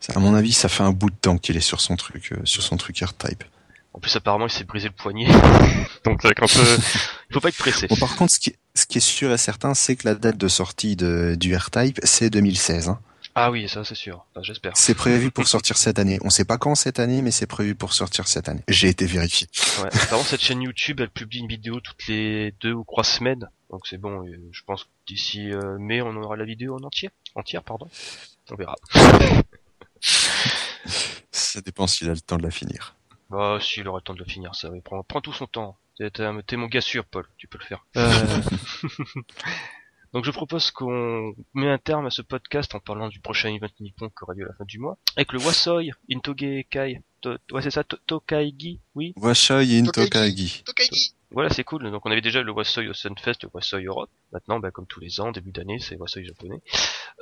ça- 0.00 0.12
à 0.16 0.18
mon 0.20 0.34
avis, 0.34 0.52
ça 0.52 0.68
fait 0.68 0.82
un 0.82 0.92
bout 0.92 1.10
de 1.10 1.16
temps 1.16 1.38
qu'il 1.38 1.56
est 1.56 1.60
sur 1.60 1.80
son 1.80 1.96
truc, 1.96 2.32
euh, 2.32 2.40
sur 2.44 2.62
son 2.62 2.76
truc 2.76 2.98
R-Type. 3.00 3.44
En 3.92 3.98
plus 3.98 4.14
apparemment 4.14 4.46
il 4.46 4.50
s'est 4.52 4.62
brisé 4.62 4.86
le 4.86 4.94
poignet. 4.94 5.26
Donc 6.04 6.20
c'est 6.22 6.28
un 6.28 6.46
peu... 6.46 6.76
il 7.28 7.34
faut 7.34 7.40
pas 7.40 7.48
être 7.48 7.58
pressé. 7.58 7.88
Bon, 7.88 7.96
par 7.96 8.14
contre, 8.14 8.32
ce 8.32 8.38
qui, 8.38 8.50
est, 8.50 8.56
ce 8.76 8.86
qui 8.86 8.98
est 8.98 9.00
sûr 9.00 9.32
et 9.32 9.36
certain, 9.38 9.74
c'est 9.74 9.96
que 9.96 10.06
la 10.06 10.14
date 10.14 10.36
de 10.36 10.46
sortie 10.46 10.94
de, 10.94 11.34
du 11.38 11.56
R-Type, 11.56 11.98
c'est 12.04 12.30
2016. 12.30 12.88
Hein. 12.88 13.00
Ah 13.42 13.50
oui, 13.50 13.70
ça 13.70 13.84
c'est 13.84 13.94
sûr. 13.94 14.26
Enfin, 14.30 14.42
J'espère. 14.42 14.76
C'est 14.76 14.94
prévu 14.94 15.30
pour 15.30 15.48
sortir 15.48 15.78
cette 15.78 15.98
année. 15.98 16.18
On 16.22 16.28
sait 16.28 16.44
pas 16.44 16.58
quand 16.58 16.74
cette 16.74 16.98
année, 17.00 17.22
mais 17.22 17.30
c'est 17.30 17.46
prévu 17.46 17.74
pour 17.74 17.94
sortir 17.94 18.28
cette 18.28 18.50
année. 18.50 18.62
J'ai 18.68 18.88
été 18.88 19.06
vérifié. 19.06 19.46
Ouais. 19.78 19.86
Apparemment 19.86 20.24
cette 20.24 20.42
chaîne 20.42 20.60
YouTube 20.60 21.00
elle 21.00 21.08
publie 21.08 21.38
une 21.38 21.48
vidéo 21.48 21.80
toutes 21.80 22.06
les 22.06 22.52
deux 22.60 22.74
ou 22.74 22.84
trois 22.84 23.02
semaines. 23.04 23.48
Donc 23.70 23.86
c'est 23.86 23.96
bon. 23.96 24.26
euh, 24.26 24.36
Je 24.52 24.62
pense 24.66 24.84
que 24.84 24.88
d'ici 25.06 25.50
euh, 25.52 25.78
mai 25.78 26.02
on 26.02 26.14
aura 26.16 26.36
la 26.36 26.44
vidéo 26.44 26.76
en 26.78 26.84
entier. 26.84 27.08
Entière 27.34 27.62
pardon. 27.62 27.88
On 28.50 28.56
verra. 28.56 28.76
Ça 31.32 31.60
dépend 31.62 31.86
s'il 31.86 32.10
a 32.10 32.12
le 32.14 32.20
temps 32.20 32.36
de 32.36 32.42
la 32.42 32.50
finir. 32.50 32.94
Bah 33.30 33.58
si 33.60 33.80
il 33.80 33.88
aura 33.88 33.98
le 34.00 34.02
temps 34.02 34.12
de 34.14 34.18
le 34.18 34.24
finir 34.26 34.54
ça. 34.54 34.68
Il 34.74 34.82
prend, 34.82 35.02
prend 35.02 35.22
tout 35.22 35.32
son 35.32 35.46
temps. 35.46 35.78
T'es 35.96 36.56
mon 36.56 36.66
gars 36.66 36.80
sûr 36.82 37.04
Paul. 37.06 37.26
Tu 37.38 37.46
peux 37.46 37.58
le 37.58 37.64
faire. 37.64 37.86
Euh, 37.96 38.40
Donc 40.12 40.24
je 40.24 40.30
propose 40.32 40.70
qu'on 40.72 41.34
met 41.54 41.68
un 41.68 41.78
terme 41.78 42.06
à 42.06 42.10
ce 42.10 42.22
podcast 42.22 42.74
en 42.74 42.80
parlant 42.80 43.08
du 43.08 43.20
prochain 43.20 43.48
event 43.54 43.68
nippon 43.78 44.08
qui 44.08 44.22
aura 44.22 44.34
lieu 44.34 44.44
à 44.44 44.48
la 44.48 44.54
fin 44.54 44.64
du 44.64 44.78
mois. 44.80 44.98
Avec 45.16 45.32
le 45.32 45.38
Wasoi, 45.38 45.82
Intoge 46.10 46.64
Kai. 46.68 47.00
To- 47.20 47.36
Ouais 47.52 47.60
c'est 47.62 47.70
ça, 47.70 47.84
To- 47.84 47.98
Tokaigi, 48.06 48.80
oui. 48.94 49.12
Washoi 49.16 49.60
in 49.60 49.84
Tokaigi. 49.84 50.64
Voilà 51.30 51.48
c'est 51.50 51.62
cool. 51.64 51.88
Donc 51.92 52.04
on 52.06 52.10
avait 52.10 52.22
déjà 52.22 52.42
le 52.42 52.50
Wasoi 52.50 52.88
au 52.88 52.92
Sunfest, 52.94 53.42
le 53.44 53.50
Wasoi 53.54 53.80
Europe. 53.82 54.10
Maintenant, 54.32 54.58
bah, 54.58 54.70
comme 54.72 54.86
tous 54.86 54.98
les 55.00 55.20
ans, 55.20 55.30
début 55.30 55.52
d'année, 55.52 55.78
c'est 55.78 55.96
Wasoi 55.96 56.24
japonais. 56.24 56.60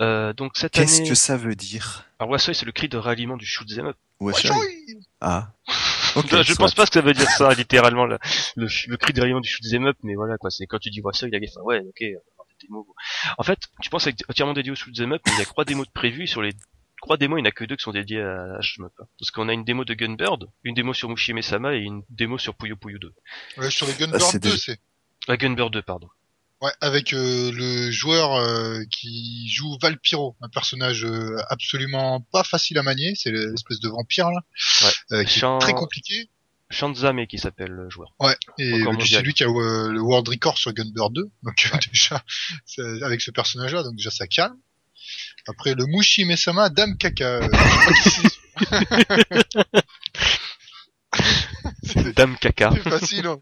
Euh, 0.01 0.33
donc 0.33 0.57
cette 0.57 0.73
Qu'est-ce 0.73 1.01
année... 1.01 1.09
que 1.11 1.15
ça 1.15 1.37
veut 1.37 1.57
dire? 1.57 2.05
Alors 2.19 2.31
Wasoi 2.31 2.55
c'est 2.55 2.65
le 2.65 2.73
cri 2.73 2.89
de 2.89 2.97
ralliement 2.97 3.37
du 3.37 3.45
shoot'em 3.45 3.87
up. 3.89 3.97
Ah. 5.21 5.49
Non, 6.17 6.43
je 6.43 6.53
soit. 6.55 6.57
pense 6.57 6.75
pas 6.75 6.87
que 6.87 6.93
ça 6.95 7.01
veut 7.03 7.13
dire 7.13 7.29
ça 7.29 7.53
littéralement 7.55 8.05
le, 8.07 8.19
le, 8.57 8.67
le 8.89 8.97
cri 8.97 9.13
de 9.13 9.21
ralliement 9.21 9.41
du 9.41 9.49
shoot'em 9.49 9.87
up, 9.87 9.97
mais 10.03 10.15
voilà 10.15 10.37
quoi, 10.39 10.51
c'est 10.51 10.67
quand 10.67 10.79
tu 10.79 10.91
dis 10.91 11.01
Wasoi, 11.03 11.29
la 11.29 11.39
gueule 11.39 11.49
fait 11.49 11.61
ouais 11.61 11.81
ok, 11.81 12.03
démos. 12.63 12.85
En 13.39 13.43
fait, 13.43 13.59
tu 13.81 13.91
penses 13.91 14.07
être 14.07 14.25
entièrement 14.29 14.53
dédié 14.55 14.73
au 14.73 14.75
shoot'em 14.75 15.13
up, 15.13 15.23
mais 15.27 15.33
il 15.35 15.39
y 15.39 15.43
a 15.43 15.45
trois 15.47 15.65
démos 15.65 15.87
de 15.87 15.93
prévues 15.93 16.25
et 16.25 16.27
sur 16.27 16.43
les 16.43 16.53
trois 17.01 17.17
démos, 17.17 17.39
il 17.39 17.43
n'y 17.43 17.49
en 17.49 17.51
a 17.51 17.53
que 17.53 17.65
deux 17.65 17.77
qui 17.77 17.83
sont 17.85 17.93
dédiées 17.93 18.21
à 18.23 18.61
shoot'em 18.61 18.87
up. 18.87 19.07
Parce 19.19 19.31
qu'on 19.31 19.49
a 19.49 19.53
une 19.53 19.65
démo 19.65 19.85
de 19.85 19.95
Gunbird, 19.95 20.49
une 20.65 20.75
démo 20.75 20.95
sur 20.95 21.09
Mushime 21.09 21.41
Sama 21.43 21.75
et 21.75 21.79
une 21.81 22.03
démo 22.11 22.39
sur 22.39 22.55
Puyo 22.55 22.77
Puyo 22.77 22.99
2. 22.99 23.15
Ouais, 23.59 23.71
sur 23.71 23.87
les 23.87 23.93
Ah, 23.95 23.99
Gunbird 24.01 24.23
c'est 24.23 24.43
2, 24.43 24.51
déjà- 24.51 24.63
c'est. 24.63 24.81
La 25.29 25.37
Gunbird 25.37 25.73
2, 25.73 25.83
pardon. 25.83 26.09
Ouais, 26.61 26.73
avec 26.81 27.13
euh, 27.13 27.53
le 27.53 27.91
joueur 27.93 28.35
euh, 28.35 28.83
qui 28.91 29.49
joue 29.49 29.79
Valpyro, 29.81 30.35
un 30.41 30.49
personnage 30.49 31.05
euh, 31.05 31.37
absolument 31.51 32.21
pas 32.33 32.43
facile 32.43 32.79
à 32.79 32.83
manier, 32.83 33.15
c'est 33.15 33.31
l'espèce 33.31 33.79
de 33.79 33.89
vampire 33.89 34.29
là, 34.33 34.41
euh, 35.13 35.23
qui 35.23 35.39
est 35.39 35.59
très 35.61 35.73
compliqué. 35.75 36.29
Shanzame 36.71 37.27
qui 37.27 37.39
s'appelle 37.39 37.71
le 37.71 37.89
joueur. 37.91 38.15
Ouais, 38.21 38.37
et 38.59 38.83
c'est 39.07 39.23
lui 39.23 39.33
qui 39.35 39.43
a 39.45 39.49
euh, 39.49 39.91
le 39.91 40.01
world 40.01 40.29
record 40.29 40.59
sur 40.59 40.73
Gunbird 40.73 41.13
2, 41.15 41.31
donc 41.43 41.71
euh, 41.73 41.79
déjà 41.93 42.23
c'est- 42.67 43.03
avec 43.03 43.21
ce 43.23 43.31
personnage-là, 43.31 43.83
donc 43.83 43.97
déjà 43.97 44.11
ça 44.11 44.27
calme. 44.27 44.57
Après 45.47 45.75
le 45.75 45.87
Mushi 45.87 46.25
Mesama 46.27 46.69
Dame 46.69 46.97
Kaka, 46.99 47.25
euh, 47.25 47.49
Dame 52.17 52.37
Caca. 52.37 52.71
c'est 52.75 52.89
facile, 52.91 53.27
hein. 53.27 53.39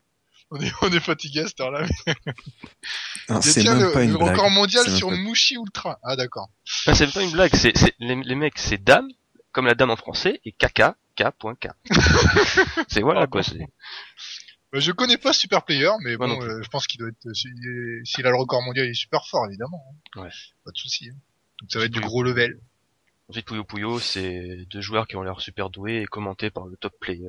on 0.50 0.60
est 0.60 0.72
on 0.82 0.92
est 0.92 1.00
fatigué 1.00 1.40
à 1.40 1.46
cette 1.48 1.60
heure-là. 1.60 1.86
C'est 3.42 3.64
même 3.64 3.80
le, 3.80 3.92
pas 3.92 4.04
une 4.04 4.12
le 4.12 4.18
blague. 4.18 4.30
record 4.30 4.50
mondial 4.50 4.88
sur 4.88 5.08
pas- 5.08 5.16
Mushi 5.16 5.54
Ultra. 5.56 5.98
Ah 6.02 6.16
d'accord. 6.16 6.48
C'est 6.64 7.12
pas 7.12 7.22
une 7.22 7.32
blague, 7.32 7.54
c'est, 7.56 7.76
c'est- 7.76 7.94
les, 7.98 8.14
les 8.14 8.34
mecs 8.34 8.58
c'est 8.58 8.82
dame, 8.82 9.08
comme 9.52 9.66
la 9.66 9.74
dame 9.74 9.90
en 9.90 9.96
français, 9.96 10.40
et 10.44 10.52
caca, 10.52 10.96
K.K. 11.16 11.68
c'est 12.88 13.00
voilà 13.00 13.22
Ah 13.22 13.26
quoi, 13.26 13.42
c'est. 13.42 13.60
Euh, 14.74 14.80
Je 14.80 14.92
connais 14.92 15.16
pas 15.18 15.32
Super 15.32 15.64
Player, 15.64 15.90
mais 16.04 16.16
bon, 16.16 16.40
euh, 16.42 16.62
je 16.62 16.68
pense 16.68 16.86
qu'il 16.86 16.98
doit 16.98 17.08
être, 17.08 17.32
s'il 17.34 17.52
s'il 18.04 18.26
a 18.26 18.30
le 18.30 18.36
record 18.36 18.62
mondial, 18.62 18.86
il 18.86 18.90
est 18.90 18.94
super 18.94 19.26
fort, 19.26 19.46
évidemment. 19.46 19.82
hein. 20.16 20.22
Ouais. 20.22 20.30
Pas 20.64 20.70
de 20.72 20.76
souci. 20.76 21.08
hein. 21.10 21.16
Donc 21.60 21.70
ça 21.72 21.78
va 21.78 21.86
être 21.86 21.92
du 21.92 22.00
gros 22.00 22.22
level. 22.22 22.60
Ensuite 23.28 23.46
Puyo 23.46 23.64
Puyo, 23.64 23.98
c'est 23.98 24.66
deux 24.70 24.80
joueurs 24.80 25.08
qui 25.08 25.16
ont 25.16 25.22
l'air 25.22 25.40
super 25.40 25.70
doués 25.70 26.02
et 26.02 26.06
commentés 26.06 26.50
par 26.50 26.66
le 26.66 26.76
top 26.76 26.92
player. 27.00 27.26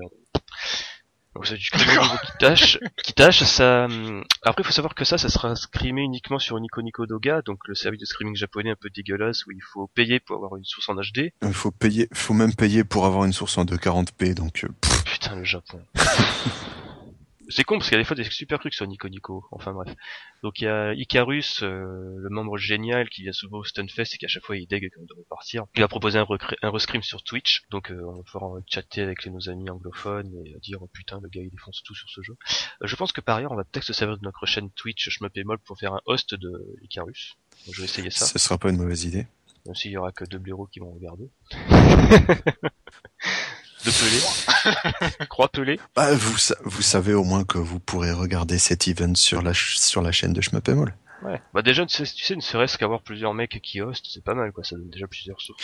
Donc 1.36 1.46
c'est 1.46 1.56
du 1.56 1.64
scrim 1.66 1.88
au 2.00 2.02
niveau 2.02 2.16
qui 2.26 2.32
tâche, 2.40 2.80
qui 3.04 3.14
tâche, 3.14 3.44
ça, 3.44 3.86
hum, 3.86 4.24
après 4.42 4.64
faut 4.64 4.72
savoir 4.72 4.96
que 4.96 5.06
ça, 5.06 5.18
ça 5.18 5.30
sera 5.30 5.56
scrimé 5.56 6.02
uniquement 6.02 6.40
sur 6.40 6.60
Nico 6.60 6.82
Nico 6.82 7.06
Doga, 7.06 7.42
donc 7.44 7.60
le 7.68 7.76
service 7.76 8.00
de 8.00 8.06
screaming 8.06 8.36
japonais 8.36 8.72
un 8.72 8.76
peu 8.76 8.90
dégueulasse 8.90 9.46
où 9.46 9.52
il 9.52 9.62
faut 9.62 9.88
payer 9.88 10.20
pour 10.20 10.38
avoir 10.38 10.56
une 10.56 10.66
source 10.66 10.90
en 10.90 10.96
HD. 10.96 11.32
Il 11.44 11.54
faut 11.54 11.72
payer, 11.72 12.08
faut 12.14 12.34
même 12.34 12.56
payer 12.56 12.84
pour 12.84 13.06
avoir 13.06 13.26
une 13.26 13.34
source 13.34 13.58
en 13.58 13.66
240p, 13.66 14.34
donc 14.34 14.64
euh, 14.64 14.70
pff, 14.82 15.04
Putain, 15.04 15.36
le 15.36 15.44
Japon. 15.44 15.80
C'est 17.50 17.64
con 17.64 17.78
parce 17.78 17.90
qu'il 17.90 17.96
y 17.96 18.00
a 18.00 18.02
des 18.02 18.06
fois 18.06 18.16
des 18.16 18.24
super 18.26 18.60
trucs 18.60 18.74
sur 18.74 18.86
Nico 18.88 19.08
Nico. 19.08 19.46
Enfin 19.52 19.74
bref. 19.74 19.94
Donc 20.44 20.60
il 20.60 20.66
y 20.66 20.68
a 20.68 20.94
Icarus, 20.94 21.64
euh, 21.64 22.16
le 22.18 22.30
membre 22.30 22.58
génial 22.58 23.10
qui 23.10 23.24
vient 23.24 23.32
souvent 23.32 23.60
au 23.60 23.64
Stunfest 23.64 24.16
et 24.16 24.18
qui 24.18 24.26
à 24.26 24.28
chaque 24.28 24.44
fois 24.44 24.58
il 24.58 24.68
dégue 24.68 24.90
quand 24.94 25.02
il 25.02 25.08
doit 25.08 25.18
repartir. 25.20 25.66
Il 25.76 25.84
a 25.84 25.88
proposé 25.88 26.20
un, 26.20 26.28
un 26.62 26.70
rescrim 26.70 27.02
sur 27.02 27.24
Twitch. 27.24 27.64
Donc 27.70 27.92
euh, 27.92 28.02
on 28.06 28.18
va 28.18 28.24
pouvoir 28.24 28.52
en 28.52 28.60
chatter 28.68 29.02
avec 29.02 29.26
nos 29.28 29.50
amis 29.50 29.70
anglophones 29.70 30.34
et 30.46 30.60
dire 30.60 30.80
oh, 30.82 30.90
putain 30.92 31.20
le 31.22 31.30
gars 31.30 31.42
il 31.42 31.50
défonce 31.50 31.82
tout 31.84 31.96
sur 31.96 32.10
ce 32.10 32.22
jeu. 32.22 32.36
Euh, 32.82 32.88
je 32.88 32.96
pense 32.96 33.12
que 33.12 33.22
par 33.22 33.38
ailleurs 33.38 33.52
on 33.52 33.58
va 33.58 33.64
peut-être 33.64 33.86
se 33.86 33.94
servir 33.94 34.18
de 34.18 34.24
notre 34.24 34.46
chaîne 34.46 34.70
Twitch 34.72 35.10
je 35.10 35.24
me 35.24 35.30
bémol 35.30 35.60
pour 35.60 35.78
faire 35.78 35.94
un 35.94 36.02
host 36.06 36.36
de 36.36 36.76
Icarus. 36.84 37.36
Donc, 37.66 37.76
je 37.76 37.82
vais 37.82 37.86
essayer 37.86 38.10
ça. 38.10 38.26
ce 38.26 38.40
sera 38.40 38.58
pas 38.58 38.70
une 38.70 38.78
mauvaise 38.78 39.06
idée. 39.06 39.26
Même 39.66 39.76
s'il 39.76 39.92
y 39.92 39.98
aura 39.98 40.12
que 40.12 40.24
deux 40.24 40.40
blaireaux 40.40 40.68
qui 40.68 40.80
vont 40.80 40.92
regarder. 40.94 41.30
de 43.86 43.92
Pelé. 43.92 45.26
Croix 45.30 45.50
Pelé. 45.50 45.80
Bah, 45.96 46.14
vous, 46.16 46.38
sa- 46.38 46.56
vous 46.64 46.82
savez 46.82 47.14
au 47.14 47.24
moins 47.24 47.44
que 47.44 47.58
vous 47.58 47.80
pourrez 47.80 48.12
regarder 48.12 48.58
cet 48.58 48.88
event 48.88 49.16
sur 49.16 49.42
la, 49.42 49.54
ch- 49.54 49.78
sur 49.78 50.02
la 50.02 50.12
chaîne 50.12 50.34
de 50.34 50.42
Schmuppemol. 50.42 50.94
Ouais. 51.24 51.42
Bah 51.54 51.64
déjà, 51.64 51.84
tu 51.86 51.96
sais, 51.96 52.14
tu 52.14 52.24
sais 52.24 52.36
ne 52.36 52.42
serait-ce 52.42 52.78
qu'avoir 52.78 53.02
plusieurs 53.02 53.34
mecs 53.34 53.60
qui 53.64 53.82
hostent, 53.82 54.06
c'est 54.08 54.24
pas 54.24 54.36
mal, 54.36 54.52
quoi. 54.52 54.64
Ça 54.64 54.76
donne 54.76 54.90
déjà 54.92 55.08
plusieurs 55.08 55.42
sources. 55.42 55.64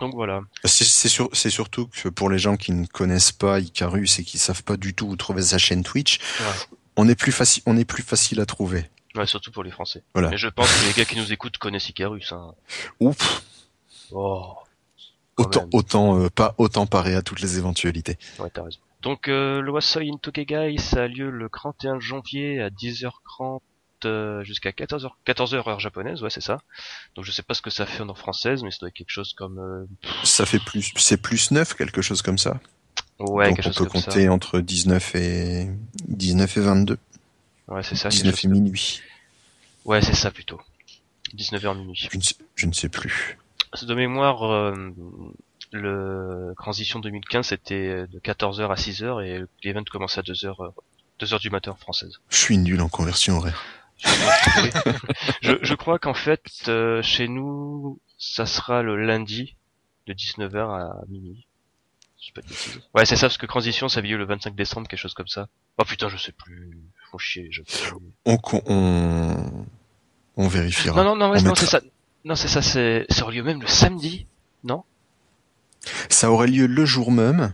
Donc 0.00 0.14
voilà. 0.14 0.40
C'est 0.64 0.82
c'est 0.84 1.08
sur- 1.08 1.30
c'est 1.32 1.50
surtout 1.50 1.86
que 1.86 2.08
pour 2.08 2.30
les 2.30 2.38
gens 2.38 2.56
qui 2.56 2.72
ne 2.72 2.84
connaissent 2.86 3.30
pas 3.32 3.60
Icarus 3.60 4.18
et 4.18 4.24
qui 4.24 4.38
savent 4.38 4.64
pas 4.64 4.76
du 4.76 4.92
tout 4.92 5.06
où 5.06 5.14
trouver 5.16 5.42
sa 5.42 5.58
chaîne 5.58 5.84
Twitch, 5.84 6.18
Ouais. 6.40 6.76
on 6.96 7.08
est 7.08 7.14
plus 7.14 7.30
facile, 7.32 7.62
on 7.66 7.76
est 7.76 7.84
plus 7.84 8.02
facile 8.02 8.40
à 8.40 8.46
trouver. 8.46 8.90
Ouais, 9.14 9.26
surtout 9.26 9.52
pour 9.52 9.62
les 9.62 9.70
Français. 9.70 10.02
Voilà. 10.14 10.30
Mais 10.30 10.36
je 10.36 10.48
pense 10.48 10.68
que 10.70 10.86
les 10.88 10.92
gars 10.94 11.04
qui 11.04 11.16
nous 11.16 11.32
écoutent 11.32 11.58
connaissent 11.58 11.88
Icarus, 11.88 12.32
hein. 12.32 12.52
Ouf, 13.00 13.42
Oh. 14.12 14.56
Autant, 15.38 15.60
même. 15.62 15.70
autant, 15.72 16.20
euh, 16.20 16.28
pas 16.30 16.54
autant 16.58 16.86
paré 16.86 17.14
à 17.14 17.22
toutes 17.22 17.40
les 17.40 17.58
éventualités. 17.58 18.18
Ouais, 18.38 18.48
t'as 18.52 18.62
raison. 18.64 18.78
Donc, 19.02 19.28
euh, 19.28 19.60
le 19.60 19.70
Wasoi 19.70 20.02
in 20.02 20.16
Tokegai, 20.20 20.78
ça 20.78 21.02
a 21.04 21.06
lieu 21.08 21.30
le 21.30 21.48
31 21.48 22.00
janvier 22.00 22.60
à 22.62 22.70
10h30 22.70 23.60
euh, 24.04 24.42
jusqu'à 24.44 24.70
14h, 24.70 25.10
14h 25.26 25.68
heure 25.68 25.80
japonaise, 25.80 26.22
ouais, 26.22 26.30
c'est 26.30 26.40
ça. 26.42 26.60
Donc, 27.14 27.24
je 27.24 27.32
sais 27.32 27.42
pas 27.42 27.54
ce 27.54 27.62
que 27.62 27.70
ça 27.70 27.86
fait 27.86 28.02
en 28.02 28.08
heure 28.08 28.18
française, 28.18 28.62
mais 28.62 28.70
ça 28.70 28.78
doit 28.80 28.88
être 28.88 28.94
quelque 28.94 29.10
chose 29.10 29.32
comme, 29.34 29.58
euh, 29.58 29.84
Ça 30.24 30.44
fait 30.46 30.58
plus, 30.58 30.92
c'est 30.96 31.16
plus 31.20 31.50
9, 31.50 31.74
quelque 31.74 32.02
chose 32.02 32.22
comme 32.22 32.38
ça. 32.38 32.58
ouais, 33.18 33.48
Donc 33.48 33.56
quelque 33.56 33.68
on 33.68 33.72
chose 33.72 33.76
peut 33.76 33.84
comme 33.90 34.02
compter 34.02 34.28
entre 34.28 34.60
19 34.60 35.14
et 35.16 35.68
19 36.08 36.56
et 36.56 36.60
22, 36.60 36.94
ça. 37.68 37.74
Ouais, 37.74 37.82
c'est 37.82 37.96
ça. 37.96 38.08
quelque 38.08 38.22
19 38.22 38.34
chose 38.36 38.44
et 38.44 38.48
minuit. 38.48 39.00
Ouais, 39.84 40.00
c'est 40.02 40.14
ça 40.14 40.30
plutôt. 40.30 40.60
19h 41.34 41.76
minuit. 41.78 42.08
Je 42.10 42.16
ne 42.16 42.22
sais, 42.22 42.34
je 42.54 42.66
ne 42.66 42.72
sais 42.72 42.88
plus. 42.88 43.38
De 43.84 43.94
mémoire, 43.94 44.44
euh, 44.44 44.74
le 45.72 46.54
transition 46.56 46.98
2015 47.00 47.46
c'était 47.48 48.06
de 48.06 48.18
14h 48.18 48.70
à 48.70 48.74
6h 48.74 49.22
et 49.24 49.44
l'event 49.64 49.84
commençait 49.90 50.20
à 50.20 50.22
2h, 50.22 50.54
euh, 50.64 50.68
2h 51.20 51.40
du 51.40 51.50
matin 51.50 51.74
française. 51.74 52.18
Je 52.30 52.36
suis 52.36 52.58
nul 52.58 52.80
en 52.80 52.88
conversion 52.88 53.36
horaire. 53.36 53.62
je, 55.42 55.56
je 55.60 55.74
crois 55.74 55.98
qu'en 55.98 56.14
fait, 56.14 56.44
euh, 56.68 57.02
chez 57.02 57.28
nous, 57.28 57.98
ça 58.18 58.46
sera 58.46 58.82
le 58.82 58.96
lundi 58.96 59.56
de 60.06 60.12
19h 60.14 60.56
à 60.58 61.04
minuit. 61.08 61.46
Je 62.18 62.26
dis 62.26 62.32
pas 62.32 62.40
de 62.42 62.46
bêtises. 62.48 62.80
Ouais, 62.94 63.04
c'est 63.04 63.16
ça, 63.16 63.26
parce 63.26 63.38
que 63.38 63.46
transition, 63.46 63.88
ça 63.88 64.00
lieu 64.00 64.16
le 64.16 64.24
25 64.24 64.54
décembre, 64.54 64.88
quelque 64.88 65.00
chose 65.00 65.14
comme 65.14 65.28
ça. 65.28 65.48
Oh 65.78 65.84
putain, 65.84 66.08
je 66.08 66.16
sais 66.16 66.32
plus. 66.32 66.78
Faut 67.10 67.18
chier, 67.18 67.48
je... 67.50 67.62
On, 68.24 68.38
on, 68.66 69.66
on 70.36 70.48
vérifiera. 70.48 71.02
Non, 71.02 71.14
non, 71.14 71.26
non, 71.26 71.30
ouais, 71.32 71.42
non, 71.42 71.54
c'est 71.54 71.66
ça. 71.66 71.80
Non, 72.26 72.34
c'est 72.34 72.48
ça, 72.48 72.60
c'est, 72.60 73.06
ça 73.08 73.22
aura 73.22 73.32
lieu 73.32 73.42
même 73.42 73.60
le 73.62 73.66
samedi. 73.68 74.26
Ça 76.10 76.30
aurait 76.32 76.48
lieu 76.48 76.66
le 76.66 76.84
jour 76.84 77.12
même, 77.12 77.52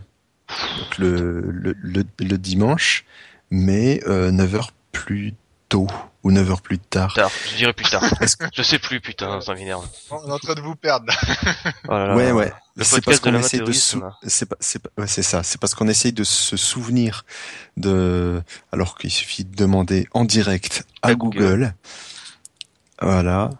donc 0.79 0.97
le, 0.97 1.41
le, 1.51 1.75
le, 1.79 2.03
le 2.19 2.37
dimanche, 2.39 3.05
mais 3.51 4.01
euh, 4.07 4.31
9 4.31 4.55
heures 4.55 4.71
plus 4.91 5.35
tôt 5.69 5.85
ou 6.23 6.31
9 6.31 6.49
heures 6.49 6.61
plus 6.63 6.79
tard. 6.79 7.13
Tard, 7.13 7.29
je 7.51 7.57
dirais 7.57 7.73
plus 7.73 7.87
tard. 7.87 8.03
je 8.55 8.63
sais 8.63 8.79
plus, 8.79 8.99
putain, 9.01 9.39
ça 9.41 9.53
m'énerve. 9.53 9.87
On 10.09 10.27
est 10.27 10.31
en 10.31 10.39
train 10.39 10.55
de 10.55 10.61
vous 10.61 10.75
perdre. 10.75 11.13
Oh 11.87 11.91
là 11.91 12.07
là. 12.07 12.15
Ouais, 12.15 12.31
ouais. 12.31 12.51
C'est 12.81 13.03
parce 13.05 13.19
qu'on 13.19 13.35
essaie 13.35 13.59
de 13.59 13.71
sou- 13.71 14.01
c'est 14.25 14.47
pas, 14.47 14.55
c'est 14.59 14.79
pas, 14.81 14.89
ouais, 14.97 15.05
c'est 15.07 15.21
ça. 15.21 15.43
C'est 15.43 15.59
parce 15.61 15.75
qu'on 15.75 15.87
essaye 15.87 16.13
de 16.13 16.23
se 16.23 16.57
souvenir 16.57 17.25
de, 17.77 18.41
alors 18.71 18.97
qu'il 18.97 19.11
suffit 19.11 19.43
de 19.43 19.55
demander 19.55 20.07
en 20.13 20.25
direct 20.25 20.85
à, 21.03 21.09
À 21.09 21.15
Google. 21.15 21.37
Google. 21.39 21.75
Voilà. 23.01 23.51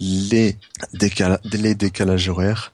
Les 0.00 0.56
décala- 0.94 1.40
les 1.44 1.74
décalages 1.74 2.28
horaires. 2.28 2.72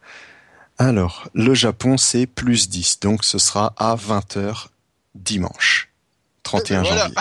Alors, 0.78 1.28
le 1.34 1.54
Japon, 1.54 1.96
c'est 1.96 2.26
plus 2.26 2.68
10. 2.68 3.00
Donc, 3.00 3.24
ce 3.24 3.38
sera 3.38 3.74
à 3.76 3.94
20h 3.96 4.68
dimanche. 5.14 5.88
31 6.42 6.82
Voilà. 6.82 7.08
janvier. 7.08 7.16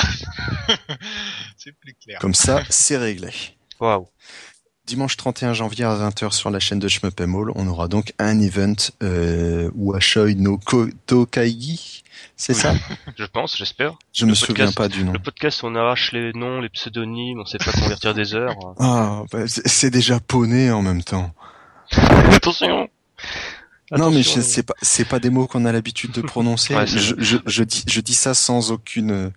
C'est 1.57 1.72
plus 1.72 1.95
clair. 1.95 2.19
Comme 2.19 2.36
ça, 2.36 2.61
c'est 2.69 2.98
réglé. 2.98 3.32
Waouh. 3.80 4.07
Dimanche 4.88 5.18
31 5.18 5.53
janvier 5.53 5.84
à 5.86 5.95
20h 5.95 6.32
sur 6.32 6.52
la 6.52 6.60
chaîne 6.60 6.78
de 6.80 6.88
Shmuppemall, 6.88 7.52
on 7.56 7.68
aura 7.68 7.88
donc 7.88 8.14
un 8.20 8.40
event 8.40 8.76
euh, 9.02 9.72
Washoi 9.76 10.36
no 10.36 10.60
Tokaigi, 11.07 12.03
c'est 12.38 12.53
Oui. 12.53 12.60
ça? 12.60 12.76
Je 13.18 13.26
pense, 13.26 13.57
j'espère. 13.57 13.95
Je 14.14 14.26
Le 14.26 14.30
me 14.32 14.36
souviens 14.36 14.72
pas 14.72 14.88
du 14.88 15.03
nom. 15.03 15.14
Le 15.14 15.20
podcast, 15.20 15.62
on 15.64 15.76
arrache 15.76 16.12
les 16.12 16.34
noms, 16.34 16.62
les 16.62 16.70
pseudonymes, 16.70 17.40
on 17.40 17.45
sait 17.45 17.57
pas 17.57 17.72
convertir 17.72 18.14
des 18.14 18.36
heures. 18.36 18.56
Ah, 18.80 19.24
bah, 19.32 19.40
c'est 19.48 19.90
déjà 19.90 20.20
poney 20.20 20.70
en 20.70 20.84
même 20.84 21.02
temps. 21.02 21.34
Attention. 21.91 22.88
non, 23.91 24.12
mais 24.12 24.20
Attention. 24.20 24.41
c'est 24.44 24.64
pas 24.64 24.74
c'est 24.84 25.06
pas 25.06 25.20
des 25.20 25.30
mots 25.32 25.48
qu'on 25.48 25.66
a 25.66 25.72
l'habitude 25.72 26.12
de 26.12 26.22
prononcer. 26.22 26.76
Ouais, 26.76 26.86
je, 26.86 27.16
je, 27.18 27.38
je 27.45 27.64
dis 27.64 27.84
je 27.88 28.02
dis 28.02 28.14
ça 28.14 28.34
sans 28.36 28.72
aucune. 28.72 29.32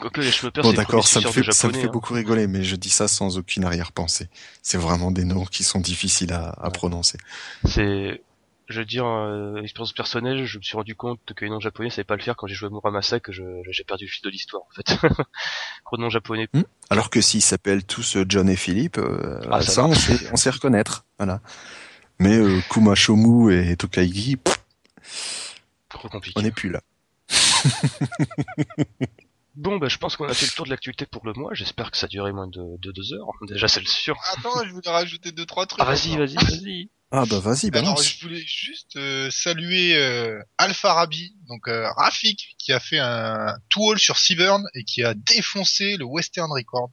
Quoique 0.00 0.20
les 0.20 0.30
cheveux 0.30 0.52
Bon 0.62 0.72
d'accord, 0.72 1.06
ça 1.06 1.20
me 1.20 1.26
fait 1.26 1.42
ça 1.52 1.68
me 1.68 1.72
japonais. 1.72 1.80
fait 1.80 1.86
hein. 1.88 1.90
beaucoup 1.92 2.14
rigoler, 2.14 2.46
mais 2.46 2.62
je 2.64 2.76
dis 2.76 2.90
ça 2.90 3.08
sans 3.08 3.36
aucune 3.38 3.64
arrière-pensée. 3.64 4.28
C'est 4.62 4.78
vraiment 4.78 5.10
des 5.10 5.24
noms 5.24 5.44
qui 5.44 5.64
sont 5.64 5.80
difficiles 5.80 6.32
à, 6.32 6.50
à 6.50 6.66
Ouais. 6.66 6.72
prononcer. 6.72 7.18
C'est, 7.64 8.22
je 8.68 8.78
veux 8.80 8.84
dire, 8.84 9.06
euh, 9.06 9.62
expérience 9.62 9.92
personnelle, 9.92 10.44
je 10.44 10.58
me 10.58 10.62
suis 10.62 10.76
rendu 10.76 10.94
compte 10.94 11.20
que 11.34 11.44
les 11.44 11.50
noms 11.50 11.58
japonais, 11.60 11.90
ça 11.90 11.96
savait 11.96 12.04
pas 12.04 12.16
le 12.16 12.22
faire 12.22 12.36
quand 12.36 12.46
j'ai 12.46 12.54
joué 12.54 12.68
à 12.68 12.70
Muramasa, 12.70 13.18
que 13.20 13.32
j'ai 13.32 13.84
perdu 13.86 14.04
le 14.04 14.10
fil 14.10 14.22
de 14.22 14.30
l'histoire, 14.30 14.62
en 14.62 14.74
fait. 14.74 14.96
Gros 15.86 15.96
nom 15.96 16.10
japonais. 16.10 16.48
Alors 16.90 17.10
que 17.10 17.20
s'ils 17.20 17.42
s'appellent 17.42 17.84
tous 17.84 18.16
euh, 18.16 18.24
John 18.28 18.48
et 18.48 18.56
Philippe, 18.56 18.98
euh, 18.98 19.40
Ah, 19.50 19.62
ça 19.62 19.72
ça, 19.72 19.84
on 19.86 19.94
sait, 19.94 20.28
on 20.32 20.36
sait 20.36 20.50
reconnaître. 20.50 21.04
Voilà. 21.18 21.40
Mais 22.20 22.36
euh, 22.36 22.60
Kuma 22.70 22.94
Shomu 22.94 23.52
et 23.52 23.76
Tokaigi, 23.76 24.36
pff, 24.36 25.54
Trop 25.88 26.08
compliqué. 26.08 26.38
on 26.38 26.42
n'est 26.42 26.50
plus 26.52 26.70
là. 26.70 26.80
Bon, 29.58 29.76
bah, 29.78 29.88
je 29.88 29.98
pense 29.98 30.16
qu'on 30.16 30.28
a 30.28 30.34
fait 30.34 30.46
le 30.46 30.52
tour 30.52 30.66
de 30.66 30.70
l'actualité 30.70 31.04
pour 31.04 31.26
le 31.26 31.32
mois. 31.32 31.52
J'espère 31.52 31.90
que 31.90 31.96
ça 31.96 32.06
a 32.06 32.08
duré 32.08 32.32
moins 32.32 32.46
de, 32.46 32.78
de 32.78 32.92
deux 32.92 33.12
heures. 33.12 33.26
Déjà, 33.48 33.66
c'est 33.66 33.80
le 33.80 33.86
sûr. 33.86 34.16
Attends, 34.36 34.64
je 34.64 34.70
voulais 34.70 34.88
rajouter 34.90 35.32
deux 35.32 35.46
trois 35.46 35.66
trucs. 35.66 35.80
Ah, 35.82 35.84
vas-y, 35.84 36.16
vas-y, 36.16 36.34
vas-y. 36.36 36.90
Ah 37.10 37.24
bah 37.28 37.40
vas-y, 37.40 37.70
Alors, 37.70 37.82
balance. 37.94 38.06
je 38.06 38.20
voulais 38.22 38.44
juste 38.46 38.94
euh, 38.96 39.30
saluer 39.30 39.96
euh, 39.96 40.38
Alpha 40.58 40.92
Rabi, 40.92 41.34
donc 41.48 41.66
euh, 41.66 41.88
Rafik, 41.96 42.54
qui 42.58 42.70
a 42.72 42.78
fait 42.80 42.98
un 42.98 43.56
two-all 43.70 43.98
sur 43.98 44.18
Seaburn 44.18 44.62
et 44.74 44.84
qui 44.84 45.02
a 45.02 45.14
défoncé 45.14 45.96
le 45.96 46.04
Western 46.04 46.52
Record. 46.52 46.90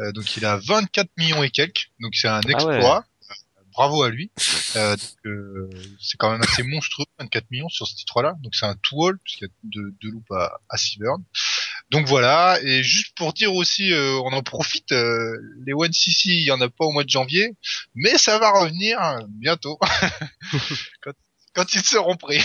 Euh, 0.00 0.10
donc 0.12 0.36
il 0.36 0.44
a 0.44 0.56
24 0.58 1.08
millions 1.16 1.44
et 1.44 1.50
quelques, 1.50 1.92
donc 2.00 2.14
c'est 2.16 2.28
un 2.28 2.40
exploit. 2.40 2.98
Euh, 2.98 3.62
Bravo 3.72 4.02
à 4.02 4.10
lui. 4.10 4.32
Euh, 4.74 4.96
donc, 4.96 5.26
euh, 5.26 5.70
c'est 6.00 6.16
quand 6.16 6.30
même 6.32 6.42
assez 6.42 6.62
monstrueux, 6.62 7.04
24 7.20 7.50
millions 7.50 7.68
sur 7.68 7.86
ce 7.86 7.94
titre-là. 7.94 8.34
Donc 8.42 8.54
c'est 8.54 8.66
un 8.66 8.74
two-all 8.76 9.18
puisqu'il 9.22 9.44
y 9.44 9.46
a 9.46 9.50
deux, 9.64 9.94
deux 10.02 10.10
loops 10.10 10.30
à, 10.32 10.58
à 10.70 10.76
Seaburn. 10.76 11.22
Donc 11.90 12.06
voilà. 12.06 12.58
Et 12.62 12.82
juste 12.82 13.16
pour 13.16 13.32
dire 13.32 13.54
aussi, 13.54 13.92
euh, 13.92 14.18
on 14.24 14.32
en 14.32 14.42
profite. 14.42 14.90
euh, 14.92 15.36
les 15.66 15.72
One 15.72 15.92
CC, 15.92 16.30
il 16.30 16.42
y 16.44 16.50
en 16.50 16.60
a 16.60 16.68
pas 16.68 16.84
au 16.84 16.92
mois 16.92 17.04
de 17.04 17.08
janvier, 17.10 17.52
mais 17.94 18.18
ça 18.18 18.38
va 18.38 18.50
revenir 18.50 19.00
euh, 19.00 19.20
bientôt 19.28 19.78
quand, 21.02 21.12
quand 21.54 21.72
ils 21.74 21.82
seront 21.84 22.16
prêts. 22.16 22.40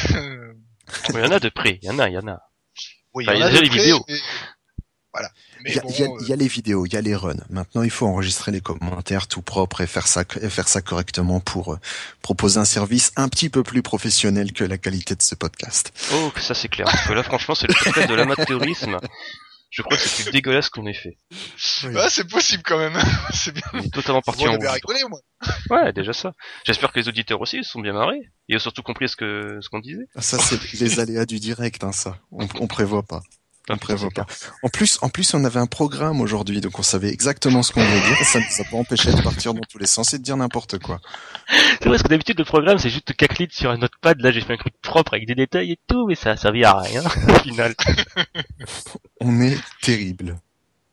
Il 1.09 1.15
y 1.15 1.21
en 1.21 1.31
a 1.31 1.39
de 1.39 1.49
près. 1.49 1.79
Il 1.81 1.87
y 1.87 1.89
en 1.89 1.99
a, 1.99 2.09
il 2.09 2.13
y 2.13 2.17
en 2.17 2.27
a. 2.27 2.39
oui, 3.13 3.25
Enfin, 3.27 3.33
il 3.33 3.37
y 3.37 3.39
y 3.39 3.43
a 3.43 3.45
a 3.45 3.49
déjà 3.49 3.61
de 3.61 3.65
les 3.65 3.69
vidéos. 3.69 4.05
mais- 4.07 4.19
Voilà. 5.13 5.29
Il 5.65 5.75
y 5.75 5.79
bon, 5.79 5.89
il 5.89 5.99
y 5.99 6.03
a- 6.03 6.05
euh, 6.07 6.17
il 6.21 6.27
y 6.29 6.33
a 6.33 6.35
les 6.37 6.47
vidéos, 6.47 6.85
il 6.85 6.93
y 6.93 6.95
a 6.97 7.01
les 7.01 7.15
runs. 7.15 7.35
Maintenant, 7.49 7.83
il 7.83 7.89
faut 7.91 8.07
enregistrer 8.07 8.51
les 8.51 8.61
commentaires 8.61 9.27
tout 9.27 9.41
propre 9.41 9.81
et 9.81 9.87
faire 9.87 10.07
ça, 10.07 10.23
et 10.41 10.49
faire 10.49 10.67
ça 10.67 10.81
correctement 10.81 11.39
pour 11.39 11.73
euh, 11.73 11.79
proposer 12.21 12.59
un 12.59 12.65
service 12.65 13.11
un 13.17 13.27
petit 13.27 13.49
peu 13.49 13.61
plus 13.63 13.81
professionnel 13.81 14.53
que 14.53 14.63
la 14.63 14.77
qualité 14.77 15.15
de 15.15 15.21
ce 15.21 15.35
podcast. 15.35 15.91
Oh, 16.13 16.31
que 16.33 16.39
ça 16.41 16.53
c'est 16.53 16.69
clair. 16.69 16.85
Parce 16.85 17.07
que 17.07 17.13
là, 17.13 17.23
franchement, 17.23 17.55
c'est 17.55 17.67
le 17.67 17.73
podcast 17.73 18.07
de 18.09 18.15
l'amateurisme. 18.15 18.97
Je 19.69 19.81
crois 19.83 19.95
que 19.95 20.03
c'est 20.03 20.23
plus 20.23 20.31
dégueulasse 20.33 20.67
qu'on 20.69 20.85
ait 20.85 20.93
fait. 20.93 21.17
ouais, 21.85 22.09
c'est 22.09 22.27
possible 22.27 22.61
quand 22.65 22.77
même. 22.77 22.97
c'est 23.33 23.53
bien. 23.53 23.63
On 23.73 23.79
est 23.79 23.93
totalement 23.93 24.21
parti 24.21 24.45
en 24.45 24.57
rigolé, 24.57 24.99
moi. 25.09 25.19
Ouais, 25.69 25.93
déjà 25.93 26.11
ça. 26.11 26.33
J'espère 26.65 26.91
que 26.91 26.99
les 26.99 27.07
auditeurs 27.07 27.39
aussi 27.39 27.57
ils 27.57 27.63
se 27.63 27.71
sont 27.71 27.79
bien 27.79 27.93
marrés. 27.93 28.19
Et 28.49 28.57
ont 28.57 28.59
surtout 28.59 28.83
compris 28.83 29.07
ce 29.07 29.15
que 29.15 29.59
ce 29.61 29.69
qu'on 29.69 29.79
disait. 29.79 30.03
Ah, 30.15 30.21
Ça, 30.21 30.37
c'est 30.39 30.59
les 30.79 30.99
aléas 30.99 31.25
du 31.25 31.39
direct, 31.39 31.85
hein, 31.85 31.93
ça. 31.93 32.17
On, 32.31 32.47
on 32.59 32.67
prévoit 32.67 33.03
pas. 33.03 33.21
On 33.69 33.77
prévoit 33.77 34.09
putain, 34.09 34.23
pas. 34.23 34.33
En 34.63 34.69
plus, 34.69 34.97
en 35.01 35.09
plus, 35.09 35.33
on 35.33 35.43
avait 35.45 35.59
un 35.59 35.67
programme 35.67 36.19
aujourd'hui, 36.19 36.61
donc 36.61 36.77
on 36.79 36.83
savait 36.83 37.09
exactement 37.09 37.61
ce 37.63 37.71
qu'on 37.71 37.83
voulait 37.83 38.01
dire. 38.01 38.17
Ça 38.25 38.39
nous 38.39 38.45
a 38.59 38.63
pas 38.69 38.77
empêché 38.77 39.13
de 39.13 39.21
partir 39.21 39.53
dans 39.53 39.61
tous 39.69 39.77
les 39.77 39.85
sens 39.85 40.13
et 40.13 40.17
de 40.17 40.23
dire 40.23 40.35
n'importe 40.35 40.79
quoi. 40.79 40.99
C'est 41.47 41.79
vrai, 41.85 41.91
parce 41.91 42.03
que 42.03 42.07
d'habitude, 42.09 42.39
le 42.39 42.45
programme, 42.45 42.79
c'est 42.79 42.89
juste 42.89 43.13
caclit 43.15 43.47
sur 43.51 43.69
un 43.71 43.77
notepad. 43.77 44.19
Là, 44.19 44.31
j'ai 44.31 44.41
fait 44.41 44.53
un 44.53 44.57
truc 44.57 44.73
propre 44.81 45.13
avec 45.13 45.27
des 45.27 45.35
détails 45.35 45.71
et 45.73 45.79
tout, 45.87 46.07
mais 46.07 46.15
ça 46.15 46.31
a 46.31 46.37
servi 46.37 46.63
à 46.65 46.73
rien, 46.79 47.03
au 47.29 47.33
final. 47.39 47.75
On 49.21 49.39
est 49.41 49.57
terrible. 49.81 50.39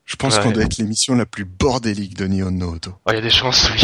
Je 0.05 0.15
pense 0.15 0.37
Ouais. 0.37 0.43
qu'on 0.43 0.51
doit 0.51 0.63
être 0.63 0.77
l'émission 0.77 1.15
la 1.15 1.25
plus 1.25 1.45
bordélique 1.45 2.15
de 2.15 2.25
Nihon 2.25 2.51
no 2.51 2.73
Auto. 2.75 2.95
Oh, 3.05 3.11
il 3.11 3.15
y 3.15 3.17
a 3.17 3.21
des 3.21 3.29
chances, 3.29 3.69
oui. 3.71 3.81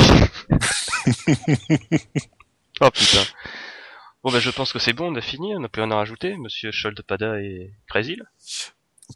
oh, 2.82 2.90
putain. 2.92 3.24
Bon, 4.26 4.32
bah, 4.32 4.40
je 4.40 4.50
pense 4.50 4.74
que 4.74 4.80
c'est 4.80 4.94
bon, 4.94 5.14
on 5.14 5.16
a 5.16 5.22
fini, 5.22 5.56
on 5.56 5.64
a 5.64 5.70
plus 5.70 5.84
rien 5.84 5.92
à 5.92 5.98
rajouter, 5.98 6.36
monsieur 6.36 6.72
Scholdepada 6.72 7.40
et 7.44 7.70
Crazy. 7.88 8.18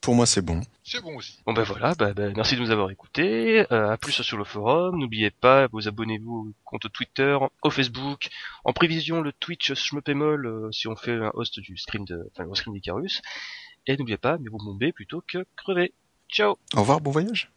Pour 0.04 0.14
moi, 0.14 0.28
c'est 0.28 0.44
bon. 0.44 0.62
C'est 0.84 1.02
bon 1.02 1.16
aussi. 1.16 1.40
Bon, 1.48 1.54
bah, 1.54 1.64
voilà, 1.64 1.96
bah, 1.96 2.14
bah, 2.14 2.30
merci 2.36 2.56
de 2.56 2.62
nous 2.62 2.70
avoir 2.70 2.92
écoutés, 2.92 3.66
euh, 3.72 3.90
à 3.90 3.98
plus 3.98 4.22
sur 4.22 4.38
le 4.38 4.44
forum, 4.44 5.00
n'oubliez 5.00 5.32
pas, 5.32 5.66
vous 5.72 5.88
abonnez-vous 5.88 6.52
au 6.52 6.54
compte 6.64 6.94
Twitter, 6.94 7.36
au 7.64 7.72
Facebook, 7.72 8.30
en 8.66 8.72
prévision 8.72 9.22
le 9.22 9.34
Twitch 9.34 9.74
Schmepemol, 9.74 10.46
euh, 10.46 10.72
si 10.72 10.88
on 10.88 10.96
fait 10.96 11.14
un 11.14 11.32
host 11.34 11.60
du 11.60 11.76
stream 11.76 12.06
de, 12.06 12.30
enfin, 12.32 12.48
le 12.48 12.54
stream 12.54 12.76
d'Icarus, 12.76 13.24
et 13.88 13.98
n'oubliez 13.98 14.18
pas, 14.20 14.38
mais 14.38 14.50
vous 14.52 14.60
bombez 14.60 14.92
plutôt 14.92 15.24
que 15.28 15.44
crever. 15.56 15.92
Ciao 16.30 16.60
Au 16.76 16.82
revoir, 16.82 17.02
bon 17.02 17.10
voyage. 17.10 17.50